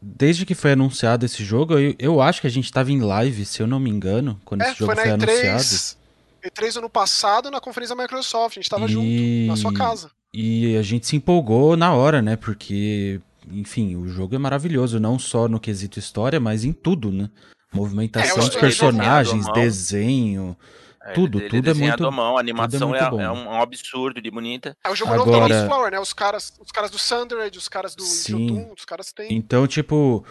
desde 0.01 0.47
que 0.47 0.55
foi 0.55 0.73
anunciado 0.73 1.27
esse 1.27 1.43
jogo, 1.43 1.79
eu, 1.79 1.95
eu 1.99 2.21
acho 2.21 2.40
que 2.40 2.47
a 2.47 2.51
gente 2.51 2.66
estava 2.66 2.93
em 2.93 3.01
live, 3.01 3.45
se 3.45 3.61
eu 3.61 3.66
não 3.66 3.81
me 3.81 3.90
engano, 3.90 4.40
quando 4.45 4.62
é, 4.62 4.71
esse 4.71 4.79
jogo 4.79 4.95
foi, 4.95 5.03
foi 5.03 5.12
E3, 5.12 5.49
anunciado. 5.49 6.01
E3 6.45 6.77
ano 6.79 6.90
passado, 6.90 7.51
na 7.51 7.61
conferência 7.61 7.97
da 7.97 8.03
Microsoft, 8.03 8.57
a 8.57 8.61
gente 8.61 8.64
estava 8.64 8.85
e... 8.85 8.88
junto, 8.88 9.49
na 9.49 9.57
sua 9.57 9.73
casa. 9.73 10.11
E 10.33 10.77
a 10.77 10.83
gente 10.83 11.07
se 11.07 11.16
empolgou 11.16 11.77
na 11.77 11.93
hora, 11.93 12.23
né? 12.23 12.37
Porque 12.37 13.21
enfim, 13.53 13.97
o 13.97 14.09
jogo 14.09 14.35
é 14.35 14.39
maravilhoso, 14.39 15.01
não 15.01 15.19
só 15.19 15.49
no 15.49 15.61
quesito 15.61 15.99
história, 15.99 16.41
mas 16.41 16.65
em 16.65 16.73
tudo, 16.73 17.11
né? 17.11 17.31
Movimentação 17.73 18.43
é, 18.43 18.47
dos 18.47 18.57
personagens, 18.57 19.47
desenho, 19.53 20.57
é, 21.03 21.13
tudo, 21.13 21.39
ele, 21.39 21.47
ele 21.47 21.57
tudo 21.57 21.71
é 21.71 21.75
muito. 21.75 22.07
À 22.07 22.11
mão, 22.11 22.37
a 22.37 22.41
animação 22.41 22.95
é, 22.95 22.99
é, 22.99 23.03
é, 23.03 23.31
um 23.31 23.61
absurdo 23.61 24.21
de 24.21 24.31
bonita. 24.31 24.77
É 24.85 24.91
o 24.91 24.95
jogo 24.95 25.13
Agora... 25.13 25.41
novo 25.41 25.49
da 25.49 25.67
Flower, 25.67 25.93
né? 25.93 26.01
Os 26.01 26.13
caras, 26.13 26.53
os 26.61 26.73
caras 26.73 26.91
do 26.91 26.99
Sundered, 26.99 27.57
os 27.57 27.69
caras 27.69 27.95
do 27.95 28.05
Jotun, 28.05 28.73
os 28.77 28.85
caras 28.85 29.13
têm. 29.13 29.33
Então, 29.33 29.67
tipo, 29.67 30.25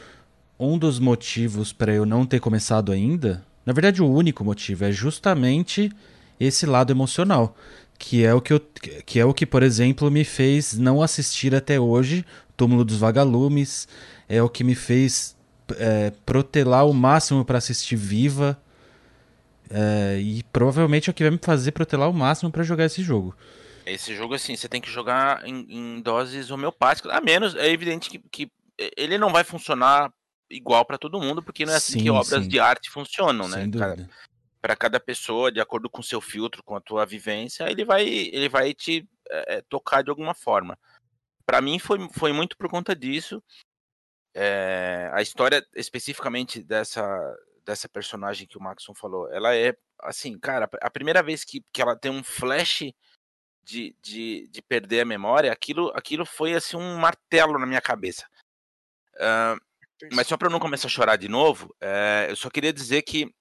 um 0.60 0.78
dos 0.78 1.00
motivos 1.00 1.72
para 1.72 1.94
eu 1.94 2.06
não 2.06 2.26
ter 2.26 2.40
começado 2.40 2.92
ainda, 2.92 3.46
na 3.66 3.74
verdade, 3.74 4.02
o 4.02 4.12
único 4.12 4.44
motivo 4.44 4.86
é 4.86 4.92
justamente 4.92 5.92
esse 6.40 6.66
lado 6.66 6.92
emocional 6.92 7.56
que 8.00 8.24
é 8.24 8.34
o 8.34 8.40
que, 8.40 8.54
eu, 8.54 8.62
que 9.06 9.20
é 9.20 9.26
o 9.26 9.34
que, 9.34 9.46
por 9.46 9.62
exemplo, 9.62 10.10
me 10.10 10.24
fez 10.24 10.78
não 10.78 11.02
assistir 11.02 11.54
até 11.54 11.78
hoje 11.78 12.26
Túmulo 12.60 12.84
dos 12.84 12.98
Vagalumes, 12.98 13.88
é 14.28 14.44
o 14.44 14.50
que 14.50 14.66
me 14.66 14.76
fez 14.76 15.34
é, 15.78 16.12
protelar 16.26 16.86
o 16.86 16.94
máximo 16.94 17.46
para 17.46 17.58
assistir 17.58 17.96
Viva. 17.96 18.62
É, 19.70 20.20
e 20.20 20.44
provavelmente 20.52 21.10
é 21.10 21.12
o 21.12 21.14
que 21.14 21.24
vai 21.24 21.32
me 21.32 21.40
fazer 21.42 21.72
protelar 21.72 22.10
o 22.10 22.14
máximo 22.14 22.52
para 22.52 22.62
jogar 22.64 22.84
esse 22.84 23.02
jogo. 23.02 23.34
Esse 23.86 24.14
jogo, 24.14 24.34
assim, 24.34 24.58
você 24.58 24.68
tem 24.68 24.82
que 24.82 24.92
jogar 24.92 25.48
em, 25.48 25.66
em 25.70 26.02
doses 26.02 26.52
homeopáticas. 26.52 27.10
A 27.14 27.22
menos, 27.22 27.56
é 27.56 27.72
evidente 27.72 28.10
que, 28.10 28.20
que 28.30 28.52
ele 28.98 29.18
não 29.18 29.32
vai 29.32 29.46
funcionar 29.46 30.12
igual 30.50 30.84
para 30.84 30.98
todo 30.98 31.22
mundo, 31.22 31.42
porque 31.42 31.66
não 31.66 31.72
é 31.72 31.78
assim 31.78 31.94
sim, 31.94 32.04
que 32.04 32.10
obras 32.10 32.44
sim. 32.44 32.50
de 32.50 32.60
arte 32.60 32.90
funcionam, 32.90 33.48
né? 33.48 33.62
Sem 33.62 33.70
dúvida 33.70 34.10
para 34.62 34.76
cada 34.76 35.00
pessoa, 35.00 35.52
de 35.52 35.62
acordo 35.62 35.90
com 35.90 36.02
o 36.02 36.04
seu 36.04 36.20
filtro, 36.20 36.62
com 36.64 36.76
a 36.76 36.82
tua 36.82 37.06
vivência, 37.06 37.70
ele 37.72 37.86
vai, 37.86 38.06
ele 38.06 38.50
vai 38.50 38.74
te 38.74 39.08
é, 39.30 39.62
tocar 39.62 40.04
de 40.04 40.10
alguma 40.10 40.34
forma. 40.34 40.78
Para 41.50 41.62
mim 41.62 41.80
foi, 41.80 41.98
foi 42.12 42.32
muito 42.32 42.56
por 42.56 42.70
conta 42.70 42.96
disso. 42.96 43.42
É, 44.36 45.10
a 45.12 45.20
história 45.20 45.66
especificamente 45.76 46.62
dessa, 46.62 47.04
dessa 47.66 47.90
personagem 47.90 48.48
que 48.48 48.56
o 48.56 48.62
Maxon 48.62 48.94
falou, 48.94 49.28
ela 49.34 49.56
é 49.56 49.76
assim, 50.04 50.38
cara, 50.38 50.70
a 50.80 50.92
primeira 50.92 51.24
vez 51.24 51.44
que, 51.44 51.66
que 51.74 51.82
ela 51.82 51.96
tem 51.96 52.12
um 52.12 52.24
flash 52.24 52.94
de, 53.64 53.96
de, 54.00 54.48
de 54.48 54.62
perder 54.62 55.02
a 55.02 55.06
memória, 55.06 55.52
aquilo, 55.52 55.92
aquilo 55.96 56.24
foi 56.24 56.54
assim 56.54 56.78
um 56.78 56.98
martelo 56.98 57.58
na 57.58 57.66
minha 57.66 57.82
cabeça. 57.82 58.30
Uh, 59.16 59.60
mas 60.14 60.28
só 60.28 60.38
para 60.38 60.52
não 60.52 60.60
começar 60.60 60.86
a 60.86 60.92
chorar 60.92 61.16
de 61.16 61.28
novo, 61.28 61.76
é, 61.82 62.28
eu 62.30 62.36
só 62.36 62.52
queria 62.52 62.72
dizer 62.72 63.02
que 63.02 63.34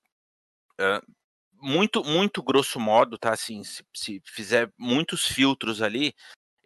muito, 1.61 2.03
muito 2.03 2.43
grosso 2.43 2.81
modo, 2.81 3.19
tá? 3.19 3.35
Assim, 3.35 3.63
se, 3.63 3.85
se, 3.95 4.23
fizer 4.25 4.73
muitos 4.79 5.27
filtros 5.27 5.83
ali, 5.83 6.15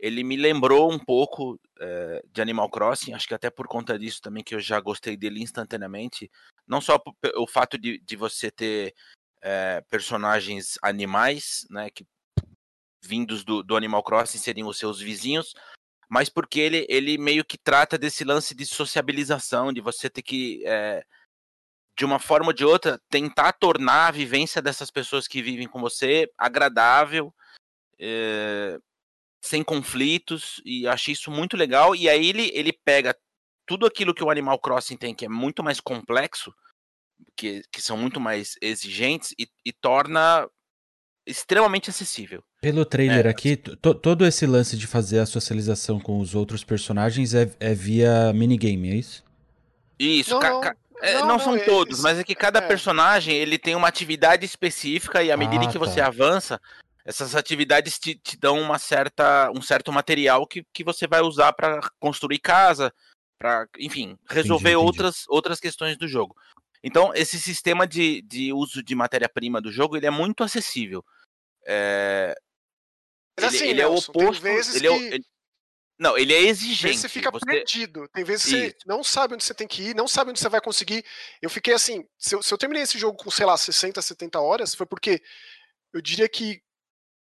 ele 0.03 0.25
me 0.25 0.37
lembrou 0.37 0.93
um 0.93 0.99
pouco 0.99 1.55
uh, 1.55 2.29
de 2.33 2.43
Animal 2.43 2.69
Crossing, 2.69 3.15
acho 3.15 3.29
que 3.29 3.35
até 3.35 3.49
por 3.49 3.69
conta 3.69 3.97
disso 3.97 4.21
também 4.21 4.43
que 4.43 4.53
eu 4.53 4.59
já 4.59 4.81
gostei 4.81 5.17
dele 5.17 5.41
instantaneamente. 5.41 6.29
Não 6.67 6.81
só 6.81 7.01
o 7.37 7.47
fato 7.47 7.79
de, 7.79 8.01
de 8.01 8.17
você 8.17 8.51
ter 8.51 8.93
uh, 9.39 9.87
personagens 9.89 10.77
animais, 10.83 11.65
né? 11.71 11.89
Que 11.89 12.05
vindos 13.01 13.45
do, 13.45 13.63
do 13.63 13.77
Animal 13.77 14.03
Crossing 14.03 14.39
seriam 14.39 14.67
os 14.67 14.77
seus 14.77 15.01
vizinhos, 15.01 15.55
mas 16.09 16.29
porque 16.29 16.59
ele, 16.59 16.85
ele 16.89 17.17
meio 17.17 17.45
que 17.45 17.57
trata 17.57 17.97
desse 17.97 18.25
lance 18.25 18.57
de 18.57 18.67
sociabilização, 18.67 19.73
de 19.73 19.81
você 19.81 20.11
ter 20.11 20.23
que, 20.23 20.65
é, 20.67 21.05
de 21.97 22.05
uma 22.05 22.19
forma 22.19 22.49
ou 22.49 22.53
de 22.53 22.65
outra, 22.65 23.01
tentar 23.09 23.53
tornar 23.53 24.09
a 24.09 24.13
vivência 24.13 24.61
dessas 24.61 24.91
pessoas 24.91 25.29
que 25.29 25.43
vivem 25.43 25.69
com 25.69 25.81
você 25.81 26.29
agradável, 26.37 27.33
é, 27.99 28.79
sem 29.43 29.63
conflitos, 29.65 30.63
e 30.65 30.87
achei 30.87 31.13
isso 31.13 31.31
muito 31.31 31.57
legal. 31.57 31.97
E 31.97 32.09
aí 32.09 32.29
ele, 32.29 32.51
ele 32.55 32.73
pega 32.73 33.17
tudo 33.67 33.87
aquilo 33.87 34.15
que 34.15 34.23
o 34.23 34.31
Animal 34.31 34.59
Crossing 34.59 34.97
tem, 34.97 35.15
que 35.15 35.25
é 35.25 35.29
muito 35.29 35.63
mais 35.63 35.81
complexo, 35.81 36.55
que, 37.37 37.63
que 37.73 37.83
são 37.83 37.97
muito 37.97 38.21
mais 38.21 38.57
exigentes, 38.63 39.35
e, 39.39 39.49
e 39.67 39.73
torna 39.73 40.49
extremamente 41.27 41.91
acessível. 41.91 42.43
Pelo 42.61 42.85
trailer 42.85 43.27
é, 43.27 43.31
aqui, 43.31 43.57
todo 43.57 44.27
esse 44.27 44.47
lance 44.47 44.77
de 44.77 44.87
fazer 44.87 45.19
a 45.19 45.27
socialização 45.27 45.99
com 46.01 46.19
os 46.19 46.35
outros 46.35 46.65
personagens 46.65 47.35
é, 47.35 47.51
é 47.59 47.75
via 47.75 48.33
minigame, 48.33 48.91
é 48.91 48.95
isso? 48.95 49.25
Isso, 49.99 50.39
não, 50.39 50.61
não, 50.61 50.65
é, 51.01 51.15
não, 51.21 51.27
não 51.27 51.39
são 51.39 51.59
todos, 51.65 52.01
mas 52.01 52.19
é 52.19 52.25
que 52.25 52.35
cada 52.35 52.61
é. 52.61 52.63
personagem 52.63 53.35
ele 53.35 53.59
tem 53.59 53.75
uma 53.75 53.89
atividade 53.89 54.45
específica 54.45 55.23
e 55.23 55.31
à 55.31 55.37
medida 55.37 55.65
ah, 55.65 55.69
que 55.69 55.79
você 55.79 56.01
tá. 56.01 56.07
avança, 56.07 56.61
essas 57.05 57.35
atividades 57.35 57.99
te, 57.99 58.15
te, 58.15 58.37
dão 58.37 58.61
uma 58.61 58.79
certa, 58.79 59.51
um 59.51 59.61
certo 59.61 59.93
material 59.93 60.47
que, 60.47 60.65
que 60.73 60.85
você 60.85 61.07
vai 61.07 61.21
usar 61.21 61.53
para 61.53 61.81
construir 61.99 62.39
casa, 62.39 62.93
para, 63.39 63.67
enfim, 63.79 64.17
resolver 64.29 64.71
entendi, 64.71 64.77
entendi. 64.77 64.87
outras, 64.87 65.25
outras 65.29 65.61
questões 65.61 65.97
do 65.97 66.07
jogo. 66.07 66.37
Então, 66.83 67.13
esse 67.15 67.41
sistema 67.41 67.87
de, 67.87 68.23
de 68.23 68.53
uso 68.53 68.83
de 68.83 68.95
matéria-prima 68.95 69.61
do 69.61 69.71
jogo 69.71 69.97
ele 69.97 70.07
é 70.07 70.11
muito 70.11 70.43
acessível. 70.43 71.05
É... 71.65 72.35
Mas 73.41 73.55
ele, 73.55 73.57
assim, 73.57 73.71
ele 73.71 73.81
é 73.81 73.87
o 73.87 73.95
oposto. 73.95 74.47
Ele 74.47 74.87
é 74.87 74.91
o, 74.91 74.95
ele... 74.95 75.25
Não, 75.99 76.19
ele 76.19 76.35
é 76.35 76.41
exigente. 76.41 76.99
Você 76.99 77.09
fica 77.09 77.31
você... 77.31 77.47
perdido. 77.47 78.09
Tem 78.09 78.25
vezes 78.25 78.47
que 78.47 78.51
você 78.51 78.77
não 78.87 79.05
sabe 79.05 79.35
onde 79.35 79.45
você 79.45 79.55
tem 79.55 79.69
que 79.69 79.91
ir, 79.91 79.95
não 79.95 80.09
sabe 80.09 80.31
onde 80.31 80.41
você 80.41 80.49
vai 80.49 80.61
conseguir. 80.61 81.05
Eu 81.41 81.49
fiquei 81.49 81.75
assim, 81.75 82.05
se 82.19 82.35
eu, 82.35 82.43
se 82.43 82.53
eu 82.53 82.59
terminei 82.59 82.83
esse 82.83 82.99
jogo 82.99 83.17
com, 83.17 83.31
sei 83.31 83.47
lá, 83.47 83.57
60, 83.57 84.03
70 84.03 84.41
horas, 84.41 84.75
foi 84.75 84.85
porque 84.85 85.23
eu 85.93 86.01
diria 86.01 86.29
que 86.29 86.61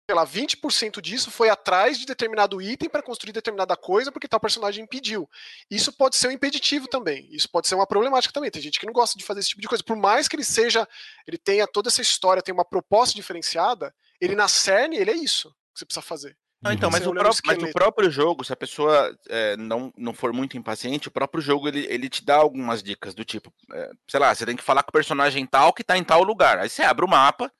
sei 0.09 0.15
lá, 0.15 0.25
20% 0.25 1.01
disso 1.01 1.29
foi 1.29 1.49
atrás 1.49 1.99
de 1.99 2.05
determinado 2.05 2.61
item 2.61 2.87
para 2.87 3.03
construir 3.03 3.33
determinada 3.33 3.75
coisa 3.75 4.09
porque 4.09 4.27
tal 4.27 4.39
personagem 4.39 4.85
impediu. 4.85 5.29
Isso 5.69 5.91
pode 5.91 6.15
ser 6.15 6.29
um 6.29 6.31
impeditivo 6.31 6.87
também. 6.87 7.27
Isso 7.29 7.49
pode 7.49 7.67
ser 7.67 7.75
uma 7.75 7.85
problemática 7.85 8.33
também. 8.33 8.49
Tem 8.49 8.61
gente 8.61 8.79
que 8.79 8.85
não 8.85 8.93
gosta 8.93 9.17
de 9.19 9.25
fazer 9.25 9.41
esse 9.41 9.49
tipo 9.49 9.61
de 9.61 9.67
coisa. 9.67 9.83
Por 9.83 9.97
mais 9.97 10.29
que 10.29 10.37
ele 10.37 10.45
seja, 10.45 10.87
ele 11.27 11.37
tenha 11.37 11.67
toda 11.67 11.89
essa 11.89 12.01
história, 12.01 12.41
tem 12.41 12.53
uma 12.53 12.63
proposta 12.63 13.13
diferenciada, 13.13 13.93
ele 14.21 14.33
na 14.33 14.47
cerne, 14.47 14.95
ele 14.95 15.11
é 15.11 15.15
isso 15.15 15.49
que 15.73 15.79
você 15.79 15.85
precisa 15.85 16.01
fazer. 16.01 16.37
Não, 16.61 16.71
então, 16.71 16.89
mas 16.89 17.05
o, 17.05 17.13
próprio, 17.13 17.41
mas 17.45 17.63
o, 17.63 17.71
próprio, 17.71 18.09
jogo, 18.09 18.43
se 18.43 18.51
a 18.51 18.55
pessoa 18.55 19.15
é, 19.29 19.55
não, 19.57 19.93
não 19.95 20.13
for 20.13 20.33
muito 20.33 20.57
impaciente, 20.57 21.07
o 21.07 21.11
próprio 21.11 21.41
jogo 21.41 21.67
ele, 21.67 21.85
ele 21.87 22.09
te 22.09 22.25
dá 22.25 22.37
algumas 22.37 22.81
dicas 22.81 23.13
do 23.13 23.23
tipo, 23.23 23.53
é, 23.73 23.91
sei 24.07 24.19
lá, 24.19 24.33
você 24.33 24.43
tem 24.45 24.55
que 24.55 24.63
falar 24.63 24.81
com 24.81 24.89
o 24.89 24.93
personagem 24.93 25.45
tal 25.45 25.71
que 25.71 25.83
tá 25.83 25.97
em 25.97 26.03
tal 26.03 26.23
lugar. 26.23 26.57
Aí 26.57 26.69
você 26.69 26.81
abre 26.81 27.05
o 27.05 27.07
mapa, 27.07 27.51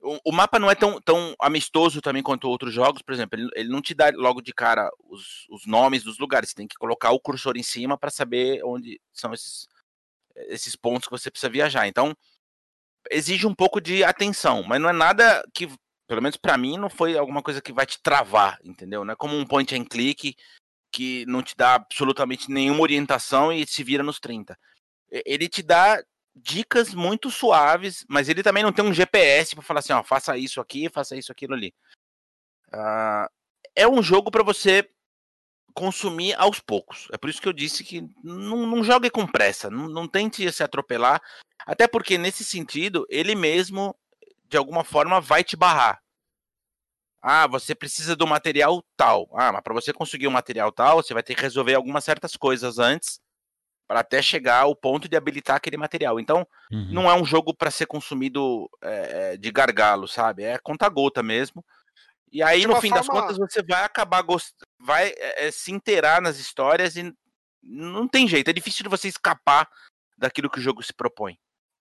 o, 0.00 0.32
mapa 0.32 0.58
não 0.58 0.70
é 0.70 0.74
tão, 0.74 1.00
tão 1.00 1.34
amistoso 1.40 2.00
também 2.00 2.22
quanto 2.22 2.48
outros 2.48 2.72
jogos, 2.72 3.02
por 3.02 3.12
exemplo, 3.12 3.38
ele, 3.38 3.50
ele 3.54 3.68
não 3.68 3.82
te 3.82 3.94
dá 3.94 4.10
logo 4.14 4.40
de 4.40 4.52
cara 4.52 4.88
os, 5.08 5.46
os 5.50 5.66
nomes 5.66 6.04
dos 6.04 6.18
lugares, 6.18 6.50
você 6.50 6.54
tem 6.54 6.68
que 6.68 6.76
colocar 6.76 7.10
o 7.10 7.20
cursor 7.20 7.56
em 7.56 7.62
cima 7.62 7.98
para 7.98 8.10
saber 8.10 8.62
onde 8.64 9.00
são 9.12 9.34
esses, 9.34 9.66
esses 10.34 10.76
pontos 10.76 11.08
que 11.08 11.10
você 11.10 11.30
precisa 11.30 11.50
viajar. 11.50 11.88
Então, 11.88 12.16
exige 13.10 13.46
um 13.46 13.54
pouco 13.54 13.80
de 13.80 14.04
atenção, 14.04 14.62
mas 14.62 14.80
não 14.80 14.88
é 14.88 14.92
nada 14.92 15.42
que, 15.52 15.68
pelo 16.06 16.22
menos 16.22 16.36
para 16.36 16.56
mim, 16.56 16.78
não 16.78 16.88
foi 16.88 17.18
alguma 17.18 17.42
coisa 17.42 17.60
que 17.60 17.72
vai 17.72 17.86
te 17.86 18.00
travar, 18.00 18.58
entendeu? 18.62 19.04
Não 19.04 19.12
é 19.12 19.16
como 19.16 19.36
um 19.36 19.46
point 19.46 19.74
and 19.74 19.84
click 19.84 20.36
que 20.92 21.26
não 21.26 21.42
te 21.42 21.56
dá 21.56 21.74
absolutamente 21.74 22.50
nenhuma 22.50 22.80
orientação 22.80 23.52
e 23.52 23.66
se 23.66 23.82
vira 23.82 24.02
nos 24.02 24.20
30. 24.20 24.56
Ele 25.10 25.48
te 25.48 25.62
dá 25.62 26.02
dicas 26.42 26.94
muito 26.94 27.30
suaves, 27.30 28.04
mas 28.08 28.28
ele 28.28 28.42
também 28.42 28.62
não 28.62 28.72
tem 28.72 28.84
um 28.84 28.92
GPS 28.92 29.54
para 29.54 29.64
falar 29.64 29.80
assim, 29.80 29.92
ó, 29.92 30.02
faça 30.02 30.36
isso 30.36 30.60
aqui, 30.60 30.88
faça 30.88 31.16
isso 31.16 31.32
aquilo 31.32 31.54
ali. 31.54 31.74
Uh, 32.68 33.28
é 33.74 33.86
um 33.88 34.02
jogo 34.02 34.30
para 34.30 34.42
você 34.42 34.88
consumir 35.74 36.34
aos 36.34 36.60
poucos. 36.60 37.08
É 37.12 37.16
por 37.16 37.30
isso 37.30 37.40
que 37.40 37.48
eu 37.48 37.52
disse 37.52 37.84
que 37.84 38.08
não, 38.22 38.66
não 38.66 38.82
jogue 38.82 39.10
com 39.10 39.26
pressa, 39.26 39.70
não, 39.70 39.88
não 39.88 40.08
tente 40.08 40.50
se 40.52 40.62
atropelar, 40.62 41.22
até 41.66 41.86
porque 41.86 42.18
nesse 42.18 42.44
sentido 42.44 43.06
ele 43.08 43.34
mesmo 43.34 43.96
de 44.48 44.56
alguma 44.56 44.84
forma 44.84 45.20
vai 45.20 45.44
te 45.44 45.56
barrar. 45.56 46.02
Ah, 47.20 47.46
você 47.46 47.74
precisa 47.74 48.14
do 48.14 48.26
material 48.26 48.82
tal. 48.96 49.28
Ah, 49.34 49.52
mas 49.52 49.62
para 49.62 49.74
você 49.74 49.92
conseguir 49.92 50.28
o 50.28 50.30
um 50.30 50.32
material 50.32 50.70
tal, 50.70 51.02
você 51.02 51.12
vai 51.12 51.22
ter 51.22 51.34
que 51.34 51.42
resolver 51.42 51.74
algumas 51.74 52.04
certas 52.04 52.36
coisas 52.36 52.78
antes 52.78 53.20
para 53.88 54.00
até 54.00 54.20
chegar 54.20 54.60
ao 54.60 54.76
ponto 54.76 55.08
de 55.08 55.16
habilitar 55.16 55.56
aquele 55.56 55.78
material. 55.78 56.20
Então, 56.20 56.46
uhum. 56.70 56.92
não 56.92 57.10
é 57.10 57.14
um 57.14 57.24
jogo 57.24 57.54
para 57.54 57.70
ser 57.70 57.86
consumido 57.86 58.70
é, 58.82 59.38
de 59.38 59.50
gargalo, 59.50 60.06
sabe? 60.06 60.44
É 60.44 60.58
conta-gota 60.58 61.22
mesmo. 61.22 61.64
E 62.30 62.42
aí, 62.42 62.66
no 62.66 62.76
fim 62.76 62.90
forma... 62.90 62.98
das 62.98 63.08
contas, 63.08 63.38
você 63.38 63.62
vai 63.62 63.82
acabar 63.82 64.20
gost... 64.20 64.54
vai 64.78 65.14
é, 65.16 65.50
se 65.50 65.72
inteirar 65.72 66.20
nas 66.20 66.38
histórias 66.38 66.96
e 66.96 67.10
não 67.62 68.06
tem 68.06 68.28
jeito. 68.28 68.50
É 68.50 68.52
difícil 68.52 68.82
de 68.82 68.90
você 68.90 69.08
escapar 69.08 69.66
daquilo 70.18 70.50
que 70.50 70.58
o 70.58 70.62
jogo 70.62 70.82
se 70.82 70.92
propõe. 70.92 71.38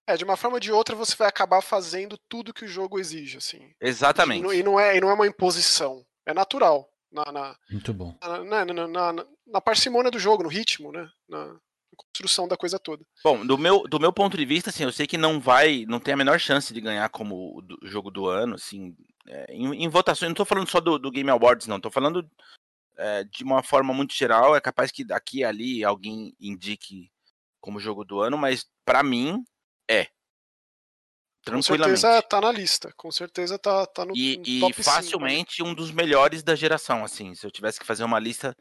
É, 0.07 0.15
de 0.15 0.23
uma 0.23 0.37
forma 0.37 0.55
ou 0.55 0.59
de 0.61 0.71
outra 0.71 0.95
você 0.95 1.13
vai 1.17 1.27
acabar 1.27 1.61
fazendo 1.61 2.17
tudo 2.29 2.53
que 2.53 2.63
o 2.63 2.67
jogo 2.67 2.97
exige, 2.97 3.37
assim. 3.37 3.73
Exatamente. 3.81 4.47
E 4.55 4.63
não, 4.63 4.79
é, 4.79 4.95
e 4.95 5.01
não 5.01 5.09
é 5.09 5.13
uma 5.13 5.27
imposição. 5.27 6.05
É 6.25 6.33
natural. 6.33 6.89
Na, 7.11 7.31
na 7.31 7.55
Muito 7.69 7.93
bom. 7.93 8.17
Na, 8.21 8.65
na, 8.65 8.87
na, 8.87 9.25
na, 9.45 9.61
parcimônia 9.61 10.11
do 10.11 10.19
jogo, 10.19 10.43
no 10.43 10.49
ritmo, 10.49 10.91
né? 10.91 11.09
Na, 11.27 11.57
construção 11.95 12.47
da 12.47 12.57
coisa 12.57 12.77
toda. 12.77 13.05
Bom, 13.23 13.45
do 13.45 13.57
meu, 13.57 13.83
do 13.87 13.99
meu 13.99 14.11
ponto 14.11 14.35
de 14.37 14.45
vista, 14.45 14.69
assim, 14.69 14.83
eu 14.83 14.91
sei 14.91 15.07
que 15.07 15.17
não 15.17 15.39
vai, 15.39 15.85
não 15.87 15.99
tem 15.99 16.13
a 16.13 16.17
menor 16.17 16.39
chance 16.39 16.73
de 16.73 16.81
ganhar 16.81 17.09
como 17.09 17.63
o 17.81 17.87
jogo 17.87 18.11
do 18.11 18.27
ano, 18.27 18.55
assim, 18.55 18.95
é, 19.27 19.53
em, 19.53 19.83
em, 19.83 19.89
votações, 19.89 20.29
não 20.29 20.35
tô 20.35 20.45
falando 20.45 20.69
só 20.69 20.79
do, 20.79 20.97
do 20.97 21.11
Game 21.11 21.29
Awards, 21.29 21.67
não, 21.67 21.79
tô 21.79 21.89
falando 21.89 22.29
é, 22.97 23.23
de 23.23 23.43
uma 23.43 23.61
forma 23.61 23.93
muito 23.93 24.13
geral, 24.13 24.55
é 24.55 24.61
capaz 24.61 24.91
que 24.91 25.03
daqui 25.03 25.39
e 25.39 25.43
ali 25.43 25.83
alguém 25.83 26.35
indique 26.39 27.11
como 27.59 27.79
jogo 27.79 28.03
do 28.03 28.21
ano, 28.21 28.37
mas 28.37 28.65
para 28.85 29.03
mim 29.03 29.43
é. 29.89 30.07
Tranquilamente. 31.43 32.01
Com 32.01 32.01
certeza 32.01 32.21
tá 32.23 32.41
na 32.41 32.51
lista, 32.51 32.93
com 32.97 33.11
certeza 33.11 33.57
tá, 33.59 33.85
tá 33.85 34.05
no, 34.05 34.15
e, 34.15 34.37
no 34.37 34.59
top 34.67 34.81
E 34.81 34.83
facilmente 34.83 35.55
5, 35.57 35.63
né? 35.63 35.71
um 35.71 35.75
dos 35.75 35.91
melhores 35.91 36.43
da 36.43 36.55
geração, 36.55 37.05
assim, 37.05 37.33
se 37.35 37.45
eu 37.45 37.51
tivesse 37.51 37.79
que 37.79 37.85
fazer 37.85 38.03
uma 38.03 38.19
lista 38.19 38.55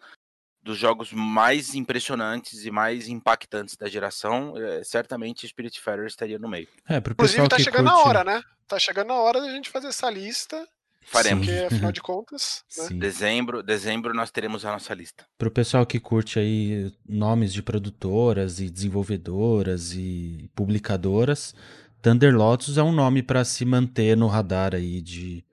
dos 0.67 0.77
jogos 0.77 1.13
mais 1.13 1.77
impressionantes 1.77 2.65
e 2.65 2.73
mais 2.73 3.07
impactantes 3.07 3.77
da 3.77 3.89
geração, 3.89 4.55
é, 4.57 4.83
certamente 4.83 5.47
Spiritfarer 5.47 6.07
estaria 6.07 6.41
no 6.41 6.49
meio. 6.49 6.67
É, 6.89 7.01
pro 7.01 7.13
Inclusive 7.13 7.49
tá 7.49 7.57
chegando 7.57 7.89
curte... 7.89 8.05
a 8.05 8.09
hora, 8.09 8.25
né? 8.25 8.43
Tá 8.67 8.77
chegando 8.77 9.13
a 9.13 9.21
hora 9.21 9.41
da 9.41 9.49
gente 9.49 9.71
fazer 9.71 9.87
essa 9.87 10.11
lista. 10.11 10.67
Faremos. 11.03 11.47
Porque, 11.47 11.65
afinal 11.67 11.93
de 11.93 12.01
contas, 12.01 12.65
né? 12.77 12.99
dezembro, 12.99 13.63
dezembro 13.63 14.13
nós 14.13 14.33
teremos 14.33 14.65
a 14.65 14.73
nossa 14.73 14.93
lista. 14.93 15.25
Pro 15.39 15.53
pessoal 15.53 15.87
que 15.87 16.01
curte 16.01 16.41
aí 16.41 16.93
nomes 17.09 17.53
de 17.53 17.63
produtoras 17.63 18.59
e 18.59 18.69
desenvolvedoras 18.69 19.93
e 19.93 20.51
publicadoras, 20.53 21.55
Thunder 22.03 22.35
Lotus 22.35 22.77
é 22.77 22.83
um 22.83 22.93
nome 22.93 23.23
para 23.23 23.45
se 23.45 23.65
manter 23.65 24.17
no 24.17 24.27
radar 24.27 24.75
aí 24.75 25.01
de 25.01 25.45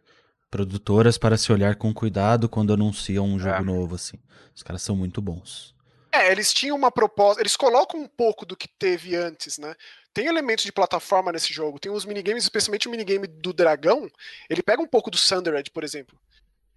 produtoras 0.54 1.18
para 1.18 1.36
se 1.36 1.51
olhar 1.51 1.76
com 1.76 1.91
cuidado 1.91 2.47
quando 2.47 2.72
anunciam 2.72 3.26
um 3.26 3.39
jogo 3.39 3.56
é. 3.56 3.62
novo, 3.62 3.95
assim. 3.95 4.20
Os 4.56 4.62
caras 4.62 4.84
são 4.84 4.95
muito 4.95 5.20
bons. 5.20 5.74
É, 6.12 6.32
eles 6.32 6.54
tinham 6.54 6.78
uma 6.78 6.91
proposta, 6.91 7.41
eles 7.41 7.56
colocam 7.56 7.99
um 7.99 8.08
pouco 8.08 8.45
do 8.45 8.56
que 8.56 8.68
teve 8.68 9.16
antes, 9.16 9.58
né? 9.58 9.74
Tem 10.14 10.28
elementos 10.28 10.64
de 10.64 10.72
plataforma 10.72 11.32
nesse 11.32 11.51
jogo, 11.51 11.80
tem 11.80 11.91
uns 11.91 12.06
minigames, 12.06 12.43
especialmente 12.43 12.88
o 12.88 12.91
minigame 12.91 13.26
do 13.26 13.51
dragão, 13.51 14.08
ele 14.47 14.62
pega 14.62 14.80
um 14.80 14.88
pouco 14.88 15.10
do 15.10 15.18
Sundered, 15.18 15.72
por 15.72 15.84
exemplo. 15.84 16.20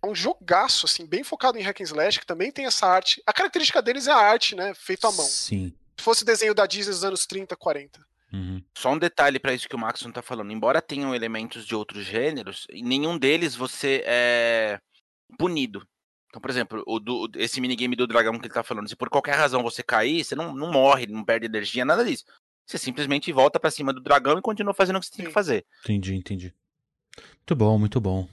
É 0.03 0.07
um 0.07 0.15
jogaço, 0.15 0.87
assim, 0.87 1.05
bem 1.05 1.23
focado 1.23 1.59
em 1.59 1.63
hack 1.63 1.79
and 1.83 1.85
slash, 1.85 2.19
que 2.19 2.27
também 2.27 2.51
tem 2.51 2.65
essa 2.65 2.87
arte. 2.87 3.23
A 3.27 3.33
característica 3.33 3.83
deles 3.83 4.07
é 4.07 4.11
a 4.11 4.17
arte, 4.17 4.57
né? 4.57 4.73
Feito 4.73 5.07
à 5.07 5.13
mão. 5.13 5.27
Sim. 5.27 5.75
Se 5.99 6.03
fosse 6.03 6.25
desenho 6.25 6.55
da 6.55 6.65
Disney 6.65 6.95
dos 6.95 7.05
anos 7.05 7.27
30, 7.27 7.55
40. 7.55 8.01
Uhum. 8.37 8.63
Só 8.77 8.93
um 8.93 8.99
detalhe 8.99 9.39
para 9.39 9.55
isso 9.55 9.69
que 9.69 9.75
o 9.75 9.79
Maxon 9.79 10.13
tá 10.13 10.21
falando. 10.21 10.53
Embora 10.53 10.83
tenham 10.83 11.15
elementos 11.15 11.67
de 11.67 11.75
outros 11.75 12.05
gêneros, 12.05 12.67
em 12.71 12.83
nenhum 12.83 13.17
deles 13.17 13.57
você 13.57 14.03
é 14.05 14.79
punido. 15.39 15.87
Então, 16.29 16.41
por 16.41 16.51
exemplo, 16.51 16.83
o 16.87 17.01
do, 17.01 17.31
esse 17.37 17.61
minigame 17.63 17.97
do 17.97 18.07
dragão 18.07 18.39
que 18.39 18.47
ele 18.47 18.53
tá 18.53 18.63
falando, 18.63 18.89
se 18.89 18.95
por 18.95 19.09
qualquer 19.09 19.37
razão 19.37 19.63
você 19.63 19.83
cair, 19.83 20.23
você 20.23 20.35
não, 20.35 20.55
não 20.55 20.71
morre, 20.71 21.07
não 21.07 21.25
perde 21.25 21.47
energia, 21.47 21.85
nada 21.85 22.05
disso. 22.05 22.25
Você 22.67 22.77
simplesmente 22.77 23.33
volta 23.33 23.59
para 23.59 23.71
cima 23.71 23.93
do 23.93 24.03
dragão 24.03 24.39
e 24.39 24.43
continua 24.43 24.75
fazendo 24.75 24.97
o 24.97 25.01
que 25.01 25.07
você 25.07 25.17
tem 25.17 25.27
que 25.27 25.33
fazer. 25.33 25.65
Entendi, 25.85 26.15
entendi. 26.15 26.55
Muito 27.17 27.57
bom, 27.57 27.79
muito 27.79 28.01
bom. 28.01 28.29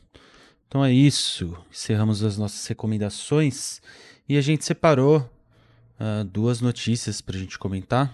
Então 0.68 0.84
é 0.84 0.92
isso. 0.92 1.58
Encerramos 1.72 2.24
as 2.24 2.38
nossas 2.38 2.66
recomendações 2.68 3.82
e 4.28 4.38
a 4.38 4.42
gente 4.42 4.66
separou 4.66 5.20
uh, 5.20 6.26
duas 6.26 6.60
notícias 6.60 7.22
para 7.22 7.38
a 7.38 7.40
gente 7.40 7.58
comentar. 7.58 8.14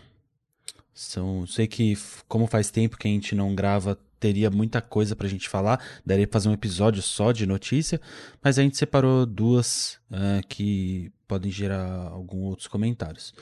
São, 1.00 1.47
sei 1.47 1.66
que 1.66 1.97
como 2.28 2.45
faz 2.45 2.70
tempo 2.70 2.97
que 2.97 3.08
a 3.08 3.12
gente 3.12 3.34
não 3.34 3.56
grava, 3.56 3.97
teria 4.20 4.52
muita 4.52 4.82
coisa 4.82 5.16
para 5.16 5.28
a 5.28 5.30
gente 5.30 5.47
falar, 5.47 5.82
daria 6.06 6.28
pra 6.28 6.34
fazer 6.34 6.50
um 6.50 6.54
episódio 6.54 7.02
só 7.02 7.32
de 7.32 7.45
notícia, 7.45 8.02
mas 8.43 8.60
a 8.60 8.64
gente 8.64 8.76
separou 8.76 9.26
duas 9.26 9.97
uh, 10.12 10.45
que 10.50 11.10
podem 11.26 11.50
gerar 11.50 12.10
alguns 12.10 12.50
outros 12.50 12.68
comentários. 12.68 13.34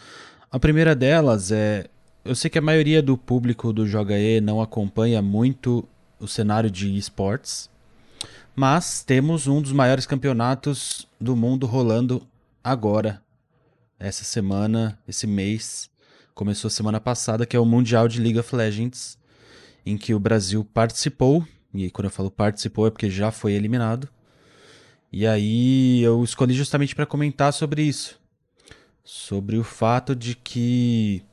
A 0.51 0.59
primeira 0.59 0.95
delas 0.95 1.51
é, 1.51 1.87
eu 2.23 2.35
sei 2.35 2.47
que 2.47 2.59
a 2.59 2.61
maioria 2.61 3.01
do 3.01 3.17
público 3.17 3.73
do 3.73 3.87
Joga 3.87 4.19
E 4.19 4.39
não 4.39 4.61
acompanha 4.61 5.19
muito 5.19 5.83
o 6.19 6.27
cenário 6.27 6.69
de 6.69 6.95
esportes, 6.95 7.71
mas 8.55 9.03
temos 9.03 9.47
um 9.47 9.63
dos 9.63 9.71
maiores 9.71 10.05
campeonatos 10.05 11.07
do 11.19 11.35
mundo 11.35 11.65
rolando 11.65 12.21
agora, 12.63 13.19
essa 13.99 14.23
semana, 14.23 14.99
esse 15.07 15.25
mês, 15.25 15.89
começou 16.37 16.69
semana 16.69 17.01
passada, 17.01 17.47
que 17.47 17.57
é 17.57 17.59
o 17.59 17.65
Mundial 17.65 18.07
de 18.07 18.21
League 18.21 18.37
of 18.37 18.55
Legends, 18.55 19.17
em 19.83 19.97
que 19.97 20.13
o 20.13 20.19
Brasil 20.19 20.63
participou, 20.63 21.43
e 21.73 21.89
quando 21.89 22.05
eu 22.05 22.11
falo 22.11 22.29
participou 22.29 22.85
é 22.85 22.91
porque 22.91 23.09
já 23.09 23.31
foi 23.31 23.53
eliminado. 23.53 24.07
E 25.11 25.25
aí 25.25 25.99
eu 26.03 26.23
escolhi 26.23 26.53
justamente 26.53 26.93
para 26.93 27.07
comentar 27.07 27.51
sobre 27.51 27.81
isso. 27.81 28.19
Sobre 29.03 29.57
o 29.57 29.63
fato 29.63 30.15
de 30.15 30.35
que 30.35 31.23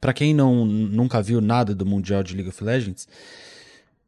para 0.00 0.12
quem 0.12 0.32
não 0.32 0.64
nunca 0.64 1.20
viu 1.20 1.40
nada 1.40 1.74
do 1.74 1.84
Mundial 1.84 2.22
de 2.22 2.34
League 2.34 2.50
of 2.50 2.62
Legends, 2.62 3.08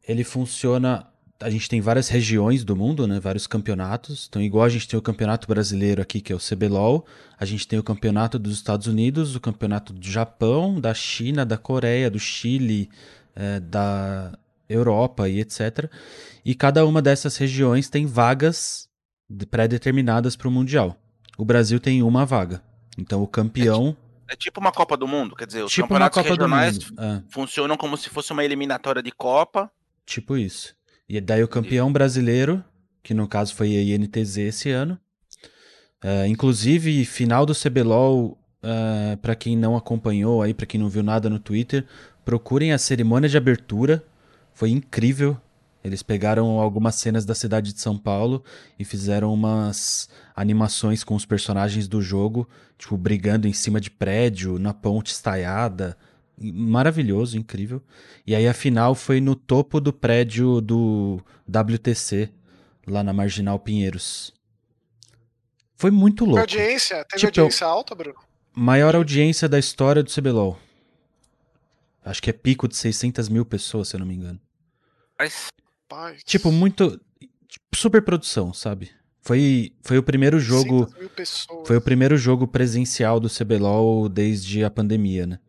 ele 0.07 0.23
funciona 0.23 1.05
a 1.41 1.49
gente 1.49 1.69
tem 1.69 1.79
várias 1.79 2.09
regiões 2.09 2.63
do 2.63 2.75
mundo, 2.75 3.07
né? 3.07 3.19
Vários 3.19 3.47
campeonatos. 3.47 4.27
Então, 4.29 4.41
igual 4.41 4.65
a 4.65 4.69
gente 4.69 4.87
tem 4.87 4.99
o 4.99 5.01
campeonato 5.01 5.47
brasileiro 5.47 6.01
aqui, 6.01 6.19
que 6.19 6.33
é 6.33 6.35
o 6.35 6.39
CBLOL, 6.39 7.05
a 7.37 7.45
gente 7.45 7.67
tem 7.67 7.79
o 7.79 7.83
campeonato 7.83 8.37
dos 8.37 8.53
Estados 8.53 8.87
Unidos, 8.87 9.35
o 9.35 9.39
campeonato 9.39 9.93
do 9.93 10.05
Japão, 10.05 10.79
da 10.79 10.93
China, 10.93 11.45
da 11.45 11.57
Coreia, 11.57 12.11
do 12.11 12.19
Chile, 12.19 12.89
é, 13.35 13.59
da 13.61 14.37
Europa 14.67 15.29
e 15.29 15.39
etc. 15.39 15.89
E 16.43 16.53
cada 16.53 16.85
uma 16.85 17.01
dessas 17.01 17.37
regiões 17.37 17.89
tem 17.89 18.05
vagas 18.05 18.89
pré-determinadas 19.49 20.35
para 20.35 20.47
o 20.47 20.51
Mundial. 20.51 20.97
O 21.37 21.45
Brasil 21.45 21.79
tem 21.79 22.03
uma 22.03 22.25
vaga. 22.25 22.61
Então, 22.97 23.23
o 23.23 23.27
campeão. 23.27 23.95
É, 24.27 24.33
é 24.33 24.35
tipo 24.35 24.59
uma 24.59 24.73
Copa 24.73 24.97
do 24.97 25.07
Mundo, 25.07 25.37
quer 25.37 25.47
dizer, 25.47 25.63
os 25.63 25.71
tipo 25.71 25.87
campeonatos 25.87 26.21
regionais 26.21 26.79
é. 26.97 27.21
funcionam 27.29 27.77
como 27.77 27.95
se 27.95 28.09
fosse 28.09 28.33
uma 28.33 28.43
eliminatória 28.43 29.01
de 29.01 29.11
Copa. 29.11 29.71
Tipo 30.05 30.35
isso. 30.35 30.77
E 31.09 31.19
daí 31.19 31.43
o 31.43 31.47
campeão 31.47 31.91
brasileiro, 31.91 32.63
que 33.01 33.15
no 33.15 33.27
caso 33.27 33.55
foi 33.55 33.75
a 33.75 33.81
INTZ 33.81 34.37
esse 34.37 34.69
ano. 34.69 34.99
Uh, 36.03 36.27
inclusive, 36.27 37.03
final 37.03 37.47
do 37.47 37.55
CBLOL, 37.55 38.27
uh, 38.27 38.37
é, 38.61 39.15
para 39.15 39.35
quem 39.35 39.57
não 39.57 39.75
acompanhou 39.75 40.43
aí, 40.43 40.53
para 40.53 40.67
quem 40.67 40.79
não 40.79 40.87
viu 40.87 41.01
nada 41.01 41.27
no 41.27 41.39
Twitter, 41.39 41.83
procurem 42.23 42.71
a 42.71 42.77
cerimônia 42.77 43.27
de 43.27 43.35
abertura. 43.35 44.03
Foi 44.53 44.69
incrível. 44.69 45.35
Eles 45.83 46.03
pegaram 46.03 46.59
algumas 46.59 46.95
cenas 46.95 47.25
da 47.25 47.33
cidade 47.33 47.73
de 47.73 47.81
São 47.81 47.97
Paulo 47.97 48.43
e 48.77 48.85
fizeram 48.85 49.33
umas 49.33 50.09
animações 50.35 51.03
com 51.03 51.15
os 51.15 51.25
personagens 51.25 51.87
do 51.87 52.03
jogo, 52.03 52.47
tipo, 52.77 52.95
brigando 52.95 53.47
em 53.47 53.53
cima 53.53 53.81
de 53.81 53.89
prédio, 53.89 54.59
na 54.59 54.75
ponte 54.75 55.11
estaiada 55.11 55.97
maravilhoso, 56.41 57.37
incrível. 57.37 57.81
E 58.25 58.35
aí 58.35 58.47
a 58.47 58.53
final 58.53 58.95
foi 58.95 59.19
no 59.19 59.35
topo 59.35 59.79
do 59.79 59.91
prédio 59.91 60.61
do 60.61 61.21
WTC, 61.47 62.31
lá 62.87 63.03
na 63.03 63.13
Marginal 63.13 63.59
Pinheiros. 63.59 64.33
Foi 65.75 65.91
muito 65.91 66.25
louco. 66.25 66.45
Teve 66.45 66.61
audiência? 66.61 67.05
Teve 67.05 67.27
tipo, 67.27 67.41
audiência 67.41 67.65
alta, 67.65 67.95
Bruno? 67.95 68.17
Maior 68.53 68.95
audiência 68.95 69.47
da 69.47 69.57
história 69.57 70.03
do 70.03 70.11
CBLOL. 70.11 70.59
Acho 72.03 72.21
que 72.21 72.29
é 72.29 72.33
pico 72.33 72.67
de 72.67 72.75
600 72.75 73.29
mil 73.29 73.45
pessoas, 73.45 73.87
se 73.87 73.95
eu 73.95 73.99
não 73.99 74.07
me 74.07 74.15
engano. 74.15 74.39
Mas... 75.17 75.47
Tipo, 76.25 76.51
muito. 76.51 76.99
Tipo, 77.47 77.65
super 77.75 78.01
produção, 78.01 78.53
sabe? 78.53 78.91
Foi, 79.21 79.73
foi 79.81 79.97
o 79.97 80.03
primeiro 80.03 80.39
jogo. 80.39 80.87
Foi 81.65 81.77
o 81.77 81.81
primeiro 81.81 82.17
jogo 82.17 82.47
presencial 82.47 83.19
do 83.19 83.29
CBLOL 83.29 84.09
desde 84.09 84.63
a 84.63 84.69
pandemia, 84.69 85.27
né? 85.27 85.39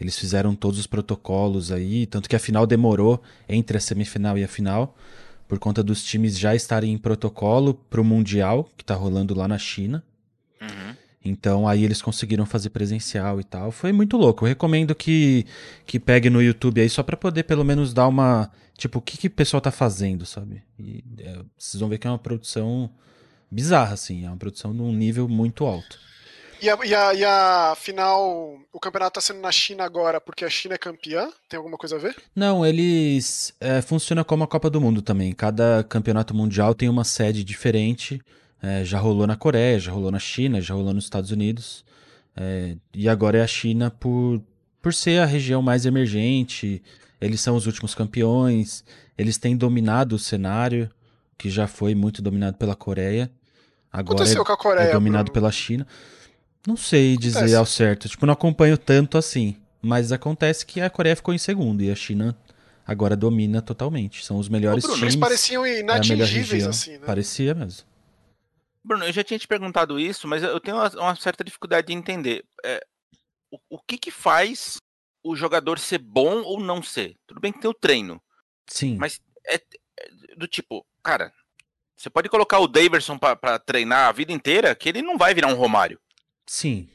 Eles 0.00 0.18
fizeram 0.18 0.54
todos 0.54 0.78
os 0.78 0.86
protocolos 0.86 1.72
aí, 1.72 2.06
tanto 2.06 2.28
que 2.28 2.36
a 2.36 2.38
final 2.38 2.66
demorou 2.66 3.22
entre 3.48 3.76
a 3.76 3.80
semifinal 3.80 4.38
e 4.38 4.44
a 4.44 4.48
final, 4.48 4.96
por 5.48 5.58
conta 5.58 5.82
dos 5.82 6.04
times 6.04 6.38
já 6.38 6.54
estarem 6.54 6.92
em 6.92 6.98
protocolo 6.98 7.74
pro 7.74 8.04
Mundial, 8.04 8.68
que 8.76 8.84
tá 8.84 8.94
rolando 8.94 9.34
lá 9.34 9.48
na 9.48 9.58
China. 9.58 10.04
Uhum. 10.60 10.94
Então 11.24 11.66
aí 11.66 11.84
eles 11.84 12.00
conseguiram 12.00 12.46
fazer 12.46 12.70
presencial 12.70 13.40
e 13.40 13.44
tal. 13.44 13.70
Foi 13.70 13.92
muito 13.92 14.16
louco. 14.16 14.44
Eu 14.44 14.48
recomendo 14.48 14.94
que, 14.94 15.44
que 15.86 15.98
pegue 15.98 16.30
no 16.30 16.42
YouTube 16.42 16.80
aí 16.80 16.88
só 16.88 17.02
para 17.02 17.16
poder 17.16 17.42
pelo 17.44 17.64
menos 17.64 17.92
dar 17.92 18.06
uma. 18.06 18.50
Tipo, 18.76 19.00
o 19.00 19.02
que, 19.02 19.18
que 19.18 19.26
o 19.26 19.30
pessoal 19.30 19.60
tá 19.60 19.72
fazendo, 19.72 20.24
sabe? 20.24 20.62
E 20.78 21.02
é, 21.18 21.40
vocês 21.58 21.80
vão 21.80 21.88
ver 21.88 21.98
que 21.98 22.06
é 22.06 22.10
uma 22.10 22.18
produção 22.18 22.88
bizarra, 23.50 23.94
assim. 23.94 24.24
É 24.24 24.28
uma 24.28 24.36
produção 24.36 24.72
num 24.72 24.92
nível 24.92 25.28
muito 25.28 25.66
alto. 25.66 25.98
E 26.60 26.68
a, 26.68 26.78
e, 26.84 26.94
a, 26.94 27.14
e 27.14 27.24
a 27.24 27.74
final, 27.76 28.58
o 28.72 28.80
campeonato 28.80 29.14
tá 29.14 29.20
sendo 29.20 29.40
na 29.40 29.52
China 29.52 29.84
agora 29.84 30.20
porque 30.20 30.44
a 30.44 30.50
China 30.50 30.74
é 30.74 30.78
campeã? 30.78 31.30
Tem 31.48 31.56
alguma 31.56 31.76
coisa 31.76 31.96
a 31.96 31.98
ver? 31.98 32.16
Não, 32.34 32.66
eles. 32.66 33.54
É, 33.60 33.80
funciona 33.80 34.24
como 34.24 34.44
a 34.44 34.48
Copa 34.48 34.68
do 34.68 34.80
Mundo 34.80 35.00
também. 35.00 35.32
Cada 35.32 35.84
campeonato 35.84 36.34
mundial 36.34 36.74
tem 36.74 36.88
uma 36.88 37.04
sede 37.04 37.44
diferente. 37.44 38.20
É, 38.60 38.84
já 38.84 38.98
rolou 38.98 39.26
na 39.26 39.36
Coreia, 39.36 39.78
já 39.78 39.92
rolou 39.92 40.10
na 40.10 40.18
China, 40.18 40.60
já 40.60 40.74
rolou 40.74 40.92
nos 40.92 41.04
Estados 41.04 41.30
Unidos. 41.30 41.84
É, 42.36 42.76
e 42.94 43.08
agora 43.08 43.38
é 43.38 43.42
a 43.42 43.46
China 43.46 43.90
por, 43.90 44.40
por 44.82 44.92
ser 44.92 45.20
a 45.20 45.26
região 45.26 45.62
mais 45.62 45.86
emergente. 45.86 46.82
Eles 47.20 47.40
são 47.40 47.56
os 47.56 47.66
últimos 47.66 47.94
campeões. 47.94 48.84
Eles 49.16 49.38
têm 49.38 49.56
dominado 49.56 50.16
o 50.16 50.18
cenário, 50.18 50.90
que 51.36 51.50
já 51.50 51.66
foi 51.66 51.94
muito 51.94 52.20
dominado 52.20 52.56
pela 52.56 52.74
Coreia. 52.74 53.30
Agora 53.92 54.28
é, 54.28 54.34
com 54.34 54.52
a 54.52 54.56
Coreia, 54.56 54.88
é 54.88 54.92
dominado 54.92 55.24
Bruno? 55.24 55.34
pela 55.34 55.52
China. 55.52 55.86
Não 56.68 56.76
sei 56.76 57.16
dizer 57.16 57.38
acontece. 57.38 57.56
ao 57.56 57.64
certo. 57.64 58.08
Tipo, 58.10 58.26
não 58.26 58.34
acompanho 58.34 58.76
tanto 58.76 59.16
assim. 59.16 59.56
Mas 59.80 60.12
acontece 60.12 60.66
que 60.66 60.82
a 60.82 60.90
Coreia 60.90 61.16
ficou 61.16 61.32
em 61.32 61.38
segundo 61.38 61.82
e 61.82 61.90
a 61.90 61.94
China 61.94 62.36
agora 62.86 63.16
domina 63.16 63.62
totalmente. 63.62 64.22
São 64.22 64.36
os 64.36 64.50
melhores 64.50 64.84
Ô, 64.84 64.88
Bruno, 64.88 64.98
times. 64.98 65.14
Eles 65.14 65.20
pareciam 65.20 65.66
inatingíveis, 65.66 66.64
é 66.64 66.68
assim, 66.68 66.98
né? 66.98 67.06
Parecia 67.06 67.54
mesmo. 67.54 67.88
Bruno, 68.84 69.06
eu 69.06 69.12
já 69.14 69.24
tinha 69.24 69.38
te 69.38 69.48
perguntado 69.48 69.98
isso, 69.98 70.28
mas 70.28 70.42
eu 70.42 70.60
tenho 70.60 70.76
uma, 70.76 70.90
uma 70.90 71.16
certa 71.16 71.42
dificuldade 71.42 71.86
de 71.86 71.94
entender. 71.94 72.44
É, 72.62 72.84
o, 73.50 73.58
o 73.70 73.78
que 73.78 73.96
que 73.96 74.10
faz 74.10 74.76
o 75.24 75.34
jogador 75.34 75.78
ser 75.78 75.98
bom 75.98 76.42
ou 76.42 76.60
não 76.60 76.82
ser? 76.82 77.16
Tudo 77.26 77.40
bem 77.40 77.50
que 77.50 77.60
tem 77.62 77.70
o 77.70 77.74
treino. 77.74 78.20
Sim. 78.66 78.98
Mas 78.98 79.22
é, 79.46 79.54
é 79.54 80.36
do 80.36 80.46
tipo, 80.46 80.84
cara, 81.02 81.32
você 81.96 82.10
pode 82.10 82.28
colocar 82.28 82.58
o 82.58 82.68
Daverson 82.68 83.16
para 83.16 83.58
treinar 83.58 84.08
a 84.08 84.12
vida 84.12 84.32
inteira, 84.32 84.74
que 84.74 84.90
ele 84.90 85.00
não 85.00 85.16
vai 85.16 85.32
virar 85.32 85.48
um 85.48 85.56
Romário. 85.56 85.98
Sim. 86.48 86.88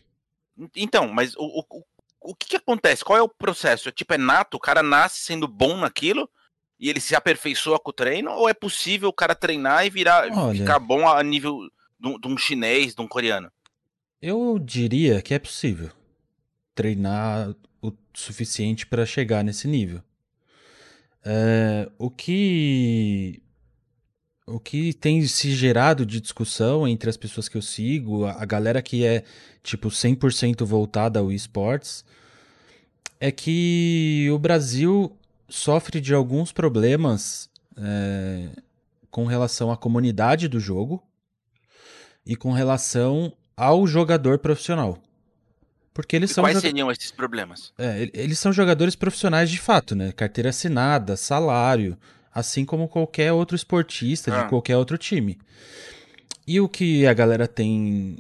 Então, 0.76 1.08
mas 1.08 1.36
o, 1.36 1.64
o, 1.70 1.84
o 2.20 2.36
que, 2.36 2.50
que 2.50 2.56
acontece? 2.56 3.06
Qual 3.06 3.18
é 3.18 3.22
o 3.22 3.30
processo? 3.30 3.88
É, 3.88 3.92
tipo, 3.92 4.14
é 4.14 4.18
nato? 4.18 4.58
O 4.58 4.60
cara 4.60 4.82
nasce 4.82 5.20
sendo 5.20 5.48
bom 5.48 5.78
naquilo 5.78 6.30
e 6.80 6.90
ele 6.90 7.00
se 7.00 7.16
aperfeiçoa 7.16 7.80
com 7.80 7.92
o 7.92 7.94
treino? 7.94 8.32
Ou 8.32 8.50
é 8.50 8.54
possível 8.54 9.10
o 9.10 9.14
cara 9.14 9.36
treinar 9.36 9.86
e 9.86 9.90
virar, 9.90 10.28
Olha, 10.32 10.60
ficar 10.60 10.80
bom 10.80 11.08
a 11.08 11.22
nível 11.24 11.60
de, 12.00 12.20
de 12.20 12.28
um 12.28 12.38
chinês, 12.38 12.96
de 12.96 13.02
um 13.02 13.08
coreano? 13.08 13.52
Eu 14.22 14.58
diria 14.58 15.22
que 15.22 15.34
é 15.34 15.40
possível 15.40 15.92
treinar 16.74 17.54
o 17.82 17.92
suficiente 18.14 18.88
para 18.88 19.06
chegar 19.06 19.44
nesse 19.44 19.68
nível. 19.68 20.02
É, 21.26 21.90
o 21.98 22.10
que 22.10 23.42
o 24.46 24.60
que 24.60 24.94
tem 24.94 25.26
se 25.26 25.52
gerado 25.52 26.06
de 26.06 26.20
discussão 26.20 26.88
entre 26.88 27.10
as 27.10 27.18
pessoas 27.18 27.48
que 27.48 27.58
eu 27.58 27.62
sigo, 27.62 28.26
a, 28.26 28.46
galera 28.46 28.82
que 28.82 29.06
é 29.06 29.24
tipo 29.62 29.90
100% 29.90 30.66
voltada 30.66 31.20
ao 31.20 31.32
esportes, 31.32 32.04
é 33.20 33.32
que 33.32 34.28
o 34.32 34.38
Brasil 34.38 35.16
sofre 35.48 36.02
de 36.02 36.14
alguns 36.14 36.52
problemas 36.52 37.50
é, 37.78 38.50
com 39.10 39.26
relação 39.26 39.72
à 39.72 39.78
comunidade 39.78 40.48
do 40.48 40.60
jogo 40.60 41.02
e 42.26 42.36
com 42.36 42.52
relação 42.52 43.32
ao 43.56 43.88
jogador 43.88 44.40
profissional. 44.40 44.98
Porque 45.94 46.16
eles 46.16 46.32
e 46.32 46.34
são. 46.34 46.44
Quais 46.44 46.58
seriam 46.60 46.92
esses 46.92 47.12
problemas? 47.12 47.72
É, 47.78 48.10
eles 48.14 48.40
são 48.40 48.52
jogadores 48.52 48.96
profissionais 48.96 49.50
de 49.50 49.60
fato, 49.60 49.96
né? 49.96 50.12
Carteira 50.12 50.50
assinada, 50.50 51.16
salário, 51.16 51.96
assim 52.34 52.66
como 52.66 52.88
qualquer 52.88 53.32
outro 53.32 53.56
esportista 53.56 54.34
ah. 54.34 54.44
de 54.44 54.50
qualquer 54.50 54.78
outro 54.78 54.98
time. 54.98 55.38
E 56.46 56.60
o 56.60 56.68
que 56.68 57.06
a 57.08 57.14
galera 57.14 57.48
tem 57.48 58.18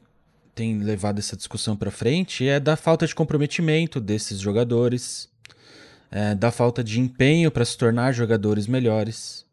tem 0.55 0.79
levado 0.79 1.17
essa 1.17 1.35
discussão 1.35 1.75
para 1.75 1.89
frente 1.89 2.47
é 2.47 2.59
da 2.59 2.75
falta 2.75 3.07
de 3.07 3.15
comprometimento 3.15 3.99
desses 3.99 4.39
jogadores, 4.39 5.27
é, 6.11 6.35
da 6.35 6.51
falta 6.51 6.83
de 6.83 6.99
empenho 6.99 7.49
para 7.49 7.65
se 7.65 7.75
tornar 7.75 8.11
jogadores 8.11 8.67
melhores. 8.67 9.45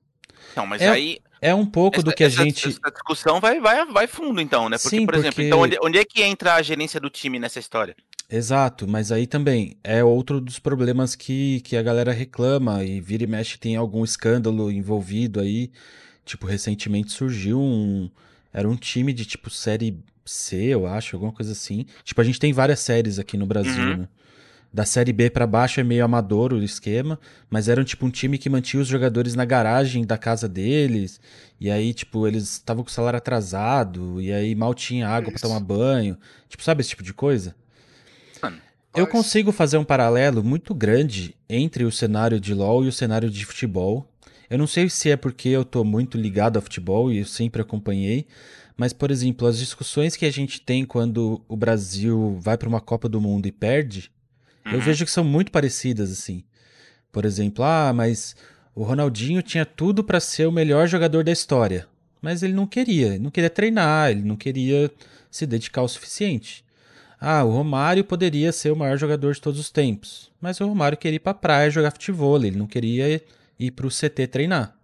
Não, 0.54 0.66
mas 0.66 0.82
é, 0.82 0.88
aí 0.90 1.18
é 1.40 1.54
um 1.54 1.64
pouco 1.64 1.96
essa, 1.96 2.04
do 2.04 2.12
que 2.12 2.22
a 2.22 2.26
essa, 2.26 2.44
gente. 2.44 2.68
Essa 2.68 2.90
discussão 2.92 3.40
vai, 3.40 3.60
vai, 3.60 3.86
vai 3.86 4.06
fundo, 4.06 4.40
então, 4.40 4.68
né? 4.68 4.76
Porque, 4.76 4.96
Sim, 4.96 5.06
por 5.06 5.14
porque... 5.14 5.28
exemplo, 5.28 5.42
então 5.42 5.60
onde, 5.60 5.78
onde 5.82 5.98
é 5.98 6.04
que 6.04 6.22
entra 6.22 6.54
a 6.54 6.62
gerência 6.62 7.00
do 7.00 7.08
time 7.08 7.38
nessa 7.38 7.58
história? 7.58 7.96
Exato, 8.30 8.86
mas 8.86 9.10
aí 9.10 9.26
também 9.26 9.76
é 9.82 10.04
outro 10.04 10.40
dos 10.40 10.60
problemas 10.60 11.16
que, 11.16 11.60
que 11.62 11.76
a 11.76 11.82
galera 11.82 12.12
reclama 12.12 12.84
e 12.84 13.00
vira 13.00 13.24
e 13.24 13.26
mexe 13.26 13.58
tem 13.58 13.74
algum 13.74 14.04
escândalo 14.04 14.70
envolvido 14.70 15.40
aí. 15.40 15.72
Tipo, 16.24 16.46
recentemente 16.46 17.10
surgiu 17.10 17.60
um. 17.60 18.08
Era 18.52 18.68
um 18.68 18.76
time 18.76 19.12
de 19.12 19.24
tipo 19.24 19.50
série 19.50 19.98
C, 20.24 20.56
eu 20.56 20.86
acho, 20.86 21.16
alguma 21.16 21.32
coisa 21.32 21.50
assim. 21.50 21.86
Tipo, 22.04 22.20
a 22.20 22.24
gente 22.24 22.38
tem 22.38 22.52
várias 22.52 22.78
séries 22.78 23.18
aqui 23.18 23.36
no 23.36 23.46
Brasil, 23.46 23.82
uhum. 23.82 23.96
né? 23.98 24.08
Da 24.72 24.84
série 24.84 25.12
B 25.12 25.28
para 25.28 25.48
baixo 25.48 25.80
é 25.80 25.84
meio 25.84 26.04
amador 26.04 26.52
o 26.52 26.62
esquema, 26.62 27.18
mas 27.50 27.68
era 27.68 27.80
um 27.80 27.84
tipo 27.84 28.06
um 28.06 28.10
time 28.10 28.38
que 28.38 28.48
mantinha 28.48 28.80
os 28.80 28.86
jogadores 28.86 29.34
na 29.34 29.44
garagem 29.44 30.06
da 30.06 30.16
casa 30.16 30.48
deles. 30.48 31.20
E 31.58 31.68
aí, 31.68 31.92
tipo, 31.92 32.28
eles 32.28 32.44
estavam 32.52 32.84
com 32.84 32.90
o 32.90 32.92
salário 32.92 33.16
atrasado, 33.16 34.20
e 34.20 34.32
aí 34.32 34.54
mal 34.54 34.72
tinha 34.72 35.08
água 35.08 35.32
para 35.32 35.40
tomar 35.40 35.58
banho. 35.58 36.16
Tipo, 36.48 36.62
sabe 36.62 36.82
esse 36.82 36.90
tipo 36.90 37.02
de 37.02 37.12
coisa? 37.12 37.56
Eu 38.94 39.06
consigo 39.06 39.52
fazer 39.52 39.78
um 39.78 39.84
paralelo 39.84 40.42
muito 40.42 40.74
grande 40.74 41.34
entre 41.48 41.84
o 41.84 41.92
cenário 41.92 42.40
de 42.40 42.52
LoL 42.52 42.84
e 42.84 42.88
o 42.88 42.92
cenário 42.92 43.30
de 43.30 43.44
futebol. 43.46 44.04
Eu 44.48 44.58
não 44.58 44.66
sei 44.66 44.90
se 44.90 45.10
é 45.10 45.16
porque 45.16 45.48
eu 45.48 45.64
tô 45.64 45.84
muito 45.84 46.18
ligado 46.18 46.56
ao 46.56 46.62
futebol 46.62 47.12
e 47.12 47.18
eu 47.18 47.24
sempre 47.24 47.62
acompanhei, 47.62 48.26
mas, 48.76 48.92
por 48.92 49.12
exemplo, 49.12 49.46
as 49.46 49.58
discussões 49.58 50.16
que 50.16 50.26
a 50.26 50.30
gente 50.30 50.60
tem 50.60 50.84
quando 50.84 51.40
o 51.46 51.56
Brasil 51.56 52.36
vai 52.40 52.58
para 52.58 52.68
uma 52.68 52.80
Copa 52.80 53.08
do 53.08 53.20
Mundo 53.20 53.46
e 53.46 53.52
perde, 53.52 54.10
uhum. 54.66 54.72
eu 54.72 54.80
vejo 54.80 55.04
que 55.04 55.10
são 55.10 55.22
muito 55.22 55.52
parecidas, 55.52 56.10
assim. 56.10 56.42
Por 57.12 57.24
exemplo, 57.24 57.64
ah, 57.64 57.92
mas 57.94 58.34
o 58.74 58.82
Ronaldinho 58.82 59.40
tinha 59.40 59.64
tudo 59.64 60.02
para 60.02 60.18
ser 60.18 60.46
o 60.46 60.52
melhor 60.52 60.88
jogador 60.88 61.22
da 61.22 61.30
história, 61.30 61.86
mas 62.20 62.42
ele 62.42 62.54
não 62.54 62.66
queria, 62.66 63.08
ele 63.08 63.18
não 63.20 63.30
queria 63.30 63.50
treinar, 63.50 64.10
ele 64.10 64.22
não 64.22 64.36
queria 64.36 64.90
se 65.30 65.46
dedicar 65.46 65.82
o 65.82 65.88
suficiente. 65.88 66.64
Ah, 67.20 67.44
o 67.44 67.50
Romário 67.50 68.02
poderia 68.02 68.50
ser 68.50 68.72
o 68.72 68.76
maior 68.76 68.96
jogador 68.96 69.34
de 69.34 69.40
todos 69.40 69.60
os 69.60 69.70
tempos, 69.70 70.32
mas 70.40 70.58
o 70.60 70.66
Romário 70.66 70.96
queria 70.96 71.16
ir 71.16 71.20
para 71.20 71.34
praia 71.34 71.70
jogar 71.70 71.90
futebol, 71.90 72.36
ele 72.38 72.56
não 72.56 72.66
queria 72.66 73.22
ir 73.58 73.70
para 73.72 73.86
o 73.86 73.90
CT 73.90 74.26
treinar. 74.28 74.74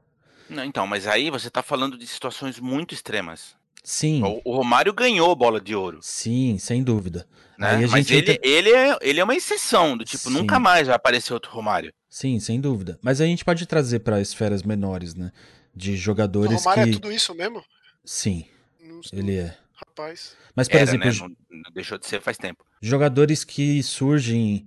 Não, 0.49 0.62
então, 0.62 0.87
mas 0.87 1.07
aí 1.07 1.30
você 1.30 1.49
está 1.49 1.62
falando 1.62 1.97
de 1.97 2.07
situações 2.07 2.61
muito 2.61 2.93
extremas. 2.93 3.57
Sim. 3.82 4.22
O, 4.22 4.43
o 4.45 4.57
Romário 4.57 4.93
ganhou 4.93 5.34
bola 5.34 5.61
de 5.61 5.74
ouro. 5.74 5.99
Sim, 6.03 6.59
sem 6.59 6.82
dúvida. 6.82 7.26
Né? 7.57 7.87
Mas 7.87 8.11
ele, 8.11 8.32
entra... 8.32 8.39
ele, 8.43 8.70
é, 8.70 8.99
ele 9.01 9.20
é 9.20 9.24
uma 9.24 9.34
exceção, 9.34 9.97
do 9.97 10.05
tipo, 10.05 10.28
Sim. 10.28 10.34
nunca 10.34 10.59
mais 10.59 10.89
vai 10.89 10.97
aparecer 10.97 11.32
outro 11.32 11.51
Romário. 11.51 11.93
Sim, 12.09 12.39
sem 12.39 12.61
dúvida. 12.61 12.99
Mas 13.01 13.20
a 13.20 13.24
gente 13.24 13.45
pode 13.45 13.64
trazer 13.64 14.01
para 14.01 14.20
esferas 14.20 14.62
menores, 14.62 15.14
né? 15.14 15.32
De 15.74 15.97
jogadores. 15.97 16.61
O 16.61 16.64
Romário 16.64 16.84
que... 16.84 16.91
é 16.91 16.93
tudo 16.93 17.12
isso 17.12 17.34
mesmo? 17.34 17.64
Sim. 18.05 18.45
Não, 18.80 19.01
ele 19.12 19.37
é. 19.37 19.57
Rapaz. 19.77 20.37
Mas, 20.55 20.68
por 20.68 20.77
Era, 20.77 20.85
exemplo. 20.85 21.09
Né? 21.09 21.14
Não, 21.20 21.59
não 21.62 21.72
deixou 21.72 21.99
de 21.99 22.07
ser 22.07 22.20
faz 22.20 22.37
tempo. 22.37 22.64
Jogadores 22.81 23.45
que 23.45 23.83
surgem. 23.83 24.66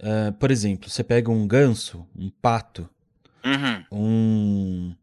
Uh, 0.00 0.32
por 0.34 0.50
exemplo, 0.50 0.88
você 0.88 1.02
pega 1.02 1.30
um 1.30 1.46
ganso, 1.46 2.06
um 2.16 2.30
pato, 2.30 2.88
uhum. 3.44 3.84
um 3.90 4.94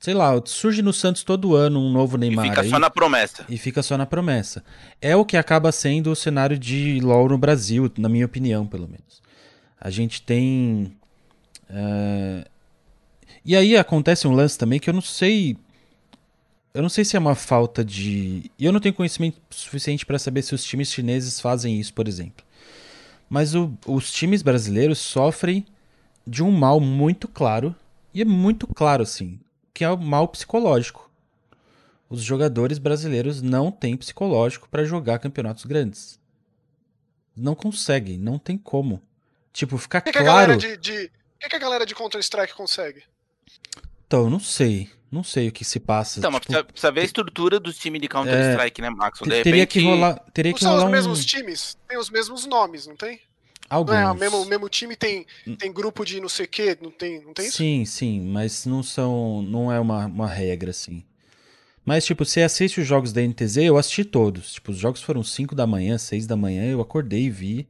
sei 0.00 0.14
lá, 0.14 0.40
surge 0.46 0.80
no 0.80 0.92
Santos 0.92 1.22
todo 1.22 1.54
ano 1.54 1.78
um 1.78 1.92
novo 1.92 2.16
Neymar. 2.16 2.46
E 2.46 2.48
fica 2.48 2.62
aí, 2.62 2.70
só 2.70 2.78
na 2.78 2.90
promessa. 2.90 3.44
E 3.48 3.58
fica 3.58 3.82
só 3.82 3.98
na 3.98 4.06
promessa. 4.06 4.64
É 5.00 5.14
o 5.14 5.24
que 5.24 5.36
acaba 5.36 5.70
sendo 5.70 6.10
o 6.10 6.16
cenário 6.16 6.58
de 6.58 6.98
LoL 7.00 7.28
no 7.28 7.38
Brasil, 7.38 7.92
na 7.98 8.08
minha 8.08 8.24
opinião, 8.24 8.66
pelo 8.66 8.88
menos. 8.88 9.22
A 9.78 9.90
gente 9.90 10.22
tem. 10.22 10.96
Uh... 11.68 12.48
E 13.44 13.54
aí 13.54 13.76
acontece 13.76 14.26
um 14.26 14.32
lance 14.32 14.58
também 14.58 14.80
que 14.80 14.88
eu 14.88 14.94
não 14.94 15.02
sei. 15.02 15.56
Eu 16.72 16.82
não 16.82 16.88
sei 16.88 17.04
se 17.04 17.16
é 17.16 17.18
uma 17.18 17.34
falta 17.34 17.84
de. 17.84 18.50
E 18.58 18.64
eu 18.64 18.72
não 18.72 18.80
tenho 18.80 18.94
conhecimento 18.94 19.40
suficiente 19.50 20.06
para 20.06 20.18
saber 20.18 20.42
se 20.42 20.54
os 20.54 20.64
times 20.64 20.92
chineses 20.92 21.40
fazem 21.40 21.80
isso, 21.80 21.92
por 21.92 22.06
exemplo. 22.06 22.44
Mas 23.28 23.54
o, 23.54 23.72
os 23.86 24.12
times 24.12 24.42
brasileiros 24.42 24.98
sofrem 24.98 25.66
de 26.26 26.42
um 26.42 26.50
mal 26.50 26.80
muito 26.80 27.26
claro. 27.26 27.74
E 28.12 28.22
é 28.22 28.24
muito 28.24 28.66
claro, 28.66 29.02
assim 29.02 29.38
que 29.80 29.84
é 29.84 29.88
o 29.88 29.96
mal 29.96 30.28
psicológico. 30.28 31.10
Os 32.10 32.22
jogadores 32.22 32.76
brasileiros 32.76 33.40
não 33.40 33.72
têm 33.72 33.96
psicológico 33.96 34.68
para 34.68 34.84
jogar 34.84 35.18
campeonatos 35.18 35.64
grandes. 35.64 36.20
Não 37.34 37.54
conseguem, 37.54 38.18
não 38.18 38.38
tem 38.38 38.58
como. 38.58 39.00
Tipo, 39.54 39.78
ficar 39.78 40.02
que 40.02 40.12
claro. 40.12 40.58
Que 40.58 40.66
a 40.66 40.76
de, 40.76 40.76
de... 40.76 41.10
O 41.42 41.48
que, 41.48 41.56
a 41.56 41.58
galera 41.58 41.86
de 41.86 41.94
Counter-Strike 41.94 42.52
consegue? 42.52 43.04
Então, 44.06 44.28
não 44.28 44.38
sei. 44.38 44.90
Não 45.10 45.24
sei 45.24 45.48
o 45.48 45.52
que 45.52 45.64
se 45.64 45.80
passa. 45.80 46.20
Então, 46.20 46.30
tipo, 46.30 46.38
mas 46.38 46.46
precisa, 46.46 46.64
precisa, 46.64 46.92
ver 46.92 47.00
a 47.00 47.04
estrutura 47.04 47.58
dos 47.58 47.76
times 47.76 48.00
de 48.00 48.08
Counter-Strike, 48.08 48.80
é, 48.80 48.84
né, 48.84 48.90
Max? 48.90 49.18
De 49.18 49.42
teria 49.42 49.66
que 49.66 49.82
rolar. 49.82 50.20
Teria 50.32 50.52
não 50.52 50.58
que 50.58 50.64
rolar 50.64 50.78
são 50.78 50.84
os 50.86 50.88
um... 50.88 50.92
mesmos 50.92 51.24
times? 51.24 51.76
Tem 51.88 51.98
os 51.98 52.10
mesmos 52.10 52.46
nomes, 52.46 52.86
não 52.86 52.94
tem? 52.94 53.20
Alguns. 53.68 53.94
Não 53.94 54.00
é, 54.00 54.10
o 54.10 54.14
mesmo, 54.14 54.42
o 54.42 54.46
mesmo 54.46 54.68
time 54.68 54.94
tem, 54.94 55.26
tem 55.58 55.72
grupo 55.72 56.04
de 56.04 56.20
não 56.20 56.28
sei 56.28 56.46
o 56.46 56.48
quê, 56.48 56.78
não 56.80 56.90
tem, 56.90 57.20
não 57.24 57.32
tem 57.32 57.46
isso? 57.46 57.56
Sim, 57.56 57.84
sim, 57.84 58.20
mas 58.20 58.66
não 58.66 58.82
são. 58.82 59.42
não 59.42 59.70
é 59.70 59.80
uma, 59.80 60.06
uma 60.06 60.28
regra, 60.28 60.70
assim. 60.70 61.04
Mas, 61.84 62.04
tipo, 62.04 62.24
você 62.24 62.42
assiste 62.42 62.80
os 62.80 62.86
jogos 62.86 63.12
da 63.12 63.20
NTZ, 63.20 63.56
eu 63.58 63.76
assisti 63.76 64.04
todos. 64.04 64.52
Tipo, 64.52 64.70
os 64.70 64.78
jogos 64.78 65.02
foram 65.02 65.24
5 65.24 65.54
da 65.54 65.66
manhã, 65.66 65.98
6 65.98 66.26
da 66.26 66.36
manhã, 66.36 66.64
eu 66.64 66.80
acordei 66.80 67.24
e 67.24 67.30
vi. 67.30 67.68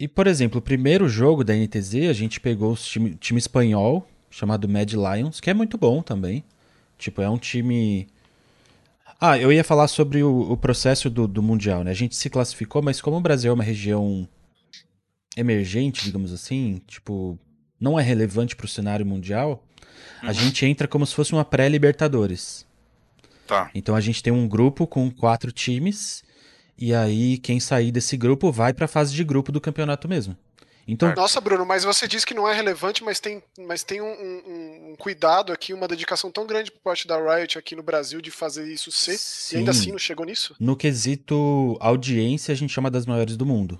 E, 0.00 0.08
por 0.08 0.26
exemplo, 0.26 0.58
o 0.58 0.62
primeiro 0.62 1.08
jogo 1.08 1.44
da 1.44 1.54
NTZ, 1.54 2.08
a 2.08 2.12
gente 2.12 2.40
pegou 2.40 2.72
o 2.72 2.76
time, 2.76 3.14
time 3.16 3.38
espanhol, 3.38 4.08
chamado 4.30 4.68
Mad 4.68 4.92
Lions, 4.92 5.40
que 5.40 5.50
é 5.50 5.54
muito 5.54 5.76
bom 5.78 6.02
também. 6.02 6.44
Tipo, 6.98 7.22
é 7.22 7.28
um 7.28 7.38
time 7.38 8.08
ah, 9.20 9.36
eu 9.36 9.52
ia 9.52 9.64
falar 9.64 9.88
sobre 9.88 10.22
o, 10.22 10.52
o 10.52 10.56
processo 10.56 11.10
do, 11.10 11.26
do, 11.26 11.42
Mundial, 11.42 11.82
né? 11.82 11.90
A 11.90 11.94
gente 11.94 12.14
se 12.14 12.30
classificou, 12.30 12.80
mas 12.80 13.00
como 13.00 13.16
o 13.16 13.20
Brasil 13.20 13.50
é 13.50 13.54
uma 13.54 13.64
região 13.64 14.28
emergente, 15.36 16.04
digamos 16.04 16.32
assim, 16.32 16.80
tipo, 16.86 17.36
não 17.80 17.98
é 17.98 18.02
relevante 18.02 18.54
para 18.54 18.66
o 18.66 18.68
cenário 18.68 19.04
mundial, 19.04 19.64
uhum. 20.22 20.28
a 20.28 20.32
gente 20.32 20.64
entra 20.66 20.86
como 20.86 21.04
se 21.04 21.14
fosse 21.14 21.32
uma 21.32 21.44
pré-Libertadores. 21.44 22.64
Tá. 23.46 23.70
Então 23.74 23.96
a 23.96 24.00
gente 24.00 24.22
tem 24.22 24.32
um 24.32 24.46
grupo 24.46 24.86
com 24.86 25.10
quatro 25.10 25.50
times, 25.50 26.22
e 26.76 26.94
aí 26.94 27.38
quem 27.38 27.58
sair 27.58 27.90
desse 27.90 28.16
grupo 28.16 28.52
vai 28.52 28.72
para 28.72 28.84
a 28.84 28.88
fase 28.88 29.14
de 29.14 29.24
grupo 29.24 29.50
do 29.50 29.60
campeonato 29.60 30.08
mesmo. 30.08 30.36
Então... 30.88 31.14
Nossa, 31.14 31.38
Bruno, 31.38 31.66
mas 31.66 31.84
você 31.84 32.08
disse 32.08 32.24
que 32.24 32.32
não 32.32 32.48
é 32.48 32.54
relevante, 32.54 33.04
mas 33.04 33.20
tem, 33.20 33.42
mas 33.58 33.84
tem 33.84 34.00
um, 34.00 34.06
um, 34.06 34.90
um 34.92 34.96
cuidado 34.96 35.52
aqui, 35.52 35.74
uma 35.74 35.86
dedicação 35.86 36.30
tão 36.30 36.46
grande 36.46 36.72
por 36.72 36.80
parte 36.80 37.06
da 37.06 37.18
Riot 37.18 37.58
aqui 37.58 37.76
no 37.76 37.82
Brasil 37.82 38.22
de 38.22 38.30
fazer 38.30 38.66
isso 38.72 38.90
ser, 38.90 39.18
Sim. 39.18 39.56
e 39.56 39.58
ainda 39.58 39.70
assim 39.72 39.90
não 39.92 39.98
chegou 39.98 40.24
nisso? 40.24 40.56
No 40.58 40.74
quesito 40.74 41.76
audiência, 41.78 42.52
a 42.52 42.54
gente 42.54 42.72
chama 42.72 42.90
das 42.90 43.04
maiores 43.04 43.36
do 43.36 43.44
mundo. 43.44 43.78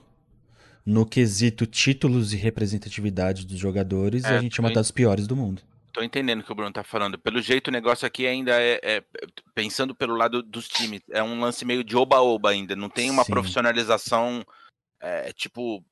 No 0.85 1.07
quesito 1.07 1.65
títulos 1.65 2.35
e 2.35 2.37
representatividade 2.37 3.47
dos 3.47 3.59
jogadores, 3.59 4.25
é, 4.25 4.37
a 4.37 4.41
gente 4.43 4.55
chama 4.55 4.71
das 4.71 4.91
piores 4.91 5.27
do 5.27 5.35
mundo. 5.35 5.63
Tô 5.95 6.03
entendendo 6.03 6.41
o 6.41 6.45
que 6.45 6.53
o 6.53 6.55
Bruno 6.55 6.73
tá 6.73 6.85
falando. 6.85 7.19
Pelo 7.19 7.41
jeito, 7.41 7.69
o 7.69 7.73
negócio 7.73 8.07
aqui 8.07 8.27
ainda 8.27 8.53
é, 8.61 8.79
é 8.83 9.03
pensando 9.55 9.95
pelo 9.95 10.15
lado 10.15 10.43
dos 10.43 10.69
times, 10.69 11.01
é 11.11 11.23
um 11.23 11.41
lance 11.41 11.65
meio 11.65 11.83
de 11.83 11.97
oba-oba 11.97 12.51
ainda. 12.51 12.77
Não 12.77 12.91
tem 12.91 13.11
uma 13.11 13.25
Sim. 13.25 13.33
profissionalização, 13.33 14.45
é, 15.01 15.33
tipo, 15.33 15.83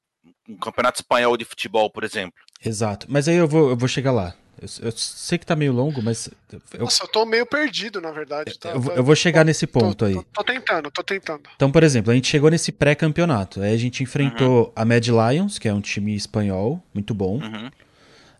um 0.49 0.57
campeonato 0.57 1.01
espanhol 1.01 1.37
de 1.37 1.45
futebol, 1.45 1.91
por 1.91 2.05
exemplo. 2.05 2.41
Exato. 2.65 3.07
Mas 3.09 3.29
aí 3.29 3.37
eu 3.37 3.49
vou, 3.49 3.71
eu 3.71 3.77
vou 3.77 3.89
chegar 3.89 4.13
lá. 4.13 4.35
Eu, 4.61 4.87
eu 4.87 4.93
sei 4.93 5.37
que 5.37 5.45
tá 5.45 5.55
meio 5.55 5.73
longo, 5.73 6.03
mas. 6.03 6.31
Eu... 6.51 6.81
Nossa, 6.81 7.05
eu 7.05 7.09
tô 7.09 7.27
meio 7.27 7.45
perdido, 7.45 8.01
na 8.01 8.11
verdade. 8.11 8.59
Tá, 8.59 8.71
eu, 8.71 8.83
eu, 8.97 9.05
vou 9.05 9.15
chegar 9.15 9.41
tô, 9.41 9.47
nesse 9.47 9.67
ponto 9.67 9.97
tô, 9.97 10.05
aí. 10.07 10.15
Tô, 10.15 10.25
tô, 10.33 10.45
tentando, 10.45 10.91
tô 10.91 11.03
tentando. 11.03 11.43
Então, 11.55 11.71
por 11.71 11.83
exemplo, 11.83 12.11
a 12.11 12.15
gente 12.15 12.29
chegou 12.29 12.51
nesse 12.51 12.73
pré-campeonato. 12.73 13.61
Aí 13.61 13.75
a 13.75 13.77
gente 13.77 14.03
enfrentou 14.03 14.67
uhum. 14.67 14.73
a 14.75 14.85
Mad 14.85 15.07
Lions, 15.07 15.59
que 15.59 15.69
é 15.69 15.75
um 15.75 15.81
time 15.81 16.15
espanhol, 16.15 16.83
muito 16.95 17.13
bom. 17.13 17.39
Uhum. 17.43 17.71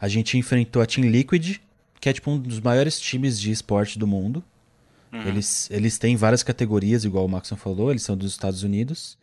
A 0.01 0.09
gente 0.09 0.39
enfrentou 0.39 0.81
a 0.81 0.87
Team 0.87 1.07
Liquid, 1.09 1.59
que 2.01 2.09
é 2.09 2.13
tipo 2.13 2.31
um 2.31 2.39
dos 2.39 2.61
maiores 2.61 2.99
times 2.99 3.39
de 3.39 3.51
esporte 3.51 3.99
do 3.99 4.07
mundo. 4.07 4.43
Uhum. 5.13 5.23
Eles, 5.23 5.71
eles 5.71 5.99
têm 5.99 6.17
várias 6.17 6.43
categorias, 6.43 7.05
igual 7.05 7.27
o 7.27 7.29
Maxon 7.29 7.57
falou, 7.57 7.91
eles 7.91 8.03
são 8.03 8.17
dos 8.17 8.33
Estados 8.33 8.63
Unidos. 8.63 9.19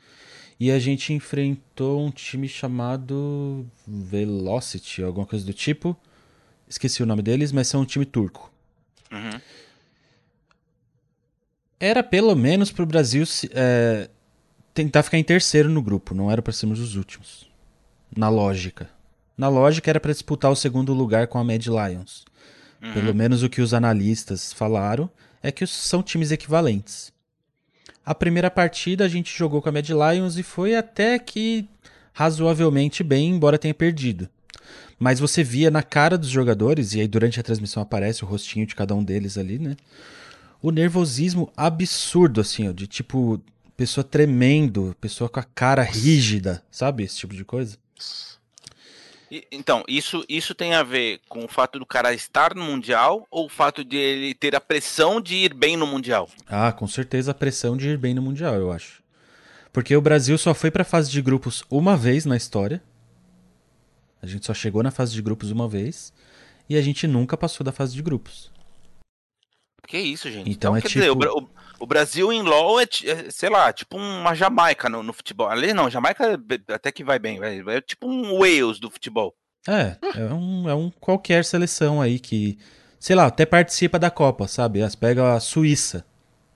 E 0.63 0.71
a 0.71 0.79
gente 0.79 1.11
enfrentou 1.11 2.07
um 2.07 2.09
time 2.09 2.47
chamado 2.47 3.65
Velocity, 3.85 5.03
alguma 5.03 5.25
coisa 5.25 5.45
do 5.45 5.53
tipo. 5.53 5.93
Esqueci 6.65 7.03
o 7.03 7.05
nome 7.05 7.21
deles, 7.21 7.51
mas 7.51 7.67
são 7.67 7.81
um 7.81 7.85
time 7.85 8.05
turco. 8.05 8.49
Uhum. 9.11 9.41
Era 11.77 12.01
pelo 12.01 12.33
menos 12.33 12.71
pro 12.71 12.85
Brasil 12.85 13.25
é, 13.51 14.09
tentar 14.73 15.03
ficar 15.03 15.17
em 15.17 15.23
terceiro 15.25 15.67
no 15.67 15.81
grupo, 15.81 16.15
não 16.15 16.31
era 16.31 16.41
para 16.41 16.53
sermos 16.53 16.79
os 16.79 16.95
últimos. 16.95 17.51
Na 18.15 18.29
lógica. 18.29 18.89
Na 19.37 19.49
lógica 19.49 19.91
era 19.91 19.99
para 19.99 20.13
disputar 20.13 20.49
o 20.49 20.55
segundo 20.55 20.93
lugar 20.93 21.27
com 21.27 21.37
a 21.37 21.43
Mad 21.43 21.65
Lions. 21.65 22.23
Uhum. 22.81 22.93
Pelo 22.93 23.13
menos 23.13 23.43
o 23.43 23.49
que 23.49 23.61
os 23.61 23.73
analistas 23.73 24.53
falaram 24.53 25.11
é 25.41 25.51
que 25.51 25.67
são 25.67 26.01
times 26.01 26.31
equivalentes. 26.31 27.12
A 28.05 28.13
primeira 28.13 28.51
partida 28.51 29.05
a 29.05 29.07
gente 29.07 29.35
jogou 29.35 29.61
com 29.61 29.69
a 29.69 29.71
Mad 29.71 29.89
Lions 29.89 30.37
e 30.37 30.43
foi 30.43 30.75
até 30.75 31.17
que 31.17 31.67
razoavelmente 32.11 33.03
bem, 33.03 33.29
embora 33.29 33.57
tenha 33.57 33.73
perdido. 33.73 34.29
Mas 34.99 35.19
você 35.19 35.43
via 35.43 35.71
na 35.71 35.81
cara 35.81 36.17
dos 36.17 36.29
jogadores, 36.29 36.93
e 36.93 37.01
aí 37.01 37.07
durante 37.07 37.39
a 37.39 37.43
transmissão 37.43 37.81
aparece 37.81 38.23
o 38.23 38.27
rostinho 38.27 38.65
de 38.65 38.75
cada 38.75 38.93
um 38.93 39.03
deles 39.03 39.37
ali, 39.37 39.57
né? 39.57 39.75
O 40.61 40.71
nervosismo 40.71 41.51
absurdo, 41.57 42.39
assim, 42.39 42.69
ó, 42.69 42.71
de 42.71 42.87
tipo, 42.87 43.41
pessoa 43.75 44.03
tremendo, 44.03 44.95
pessoa 45.01 45.29
com 45.29 45.39
a 45.39 45.43
cara 45.43 45.83
rígida, 45.83 46.63
sabe? 46.71 47.03
Esse 47.03 47.17
tipo 47.17 47.33
de 47.33 47.43
coisa. 47.43 47.77
Então, 49.51 49.83
isso, 49.87 50.23
isso 50.29 50.53
tem 50.53 50.73
a 50.73 50.83
ver 50.83 51.19
com 51.27 51.43
o 51.43 51.47
fato 51.47 51.79
do 51.79 51.85
cara 51.85 52.13
estar 52.13 52.53
no 52.53 52.63
Mundial 52.63 53.25
ou 53.31 53.45
o 53.45 53.49
fato 53.49 53.83
de 53.83 53.97
ele 53.97 54.33
ter 54.35 54.55
a 54.55 54.61
pressão 54.61 55.19
de 55.19 55.35
ir 55.35 55.53
bem 55.53 55.75
no 55.75 55.87
Mundial? 55.87 56.29
Ah, 56.47 56.71
com 56.71 56.87
certeza 56.87 57.31
a 57.31 57.33
pressão 57.33 57.75
de 57.75 57.89
ir 57.89 57.97
bem 57.97 58.13
no 58.13 58.21
Mundial, 58.21 58.55
eu 58.55 58.71
acho. 58.71 59.01
Porque 59.71 59.95
o 59.95 60.01
Brasil 60.01 60.37
só 60.37 60.53
foi 60.53 60.69
pra 60.69 60.83
fase 60.83 61.09
de 61.09 61.21
grupos 61.21 61.63
uma 61.69 61.97
vez 61.97 62.25
na 62.25 62.37
história. 62.37 62.83
A 64.21 64.27
gente 64.27 64.45
só 64.45 64.53
chegou 64.53 64.83
na 64.83 64.91
fase 64.91 65.13
de 65.13 65.21
grupos 65.21 65.49
uma 65.49 65.67
vez. 65.67 66.13
E 66.69 66.77
a 66.77 66.81
gente 66.81 67.07
nunca 67.07 67.35
passou 67.35 67.63
da 67.63 67.71
fase 67.71 67.93
de 67.93 68.01
grupos. 68.01 68.52
Que 69.87 69.97
isso, 69.97 70.29
gente? 70.31 70.49
Então, 70.49 70.71
então 70.71 70.75
é 70.77 70.81
quer 70.81 70.87
tipo... 70.87 70.99
dizer, 70.99 71.29
o, 71.29 71.49
o, 71.79 71.85
Brasil 71.85 72.31
em 72.31 72.41
LoL 72.41 72.79
é, 72.79 72.83
é, 72.83 73.29
sei 73.29 73.49
lá, 73.49 73.71
tipo 73.73 73.97
uma 73.97 74.33
Jamaica 74.33 74.89
no, 74.89 75.03
no, 75.03 75.13
futebol. 75.13 75.47
Ali 75.47 75.73
não, 75.73 75.89
Jamaica 75.89 76.39
até 76.69 76.91
que 76.91 77.03
vai 77.03 77.19
bem, 77.19 77.39
vai, 77.39 77.61
é 77.67 77.81
tipo 77.81 78.07
um 78.07 78.39
Wales 78.39 78.79
do 78.79 78.89
futebol. 78.89 79.35
É, 79.67 79.95
é 80.15 80.33
um, 80.33 80.69
é 80.69 80.75
um 80.75 80.89
qualquer 80.89 81.45
seleção 81.45 82.01
aí 82.01 82.19
que, 82.19 82.57
sei 82.99 83.15
lá, 83.15 83.27
até 83.27 83.45
participa 83.45 83.97
da 83.97 84.09
Copa, 84.09 84.47
sabe? 84.47 84.81
As 84.81 84.95
pega 84.95 85.33
a 85.33 85.39
Suíça. 85.39 86.05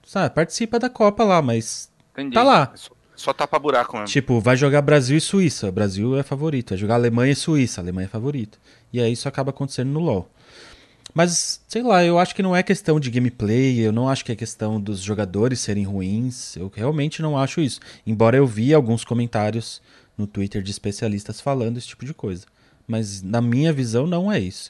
Sabe, 0.05 0.33
participa 0.33 0.79
da 0.79 0.89
Copa 0.89 1.23
lá, 1.23 1.41
mas 1.41 1.91
Entendi. 2.13 2.33
tá 2.33 2.43
lá. 2.43 2.73
Só 3.17 3.33
tapa 3.33 3.57
buraco 3.57 3.93
mesmo. 3.93 4.07
Tipo, 4.07 4.39
vai 4.39 4.55
jogar 4.55 4.81
Brasil 4.81 5.17
e 5.17 5.21
Suíça. 5.21 5.71
Brasil 5.71 6.17
é 6.17 6.23
favorito. 6.23 6.69
Vai 6.69 6.77
jogar 6.77 6.95
Alemanha 6.95 7.33
e 7.33 7.35
Suíça. 7.35 7.81
Alemanha 7.81 8.05
é 8.05 8.09
favorito. 8.09 8.59
E 8.93 9.01
aí 9.01 9.11
isso 9.11 9.27
acaba 9.27 9.49
acontecendo 9.49 9.89
no 9.89 9.99
LoL. 9.99 10.29
Mas, 11.13 11.61
sei 11.67 11.81
lá, 11.81 12.03
eu 12.03 12.19
acho 12.19 12.35
que 12.35 12.43
não 12.43 12.55
é 12.55 12.61
questão 12.61 12.99
de 12.99 13.09
gameplay, 13.09 13.79
eu 13.79 13.91
não 13.91 14.07
acho 14.07 14.23
que 14.23 14.31
é 14.31 14.35
questão 14.35 14.79
dos 14.79 14.99
jogadores 14.99 15.59
serem 15.59 15.83
ruins. 15.83 16.55
Eu 16.55 16.71
realmente 16.73 17.21
não 17.21 17.37
acho 17.37 17.61
isso. 17.61 17.79
Embora 18.05 18.37
eu 18.37 18.45
vi 18.45 18.73
alguns 18.73 19.03
comentários 19.03 19.81
no 20.17 20.27
Twitter 20.27 20.61
de 20.61 20.71
especialistas 20.71 21.41
falando 21.41 21.77
esse 21.77 21.87
tipo 21.87 22.05
de 22.05 22.13
coisa. 22.13 22.45
Mas 22.87 23.21
na 23.21 23.41
minha 23.41 23.73
visão 23.73 24.05
não 24.05 24.31
é 24.31 24.39
isso. 24.39 24.69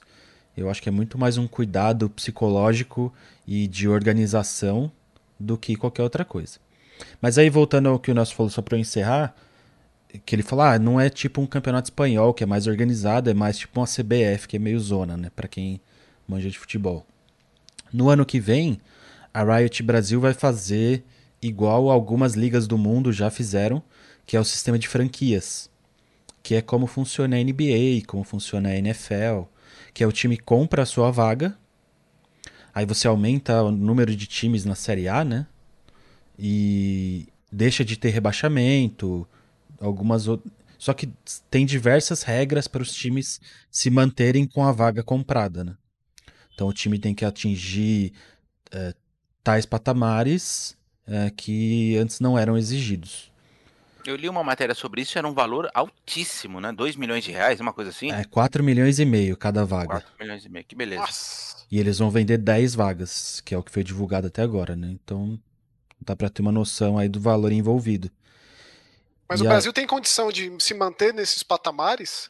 Eu 0.55 0.69
acho 0.69 0.81
que 0.81 0.89
é 0.89 0.91
muito 0.91 1.17
mais 1.17 1.37
um 1.37 1.47
cuidado 1.47 2.09
psicológico 2.09 3.13
e 3.45 3.67
de 3.67 3.87
organização 3.87 4.91
do 5.39 5.57
que 5.57 5.75
qualquer 5.75 6.03
outra 6.03 6.25
coisa. 6.25 6.59
Mas 7.21 7.37
aí, 7.37 7.49
voltando 7.49 7.89
ao 7.89 7.99
que 7.99 8.09
o 8.09 8.15
nosso 8.15 8.33
falou, 8.33 8.49
só 8.49 8.61
para 8.61 8.75
eu 8.75 8.81
encerrar, 8.81 9.35
que 10.25 10.35
ele 10.35 10.41
falou, 10.41 10.65
ah, 10.65 10.79
não 10.79 10.99
é 10.99 11.09
tipo 11.09 11.41
um 11.41 11.45
campeonato 11.45 11.87
espanhol, 11.87 12.33
que 12.33 12.43
é 12.43 12.47
mais 12.47 12.65
organizado, 12.65 13.29
é 13.29 13.33
mais 13.33 13.57
tipo 13.57 13.79
uma 13.79 13.85
CBF, 13.85 14.47
que 14.47 14.55
é 14.55 14.59
meio 14.59 14.79
zona, 14.79 15.15
né, 15.15 15.29
para 15.35 15.47
quem 15.47 15.79
manja 16.27 16.49
de 16.49 16.59
futebol. 16.59 17.05
No 17.91 18.09
ano 18.09 18.25
que 18.25 18.39
vem, 18.39 18.79
a 19.33 19.43
Riot 19.43 19.81
Brasil 19.83 20.19
vai 20.19 20.33
fazer 20.33 21.03
igual 21.41 21.89
algumas 21.89 22.33
ligas 22.33 22.67
do 22.67 22.77
mundo 22.77 23.13
já 23.13 23.29
fizeram, 23.29 23.81
que 24.25 24.35
é 24.35 24.39
o 24.39 24.43
sistema 24.43 24.77
de 24.77 24.87
franquias, 24.87 25.69
que 26.43 26.55
é 26.55 26.61
como 26.61 26.87
funciona 26.87 27.37
a 27.37 27.43
NBA, 27.43 28.05
como 28.07 28.23
funciona 28.23 28.69
a 28.69 28.75
NFL, 28.75 29.43
que 29.93 30.03
é 30.03 30.07
o 30.07 30.11
time 30.11 30.37
compra 30.37 30.83
a 30.83 30.85
sua 30.85 31.11
vaga, 31.11 31.57
aí 32.73 32.85
você 32.85 33.07
aumenta 33.07 33.63
o 33.63 33.71
número 33.71 34.15
de 34.15 34.27
times 34.27 34.65
na 34.65 34.75
Série 34.75 35.07
A, 35.07 35.23
né? 35.23 35.47
e 36.37 37.27
deixa 37.51 37.83
de 37.83 37.97
ter 37.97 38.09
rebaixamento, 38.09 39.27
algumas 39.79 40.25
Só 40.77 40.93
que 40.93 41.09
tem 41.49 41.65
diversas 41.65 42.21
regras 42.21 42.67
para 42.67 42.83
os 42.83 42.93
times 42.93 43.41
se 43.71 43.89
manterem 43.89 44.45
com 44.45 44.63
a 44.63 44.71
vaga 44.71 45.01
comprada, 45.01 45.63
né? 45.63 45.75
Então 46.57 46.67
o 46.67 46.73
time 46.73 46.97
tem 46.97 47.13
que 47.13 47.23
atingir 47.23 48.13
é, 48.71 48.95
tais 49.43 49.63
patamares 49.63 50.75
é, 51.05 51.29
que 51.29 51.95
antes 51.97 52.19
não 52.19 52.37
eram 52.37 52.57
exigidos. 52.57 53.31
Eu 54.03 54.15
li 54.15 54.27
uma 54.27 54.43
matéria 54.43 54.73
sobre 54.73 55.01
isso, 55.01 55.17
era 55.17 55.27
um 55.27 55.33
valor 55.33 55.69
altíssimo, 55.71 56.59
né? 56.59 56.71
2 56.71 56.95
milhões 56.95 57.23
de 57.23 57.31
reais, 57.31 57.59
uma 57.59 57.73
coisa 57.73 57.91
assim? 57.91 58.11
É, 58.11 58.23
4 58.23 58.63
milhões 58.63 58.97
e 58.99 59.05
meio 59.05 59.37
cada 59.37 59.63
vaga. 59.63 60.01
4 60.01 60.09
milhões 60.19 60.45
e 60.45 60.49
meio, 60.49 60.65
que 60.65 60.75
beleza. 60.75 61.01
Nossa. 61.01 61.57
E 61.69 61.77
eles 61.79 61.99
vão 61.99 62.09
vender 62.09 62.37
10 62.37 62.73
vagas, 62.73 63.41
que 63.41 63.53
é 63.53 63.57
o 63.57 63.61
que 63.61 63.71
foi 63.71 63.83
divulgado 63.83 64.27
até 64.27 64.41
agora, 64.41 64.75
né? 64.75 64.89
Então 64.91 65.39
Dá 65.99 66.15
para 66.15 66.29
ter 66.29 66.41
uma 66.41 66.51
noção 66.51 66.97
aí 66.97 67.09
do 67.09 67.19
valor 67.19 67.51
envolvido. 67.51 68.09
Mas 69.27 69.41
e 69.41 69.43
o 69.43 69.47
Brasil 69.47 69.73
tem 69.73 69.85
condição 69.85 70.31
de 70.31 70.53
se 70.59 70.73
manter 70.73 71.13
nesses 71.13 71.43
patamares? 71.43 72.29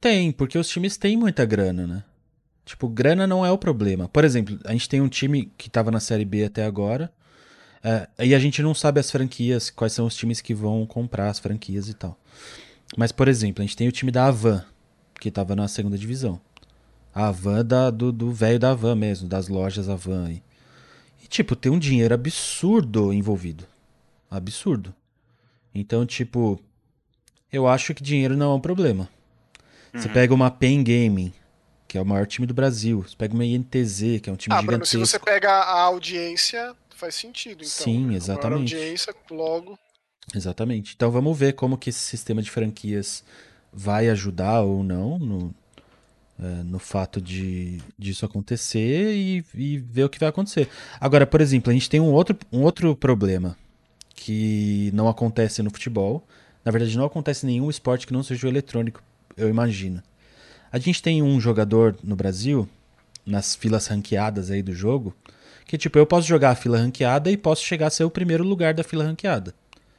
Tem, 0.00 0.30
porque 0.30 0.56
os 0.56 0.68
times 0.68 0.96
têm 0.96 1.16
muita 1.16 1.44
grana, 1.44 1.86
né? 1.86 2.04
Tipo, 2.66 2.88
grana 2.88 3.28
não 3.28 3.46
é 3.46 3.50
o 3.52 3.56
problema. 3.56 4.08
Por 4.08 4.24
exemplo, 4.24 4.58
a 4.64 4.72
gente 4.72 4.88
tem 4.88 5.00
um 5.00 5.08
time 5.08 5.52
que 5.56 5.68
estava 5.68 5.92
na 5.92 6.00
Série 6.00 6.24
B 6.24 6.44
até 6.44 6.66
agora, 6.66 7.12
é, 7.82 8.08
e 8.26 8.34
a 8.34 8.38
gente 8.40 8.60
não 8.60 8.74
sabe 8.74 8.98
as 8.98 9.08
franquias, 9.08 9.70
quais 9.70 9.92
são 9.92 10.04
os 10.04 10.16
times 10.16 10.40
que 10.40 10.52
vão 10.52 10.84
comprar 10.84 11.30
as 11.30 11.38
franquias 11.38 11.88
e 11.88 11.94
tal. 11.94 12.18
Mas, 12.96 13.12
por 13.12 13.28
exemplo, 13.28 13.62
a 13.62 13.66
gente 13.66 13.76
tem 13.76 13.86
o 13.86 13.92
time 13.92 14.10
da 14.10 14.26
Avan, 14.26 14.64
que 15.20 15.28
estava 15.28 15.54
na 15.54 15.68
segunda 15.68 15.96
divisão. 15.96 16.40
A 17.14 17.28
Avan 17.28 17.64
da, 17.64 17.88
do 17.88 18.32
velho 18.32 18.58
da 18.58 18.72
Avan 18.72 18.96
mesmo, 18.96 19.28
das 19.28 19.46
lojas 19.46 19.88
Avan 19.88 20.26
aí. 20.26 20.42
E, 21.22 21.28
tipo, 21.28 21.54
tem 21.54 21.70
um 21.70 21.78
dinheiro 21.78 22.14
absurdo 22.14 23.12
envolvido. 23.12 23.64
Absurdo. 24.28 24.92
Então, 25.72 26.04
tipo, 26.04 26.60
eu 27.52 27.68
acho 27.68 27.94
que 27.94 28.02
dinheiro 28.02 28.36
não 28.36 28.50
é 28.50 28.54
um 28.56 28.60
problema. 28.60 29.08
Uhum. 29.94 30.00
Você 30.00 30.08
pega 30.08 30.34
uma 30.34 30.50
Pen 30.50 30.82
Gaming, 30.82 31.32
que 31.96 31.98
é 31.98 32.02
o 32.02 32.04
maior 32.04 32.26
time 32.26 32.46
do 32.46 32.52
Brasil. 32.52 33.02
Você 33.02 33.16
pega 33.16 33.32
uma 33.32 33.44
INTZ, 33.44 34.20
que 34.22 34.28
é 34.28 34.32
um 34.32 34.36
time 34.36 34.54
ah, 34.54 34.60
gigantesco. 34.60 34.66
Bruno, 34.66 34.86
se 34.86 34.98
você 34.98 35.18
pega 35.18 35.50
a 35.50 35.80
audiência, 35.80 36.74
faz 36.94 37.14
sentido. 37.14 37.64
Então, 37.64 37.68
Sim, 37.68 38.14
exatamente. 38.14 38.74
A 38.74 38.78
audiência, 38.78 39.14
logo. 39.30 39.78
Exatamente. 40.34 40.92
Então 40.94 41.10
vamos 41.10 41.38
ver 41.38 41.54
como 41.54 41.78
que 41.78 41.88
esse 41.88 42.00
sistema 42.00 42.42
de 42.42 42.50
franquias 42.50 43.24
vai 43.72 44.10
ajudar 44.10 44.60
ou 44.60 44.82
não 44.82 45.18
no, 45.18 45.54
é, 46.38 46.62
no 46.64 46.78
fato 46.78 47.18
de 47.18 47.80
disso 47.98 48.26
acontecer 48.26 49.14
e, 49.14 49.44
e, 49.54 49.78
ver 49.78 50.04
o 50.04 50.10
que 50.10 50.18
vai 50.18 50.28
acontecer. 50.28 50.68
Agora, 51.00 51.26
por 51.26 51.40
exemplo, 51.40 51.70
a 51.70 51.72
gente 51.72 51.88
tem 51.88 52.00
um 52.00 52.12
outro, 52.12 52.36
um 52.52 52.60
outro 52.60 52.94
problema 52.94 53.56
que 54.14 54.90
não 54.92 55.08
acontece 55.08 55.62
no 55.62 55.70
futebol. 55.70 56.26
Na 56.62 56.70
verdade, 56.70 56.94
não 56.98 57.06
acontece 57.06 57.46
em 57.46 57.52
nenhum 57.52 57.70
esporte 57.70 58.06
que 58.06 58.12
não 58.12 58.22
seja 58.22 58.46
o 58.46 58.50
eletrônico, 58.50 59.02
eu 59.34 59.48
imagino. 59.48 60.02
A 60.76 60.78
gente 60.78 61.02
tem 61.02 61.22
um 61.22 61.40
jogador 61.40 61.96
no 62.04 62.14
Brasil, 62.14 62.68
nas 63.24 63.54
filas 63.54 63.86
ranqueadas 63.86 64.50
aí 64.50 64.62
do 64.62 64.74
jogo, 64.74 65.16
que 65.64 65.78
tipo, 65.78 65.98
eu 65.98 66.04
posso 66.04 66.28
jogar 66.28 66.50
a 66.50 66.54
fila 66.54 66.76
ranqueada 66.76 67.30
e 67.30 67.36
posso 67.38 67.64
chegar 67.64 67.86
a 67.86 67.90
ser 67.90 68.04
o 68.04 68.10
primeiro 68.10 68.44
lugar 68.44 68.74
da 68.74 68.84
fila 68.84 69.02
ranqueada. 69.02 69.54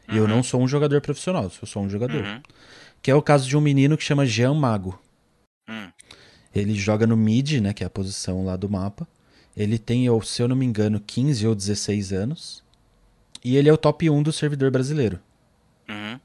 Uhum. 0.08 0.14
E 0.14 0.18
eu 0.20 0.28
não 0.28 0.44
sou 0.44 0.62
um 0.62 0.68
jogador 0.68 1.02
profissional, 1.02 1.46
eu 1.46 1.68
sou 1.68 1.82
um 1.82 1.90
jogador. 1.90 2.24
Uhum. 2.24 2.40
Que 3.02 3.10
é 3.10 3.16
o 3.16 3.24
caso 3.24 3.48
de 3.50 3.58
um 3.58 3.60
menino 3.60 3.98
que 3.98 4.04
chama 4.04 4.24
Jean 4.24 4.54
Mago. 4.54 5.02
Uhum. 5.68 5.92
Ele 6.54 6.76
joga 6.76 7.08
no 7.08 7.18
mid, 7.18 7.54
né, 7.54 7.74
que 7.74 7.84
é 7.84 7.88
a 7.88 7.90
posição 7.90 8.46
lá 8.46 8.56
do 8.56 8.70
mapa. 8.70 9.08
Ele 9.56 9.80
tem, 9.80 10.06
se 10.22 10.44
eu 10.44 10.48
não 10.48 10.56
me 10.56 10.68
engano, 10.68 11.00
15 11.00 11.48
ou 11.48 11.56
16 11.56 12.14
anos. 12.14 12.64
E 13.44 13.58
ele 13.58 13.68
é 13.68 13.74
o 13.74 13.78
top 13.78 14.08
1 14.08 14.22
do 14.22 14.32
servidor 14.32 14.70
brasileiro. 14.70 15.20
Uhum. 15.90 16.20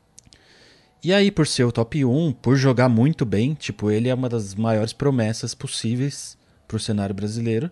E 1.05 1.12
aí, 1.12 1.32
por 1.32 1.46
ser 1.46 1.64
o 1.64 1.72
top 1.72 2.05
1, 2.05 2.32
por 2.34 2.57
jogar 2.57 2.88
muito 2.88 3.24
bem, 3.24 3.55
tipo, 3.55 3.90
ele 3.90 4.09
é 4.09 4.14
uma 4.14 4.28
das 4.28 4.55
maiores 4.55 4.92
promessas 4.92 5.53
possíveis 5.53 6.38
pro 6.68 6.78
cenário 6.78 7.14
brasileiro. 7.14 7.70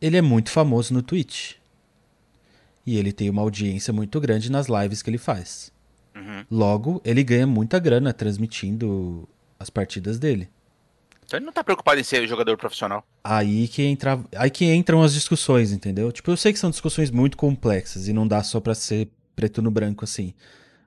Ele 0.00 0.18
é 0.18 0.22
muito 0.22 0.50
famoso 0.50 0.92
no 0.92 1.02
Twitch. 1.02 1.54
E 2.86 2.98
ele 2.98 3.10
tem 3.10 3.30
uma 3.30 3.40
audiência 3.40 3.90
muito 3.90 4.20
grande 4.20 4.52
nas 4.52 4.66
lives 4.66 5.00
que 5.00 5.08
ele 5.08 5.18
faz. 5.18 5.72
Uhum. 6.14 6.44
Logo, 6.50 7.00
ele 7.04 7.24
ganha 7.24 7.46
muita 7.46 7.78
grana 7.78 8.12
transmitindo 8.12 9.26
as 9.58 9.70
partidas 9.70 10.18
dele. 10.18 10.50
Então 11.24 11.38
ele 11.38 11.46
não 11.46 11.52
tá 11.52 11.64
preocupado 11.64 11.98
em 11.98 12.04
ser 12.04 12.26
jogador 12.28 12.56
profissional. 12.56 13.04
Aí 13.24 13.66
que, 13.66 13.82
entra, 13.82 14.20
aí 14.36 14.50
que 14.50 14.64
entram 14.64 15.02
as 15.02 15.12
discussões, 15.12 15.72
entendeu? 15.72 16.12
Tipo, 16.12 16.30
eu 16.30 16.36
sei 16.36 16.52
que 16.52 16.58
são 16.58 16.70
discussões 16.70 17.10
muito 17.10 17.36
complexas 17.36 18.06
e 18.06 18.12
não 18.12 18.28
dá 18.28 18.42
só 18.42 18.60
pra 18.60 18.74
ser 18.74 19.08
preto 19.34 19.60
no 19.60 19.70
branco 19.70 20.04
assim. 20.04 20.32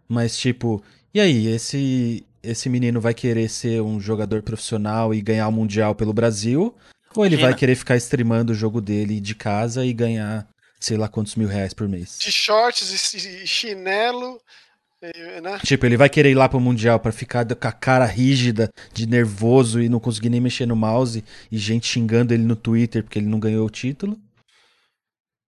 Mas, 0.07 0.37
tipo, 0.37 0.81
e 1.13 1.19
aí, 1.19 1.47
esse, 1.47 2.25
esse 2.43 2.69
menino 2.69 3.01
vai 3.01 3.13
querer 3.13 3.49
ser 3.49 3.81
um 3.81 3.99
jogador 3.99 4.41
profissional 4.41 5.13
e 5.13 5.21
ganhar 5.21 5.47
o 5.47 5.51
Mundial 5.51 5.95
pelo 5.95 6.13
Brasil? 6.13 6.75
Ou 7.15 7.25
ele 7.25 7.35
Imagina. 7.35 7.51
vai 7.51 7.59
querer 7.59 7.75
ficar 7.75 7.97
streamando 7.97 8.51
o 8.51 8.55
jogo 8.55 8.79
dele 8.79 9.19
de 9.19 9.33
casa 9.33 9.85
e 9.85 9.93
ganhar 9.93 10.47
sei 10.79 10.97
lá 10.97 11.07
quantos 11.07 11.35
mil 11.35 11.47
reais 11.47 11.73
por 11.73 11.87
mês. 11.87 12.17
De 12.19 12.31
shorts 12.31 13.13
e 13.13 13.45
chinelo. 13.45 14.39
Né? 15.01 15.59
Tipo, 15.63 15.85
ele 15.85 15.95
vai 15.95 16.09
querer 16.09 16.31
ir 16.31 16.35
lá 16.35 16.49
pro 16.49 16.59
Mundial 16.59 16.99
para 16.99 17.11
ficar 17.11 17.45
com 17.45 17.67
a 17.67 17.71
cara 17.71 18.05
rígida, 18.05 18.69
de 18.93 19.05
nervoso 19.05 19.81
e 19.81 19.87
não 19.87 19.99
conseguir 19.99 20.29
nem 20.29 20.41
mexer 20.41 20.65
no 20.65 20.75
mouse 20.75 21.23
e 21.49 21.57
gente 21.57 21.87
xingando 21.87 22.33
ele 22.33 22.43
no 22.43 22.55
Twitter 22.55 23.03
porque 23.03 23.17
ele 23.17 23.27
não 23.27 23.39
ganhou 23.39 23.65
o 23.65 23.69
título. 23.69 24.17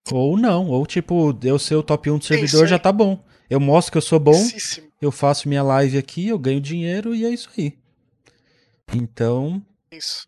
Ou 0.09 0.37
não, 0.37 0.67
ou 0.67 0.85
tipo, 0.85 1.37
eu 1.43 1.59
ser 1.59 1.75
o 1.75 1.83
top 1.83 2.09
1 2.09 2.17
do 2.17 2.25
servidor 2.25 2.67
já 2.67 2.79
tá 2.79 2.91
bom. 2.91 3.23
Eu 3.49 3.59
mostro 3.59 3.91
que 3.91 3.97
eu 3.97 4.01
sou 4.01 4.19
bom, 4.19 4.41
eu 5.01 5.11
faço 5.11 5.49
minha 5.49 5.63
live 5.63 5.97
aqui, 5.97 6.27
eu 6.27 6.37
ganho 6.37 6.61
dinheiro 6.61 7.15
e 7.15 7.25
é 7.25 7.29
isso 7.29 7.49
aí. 7.57 7.77
Então. 8.93 9.61
Isso. 9.91 10.27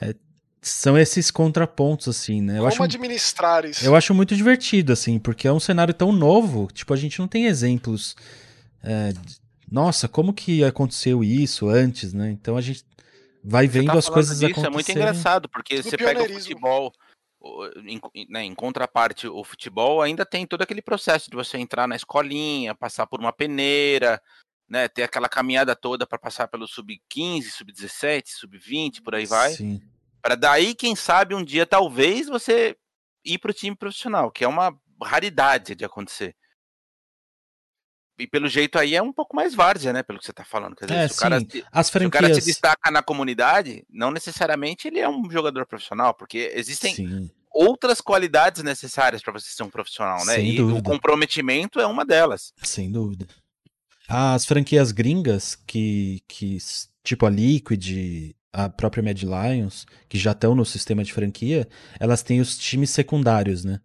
É, 0.00 0.14
são 0.60 0.98
esses 0.98 1.30
contrapontos, 1.30 2.06
assim, 2.08 2.42
né? 2.42 2.54
Eu 2.54 2.58
Como 2.58 2.68
acho, 2.68 2.82
administrar 2.82 3.64
isso? 3.64 3.84
Eu 3.84 3.96
acho 3.96 4.12
muito 4.12 4.36
divertido, 4.36 4.92
assim, 4.92 5.18
porque 5.18 5.48
é 5.48 5.52
um 5.52 5.60
cenário 5.60 5.94
tão 5.94 6.12
novo, 6.12 6.68
tipo, 6.72 6.92
a 6.92 6.96
gente 6.96 7.18
não 7.18 7.26
tem 7.26 7.46
exemplos. 7.46 8.14
É, 8.82 9.14
nossa, 9.70 10.06
como 10.06 10.34
que 10.34 10.62
aconteceu 10.62 11.24
isso 11.24 11.68
antes, 11.68 12.12
né? 12.12 12.30
Então 12.30 12.56
a 12.56 12.60
gente 12.60 12.84
vai 13.42 13.66
vendo 13.66 13.86
tá 13.86 13.98
as 13.98 14.08
coisas 14.08 14.38
disso, 14.38 14.60
acontecerem. 14.60 14.72
É 14.72 14.74
muito 14.74 14.90
engraçado, 14.90 15.48
porque 15.48 15.82
você 15.82 15.96
pega 15.96 16.22
o 16.22 16.28
futebol 16.28 16.92
em, 17.84 18.00
né, 18.28 18.44
em, 18.44 18.54
contraparte, 18.54 19.26
o 19.26 19.42
futebol 19.42 20.02
ainda 20.02 20.26
tem 20.26 20.46
todo 20.46 20.62
aquele 20.62 20.82
processo 20.82 21.30
de 21.30 21.36
você 21.36 21.56
entrar 21.58 21.88
na 21.88 21.96
escolinha, 21.96 22.74
passar 22.74 23.06
por 23.06 23.18
uma 23.18 23.32
peneira, 23.32 24.20
né, 24.68 24.88
ter 24.88 25.02
aquela 25.02 25.28
caminhada 25.28 25.74
toda 25.74 26.06
para 26.06 26.18
passar 26.18 26.48
pelo 26.48 26.68
sub-15, 26.68 27.44
sub-17, 27.44 28.24
sub-20, 28.26 29.02
por 29.02 29.14
aí 29.14 29.26
vai. 29.26 29.54
Para 30.22 30.34
daí, 30.34 30.74
quem 30.74 30.94
sabe, 30.94 31.34
um 31.34 31.42
dia 31.42 31.64
talvez 31.64 32.28
você 32.28 32.76
ir 33.24 33.38
para 33.38 33.50
o 33.50 33.54
time 33.54 33.74
profissional, 33.74 34.30
que 34.30 34.44
é 34.44 34.48
uma 34.48 34.78
raridade 35.02 35.74
de 35.74 35.84
acontecer. 35.84 36.36
E 38.20 38.26
pelo 38.26 38.48
jeito 38.48 38.78
aí 38.78 38.94
é 38.94 39.02
um 39.02 39.12
pouco 39.12 39.34
mais 39.34 39.54
várzea, 39.54 39.92
né? 39.92 40.02
Pelo 40.02 40.18
que 40.18 40.24
você 40.24 40.30
está 40.30 40.44
falando. 40.44 40.76
Quer 40.76 40.86
dizer, 40.86 41.00
é, 41.00 41.08
se, 41.08 41.14
o 41.16 41.20
cara, 41.20 41.36
As 41.72 41.90
franquias... 41.90 42.02
se 42.02 42.06
o 42.06 42.10
cara 42.10 42.34
se 42.34 42.46
destaca 42.46 42.90
na 42.90 43.02
comunidade, 43.02 43.84
não 43.90 44.10
necessariamente 44.10 44.86
ele 44.86 44.98
é 44.98 45.08
um 45.08 45.30
jogador 45.30 45.66
profissional, 45.66 46.12
porque 46.12 46.52
existem 46.54 46.94
sim. 46.94 47.30
outras 47.50 48.00
qualidades 48.00 48.62
necessárias 48.62 49.22
para 49.22 49.32
você 49.32 49.50
ser 49.50 49.62
um 49.62 49.70
profissional, 49.70 50.24
né? 50.26 50.34
Sem 50.34 50.52
e 50.52 50.56
dúvida. 50.56 50.78
o 50.78 50.82
comprometimento 50.82 51.80
é 51.80 51.86
uma 51.86 52.04
delas. 52.04 52.52
Sem 52.62 52.92
dúvida. 52.92 53.26
As 54.06 54.44
franquias 54.44 54.92
gringas, 54.92 55.54
que, 55.54 56.22
que 56.28 56.58
tipo 57.02 57.24
a 57.24 57.30
Liquid, 57.30 58.34
a 58.52 58.68
própria 58.68 59.02
Mad 59.02 59.22
Lions, 59.22 59.86
que 60.08 60.18
já 60.18 60.32
estão 60.32 60.54
no 60.54 60.66
sistema 60.66 61.02
de 61.02 61.12
franquia, 61.12 61.66
elas 61.98 62.22
têm 62.22 62.40
os 62.40 62.58
times 62.58 62.90
secundários, 62.90 63.64
né? 63.64 63.80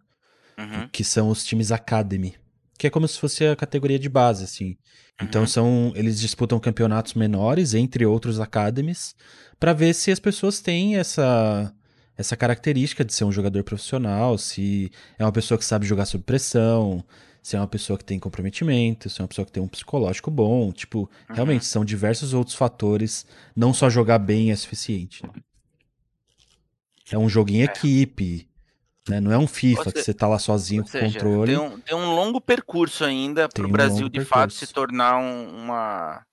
Uhum. 0.58 0.90
Que 0.92 1.04
são 1.04 1.30
os 1.30 1.46
times 1.46 1.72
Academy 1.72 2.36
que 2.78 2.88
é 2.88 2.90
como 2.90 3.08
se 3.08 3.20
fosse 3.20 3.46
a 3.46 3.56
categoria 3.56 4.00
de 4.00 4.10
base, 4.10 4.44
assim. 4.44 4.78
Então 5.22 5.42
uhum. 5.42 5.48
são 5.48 5.94
eles 5.96 6.20
disputam 6.20 6.60
campeonatos 6.60 7.14
menores 7.14 7.74
entre 7.74 8.06
outros 8.06 8.40
academies 8.40 9.16
para 9.60 9.72
ver 9.72 9.94
se 9.94 10.12
as 10.12 10.20
pessoas 10.20 10.60
têm 10.60 10.98
essa 10.98 11.74
essa 12.18 12.36
característica 12.38 13.04
de 13.04 13.14
ser 13.14 13.26
um 13.26 13.32
jogador 13.32 13.64
profissional, 13.64 14.38
se 14.38 14.90
é 15.20 15.26
uma 15.26 15.34
pessoa 15.34 15.58
que 15.58 15.66
sabe 15.66 15.86
jogar 15.86 16.06
sob 16.06 16.24
pressão, 16.24 17.04
se 17.44 17.58
é 17.58 17.60
uma 17.60 17.68
pessoa 17.68 18.00
que 18.00 18.06
tem 18.06 18.18
comprometimento, 18.18 19.10
se 19.10 19.20
é 19.20 19.24
uma 19.24 19.28
pessoa 19.28 19.46
que 19.46 19.52
tem 19.52 19.62
um 19.62 19.68
psicológico 19.68 20.32
bom, 20.32 20.72
tipo, 20.72 21.00
uhum. 21.00 21.36
realmente 21.36 21.66
são 21.66 21.84
diversos 21.84 22.34
outros 22.34 22.56
fatores, 22.56 23.26
não 23.56 23.74
só 23.74 23.90
jogar 23.90 24.18
bem 24.18 24.52
é 24.52 24.56
suficiente. 24.56 25.24
Né? 25.24 25.34
É 27.12 27.18
um 27.18 27.30
jogo 27.30 27.52
em 27.52 27.62
é. 27.62 27.66
equipe, 27.66 28.48
né? 29.10 29.20
Não 29.20 29.32
é 29.32 29.38
um 29.38 29.48
FIFA 29.48 29.92
que 29.92 30.02
você 30.02 30.14
tá 30.14 30.28
lá 30.28 30.40
sozinho 30.40 30.84
com 30.84 30.98
o 30.98 31.02
controle. 31.02 31.56
Tem 31.56 31.60
um, 31.60 31.80
tem 31.80 31.96
um 31.96 32.16
longo 32.16 32.42
percurso 32.42 33.04
ainda 33.04 33.48
para 33.48 33.64
o 33.64 33.68
um 33.68 33.72
Brasil 33.72 34.10
de 34.10 34.20
percurso. 34.20 34.30
fato 34.30 34.54
se 34.54 34.68
tornar 34.74 35.18
um, 35.18 35.64
uma, 35.64 36.24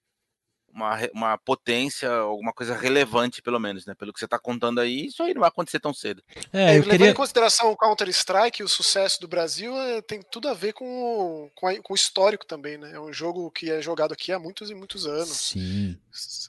uma, 0.73 0.99
uma 1.13 1.39
potência, 1.39 2.11
alguma 2.11 2.53
coisa 2.53 2.75
relevante, 2.75 3.43
pelo 3.43 3.61
menos, 3.61 3.85
né? 3.85 3.95
Pelo 3.95 4.13
que 4.13 4.19
você 4.19 4.25
está 4.25 4.39
contando 4.39 4.81
aí, 4.81 5.07
isso 5.07 5.23
aí 5.23 5.35
não 5.35 5.41
vai 5.41 5.49
acontecer 5.49 5.79
tão 5.79 5.93
cedo. 5.93 6.23
É, 6.53 6.71
eu 6.71 6.75
Levando 6.75 6.91
queria... 6.91 7.11
em 7.11 7.15
consideração 7.15 7.71
o 7.71 7.77
Counter-Strike, 7.77 8.63
o 8.63 8.69
sucesso 8.69 9.21
do 9.21 9.29
Brasil 9.29 9.79
é, 9.79 10.01
tem 10.01 10.23
tudo 10.23 10.49
a 10.49 10.55
ver 10.55 10.73
com, 10.73 11.51
com, 11.55 11.67
a, 11.67 11.77
com, 11.83 11.93
o 11.93 11.97
histórico 11.97 12.47
também, 12.47 12.79
né? 12.79 12.93
É 12.95 13.01
um 13.01 13.13
jogo 13.13 13.51
que 13.51 13.71
é 13.71 13.83
jogado 13.83 14.13
aqui 14.13 14.33
há 14.33 14.39
muitos 14.39 14.71
e 14.71 14.75
muitos 14.75 15.07
anos. 15.07 15.37
Sim. 15.37 15.99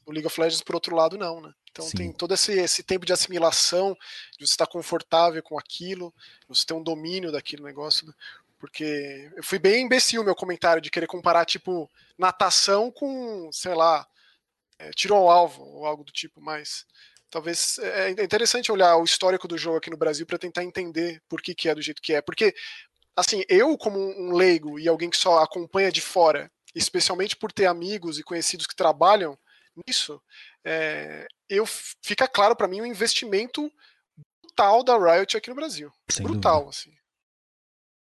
O 0.06 0.12
League 0.12 0.28
of 0.28 0.40
Legends, 0.40 0.62
por 0.62 0.76
outro 0.76 0.96
lado, 0.96 1.18
não, 1.18 1.42
né? 1.42 1.54
Então 1.72 1.86
Sim. 1.86 1.98
tem 1.98 2.12
todo 2.12 2.34
esse, 2.34 2.54
esse 2.54 2.84
tempo 2.84 3.06
de 3.06 3.12
assimilação, 3.12 3.98
de 4.38 4.48
você 4.48 4.54
estar 4.54 4.68
confortável 4.68 5.42
com 5.42 5.58
aquilo, 5.58 6.14
você 6.48 6.66
ter 6.66 6.74
um 6.74 6.84
domínio 6.84 7.32
daquele 7.32 7.64
negócio, 7.64 8.08
né? 8.08 8.14
Porque 8.60 9.30
eu 9.36 9.44
fui 9.44 9.60
bem 9.60 9.84
imbecil 9.84 10.24
meu 10.24 10.36
comentário 10.36 10.82
de 10.82 10.90
querer 10.90 11.08
comparar, 11.08 11.44
tipo, 11.44 11.90
natação 12.18 12.90
com, 12.90 13.50
sei 13.52 13.74
lá, 13.74 14.08
é, 14.80 14.92
tiro 14.92 15.16
ao 15.16 15.30
alvo 15.30 15.64
ou 15.64 15.86
algo 15.86 16.04
do 16.04 16.12
tipo, 16.12 16.42
mas 16.42 16.86
talvez 17.30 17.80
é, 17.80 18.12
é 18.12 18.24
interessante 18.24 18.72
olhar 18.72 18.96
o 18.98 19.04
histórico 19.04 19.48
do 19.48 19.58
jogo 19.58 19.78
aqui 19.78 19.90
no 19.90 19.98
Brasil 19.98 20.26
para 20.26 20.38
tentar 20.38 20.64
entender 20.64 21.22
por 21.28 21.42
que, 21.42 21.56
que 21.56 21.68
é 21.68 21.76
do 21.76 21.82
jeito 21.82 22.02
que 22.02 22.14
é. 22.14 22.22
Porque, 22.22 22.54
assim, 23.16 23.44
eu, 23.50 23.78
como 23.78 24.00
um 24.00 24.34
leigo 24.34 24.80
e 24.80 24.88
alguém 24.88 25.10
que 25.10 25.18
só 25.18 25.40
acompanha 25.40 25.92
de 25.92 26.02
fora, 26.02 26.52
especialmente 26.76 27.36
por 27.36 27.52
ter 27.52 27.66
amigos 27.66 28.20
e 28.20 28.24
conhecidos 28.24 28.68
que 28.68 28.76
trabalham 28.76 29.38
nisso, 29.88 30.22
é, 30.64 31.28
eu 31.50 31.66
fica 31.66 32.28
claro 32.28 32.56
para 32.56 32.68
mim 32.68 32.82
o 32.82 32.84
um 32.84 32.88
investimento 32.88 33.72
brutal 34.42 34.84
da 34.84 34.98
Riot 34.98 35.36
aqui 35.36 35.50
no 35.50 35.56
Brasil. 35.56 35.92
Sem 36.10 36.24
brutal, 36.24 36.66
dúvida. 36.66 36.70
assim. 36.70 36.92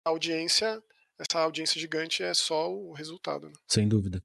A 0.05 0.09
audiência, 0.09 0.81
essa 1.19 1.39
audiência 1.39 1.79
gigante 1.79 2.23
é 2.23 2.33
só 2.33 2.71
o 2.71 2.93
resultado. 2.93 3.47
Né? 3.47 3.55
Sem 3.67 3.87
dúvida. 3.87 4.23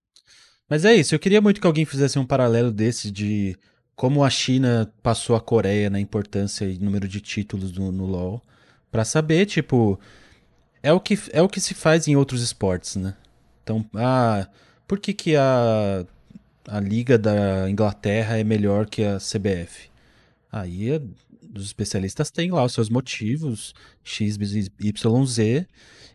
Mas 0.69 0.85
é 0.85 0.95
isso, 0.95 1.15
eu 1.15 1.19
queria 1.19 1.41
muito 1.41 1.61
que 1.61 1.67
alguém 1.67 1.85
fizesse 1.85 2.19
um 2.19 2.27
paralelo 2.27 2.73
desse 2.73 3.11
de 3.11 3.57
como 3.95 4.25
a 4.25 4.31
China 4.31 4.93
passou 5.03 5.37
a 5.37 5.41
Coreia 5.41 5.89
na 5.89 6.01
importância 6.01 6.65
e 6.65 6.79
número 6.79 7.07
de 7.07 7.21
títulos 7.21 7.73
no, 7.73 7.93
no 7.93 8.07
LoL, 8.07 8.43
para 8.91 9.05
saber, 9.05 9.47
tipo, 9.47 9.99
é 10.83 10.93
o 10.93 11.01
que 11.01 11.19
é 11.33 11.43
o 11.43 11.49
que 11.49 11.61
se 11.61 11.75
faz 11.75 12.09
em 12.09 12.17
outros 12.17 12.43
esportes, 12.43 12.97
né? 12.97 13.15
Então, 13.63 13.85
ah, 13.95 14.49
por 14.87 14.99
que 14.99 15.13
que 15.13 15.37
a 15.37 16.07
a 16.69 16.81
liga 16.81 17.19
da 17.19 17.69
Inglaterra 17.69 18.39
é 18.39 18.45
melhor 18.45 18.87
que 18.87 19.05
a 19.05 19.19
CBF. 19.19 19.91
Aí 20.51 20.91
é, 20.91 21.01
os 21.55 21.65
especialistas 21.65 22.31
têm 22.31 22.51
lá 22.51 22.65
os 22.65 22.73
seus 22.73 22.89
motivos, 22.89 23.75
X, 24.03 24.37
Y, 24.81 25.27
Z, 25.27 25.67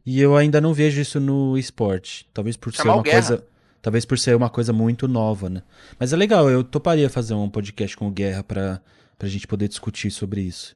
e 0.06 0.20
eu 0.20 0.36
ainda 0.36 0.60
não 0.60 0.74
vejo 0.74 1.00
isso 1.00 1.20
no 1.20 1.58
esporte. 1.58 2.28
Talvez 2.34 2.58
por 2.58 2.74
Chamar 2.74 2.84
ser 2.84 2.98
uma 2.98 3.04
coisa. 3.04 3.44
Talvez 3.82 4.06
por 4.06 4.18
ser 4.20 4.36
uma 4.36 4.50
coisa 4.50 4.74
muito 4.74 5.08
nova, 5.08 5.50
né? 5.50 5.64
Mas 5.98 6.12
é 6.12 6.18
legal, 6.18 6.50
eu 6.50 6.64
toparia 6.64 7.10
fazer 7.10 7.34
um 7.34 7.50
podcast 7.50 7.96
com 7.96 8.08
o 8.08 8.12
Guerra 8.12 8.44
pra, 8.44 8.82
pra 9.18 9.28
gente 9.28 9.48
poder 9.48 9.68
discutir 9.68 10.12
sobre 10.12 10.42
isso. 10.42 10.76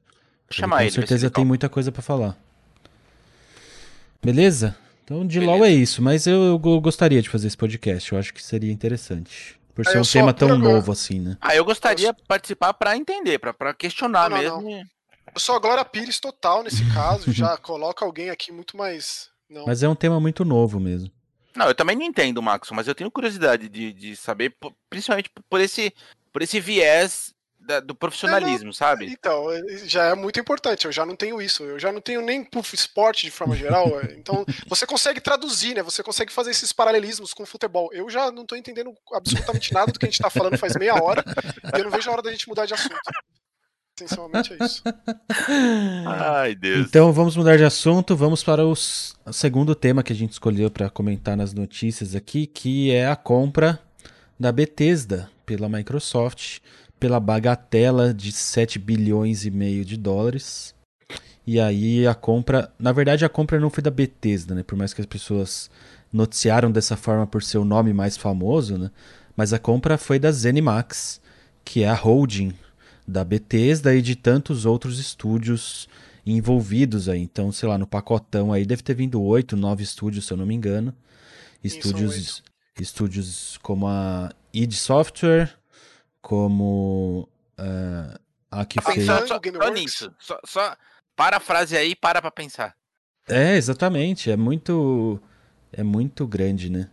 Chamar 0.49 0.84
ele. 0.84 0.91
Com 0.91 0.95
certeza 0.95 1.30
tem 1.30 1.43
muita 1.43 1.68
coisa 1.68 1.91
para 1.91 2.01
falar. 2.01 2.38
Beleza? 4.22 4.76
Então, 5.04 5.28
de 5.28 5.39
Beleza. 5.39 5.58
LOL 5.58 5.66
é 5.66 5.72
isso, 5.72 6.01
mas 6.01 6.26
eu, 6.26 6.41
eu, 6.43 6.58
gostaria 6.60 7.22
de 7.22 7.30
fazer 7.30 7.47
esse 7.47 7.58
podcast, 7.58 8.14
eu 8.14 8.18
acho 8.18 8.34
que 8.34 8.41
seria 8.41 8.72
interessante. 8.72 9.60
Por 9.76 9.86
ser 9.86 9.99
um 9.99 10.04
tema 10.04 10.34
tão 10.34 10.58
novo 10.58 10.91
assim, 10.91 11.20
né? 11.20 11.38
Ah, 11.41 11.56
eu 11.56 11.66
gostaria 11.66 12.14
de 12.14 12.24
participar 12.28 12.74
para 12.74 12.95
entender, 12.95 13.39
para 13.39 13.74
questionar 13.74 14.30
não, 14.30 14.38
não, 14.38 14.62
mesmo. 14.62 14.62
Não. 14.62 14.84
Eu 15.34 15.39
sou 15.39 15.56
a 15.56 15.60
Glória 15.60 15.84
Pires 15.84 16.20
total 16.20 16.64
nesse 16.64 16.86
caso, 16.93 17.34
já 17.34 17.58
coloca 17.58 18.06
alguém 18.06 18.30
aqui 18.30 18.51
muito 18.51 18.78
mais. 18.78 19.30
Não. 19.49 19.66
Mas 19.66 19.84
é 19.84 19.89
um 19.89 19.95
tema 19.95 20.20
muito 20.20 20.45
novo 20.45 20.80
mesmo. 20.80 21.12
Não, 21.56 21.68
eu 21.68 21.76
também 21.76 21.95
não 21.95 22.04
entendo, 22.04 22.41
Max, 22.41 22.70
mas 22.72 22.88
eu 22.88 22.95
tenho 22.95 23.12
curiosidade 23.12 23.70
de, 23.70 23.93
de 23.93 24.16
saber, 24.16 24.56
principalmente 24.89 25.30
por 25.49 25.62
esse, 25.62 25.93
por 26.32 26.41
esse 26.41 26.60
viés 26.60 27.34
da, 27.66 27.80
do 27.80 27.95
profissionalismo, 27.95 28.68
não, 28.68 28.74
sabe? 28.74 29.06
Então, 29.06 29.49
é, 29.51 29.62
já 29.86 30.06
é 30.06 30.16
muito 30.16 30.39
importante. 30.39 30.86
Eu 30.86 30.91
já 30.91 31.06
não 31.06 31.16
tenho 31.16 31.41
isso. 31.41 31.64
Eu 31.64 31.80
já 31.80 31.91
não 31.91 32.01
tenho 32.01 32.22
nem 32.22 32.43
pro 32.43 32.62
esporte 32.74 33.26
de 33.26 33.32
forma 33.32 33.56
geral. 33.56 33.99
É. 34.01 34.14
então, 34.14 34.45
você 34.68 34.86
consegue 34.86 35.22
traduzir, 35.22 35.76
né? 35.76 35.84
Você 35.84 36.04
consegue 36.04 36.32
fazer 36.32 36.51
esses 36.51 36.74
paralelismos 36.74 37.34
com 37.34 37.43
o 37.43 37.47
futebol. 37.47 37.89
Eu 37.93 38.10
já 38.10 38.32
não 38.32 38.45
tô 38.45 38.56
entendendo 38.56 38.93
absolutamente 39.14 39.74
nada 39.74 39.91
do 39.91 39.99
que 39.99 40.06
a 40.06 40.10
gente 40.10 40.22
tá 40.22 40.30
falando 40.30 40.58
faz 40.58 40.76
meia 40.76 41.01
hora. 41.01 41.24
E 41.74 41.80
eu 41.80 41.86
não 41.86 41.91
vejo 41.91 42.10
a 42.10 42.14
hora 42.14 42.22
da 42.22 42.32
gente 42.32 42.47
mudar 42.47 42.66
de 42.66 42.74
assunto. 42.74 42.95
Essencialmente 43.95 44.55
é 44.59 44.65
isso. 44.65 44.81
Ai, 46.07 46.55
Deus. 46.55 46.87
Então 46.87 47.11
vamos 47.13 47.37
mudar 47.37 47.57
de 47.57 47.63
assunto, 47.63 48.15
vamos 48.15 48.43
para 48.43 48.65
os, 48.65 49.15
o 49.25 49.33
segundo 49.33 49.75
tema 49.75 50.01
que 50.01 50.11
a 50.11 50.15
gente 50.15 50.31
escolheu 50.31 50.71
para 50.71 50.89
comentar 50.89 51.37
nas 51.37 51.53
notícias 51.53 52.15
aqui, 52.15 52.47
que 52.47 52.91
é 52.91 53.07
a 53.07 53.15
compra 53.15 53.79
da 54.39 54.51
Bethesda 54.51 55.29
pela 55.45 55.69
Microsoft 55.69 56.59
pela 57.03 57.19
bagatela 57.19 58.13
de 58.13 58.31
7 58.31 58.79
bilhões 58.79 59.45
e 59.45 59.51
meio 59.51 59.83
de 59.83 59.97
dólares. 59.97 60.73
E 61.45 61.59
aí 61.59 62.07
a 62.07 62.15
compra, 62.15 62.71
na 62.79 62.93
verdade 62.93 63.25
a 63.25 63.29
compra 63.29 63.59
não 63.59 63.69
foi 63.69 63.83
da 63.83 63.91
Bethesda, 63.91 64.55
né? 64.55 64.63
Por 64.63 64.77
mais 64.77 64.93
que 64.93 65.01
as 65.01 65.05
pessoas 65.05 65.69
noticiaram 66.13 66.71
dessa 66.71 66.95
forma 66.95 67.27
por 67.27 67.43
ser 67.43 67.57
o 67.57 67.65
nome 67.65 67.91
mais 67.91 68.15
famoso, 68.15 68.77
né? 68.77 68.89
Mas 69.35 69.51
a 69.51 69.59
compra 69.59 69.97
foi 69.97 70.17
da 70.17 70.31
ZeniMax, 70.31 71.19
que 71.65 71.83
é 71.83 71.89
a 71.89 71.93
holding 71.93 72.53
da 73.08 73.24
Bethesda 73.24 73.95
e 73.95 74.01
de 74.01 74.16
tantos 74.16 74.66
outros 74.66 74.99
estúdios 74.99 75.88
envolvidos 76.26 77.10
aí. 77.10 77.22
Então, 77.22 77.51
sei 77.51 77.68
lá, 77.68 77.78
no 77.78 77.88
pacotão 77.88 78.54
aí 78.54 78.66
deve 78.66 78.82
ter 78.82 78.93
vindo 78.93 79.22
oito, 79.22 79.58
nove 79.58 79.84
estúdios, 79.84 80.26
se 80.26 80.34
eu 80.34 80.38
não 80.38 80.45
me 80.45 80.56
engano. 80.56 80.95
Estúdios, 81.64 82.43
estúdios 82.80 83.58
como 83.62 83.88
a 83.88 84.32
id 84.54 84.74
Software, 84.74 85.54
como 86.22 87.28
uh, 87.60 88.20
a 88.51 88.66
que 88.66 88.82
fez. 88.82 89.06
Só, 89.06 89.28
só, 89.28 89.39
só 89.39 89.70
nisso. 89.70 90.14
Só, 90.20 90.39
só 90.45 90.76
para 91.16 91.38
a 91.38 91.39
frase 91.39 91.78
aí, 91.78 91.95
para 91.95 92.22
pra 92.22 92.32
pensar. 92.32 92.76
É, 93.28 93.56
exatamente. 93.56 94.30
É 94.30 94.38
muito. 94.38 95.20
É 95.72 95.84
muito 95.84 96.28
grande, 96.28 96.70
né? 96.70 96.89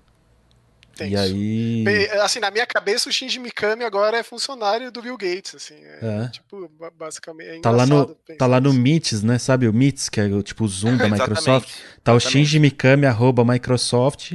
E 1.09 1.16
aí. 1.16 1.84
Assim, 2.22 2.40
na 2.40 2.51
minha 2.51 2.66
cabeça, 2.66 3.09
o 3.09 3.12
Shinji 3.12 3.38
Mikami 3.38 3.84
agora 3.84 4.18
é 4.18 4.22
funcionário 4.22 4.90
do 4.90 5.03
Bill 5.03 5.16
Gates, 5.16 5.55
assim. 5.55 5.76
É, 5.84 6.24
é. 6.24 6.28
Tipo, 6.28 6.70
basicamente. 6.96 7.59
É 7.59 7.61
tá 7.61 7.70
lá 7.70 7.86
no, 7.86 8.07
tá 8.38 8.46
lá 8.46 8.61
no 8.61 8.72
Meets, 8.72 9.22
né? 9.22 9.38
Sabe 9.38 9.68
o 9.68 9.72
Meets, 9.72 10.09
que 10.09 10.20
é 10.20 10.24
o 10.24 10.42
tipo 10.42 10.64
o 10.64 10.68
Zoom 10.68 10.96
da 10.96 11.09
Microsoft? 11.11 11.68
Tá 12.03 12.12
o 12.12 12.20
Shinji 12.20 12.59
Mikami, 12.59 13.07
arroba 13.07 13.44
Microsoft, 13.44 14.32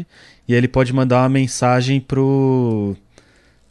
e 0.47 0.53
ele 0.53 0.67
pode 0.67 0.93
mandar 0.93 1.21
uma 1.21 1.29
mensagem 1.29 1.99
pro. 1.99 2.95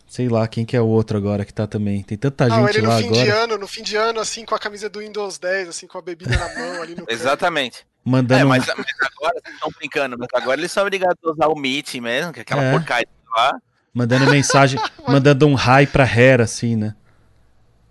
Sei 0.06 0.28
lá, 0.28 0.46
quem 0.46 0.64
que 0.64 0.76
é 0.76 0.80
o 0.80 0.86
outro 0.86 1.18
agora 1.18 1.44
que 1.44 1.52
tá 1.52 1.66
também. 1.66 2.02
Tem 2.02 2.16
tanta 2.16 2.46
Não, 2.46 2.66
gente 2.66 2.78
ele 2.78 2.86
lá 2.86 2.94
no 2.94 3.00
fim 3.00 3.08
agora. 3.08 3.24
De 3.24 3.30
ano, 3.30 3.58
no 3.58 3.66
fim 3.66 3.82
de 3.82 3.96
ano, 3.96 4.20
assim, 4.20 4.44
com 4.44 4.54
a 4.54 4.58
camisa 4.60 4.88
do 4.88 5.00
Windows 5.00 5.38
10, 5.38 5.68
assim, 5.68 5.88
com 5.88 5.98
a 5.98 6.02
bebida 6.02 6.36
na 6.36 6.54
mão 6.54 6.82
ali 6.82 6.94
no 6.94 7.04
Exatamente. 7.10 7.84
Mandando... 8.04 8.42
É, 8.42 8.44
mas, 8.44 8.66
mas 8.66 8.86
agora 9.16 9.40
vocês 9.40 9.54
estão 9.54 9.70
brincando, 9.78 10.16
mas 10.18 10.28
agora 10.34 10.60
eles 10.60 10.70
são 10.70 10.82
obrigados 10.82 11.18
a 11.24 11.30
usar 11.30 11.46
o 11.48 11.56
Meet 11.56 11.94
mesmo, 11.94 12.32
que 12.32 12.40
é 12.40 12.42
aquela 12.42 12.62
é. 12.62 12.72
porcaria 12.72 13.08
lá. 13.34 13.58
Mandando 13.92 14.30
mensagem, 14.30 14.78
mandando 15.08 15.46
um 15.46 15.54
hi 15.54 15.86
pra 15.86 16.04
Hera, 16.04 16.44
assim, 16.44 16.76
né? 16.76 16.94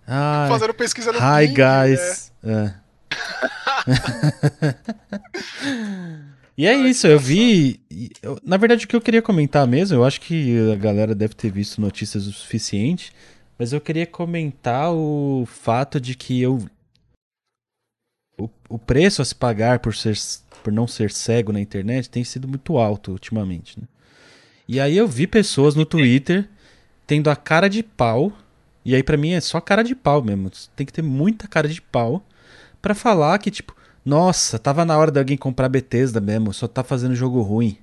Ah, 0.06 0.46
Fazendo 0.50 0.74
pesquisa 0.74 1.12
no 1.12 1.18
Hi, 1.18 1.46
guys. 1.46 2.30
Né? 2.42 2.74
É. 2.80 2.84
E 6.56 6.66
é 6.66 6.74
isso, 6.74 7.06
eu 7.06 7.18
vi. 7.18 7.80
Eu, 8.22 8.38
na 8.44 8.56
verdade, 8.56 8.84
o 8.84 8.88
que 8.88 8.94
eu 8.94 9.00
queria 9.00 9.20
comentar 9.20 9.66
mesmo, 9.66 9.96
eu 9.96 10.04
acho 10.04 10.20
que 10.20 10.70
a 10.72 10.76
galera 10.76 11.14
deve 11.14 11.34
ter 11.34 11.50
visto 11.50 11.80
notícias 11.80 12.26
o 12.26 12.32
suficiente, 12.32 13.12
mas 13.58 13.72
eu 13.72 13.80
queria 13.80 14.06
comentar 14.06 14.92
o 14.92 15.46
fato 15.46 16.00
de 16.00 16.14
que 16.14 16.40
eu. 16.40 16.64
O, 18.36 18.48
o 18.68 18.78
preço 18.78 19.22
a 19.22 19.24
se 19.24 19.34
pagar 19.34 19.78
por, 19.78 19.94
ser, 19.94 20.16
por 20.62 20.72
não 20.72 20.86
ser 20.86 21.10
cego 21.10 21.52
na 21.52 21.60
internet 21.60 22.10
tem 22.10 22.24
sido 22.24 22.48
muito 22.48 22.76
alto 22.78 23.12
ultimamente. 23.12 23.78
Né? 23.80 23.86
E 24.66 24.80
aí 24.80 24.96
eu 24.96 25.06
vi 25.06 25.26
pessoas 25.26 25.74
no 25.74 25.84
Twitter 25.84 26.48
tendo 27.06 27.30
a 27.30 27.36
cara 27.36 27.68
de 27.68 27.82
pau, 27.82 28.32
e 28.84 28.94
aí 28.94 29.02
para 29.02 29.16
mim 29.16 29.32
é 29.32 29.40
só 29.40 29.60
cara 29.60 29.84
de 29.84 29.94
pau 29.94 30.22
mesmo, 30.22 30.50
tem 30.74 30.86
que 30.86 30.92
ter 30.92 31.02
muita 31.02 31.46
cara 31.46 31.68
de 31.68 31.80
pau 31.80 32.24
para 32.80 32.94
falar 32.94 33.38
que, 33.38 33.50
tipo, 33.50 33.74
nossa, 34.04 34.58
tava 34.58 34.84
na 34.84 34.96
hora 34.96 35.10
de 35.10 35.18
alguém 35.18 35.36
comprar 35.36 35.68
Bethesda 35.68 36.20
mesmo, 36.20 36.52
só 36.52 36.68
tá 36.68 36.82
fazendo 36.82 37.14
jogo 37.14 37.40
ruim. 37.40 37.78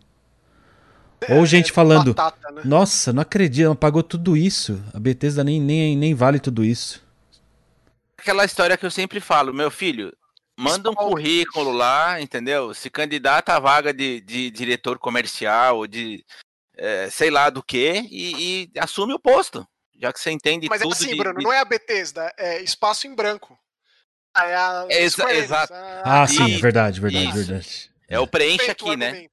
É, 1.21 1.35
Ou 1.35 1.45
gente 1.45 1.71
falando, 1.71 2.13
batata, 2.13 2.51
né? 2.51 2.61
nossa, 2.65 3.13
não 3.13 3.21
acredito, 3.21 3.67
não 3.67 3.75
pagou 3.75 4.01
tudo 4.01 4.35
isso. 4.35 4.81
A 4.93 4.99
Bethesda 4.99 5.43
nem, 5.43 5.61
nem, 5.61 5.95
nem 5.95 6.15
vale 6.15 6.39
tudo 6.39 6.63
isso. 6.63 7.03
Aquela 8.17 8.45
história 8.45 8.77
que 8.77 8.85
eu 8.85 8.91
sempre 8.91 9.19
falo, 9.19 9.53
meu 9.53 9.69
filho, 9.69 10.11
manda 10.61 10.91
um 10.91 10.95
currículo 10.95 11.71
lá, 11.71 12.21
entendeu? 12.21 12.73
Se 12.73 12.89
candidata 12.89 13.53
à 13.53 13.59
vaga 13.59 13.93
de, 13.93 14.21
de 14.21 14.51
diretor 14.51 14.99
comercial 14.99 15.77
ou 15.77 15.87
de 15.87 16.23
é, 16.77 17.09
sei 17.09 17.29
lá 17.29 17.49
do 17.49 17.61
que 17.61 18.07
e, 18.09 18.69
e, 18.73 18.79
assume 18.79 19.13
o 19.13 19.19
posto. 19.19 19.67
Já 19.99 20.11
que 20.11 20.19
você 20.19 20.31
entende 20.31 20.67
Mas 20.67 20.81
é 20.81 20.83
tudo. 20.83 20.91
Mas 20.91 21.01
é 21.01 21.05
assim, 21.05 21.13
de, 21.13 21.17
Bruno, 21.17 21.39
de... 21.39 21.43
não 21.43 21.53
é 21.53 21.59
a 21.59 21.65
Bethesda, 21.65 22.33
é 22.37 22.61
espaço 22.61 23.05
em 23.05 23.13
branco. 23.13 23.57
Ah, 24.33 24.45
é 24.45 24.55
a 24.55 24.87
Exa 24.89 25.33
exato. 25.33 25.73
Ah, 26.03 26.25
sim, 26.25 26.55
é 26.55 26.57
verdade, 26.57 26.99
verdade, 26.99 27.25
Isso. 27.25 27.35
verdade. 27.35 27.91
É 28.07 28.19
o 28.19 28.25
preenche 28.25 28.71
aqui, 28.71 28.95
né? 28.95 29.27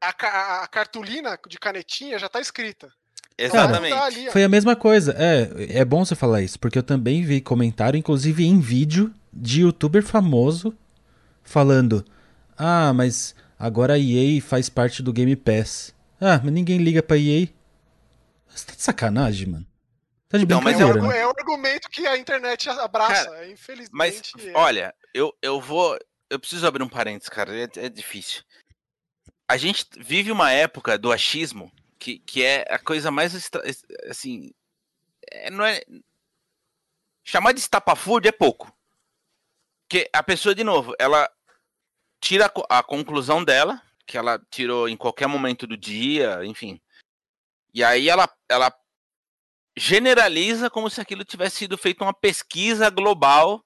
A, 0.00 0.62
a, 0.62 0.66
cartolina 0.66 1.38
de 1.46 1.58
canetinha 1.58 2.18
já 2.18 2.28
tá 2.28 2.40
escrita. 2.40 2.92
Exatamente. 3.36 3.94
Cara, 3.94 4.32
foi 4.32 4.44
a 4.44 4.48
mesma 4.48 4.74
coisa. 4.74 5.14
É, 5.16 5.78
é 5.80 5.84
bom 5.84 6.04
você 6.04 6.14
falar 6.14 6.42
isso, 6.42 6.58
porque 6.58 6.78
eu 6.78 6.82
também 6.82 7.22
vi 7.24 7.40
comentário, 7.40 7.96
inclusive 7.96 8.44
em 8.44 8.60
vídeo, 8.60 9.12
de 9.32 9.62
youtuber 9.62 10.02
famoso 10.02 10.76
falando: 11.42 12.04
Ah, 12.56 12.92
mas 12.92 13.34
agora 13.58 13.94
a 13.94 13.98
EA 13.98 14.40
faz 14.42 14.68
parte 14.68 15.02
do 15.02 15.12
Game 15.12 15.34
Pass. 15.36 15.94
Ah, 16.20 16.40
mas 16.42 16.52
ninguém 16.52 16.78
liga 16.78 17.02
pra 17.02 17.16
EA. 17.16 17.48
Você 18.48 18.66
tá 18.66 18.74
de 18.74 18.82
sacanagem, 18.82 19.48
mano. 19.48 19.66
Tá 20.28 20.38
de 20.38 20.46
não, 20.46 20.60
mas 20.60 20.80
é, 20.80 20.84
o, 20.84 20.94
né? 20.94 21.18
é 21.18 21.26
o 21.26 21.30
argumento 21.30 21.90
que 21.90 22.06
a 22.06 22.16
internet 22.16 22.68
abraça, 22.68 23.26
cara, 23.26 23.50
infelizmente. 23.50 24.32
Mas, 24.36 24.46
é. 24.46 24.52
olha, 24.54 24.94
eu, 25.12 25.32
eu 25.42 25.60
vou. 25.60 25.98
Eu 26.30 26.40
preciso 26.40 26.66
abrir 26.66 26.82
um 26.82 26.88
parênteses, 26.88 27.28
cara, 27.28 27.54
é, 27.54 27.68
é 27.76 27.88
difícil. 27.88 28.42
A 29.46 29.56
gente 29.58 29.86
vive 29.98 30.32
uma 30.32 30.50
época 30.50 30.96
do 30.96 31.12
achismo 31.12 31.70
que, 31.98 32.18
que 32.20 32.42
é 32.42 32.64
a 32.70 32.78
coisa 32.78 33.10
mais. 33.10 33.50
Assim. 34.08 34.50
É, 35.30 35.50
não 35.50 35.64
é. 35.64 35.82
Chamar 37.22 37.52
de 37.52 37.60
estapafúrdio 37.60 38.28
é 38.28 38.32
pouco. 38.32 38.72
Porque 39.92 40.08
a 40.10 40.22
pessoa, 40.22 40.54
de 40.54 40.64
novo, 40.64 40.94
ela 40.98 41.28
tira 42.18 42.50
a, 42.70 42.78
a 42.78 42.82
conclusão 42.82 43.44
dela, 43.44 43.78
que 44.06 44.16
ela 44.16 44.40
tirou 44.50 44.88
em 44.88 44.96
qualquer 44.96 45.26
momento 45.26 45.66
do 45.66 45.76
dia, 45.76 46.40
enfim. 46.46 46.80
E 47.74 47.84
aí 47.84 48.08
ela, 48.08 48.26
ela 48.48 48.72
generaliza 49.76 50.70
como 50.70 50.88
se 50.88 50.98
aquilo 50.98 51.26
tivesse 51.26 51.56
sido 51.56 51.76
feito 51.76 52.02
uma 52.02 52.14
pesquisa 52.14 52.88
global. 52.88 53.62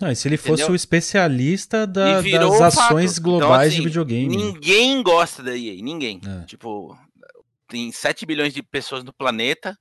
Ah, 0.00 0.10
e 0.10 0.16
se 0.16 0.28
ele 0.28 0.36
entendeu? 0.36 0.56
fosse 0.56 0.72
o 0.72 0.74
especialista 0.74 1.86
da, 1.86 2.22
das 2.22 2.60
ações 2.62 3.16
fato. 3.16 3.22
globais 3.22 3.50
então, 3.50 3.60
assim, 3.60 3.76
de 3.76 3.82
videogame. 3.82 4.34
Ninguém 4.34 5.02
gosta 5.02 5.42
da 5.42 5.54
EA, 5.54 5.74
ninguém. 5.82 6.22
É. 6.26 6.46
Tipo, 6.46 6.98
tem 7.68 7.92
7 7.92 8.24
bilhões 8.24 8.54
de 8.54 8.62
pessoas 8.62 9.04
no 9.04 9.12
planeta. 9.12 9.78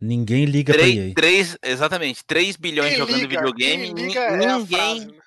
Ninguém 0.00 0.46
liga 0.46 0.72
3, 0.72 0.94
pra 0.94 1.04
EA. 1.04 1.14
3, 1.14 1.58
exatamente, 1.64 2.24
3 2.24 2.56
bilhões 2.56 2.88
quem 2.88 2.98
jogando 2.98 3.20
liga, 3.20 3.28
videogame. 3.28 3.92
Liga 3.92 4.20
é 4.20 4.56
ninguém. 4.56 5.17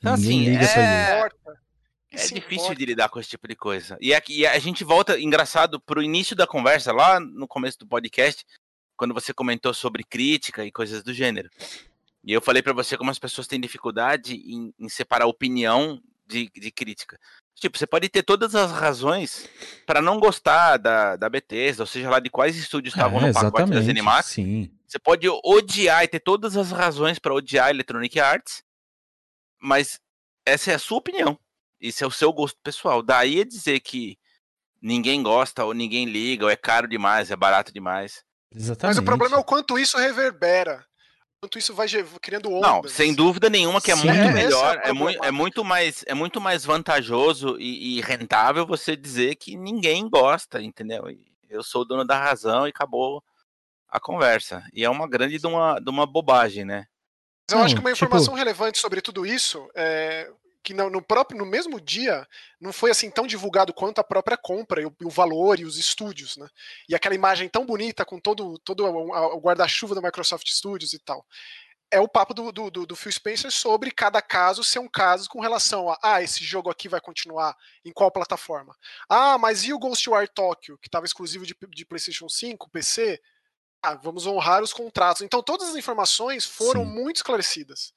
Então, 0.00 0.16
ninguém 0.16 0.56
assim, 0.56 0.74
liga 0.74 0.80
é... 0.80 1.28
É 2.12 2.26
difícil 2.26 2.74
de 2.74 2.84
lidar 2.84 3.08
com 3.08 3.20
esse 3.20 3.30
tipo 3.30 3.46
de 3.46 3.54
coisa. 3.54 3.96
E, 4.00 4.12
aqui, 4.12 4.40
e 4.40 4.46
a 4.46 4.58
gente 4.58 4.82
volta, 4.82 5.18
engraçado, 5.20 5.78
pro 5.78 6.02
início 6.02 6.34
da 6.34 6.44
conversa, 6.44 6.92
lá 6.92 7.20
no 7.20 7.46
começo 7.46 7.78
do 7.78 7.86
podcast, 7.86 8.44
quando 8.96 9.14
você 9.14 9.32
comentou 9.32 9.72
sobre 9.72 10.02
crítica 10.02 10.64
e 10.64 10.72
coisas 10.72 11.04
do 11.04 11.14
gênero. 11.14 11.48
E 12.24 12.32
eu 12.32 12.40
falei 12.40 12.62
para 12.62 12.72
você 12.72 12.96
como 12.96 13.10
as 13.10 13.18
pessoas 13.18 13.46
têm 13.46 13.60
dificuldade 13.60 14.34
em, 14.34 14.74
em 14.78 14.88
separar 14.88 15.26
opinião 15.26 16.02
de, 16.26 16.50
de, 16.54 16.70
crítica. 16.70 17.18
Tipo, 17.54 17.78
você 17.78 17.86
pode 17.86 18.08
ter 18.08 18.22
todas 18.22 18.54
as 18.54 18.72
razões 18.72 19.48
para 19.86 20.02
não 20.02 20.18
gostar 20.18 20.78
da, 20.78 21.16
da 21.16 21.28
Bethesda, 21.28 21.82
ou 21.82 21.86
seja 21.86 22.10
lá 22.10 22.18
de 22.18 22.28
quais 22.28 22.56
estúdios 22.56 22.94
estavam 22.94 23.20
é, 23.20 23.28
no 23.28 23.34
pacote 23.34 23.70
da 23.70 23.80
Zenimax. 23.80 24.26
Sim. 24.26 24.70
Você 24.86 24.98
pode 24.98 25.28
odiar 25.44 26.02
e 26.02 26.08
ter 26.08 26.20
todas 26.20 26.56
as 26.56 26.72
razões 26.72 27.18
para 27.18 27.34
odiar 27.34 27.68
a 27.68 27.70
Electronic 27.70 28.18
Arts, 28.18 28.62
mas 29.60 30.00
essa 30.44 30.72
é 30.72 30.74
a 30.74 30.78
sua 30.78 30.98
opinião. 30.98 31.38
Isso 31.80 32.04
é 32.04 32.06
o 32.06 32.10
seu 32.10 32.32
gosto 32.32 32.58
pessoal. 32.62 33.02
Daí 33.02 33.40
é 33.40 33.44
dizer 33.44 33.80
que 33.80 34.18
ninguém 34.80 35.22
gosta, 35.22 35.64
ou 35.64 35.74
ninguém 35.74 36.06
liga, 36.06 36.44
ou 36.44 36.50
é 36.50 36.56
caro 36.56 36.88
demais, 36.88 37.30
é 37.30 37.36
barato 37.36 37.72
demais. 37.72 38.24
Exatamente. 38.54 38.96
Mas 38.96 39.02
o 39.02 39.06
problema 39.06 39.36
é 39.36 39.38
o 39.38 39.44
quanto 39.44 39.78
isso 39.78 39.96
reverbera. 39.96 40.84
Quanto 41.42 41.58
isso 41.58 41.72
vai 41.72 41.86
criando 42.20 42.52
ondas. 42.52 42.70
Não, 42.70 42.82
sem 42.86 43.14
dúvida 43.14 43.48
nenhuma 43.48 43.80
que 43.80 43.90
é 43.90 43.96
Sim, 43.96 44.08
muito 44.08 44.20
é, 44.20 44.32
melhor, 44.32 44.78
é, 44.84 44.90
é, 44.90 44.92
muito, 44.92 45.24
é, 45.24 45.30
muito 45.30 45.64
mais, 45.64 46.04
é 46.06 46.12
muito 46.12 46.38
mais 46.38 46.66
vantajoso 46.66 47.56
e, 47.58 47.96
e, 47.96 48.00
rentável 48.02 48.66
você 48.66 48.94
dizer 48.94 49.36
que 49.36 49.56
ninguém 49.56 50.06
gosta, 50.06 50.60
entendeu? 50.60 51.04
Eu 51.48 51.62
sou 51.62 51.80
o 51.80 51.84
dono 51.86 52.04
da 52.04 52.18
razão 52.18 52.66
e 52.66 52.70
acabou 52.70 53.22
a 53.88 53.98
conversa. 53.98 54.62
E 54.74 54.84
é 54.84 54.90
uma 54.90 55.08
grande 55.08 55.38
de 55.38 55.46
uma, 55.46 55.80
de 55.80 55.88
uma 55.88 56.06
bobagem, 56.06 56.66
né? 56.66 56.86
Mas 57.50 57.52
eu 57.52 57.58
Não, 57.58 57.64
acho 57.64 57.74
que 57.74 57.80
uma 57.80 57.92
tipo 57.92 58.04
informação 58.04 58.34
tipo... 58.34 58.36
relevante 58.36 58.78
sobre 58.78 59.00
tudo 59.00 59.26
isso 59.26 59.68
é 59.74 60.30
que 60.62 60.74
no, 60.74 61.02
próprio 61.02 61.38
no 61.38 61.46
mesmo 61.46 61.80
dia 61.80 62.26
não 62.60 62.72
foi 62.72 62.90
assim 62.90 63.10
tão 63.10 63.26
divulgado 63.26 63.72
quanto 63.72 63.98
a 63.98 64.04
própria 64.04 64.36
compra 64.36 64.82
e 64.82 64.86
o, 64.86 64.94
o 65.04 65.10
valor 65.10 65.58
e 65.58 65.64
os 65.64 65.78
estúdios, 65.78 66.36
né? 66.36 66.46
E 66.88 66.94
aquela 66.94 67.14
imagem 67.14 67.48
tão 67.48 67.64
bonita 67.64 68.04
com 68.04 68.20
todo, 68.20 68.58
todo 68.58 68.84
o, 68.84 69.36
o 69.36 69.40
guarda-chuva 69.40 69.94
da 69.94 70.02
Microsoft 70.02 70.46
Studios 70.48 70.92
e 70.92 70.98
tal. 70.98 71.24
É 71.90 71.98
o 71.98 72.06
papo 72.06 72.32
do, 72.32 72.52
do, 72.52 72.70
do, 72.70 72.94
Phil 72.94 73.10
Spencer 73.10 73.50
sobre 73.50 73.90
cada 73.90 74.22
caso 74.22 74.62
ser 74.62 74.78
um 74.78 74.86
caso 74.86 75.28
com 75.28 75.40
relação 75.40 75.90
a 75.90 75.98
ah, 76.02 76.22
esse 76.22 76.44
jogo 76.44 76.70
aqui 76.70 76.88
vai 76.88 77.00
continuar 77.00 77.56
em 77.84 77.90
qual 77.90 78.12
plataforma? 78.12 78.76
Ah, 79.08 79.36
mas 79.38 79.64
e 79.64 79.72
o 79.72 79.78
Ghostwire 79.78 80.28
Tokyo, 80.32 80.78
que 80.78 80.86
estava 80.86 81.06
exclusivo 81.06 81.44
de, 81.44 81.56
de 81.70 81.84
PlayStation 81.84 82.28
5, 82.28 82.70
PC? 82.70 83.20
Ah, 83.82 83.94
vamos 83.94 84.26
honrar 84.26 84.62
os 84.62 84.72
contratos. 84.72 85.22
Então 85.22 85.42
todas 85.42 85.70
as 85.70 85.76
informações 85.76 86.44
foram 86.44 86.84
Sim. 86.84 86.90
muito 86.90 87.16
esclarecidas 87.16 87.92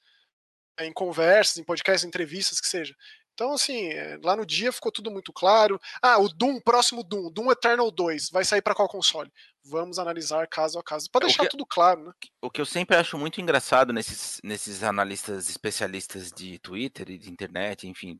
em 0.79 0.91
conversas, 0.91 1.57
em 1.57 1.63
podcasts, 1.63 2.03
em 2.03 2.07
entrevistas, 2.07 2.59
que 2.59 2.67
seja. 2.67 2.95
Então, 3.34 3.53
assim, 3.53 3.88
é, 3.88 4.19
lá 4.23 4.36
no 4.36 4.45
dia 4.45 4.71
ficou 4.71 4.91
tudo 4.91 5.09
muito 5.09 5.34
claro. 5.34 5.79
Ah, 6.01 6.19
o 6.19 6.29
Doom, 6.29 6.59
próximo 6.61 7.03
Doom, 7.03 7.31
Doom 7.31 7.51
Eternal 7.51 7.89
2, 7.89 8.29
vai 8.29 8.45
sair 8.45 8.61
para 8.61 8.75
qual 8.75 8.88
console? 8.88 9.31
Vamos 9.65 9.97
analisar 9.97 10.47
caso 10.47 10.77
a 10.77 10.84
caso, 10.84 11.09
para 11.11 11.25
é, 11.25 11.27
deixar 11.27 11.43
que, 11.43 11.49
tudo 11.49 11.65
claro, 11.65 12.03
né? 12.03 12.11
O 12.41 12.49
que 12.49 12.61
eu 12.61 12.65
sempre 12.65 12.95
acho 12.95 13.17
muito 13.17 13.41
engraçado 13.41 13.91
nesses, 13.91 14.39
nesses 14.43 14.84
analistas 14.84 15.49
especialistas 15.49 16.31
de 16.31 16.59
Twitter 16.59 17.09
e 17.09 17.17
de 17.17 17.31
internet, 17.31 17.88
enfim, 17.88 18.19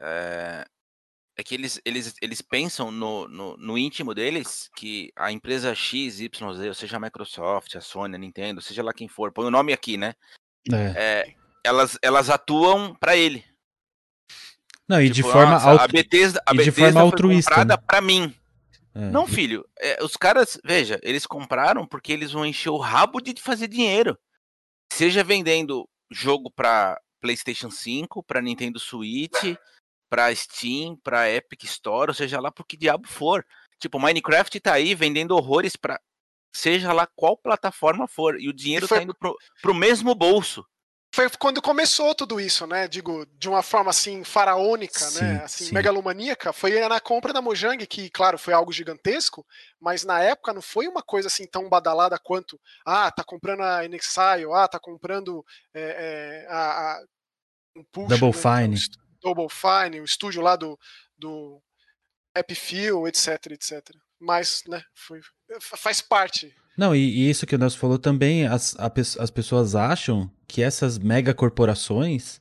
é, 0.00 0.66
é 1.42 1.44
que 1.44 1.54
eles, 1.54 1.80
eles, 1.84 2.14
eles 2.22 2.40
pensam 2.40 2.90
no, 2.90 3.28
no, 3.28 3.56
no, 3.56 3.76
íntimo 3.76 4.14
deles 4.14 4.70
que 4.76 5.12
a 5.16 5.30
empresa 5.30 5.74
X, 5.74 6.20
Y, 6.20 6.54
Z, 6.54 6.68
ou 6.68 6.74
seja 6.74 6.96
a 6.96 7.00
Microsoft, 7.00 7.74
a 7.76 7.80
Sony, 7.80 8.14
a 8.14 8.18
Nintendo, 8.18 8.62
seja 8.62 8.82
lá 8.82 8.92
quem 8.92 9.08
for, 9.08 9.32
põe 9.32 9.46
o 9.46 9.50
nome 9.50 9.72
aqui, 9.72 9.96
né? 9.96 10.14
É. 10.72 10.92
É, 10.96 11.34
elas, 11.64 11.98
elas 12.00 12.30
atuam 12.30 12.94
para 12.94 13.16
ele. 13.16 13.44
Não, 14.88 15.00
e 15.00 15.10
tipo, 15.10 15.14
de 15.14 15.22
forma, 15.22 15.52
nossa, 15.52 15.82
a 15.82 15.88
Bethesda, 15.88 16.42
a 16.46 16.52
Bethesda 16.52 16.72
de 16.72 16.80
forma 16.80 17.00
altruísta. 17.00 17.50
comprada 17.50 17.76
né? 17.76 17.82
para 17.86 18.00
mim. 18.00 18.34
É. 18.94 19.10
Não, 19.10 19.26
filho, 19.26 19.66
é, 19.80 20.02
os 20.02 20.16
caras, 20.16 20.60
veja, 20.64 21.00
eles 21.02 21.26
compraram 21.26 21.86
porque 21.86 22.12
eles 22.12 22.30
vão 22.30 22.46
encher 22.46 22.70
o 22.70 22.78
rabo 22.78 23.20
de 23.20 23.34
fazer 23.40 23.68
dinheiro. 23.68 24.16
Seja 24.92 25.24
vendendo 25.24 25.88
jogo 26.10 26.50
para 26.50 27.00
PlayStation 27.20 27.70
5, 27.70 28.22
para 28.22 28.42
Nintendo 28.42 28.78
Switch, 28.78 29.56
para 30.12 30.34
Steam, 30.34 30.94
para 31.02 31.30
Epic 31.30 31.64
Store, 31.64 32.10
ou 32.10 32.14
seja 32.14 32.38
lá 32.38 32.52
por 32.52 32.66
que 32.66 32.76
diabo 32.76 33.08
for. 33.08 33.46
Tipo, 33.78 33.98
Minecraft 33.98 34.60
tá 34.60 34.74
aí 34.74 34.94
vendendo 34.94 35.34
horrores 35.34 35.74
para 35.74 35.98
seja 36.54 36.92
lá 36.92 37.08
qual 37.16 37.34
plataforma 37.34 38.06
for, 38.06 38.38
e 38.38 38.46
o 38.46 38.52
dinheiro 38.52 38.84
e 38.84 38.88
foi... 38.88 38.98
tá 38.98 39.04
indo 39.04 39.14
pro, 39.14 39.34
pro 39.62 39.72
mesmo 39.72 40.14
bolso 40.14 40.62
foi 41.14 41.28
quando 41.38 41.60
começou 41.60 42.14
tudo 42.14 42.40
isso, 42.40 42.66
né? 42.66 42.88
Digo, 42.88 43.26
de 43.38 43.46
uma 43.46 43.62
forma 43.62 43.90
assim 43.90 44.24
faraônica, 44.24 44.98
né? 44.98 45.10
sim, 45.10 45.24
né? 45.24 45.44
Assim, 45.44 45.64
sim. 45.66 45.74
megalomaníaca, 45.74 46.54
foi 46.54 46.80
na 46.88 47.00
compra 47.00 47.34
da 47.34 47.42
Mojang, 47.42 47.86
que, 47.86 48.08
claro, 48.08 48.38
foi 48.38 48.54
algo 48.54 48.72
gigantesco, 48.72 49.44
mas 49.78 50.04
na 50.04 50.22
época 50.22 50.54
não 50.54 50.62
foi 50.62 50.88
uma 50.88 51.02
coisa 51.02 51.28
assim 51.28 51.46
tão 51.46 51.68
badalada 51.68 52.18
quanto 52.18 52.58
ah, 52.84 53.10
tá 53.10 53.22
comprando 53.22 53.62
a 53.62 53.84
Inexile, 53.84 54.50
ah, 54.54 54.66
tá 54.66 54.80
comprando 54.80 55.44
é, 55.74 56.46
é, 56.46 56.46
a, 56.50 56.92
a 56.92 57.04
um 57.76 57.84
push, 57.92 58.08
Double 58.08 58.28
né? 58.28 58.32
Fine. 58.32 58.76
Double 59.22 59.48
Fine, 59.48 60.00
o 60.00 60.04
estúdio 60.04 60.42
lá 60.42 60.56
do, 60.56 60.78
do 61.16 61.62
Happy 62.34 62.54
Feel, 62.54 63.06
etc, 63.06 63.46
etc. 63.52 63.90
Mas, 64.20 64.62
né, 64.68 64.82
foi, 64.94 65.20
faz 65.60 66.00
parte 66.00 66.54
não, 66.76 66.94
e, 66.96 67.00
e, 67.00 67.30
isso 67.30 67.46
que 67.46 67.54
o 67.54 67.58
Nelson 67.58 67.78
falou 67.78 67.98
também, 67.98 68.46
as, 68.46 68.74
a, 68.78 68.90
as 69.18 69.30
pessoas 69.30 69.74
acham 69.74 70.30
que 70.48 70.62
essas 70.62 70.98
megacorporações 70.98 72.40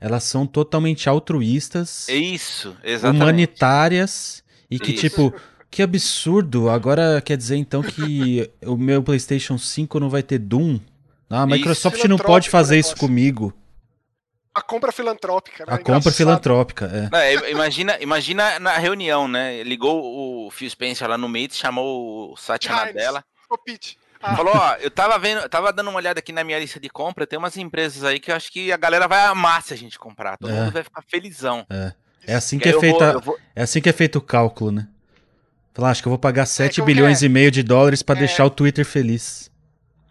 elas 0.00 0.24
são 0.24 0.46
totalmente 0.46 1.08
altruístas. 1.08 2.08
Isso, 2.08 2.74
exatamente. 2.82 3.22
Humanitárias 3.22 4.42
e 4.70 4.78
que, 4.78 4.92
isso. 4.92 5.00
tipo, 5.00 5.34
que 5.70 5.82
absurdo. 5.82 6.70
Agora 6.70 7.20
quer 7.20 7.36
dizer 7.36 7.56
então 7.56 7.82
que 7.82 8.50
o 8.64 8.76
meu 8.76 9.02
PlayStation 9.02 9.58
5 9.58 10.00
não 10.00 10.08
vai 10.08 10.22
ter 10.22 10.38
Doom? 10.38 10.80
Ah, 11.28 11.42
a 11.42 11.46
Microsoft 11.46 12.02
não 12.04 12.16
pode 12.16 12.48
fazer 12.48 12.78
isso 12.78 12.96
comigo. 12.96 13.52
A 14.52 14.60
compra 14.60 14.90
filantrópica, 14.90 15.64
né? 15.64 15.74
A 15.74 15.78
compra 15.78 16.10
filantrópica, 16.10 16.86
é. 16.86 17.08
Não, 17.10 17.48
imagina, 17.48 17.96
imagina 18.00 18.58
na 18.58 18.76
reunião, 18.78 19.28
né? 19.28 19.62
Ligou 19.62 20.46
o 20.46 20.50
Phil 20.50 20.68
Spencer 20.68 21.08
lá 21.08 21.16
no 21.16 21.28
Meet, 21.28 21.54
chamou 21.54 22.32
o 22.32 22.36
Satya 22.36 22.74
Nadella. 22.74 23.24
Ô, 23.48 23.56
Pete. 23.56 23.96
Ah. 24.20 24.36
Falou, 24.36 24.52
ó, 24.54 24.74
eu 24.74 24.90
tava 24.90 25.18
vendo, 25.18 25.48
tava 25.48 25.72
dando 25.72 25.88
uma 25.88 25.96
olhada 25.96 26.18
aqui 26.18 26.32
na 26.32 26.44
minha 26.44 26.58
lista 26.58 26.78
de 26.78 26.90
compra, 26.90 27.26
tem 27.26 27.38
umas 27.38 27.56
empresas 27.56 28.04
aí 28.04 28.18
que 28.18 28.30
eu 28.30 28.36
acho 28.36 28.52
que 28.52 28.70
a 28.70 28.76
galera 28.76 29.08
vai 29.08 29.24
amar 29.24 29.62
se 29.62 29.72
a 29.72 29.76
gente 29.76 29.98
comprar. 29.98 30.36
Todo 30.36 30.50
é. 30.50 30.54
mundo 30.60 30.72
vai 30.72 30.82
ficar 30.82 31.02
felizão. 31.08 31.64
É. 31.70 31.92
É 32.26 32.34
assim 32.34 32.58
que, 32.58 32.68
é 32.68 32.78
feita, 32.78 33.12
vou, 33.14 33.22
vou... 33.22 33.38
é 33.56 33.62
assim 33.62 33.80
que 33.80 33.88
é 33.88 33.92
feito 33.92 34.16
o 34.16 34.20
cálculo, 34.20 34.72
né? 34.72 34.88
Falar, 35.72 35.90
acho 35.90 36.02
que 36.02 36.08
eu 36.08 36.10
vou 36.10 36.18
pagar 36.18 36.44
7 36.44 36.80
é, 36.80 36.84
bilhões 36.84 37.22
é? 37.22 37.26
e 37.26 37.28
meio 37.28 37.50
de 37.50 37.62
dólares 37.62 38.02
para 38.02 38.16
é. 38.16 38.20
deixar 38.20 38.44
o 38.44 38.50
Twitter 38.50 38.84
feliz. 38.84 39.50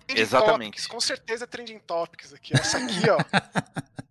Trending 0.08 0.22
Exatamente. 0.24 0.72
Topics, 0.72 0.88
com 0.88 1.00
certeza 1.00 1.44
é 1.44 1.48
trending 1.48 1.80
topics 1.86 2.34
aqui. 2.34 2.54
Essa 2.56 2.78
aqui, 2.80 3.10
ó. 3.10 3.20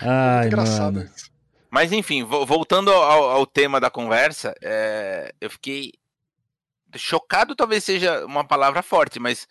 Ai, 0.00 0.46
engraçado 0.46 0.96
mano. 0.96 1.10
Isso. 1.14 1.32
Mas 1.70 1.92
enfim, 1.92 2.22
voltando 2.22 2.92
ao, 2.92 3.30
ao 3.30 3.46
tema 3.46 3.80
da 3.80 3.90
conversa, 3.90 4.54
é, 4.62 5.34
eu 5.40 5.50
fiquei 5.50 5.92
chocado 6.96 7.56
talvez 7.56 7.82
seja 7.82 8.24
uma 8.24 8.44
palavra 8.44 8.80
forte, 8.80 9.18
mas 9.18 9.48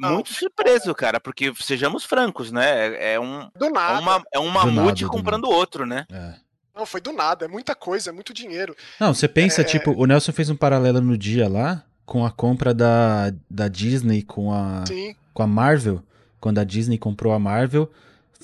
não, 0.00 0.14
muito 0.14 0.32
surpreso, 0.32 0.94
cara, 0.94 1.20
porque 1.20 1.52
sejamos 1.60 2.04
francos, 2.04 2.50
né? 2.50 2.88
É, 2.96 3.14
é 3.14 3.20
um 3.20 3.50
do 3.54 3.68
nada. 3.70 3.98
É, 3.98 3.98
uma, 3.98 4.22
é 4.34 4.38
um 4.38 4.48
mamute 4.48 5.04
nada, 5.04 5.16
comprando 5.16 5.44
outro, 5.44 5.84
né? 5.84 6.06
É. 6.10 6.34
Não, 6.74 6.86
foi 6.86 7.00
do 7.00 7.12
nada, 7.12 7.46
é 7.46 7.48
muita 7.48 7.74
coisa, 7.74 8.10
é 8.10 8.12
muito 8.12 8.32
dinheiro. 8.32 8.74
Não, 9.00 9.12
você 9.12 9.26
pensa, 9.26 9.62
é... 9.62 9.64
tipo, 9.64 9.90
o 9.90 10.06
Nelson 10.06 10.32
fez 10.32 10.48
um 10.48 10.56
paralelo 10.56 11.00
no 11.00 11.18
dia 11.18 11.48
lá 11.48 11.84
com 12.06 12.24
a 12.24 12.30
compra 12.30 12.72
da, 12.72 13.32
da 13.50 13.68
Disney 13.68 14.22
com 14.22 14.52
a, 14.52 14.84
Sim. 14.86 15.14
com 15.34 15.42
a 15.42 15.46
Marvel. 15.46 16.02
Quando 16.40 16.58
a 16.58 16.64
Disney 16.64 16.96
comprou 16.96 17.32
a 17.32 17.38
Marvel, 17.38 17.90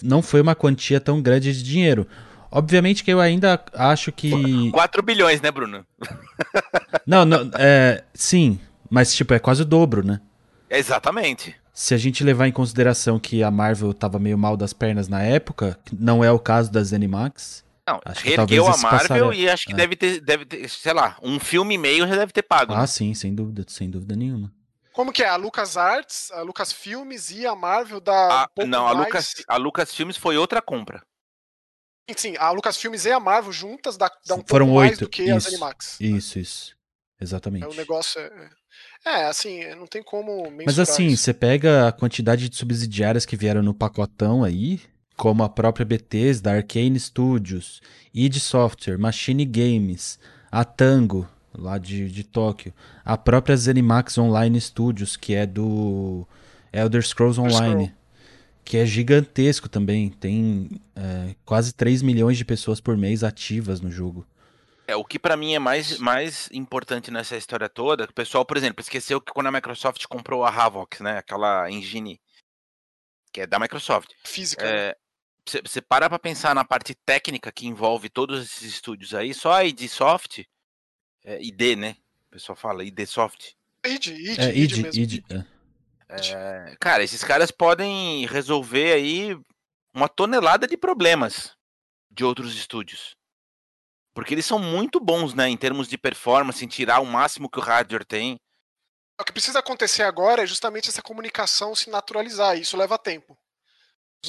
não 0.03 0.23
foi 0.23 0.41
uma 0.41 0.55
quantia 0.55 1.01
tão 1.01 1.21
grande 1.21 1.53
de 1.53 1.63
dinheiro. 1.63 2.07
Obviamente 2.51 3.03
que 3.03 3.13
eu 3.13 3.21
ainda 3.21 3.61
acho 3.73 4.13
que. 4.13 4.71
4 4.71 5.03
bilhões, 5.03 5.41
né, 5.41 5.51
Bruno? 5.51 5.85
não, 7.05 7.25
não 7.25 7.51
é, 7.55 8.05
sim, 8.15 8.61
mas 8.89 9.15
tipo, 9.15 9.35
é 9.35 9.39
quase 9.39 9.63
o 9.63 9.65
dobro, 9.65 10.07
né? 10.07 10.21
Exatamente. 10.71 11.55
Se 11.73 11.93
a 11.93 11.97
gente 11.97 12.23
levar 12.23 12.47
em 12.47 12.53
consideração 12.53 13.19
que 13.19 13.43
a 13.43 13.51
Marvel 13.51 13.93
tava 13.93 14.21
meio 14.21 14.39
mal 14.39 14.57
das 14.57 14.73
pernas 14.73 15.09
na 15.09 15.23
época, 15.23 15.77
não 15.93 16.23
é 16.23 16.31
o 16.31 16.39
caso 16.39 16.71
da 16.71 16.83
Zenimax. 16.83 17.65
Não, 17.87 18.01
acho 18.05 18.27
ergueu 18.29 18.67
a 18.69 18.77
Marvel 18.79 19.33
e 19.33 19.49
acho 19.49 19.67
que 19.67 19.73
é. 19.73 19.77
deve, 19.77 19.97
ter, 19.97 20.21
deve 20.21 20.45
ter, 20.45 20.69
sei 20.71 20.93
lá, 20.93 21.17
um 21.23 21.39
filme 21.39 21.75
e 21.75 21.79
meio 21.79 22.07
já 22.07 22.17
deve 22.17 22.33
ter 22.33 22.43
pago. 22.43 22.73
Ah, 22.73 22.83
né? 22.83 22.87
sim, 22.87 23.13
sem 23.13 23.35
dúvida, 23.35 23.65
sem 23.69 23.91
dúvida 23.91 24.15
nenhuma. 24.17 24.53
Como 24.95 25.13
que 25.13 25.23
é? 25.23 25.29
A 25.29 25.37
Lucas 25.37 25.77
Arts, 25.77 26.31
a 26.31 26.41
Lucas 26.43 26.73
Filmes 26.73 27.31
e 27.31 27.45
a 27.45 27.55
Marvel 27.55 28.01
da. 28.01 28.49
Um 28.57 28.67
não, 28.67 28.87
a 28.87 28.93
Lucas, 28.93 29.35
a 29.49 29.57
Lucas 29.57 29.93
Filmes 29.93 30.17
foi 30.17 30.39
outra 30.39 30.63
compra. 30.63 31.03
Sim, 32.17 32.37
a 32.39 32.51
Lucasfilmes 32.51 33.07
e 33.07 33.13
a 33.13 33.19
Marvel 33.19 33.53
juntas 33.53 33.97
dá, 33.97 34.11
dá 34.27 34.35
um 34.35 34.45
Foram 34.47 34.67
pouco 34.67 34.81
oito. 34.81 34.89
mais 34.89 34.99
do 34.99 35.09
que 35.09 35.23
isso, 35.23 35.35
as 35.35 35.47
Animax. 35.47 36.01
Isso, 36.01 36.39
isso. 36.39 36.77
Exatamente. 37.19 37.65
É, 37.65 37.69
o 37.69 37.75
negócio 37.75 38.21
é, 38.21 38.51
é, 39.07 39.21
é. 39.21 39.27
assim, 39.27 39.65
não 39.75 39.87
tem 39.87 40.03
como 40.03 40.51
Mas 40.51 40.79
assim, 40.79 41.07
isso. 41.07 41.23
você 41.23 41.33
pega 41.33 41.89
a 41.89 41.93
quantidade 41.93 42.49
de 42.49 42.57
subsidiárias 42.57 43.25
que 43.25 43.37
vieram 43.37 43.63
no 43.63 43.73
pacotão 43.73 44.45
aí, 44.45 44.83
como 45.17 45.43
a 45.43 45.49
própria 45.49 45.87
Bethesda, 45.87 46.53
Arcane 46.53 47.01
Studios, 47.01 47.81
id 48.13 48.37
Software, 48.37 48.99
Machine 48.99 49.47
Games, 49.47 50.19
a 50.53 50.63
Tango, 50.63 51.27
lá 51.57 51.79
de, 51.79 52.11
de 52.11 52.25
Tóquio, 52.25 52.73
a 53.05 53.17
própria 53.17 53.57
Zenimax 53.57 54.19
Online 54.19 54.61
Studios, 54.61 55.17
que 55.17 55.35
é 55.35 55.47
do 55.47 56.27
Elder 56.73 57.03
Scrolls 57.03 57.41
Online. 57.41 57.87
Scroll 57.87 58.05
que 58.65 58.79
é 58.79 58.87
gigantesco 58.87 59.69
também. 59.69 60.09
Tem 60.09 60.81
é, 60.97 61.35
quase 61.45 61.73
3 61.75 62.03
milhões 62.03 62.39
de 62.39 62.45
pessoas 62.45 62.81
por 62.81 62.97
mês 62.97 63.23
ativas 63.23 63.81
no 63.81 63.91
jogo. 63.91 64.27
É, 64.87 64.97
o 64.97 65.05
que 65.05 65.19
para 65.19 65.37
mim 65.37 65.55
é 65.55 65.59
mais, 65.59 65.99
mais 65.99 66.49
importante 66.53 67.11
nessa 67.11 67.37
história 67.37 67.69
toda, 67.69 68.05
o 68.05 68.13
pessoal, 68.13 68.45
por 68.45 68.57
exemplo, 68.57 68.81
esqueceu 68.81 69.21
que 69.21 69.33
quando 69.33 69.47
a 69.47 69.53
Microsoft 69.53 70.05
comprou 70.07 70.45
a 70.45 70.51
Havoc, 70.51 71.03
né, 71.03 71.19
aquela 71.19 71.71
engine 71.71 72.21
que 73.33 73.41
é 73.41 73.47
da 73.47 73.59
Microsoft. 73.59 74.11
Física. 74.25 74.65
É, 74.65 74.97
você 75.47 75.81
né? 75.81 75.87
para 75.89 76.09
pra 76.09 76.19
pensar 76.19 76.55
na 76.55 76.65
parte 76.65 76.95
técnica 76.95 77.51
que 77.51 77.67
envolve 77.67 78.09
todos 78.09 78.45
esses 78.45 78.63
estúdios 78.63 79.15
aí, 79.15 79.35
só 79.35 79.53
a 79.53 79.65
id 79.65 79.89
Soft, 79.89 80.43
é, 81.25 81.43
ID, 81.43 81.77
né? 81.77 81.97
O 82.29 82.31
pessoal 82.31 82.55
fala 82.55 82.85
ID 82.85 83.07
Soft. 83.07 83.53
ID, 83.85 84.07
ID, 84.07 84.39
é, 84.39 84.51
ID, 84.51 84.73
ID, 84.73 84.83
mesmo. 84.83 85.03
ID, 85.03 85.25
é. 85.31 85.55
É, 86.09 86.77
cara, 86.79 87.03
esses 87.03 87.25
caras 87.25 87.51
podem 87.51 88.27
resolver 88.27 88.93
aí 88.93 89.37
uma 89.93 90.09
tonelada 90.09 90.67
de 90.67 90.77
problemas 90.77 91.57
de 92.11 92.25
outros 92.25 92.55
estúdios. 92.55 93.17
Porque 94.15 94.35
eles 94.35 94.47
são 94.47 94.59
muito 94.59 95.01
bons, 95.01 95.35
né, 95.35 95.49
em 95.49 95.57
termos 95.57 95.89
de 95.89 95.99
performance, 95.99 96.65
em 96.65 96.69
tirar 96.69 97.01
o 97.01 97.07
máximo 97.07 97.51
que 97.51 97.59
o 97.59 97.63
hardware 97.63 98.05
tem. 98.05 98.37
O 99.21 99.25
que 99.25 99.33
precisa 99.33 99.59
acontecer 99.59 100.03
agora 100.03 100.43
é 100.43 100.47
justamente 100.47 100.89
essa 100.89 101.03
comunicação 101.03 101.75
se 101.75 101.91
naturalizar, 101.91 102.57
e 102.57 102.61
isso 102.61 102.77
leva 102.77 102.99
tempo. 102.99 103.37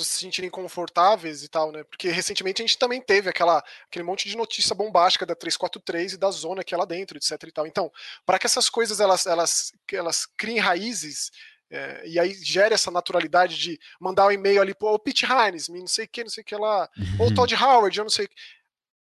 Se 0.03 0.19
sentirem 0.19 0.49
confortáveis 0.49 1.43
e 1.43 1.47
tal, 1.47 1.71
né? 1.71 1.83
Porque 1.83 2.09
recentemente 2.09 2.61
a 2.61 2.65
gente 2.65 2.77
também 2.77 3.01
teve 3.01 3.29
aquela, 3.29 3.63
aquele 3.87 4.03
monte 4.03 4.27
de 4.27 4.35
notícia 4.35 4.75
bombástica 4.75 5.25
da 5.25 5.35
343 5.35 6.13
e 6.13 6.17
da 6.17 6.31
zona 6.31 6.63
que 6.63 6.73
é 6.73 6.77
lá 6.77 6.85
dentro, 6.85 7.17
etc 7.17 7.31
e 7.43 7.51
tal. 7.51 7.67
Então, 7.67 7.91
para 8.25 8.37
que 8.39 8.45
essas 8.45 8.69
coisas 8.69 8.99
elas, 8.99 9.25
elas, 9.25 9.71
elas 9.91 10.25
criem 10.37 10.59
raízes 10.59 11.31
é, 11.69 12.07
e 12.07 12.19
aí 12.19 12.33
gera 12.33 12.75
essa 12.75 12.91
naturalidade 12.91 13.57
de 13.57 13.79
mandar 13.99 14.27
um 14.27 14.31
e-mail 14.31 14.61
ali 14.61 14.73
pro 14.73 14.99
Pete 14.99 15.25
Hines, 15.25 15.67
não 15.67 15.87
sei 15.87 16.05
o 16.05 16.07
que, 16.07 16.23
não 16.23 16.29
sei 16.29 16.41
o 16.41 16.45
que 16.45 16.55
lá, 16.55 16.89
uhum. 16.97 17.25
ou 17.25 17.33
Todd 17.33 17.55
Howard, 17.55 17.97
eu 17.97 18.05
não 18.05 18.09
sei. 18.09 18.29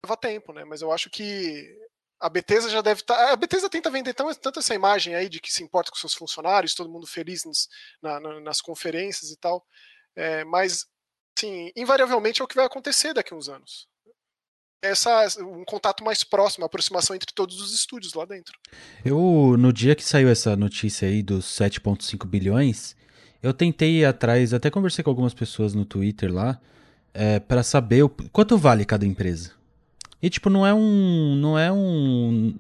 Leva 0.04 0.16
tempo, 0.16 0.54
né? 0.54 0.64
Mas 0.64 0.82
eu 0.82 0.92
acho 0.92 1.10
que 1.10 1.76
a 2.20 2.30
Bethesda 2.30 2.70
já 2.70 2.82
deve 2.82 3.02
estar. 3.02 3.16
Tá, 3.16 3.34
a 3.34 3.36
Bethesda 3.36 3.70
tenta 3.70 3.90
vender 3.90 4.14
tão, 4.14 4.34
tanto 4.36 4.60
essa 4.60 4.76
imagem 4.76 5.16
aí 5.16 5.28
de 5.28 5.40
que 5.40 5.52
se 5.52 5.64
importa 5.64 5.92
com 5.92 5.98
seus 5.98 6.14
funcionários, 6.14 6.76
todo 6.76 6.90
mundo 6.90 7.08
feliz 7.08 7.44
na, 8.02 8.20
nas 8.40 8.62
conferências 8.62 9.32
e 9.32 9.38
tal. 9.38 9.66
É, 10.16 10.44
mas 10.46 10.86
sim, 11.38 11.72
invariavelmente 11.76 12.42
é 12.42 12.44
o 12.44 12.48
que 12.48 12.56
vai 12.56 12.66
acontecer 12.66 13.14
daqui 13.14 13.34
a 13.34 13.38
uns 13.38 13.50
anos. 13.50 13.88
Essa, 14.82 15.28
um 15.44 15.66
contato 15.66 16.04
mais 16.04 16.24
próximo, 16.24 16.62
uma 16.64 16.68
aproximação 16.68 17.16
entre 17.16 17.34
todos 17.34 17.60
os 17.60 17.74
estúdios 17.74 18.14
lá 18.14 18.24
dentro. 18.24 18.58
Eu, 19.04 19.56
no 19.58 19.74
dia 19.74 19.96
que 19.96 20.04
saiu 20.04 20.30
essa 20.30 20.56
notícia 20.56 21.08
aí 21.08 21.24
dos 21.24 21.46
7,5 21.46 22.26
bilhões, 22.28 22.96
eu 23.42 23.54
tentei 23.54 24.02
ir 24.02 24.06
atrás, 24.06 24.54
até 24.54 24.70
conversei 24.70 25.04
com 25.04 25.10
algumas 25.10 25.34
pessoas 25.34 25.74
no 25.74 25.86
Twitter 25.86 26.32
lá, 26.32 26.60
é, 27.14 27.40
para 27.40 27.64
saber 27.64 28.04
o, 28.04 28.10
quanto 28.10 28.58
vale 28.58 28.86
cada 28.86 29.06
empresa. 29.06 29.52
E, 30.22 30.30
tipo, 30.30 30.50
não 30.50 30.66
é 30.66 30.74
um. 30.74 31.36
Não 31.36 31.58
é 31.58 31.72
um. 31.72 32.56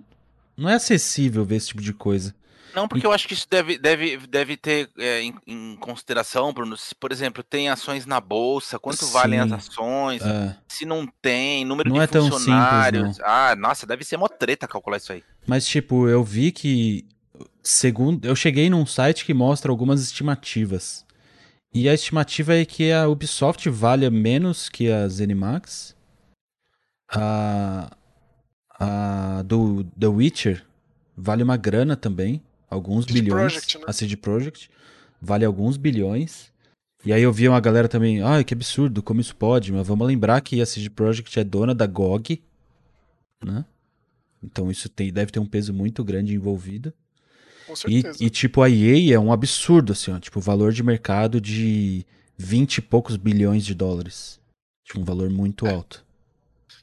Não 0.56 0.70
é 0.70 0.76
acessível 0.76 1.44
ver 1.44 1.56
esse 1.56 1.68
tipo 1.70 1.82
de 1.82 1.94
coisa. 1.94 2.34
Não, 2.76 2.90
porque 2.90 3.08
eu 3.08 3.14
acho 3.14 3.26
que 3.26 3.34
isso 3.34 3.48
deve, 3.50 3.78
deve, 3.78 4.18
deve 4.28 4.58
ter 4.58 4.90
é, 5.00 5.22
em, 5.22 5.34
em, 5.48 5.76
consideração, 5.78 6.52
Bruno. 6.52 6.76
Se, 6.76 6.94
por 6.94 7.10
exemplo, 7.10 7.42
tem 7.42 7.70
ações 7.70 8.06
na 8.06 8.20
bolsa, 8.20 8.78
quanto 8.78 9.06
Sim, 9.06 9.14
valem 9.14 9.40
as 9.40 9.52
ações? 9.54 10.22
É. 10.22 10.58
Se 10.68 10.86
não 10.86 11.08
tem, 11.22 11.64
número 11.64 11.90
não 11.90 11.96
de 11.96 12.04
é 12.04 12.08
funcionários. 12.08 13.16
Simples, 13.16 13.26
ah, 13.26 13.56
nossa, 13.56 13.88
deve 13.88 14.04
ser 14.04 14.18
uma 14.18 14.28
treta 14.28 14.68
calcular 14.68 14.98
isso 14.98 15.14
aí. 15.14 15.24
Mas, 15.48 15.66
tipo, 15.66 16.10
eu 16.10 16.22
vi 16.22 16.52
que. 16.52 17.08
Segundo. 17.64 18.26
Eu 18.26 18.36
cheguei 18.36 18.70
num 18.70 18.86
site 18.86 19.24
que 19.24 19.34
mostra 19.34 19.72
algumas 19.72 20.04
estimativas. 20.04 21.06
E 21.74 21.88
a 21.88 21.94
estimativa 21.94 22.56
é 22.56 22.66
que 22.66 22.92
a 22.92 23.08
Ubisoft 23.08 23.70
valha 23.70 24.12
menos 24.12 24.68
que 24.68 24.92
a 24.92 25.08
Zenimax. 25.08 25.96
A. 27.10 27.90
A 28.78 29.42
do 29.44 29.86
The 29.98 30.08
Witcher 30.08 30.66
vale 31.16 31.42
uma 31.42 31.56
grana 31.56 31.96
também 31.96 32.44
alguns 32.70 33.06
CD 33.06 33.22
bilhões. 33.22 33.54
Project, 33.54 33.78
né? 33.78 33.84
A 33.88 33.94
CD 33.94 34.16
Projekt 34.18 34.70
vale 35.22 35.46
alguns 35.46 35.78
bilhões. 35.78 36.52
E 37.06 37.14
aí 37.14 37.22
eu 37.22 37.32
vi 37.32 37.48
uma 37.48 37.60
galera 37.60 37.88
também, 37.88 38.22
ai, 38.22 38.42
ah, 38.42 38.44
que 38.44 38.54
absurdo, 38.54 39.04
como 39.04 39.22
isso 39.22 39.36
pode? 39.36 39.72
Mas 39.72 39.88
vamos 39.88 40.08
lembrar 40.08 40.42
que 40.42 40.62
a 40.62 40.66
CD 40.66 40.90
Projekt 40.90 41.40
é 41.40 41.44
dona 41.44 41.76
da 41.76 41.86
GOG, 41.86 42.42
né? 43.44 43.64
Então 44.44 44.72
isso 44.72 44.90
tem, 44.90 45.12
deve 45.12 45.32
ter 45.32 45.40
um 45.40 45.46
peso 45.46 45.74
muito 45.74 46.04
grande 46.04 46.34
envolvido. 46.34 46.94
Com 47.68 47.76
certeza. 47.76 48.18
E, 48.22 48.28
e 48.28 48.30
tipo, 48.30 48.62
a 48.62 48.70
EA 48.70 49.16
é 49.16 49.20
um 49.20 49.32
absurdo, 49.32 49.94
assim, 49.94 50.12
ó, 50.12 50.20
tipo, 50.20 50.40
valor 50.40 50.72
de 50.72 50.84
mercado 50.84 51.42
de 51.42 52.06
20 52.38 52.78
e 52.78 52.82
poucos 52.82 53.18
bilhões 53.18 53.66
de 53.66 53.74
dólares. 53.74 54.40
Tipo, 54.84 55.00
um 55.00 55.04
valor 55.04 55.30
muito 55.30 55.66
é. 55.66 55.74
alto. 55.74 56.05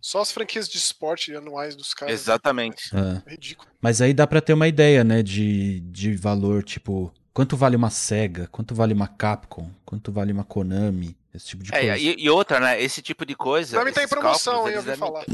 Só 0.02 0.20
as 0.20 0.32
franquias 0.32 0.68
de 0.68 0.78
esporte 0.78 1.32
anuais 1.32 1.76
dos 1.76 1.94
caras. 1.94 2.12
Exatamente. 2.12 2.90
É. 2.92 3.30
Ridículo. 3.30 3.70
Mas 3.80 4.02
aí 4.02 4.12
dá 4.12 4.26
para 4.26 4.40
ter 4.40 4.52
uma 4.52 4.66
ideia, 4.66 5.04
né, 5.04 5.22
de, 5.22 5.78
de 5.78 6.16
valor, 6.16 6.64
tipo, 6.64 7.14
quanto 7.32 7.56
vale 7.56 7.76
uma 7.76 7.88
Sega, 7.88 8.48
quanto 8.48 8.74
vale 8.74 8.92
uma 8.92 9.06
Capcom, 9.06 9.70
quanto 9.84 10.10
vale 10.10 10.32
uma 10.32 10.42
Konami, 10.42 11.16
esse 11.32 11.46
tipo 11.46 11.62
de 11.62 11.72
é, 11.72 11.78
coisa. 11.78 11.98
E, 11.98 12.16
e, 12.18 12.28
outra, 12.28 12.58
né, 12.58 12.82
esse 12.82 13.00
tipo 13.00 13.24
de 13.24 13.36
coisa. 13.36 13.78
Konami 13.78 13.92
tá 13.92 14.02
em 14.02 14.08
promoção, 14.08 14.66
hein, 14.66 14.74
eu 14.74 14.80
ouvi 14.80 14.90
devem... 14.90 14.98
falar. 14.98 15.24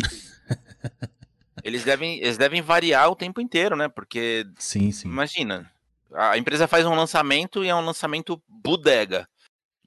eles 1.65 1.82
devem, 1.82 2.19
eles 2.19 2.36
devem 2.36 2.61
variar 2.61 3.11
o 3.11 3.16
tempo 3.16 3.40
inteiro, 3.40 3.74
né? 3.74 3.89
Porque. 3.89 4.47
Sim, 4.59 4.93
sim. 4.93 5.09
Imagina. 5.09 5.70
A 6.12 6.36
empresa 6.36 6.69
faz 6.69 6.85
um 6.85 6.95
lançamento 6.95 7.65
e 7.65 7.69
é 7.69 7.74
um 7.74 7.85
lançamento 7.85 8.40
bodega 8.47 9.27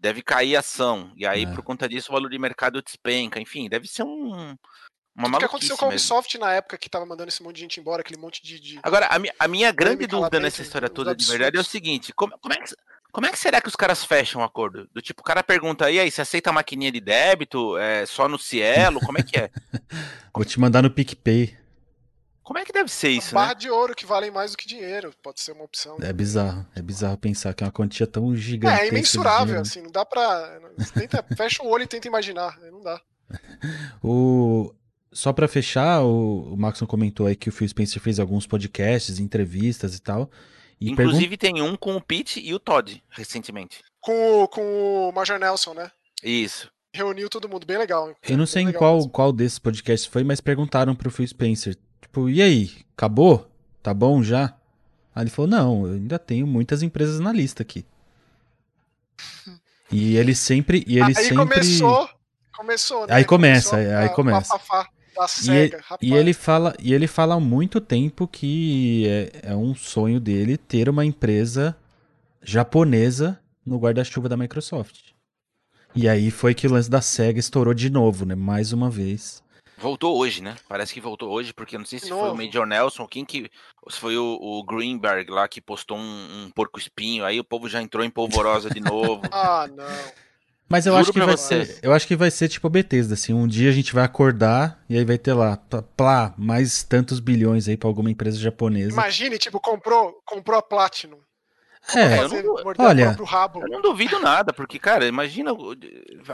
deve 0.02 0.23
cair 0.23 0.56
a 0.56 0.60
ação. 0.60 1.14
E 1.15 1.26
aí, 1.26 1.44
é. 1.44 1.53
por 1.53 1.64
conta 1.64 1.88
disso, 1.88 2.11
o 2.11 2.14
valor 2.14 2.30
de 2.30 2.40
mercado 2.40 2.82
despenca. 2.82 3.40
Enfim, 3.40 3.69
deve 3.69 3.88
ser 3.88 4.03
um. 4.03 4.57
Uma 5.15 5.28
o 5.28 5.40
que 5.40 5.45
aconteceu 5.45 5.78
com 5.78 5.86
a 5.86 5.88
Ubisoft 5.90 6.34
mesmo. 6.34 6.45
na 6.45 6.53
época 6.53 6.78
que 6.78 6.90
tava 6.90 7.06
mandando 7.06 7.28
esse 7.28 7.44
monte 7.44 7.56
de 7.56 7.61
gente 7.61 7.80
embora, 7.80 8.02
aquele 8.02 8.19
monte 8.19 8.41
de. 8.41 8.60
de... 8.60 8.80
Agora, 8.82 9.07
a, 9.07 9.19
mi 9.19 9.30
a 9.38 9.48
minha 9.48 9.72
grande 9.72 10.07
dúvida 10.07 10.40
nessa 10.40 10.61
história 10.61 10.90
toda 10.90 11.14
de 11.14 11.26
verdade 11.26 11.57
é 11.57 11.60
o 11.60 11.64
seguinte: 11.64 12.14
como, 12.14 12.38
como, 12.40 12.53
é 12.53 12.57
que, 12.57 12.73
como 13.11 13.28
é 13.28 13.30
que 13.30 13.38
será 13.38 13.61
que 13.61 13.68
os 13.68 13.76
caras 13.76 14.03
fecham 14.03 14.41
o 14.41 14.44
acordo? 14.44 14.88
Do 14.91 15.02
tipo, 15.02 15.22
o 15.22 15.23
cara 15.23 15.44
pergunta, 15.44 15.91
e 15.91 15.99
aí, 15.99 16.10
você 16.10 16.22
aceita 16.22 16.49
a 16.49 16.53
maquininha 16.53 16.91
de 16.91 17.02
débito? 17.02 17.78
É 17.78 18.06
só 18.06 18.28
no 18.28 18.40
Cielo? 18.40 19.02
Como 19.02 19.19
é 19.19 19.23
que 19.23 19.38
é? 19.38 19.52
Vou 20.34 20.45
te 20.45 20.60
mandar 20.60 20.82
no 20.82 20.90
PicPay. 20.90 21.61
Como 22.43 22.57
é 22.57 22.65
que 22.65 22.73
deve 22.73 22.91
ser 22.91 23.09
isso? 23.09 23.35
Barra 23.35 23.49
né? 23.49 23.55
de 23.55 23.69
ouro 23.69 23.95
que 23.95 24.05
valem 24.05 24.31
mais 24.31 24.51
do 24.51 24.57
que 24.57 24.68
dinheiro, 24.68 25.13
pode 25.22 25.41
ser 25.41 25.51
uma 25.51 25.63
opção. 25.63 25.97
É 26.01 26.11
bizarro, 26.11 26.65
é 26.76 26.81
bizarro 26.81 27.18
pensar 27.18 27.53
que 27.53 27.63
é 27.63 27.68
uma 27.68 27.72
quantia 27.72 28.07
tão 28.07 28.35
gigante. 28.35 28.81
É, 28.81 28.85
é 28.85 28.88
imensurável, 28.89 29.61
assim, 29.61 29.81
não 29.81 29.91
dá 29.91 30.03
pra. 30.03 30.59
Tenta, 30.93 31.23
fecha 31.38 31.61
o 31.61 31.68
olho 31.68 31.84
e 31.84 31.88
tenta 31.88 32.07
imaginar, 32.07 32.59
não 32.72 32.81
dá. 32.81 32.99
o... 34.03 34.73
Só 35.13 35.34
pra 35.34 35.47
fechar, 35.47 36.03
o, 36.03 36.53
o 36.53 36.57
Maxon 36.57 36.85
comentou 36.85 37.27
aí 37.27 37.35
que 37.35 37.49
o 37.49 37.51
Phil 37.51 37.68
Spencer 37.68 38.01
fez 38.01 38.18
alguns 38.18 38.47
podcasts, 38.47 39.19
entrevistas 39.19 39.93
e 39.93 40.01
tal. 40.01 40.31
E 40.80 40.89
Inclusive 40.89 41.38
pergun... 41.38 41.57
tem 41.57 41.63
um 41.63 41.76
com 41.76 41.97
o 41.97 42.01
Pete 42.01 42.39
e 42.39 42.53
o 42.53 42.59
Todd, 42.59 43.03
recentemente. 43.09 43.84
Com, 43.99 44.47
com 44.47 45.09
o 45.09 45.11
Major 45.11 45.38
Nelson, 45.38 45.73
né? 45.73 45.91
Isso. 46.23 46.72
Reuniu 46.93 47.30
todo 47.30 47.47
mundo, 47.47 47.65
bem 47.65 47.77
legal. 47.77 48.15
Eu 48.23 48.38
não 48.38 48.45
sei 48.45 48.63
em 48.63 48.72
qual, 48.72 49.07
qual 49.09 49.31
desses 49.31 49.59
podcasts 49.59 50.09
foi, 50.09 50.23
mas 50.23 50.41
perguntaram 50.41 50.95
pro 50.95 51.11
Phil 51.11 51.27
Spencer 51.27 51.77
Tipo, 52.12 52.30
e 52.30 52.42
aí? 52.42 52.70
Acabou? 52.94 53.50
Tá 53.82 53.94
bom 53.94 54.22
já? 54.22 54.54
Aí 55.16 55.24
ele 55.24 55.30
falou: 55.30 55.50
Não, 55.50 55.88
eu 55.88 55.94
ainda 55.94 56.20
tenho 56.20 56.46
muitas 56.46 56.84
empresas 56.84 57.22
na 57.22 57.32
lista 57.32 57.64
aqui. 57.64 57.86
E 59.90 60.18
ele 60.18 60.36
sempre. 60.36 60.84
E 60.86 60.98
ele 60.98 61.06
aí 61.06 61.16
sempre... 61.16 61.38
começou. 61.38 62.10
Começou, 62.54 63.08
né? 63.08 63.14
Aí 63.14 63.24
começa, 63.24 63.78
começou 63.78 63.98
aí 63.98 64.10
começa. 64.10 64.60
Sega, 65.28 65.84
e, 66.02 66.10
e, 66.10 66.14
ele 66.14 66.34
fala 66.34 66.76
e 66.80 66.94
ele 66.94 67.08
fala 67.08 67.36
há 67.36 67.40
muito 67.40 67.80
tempo 67.80 68.28
que 68.28 69.06
é, 69.08 69.52
é 69.52 69.56
um 69.56 69.74
sonho 69.76 70.20
dele 70.20 70.58
ter 70.58 70.90
uma 70.90 71.06
empresa 71.06 71.76
japonesa 72.42 73.40
no 73.66 73.78
guarda-chuva 73.78 74.28
da 74.28 74.36
Microsoft. 74.36 75.12
E 75.96 76.10
aí 76.10 76.30
foi 76.32 76.54
que 76.54 76.68
o 76.68 76.72
lance 76.72 76.90
da 76.90 77.02
Sega 77.02 77.40
estourou 77.40 77.74
de 77.74 77.90
novo, 77.90 78.26
né? 78.26 78.36
Mais 78.36 78.74
uma 78.74 78.90
vez. 78.90 79.42
Voltou 79.82 80.16
hoje, 80.18 80.44
né? 80.44 80.56
Parece 80.70 80.94
que 80.94 81.02
voltou 81.02 81.32
hoje, 81.32 81.52
porque 81.53 81.76
não 81.76 81.86
sei 81.86 81.98
se 81.98 82.10
Novo. 82.10 82.22
foi 82.22 82.32
o 82.32 82.36
Major 82.36 82.68
Nelson, 82.68 83.08
quem 83.08 83.26
que. 83.26 83.49
Se 83.90 83.99
foi 83.99 84.16
o, 84.16 84.38
o 84.40 84.64
Greenberg 84.64 85.32
lá 85.32 85.48
que 85.48 85.60
postou 85.60 85.98
um, 85.98 86.45
um 86.45 86.52
porco 86.52 86.78
espinho, 86.78 87.26
aí 87.26 87.40
o 87.40 87.44
povo 87.44 87.68
já 87.68 87.82
entrou 87.82 88.06
em 88.06 88.10
polvorosa 88.10 88.70
de 88.70 88.80
novo. 88.80 89.22
ah, 89.32 89.68
não. 89.68 89.86
Mas 90.70 90.86
eu 90.86 90.95
acho 90.95 91.12
que 91.12 91.20
vai 91.20 91.36
ser, 91.36 91.80
eu 91.82 91.91
acho 91.91 92.08
que 92.08 92.16
vai 92.16 92.32
ser 92.32 92.48
tipo 92.48 92.66
a 92.68 92.70
Bethesda, 92.70 93.16
assim, 93.16 93.34
um 93.34 93.45
dia 93.45 93.70
a 93.70 93.74
gente 93.74 93.94
vai 93.94 94.06
acordar 94.06 94.82
e 94.88 94.98
aí 94.98 95.03
vai 95.03 95.18
ter 95.18 95.34
lá, 95.34 95.58
plá, 95.98 96.34
mais 96.38 96.82
tantos 96.84 97.20
bilhões 97.20 97.68
aí 97.68 97.76
para 97.76 97.90
alguma 97.90 98.10
empresa 98.10 98.40
japonesa. 98.40 98.91
Imagine, 98.91 99.38
tipo, 99.38 99.60
comprou, 99.60 100.14
comprou 100.26 100.58
a 100.58 100.62
Platinum. 100.62 101.18
É, 101.95 102.20
eu 102.20 102.30
não, 102.30 102.56
olha, 102.78 103.18
eu 103.56 103.68
não 103.70 103.82
duvido 103.82 104.20
nada, 104.20 104.53
porque, 104.53 104.78
cara, 104.78 105.06
imagina. 105.08 105.52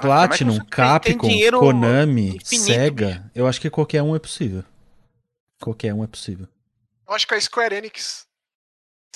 Platinum, 0.02 0.60
Capcom, 0.66 1.30
Konami, 1.58 2.40
Sega, 2.44 3.32
eu 3.34 3.48
acho 3.48 3.60
que 3.62 3.70
qualquer 3.70 4.04
um 4.04 4.16
é 4.16 4.20
possível. 4.20 4.64
Qualquer 5.60 5.94
um 5.94 6.04
é 6.04 6.08
possível. 6.08 6.48
Eu 7.08 7.16
acho 7.16 7.26
que 7.26 7.34
a 7.34 7.42
Square 7.42 7.76
Enix 7.76 8.28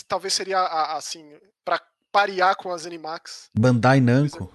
talvez 0.08 0.34
seria, 0.34 0.62
assim, 0.96 1.38
para 1.64 1.82
parear 2.12 2.56
com 2.56 2.72
as 2.72 2.86
Animax. 2.86 3.50
Bandai 3.54 4.00
Namco. 4.00 4.52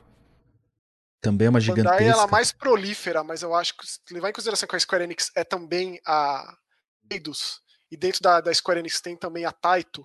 Também 1.20 1.47
é 1.47 1.51
uma 1.51 1.61
gigantesca. 1.61 1.90
Bandai 1.90 2.09
ela 2.09 2.24
é 2.24 2.31
mais 2.31 2.53
prolífera, 2.53 3.23
mas 3.23 3.43
eu 3.43 3.55
acho 3.55 3.77
que 3.77 4.15
levar 4.15 4.31
em 4.31 4.32
consideração 4.32 4.69
que 4.69 4.77
a 4.77 4.81
Square 4.81 5.05
Enix 5.05 5.31
é 5.35 5.44
também 5.44 6.01
a 6.07 6.57
Eidos, 7.11 7.61
e 7.90 7.97
dentro 7.97 8.20
da, 8.23 8.40
da 8.40 8.53
Square 8.53 8.81
Enix 8.81 9.01
tem 9.01 9.16
também 9.16 9.44
a 9.44 9.53
Taito, 9.53 10.05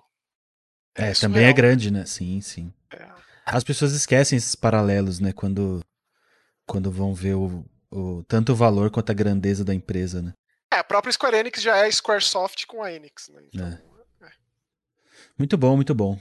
é, 0.96 1.10
é 1.10 1.12
também 1.14 1.44
é 1.44 1.52
grande, 1.52 1.90
né? 1.90 2.04
Sim, 2.04 2.40
sim. 2.40 2.72
É. 2.92 3.08
As 3.46 3.64
pessoas 3.64 3.92
esquecem 3.92 4.36
esses 4.36 4.54
paralelos, 4.54 5.20
né? 5.20 5.32
Quando, 5.32 5.80
quando 6.66 6.90
vão 6.90 7.14
ver 7.14 7.34
o, 7.34 7.64
o, 7.90 8.22
tanto 8.28 8.52
o 8.52 8.56
valor 8.56 8.90
quanto 8.90 9.10
a 9.10 9.14
grandeza 9.14 9.64
da 9.64 9.74
empresa, 9.74 10.22
né? 10.22 10.32
É, 10.72 10.78
a 10.78 10.84
própria 10.84 11.12
Square 11.12 11.36
Enix 11.36 11.60
já 11.60 11.76
é 11.76 11.90
Squaresoft 11.90 12.66
com 12.66 12.82
a 12.82 12.92
Enix, 12.92 13.28
né? 13.28 13.42
Então, 13.52 13.66
é. 13.66 13.80
é. 14.26 14.30
Muito 15.38 15.56
bom, 15.56 15.76
muito 15.76 15.94
bom. 15.94 16.18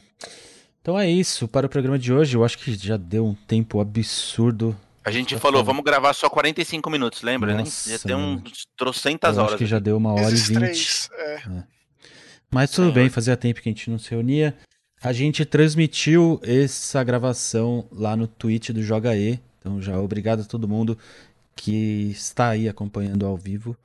Então 0.82 1.00
é 1.00 1.10
isso 1.10 1.48
para 1.48 1.68
o 1.68 1.70
programa 1.70 1.98
de 1.98 2.12
hoje. 2.12 2.36
Eu 2.36 2.44
acho 2.44 2.58
que 2.58 2.74
já 2.74 2.98
deu 2.98 3.26
um 3.26 3.36
tempo 3.36 3.80
absurdo. 3.80 4.76
A 5.04 5.12
gente 5.12 5.38
falou, 5.38 5.64
vamos 5.64 5.84
gravar 5.84 6.14
só 6.14 6.30
45 6.30 6.90
minutos, 6.90 7.22
lembra, 7.22 7.54
né? 7.54 7.60
Nossa, 7.60 7.90
né? 7.90 7.98
Já 7.98 8.04
tem 8.04 8.16
uns 8.16 8.68
trocentas 8.76 9.38
horas. 9.38 9.52
Acho 9.52 9.58
que 9.58 9.66
já 9.66 9.80
deu 9.80 9.98
uma 9.98 10.14
hora 10.14 10.34
Esses 10.34 10.50
e 10.50 10.54
vinte. 10.54 11.10
É. 11.14 11.64
Mas 12.52 12.70
tudo 12.70 12.84
Senhor. 12.84 12.94
bem, 12.94 13.10
fazia 13.10 13.38
tempo 13.38 13.62
que 13.62 13.70
a 13.70 13.72
gente 13.72 13.90
não 13.90 13.98
se 13.98 14.12
reunia. 14.12 14.56
A 15.02 15.14
gente 15.14 15.46
transmitiu 15.46 16.40
essa 16.44 17.04
gravação 17.04 17.88
lá 17.92 18.16
no 18.16 18.28
Twitch 18.28 18.70
do 18.70 18.84
Joga 18.84 19.16
E. 19.16 19.40
Então 19.58 19.82
já 19.82 20.00
obrigado 20.00 20.42
a 20.42 20.46
todo 20.46 20.68
mundo 20.68 20.98
que 21.56 22.12
está 22.12 22.50
aí 22.50 22.68
acompanhando 22.68 23.26
ao 23.26 23.38
vivo. 23.38 23.76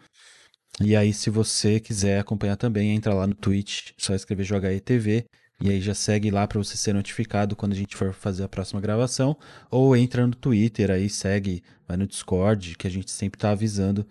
E 0.80 0.94
aí, 0.94 1.12
se 1.14 1.30
você 1.30 1.80
quiser 1.80 2.20
acompanhar 2.20 2.56
também, 2.56 2.90
entra 2.90 3.14
lá 3.14 3.26
no 3.26 3.34
Twitch, 3.34 3.92
só 3.96 4.14
escrever 4.14 4.44
Joga 4.44 4.72
E 4.72 4.80
TV. 4.80 5.24
E 5.58 5.70
aí 5.70 5.80
já 5.80 5.94
segue 5.94 6.30
lá 6.30 6.46
para 6.46 6.58
você 6.58 6.76
ser 6.76 6.92
notificado 6.92 7.56
quando 7.56 7.72
a 7.72 7.76
gente 7.76 7.96
for 7.96 8.12
fazer 8.12 8.44
a 8.44 8.48
próxima 8.48 8.80
gravação. 8.80 9.36
Ou 9.70 9.96
entra 9.96 10.26
no 10.26 10.34
Twitter 10.34 10.90
aí, 10.90 11.08
segue, 11.08 11.62
vai 11.88 11.96
no 11.96 12.06
Discord, 12.06 12.76
que 12.76 12.86
a 12.86 12.90
gente 12.90 13.10
sempre 13.10 13.38
tá 13.38 13.52
avisando 13.52 14.06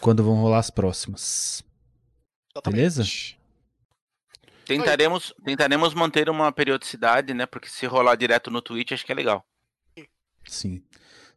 quando 0.00 0.22
vão 0.22 0.36
rolar 0.36 0.58
as 0.58 0.70
próximas. 0.70 1.64
Beleza? 2.64 3.02
Tentaremos, 4.64 5.34
tentaremos 5.44 5.94
manter 5.94 6.28
uma 6.28 6.50
periodicidade, 6.52 7.34
né? 7.34 7.46
Porque 7.46 7.68
se 7.68 7.86
rolar 7.86 8.16
direto 8.16 8.50
no 8.50 8.62
Twitch, 8.62 8.92
acho 8.92 9.04
que 9.04 9.12
é 9.12 9.14
legal. 9.14 9.44
Sim. 10.46 10.82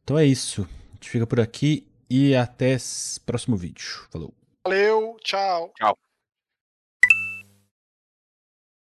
Então 0.03 0.17
é 0.17 0.25
isso. 0.25 0.67
A 0.91 0.93
gente 0.95 1.09
fica 1.09 1.27
por 1.27 1.39
aqui 1.39 1.87
e 2.09 2.35
até 2.35 2.77
próximo 3.25 3.55
vídeo. 3.55 4.07
Falou. 4.09 4.33
Valeu, 4.65 5.17
tchau. 5.23 5.73
Tchau. 5.77 5.97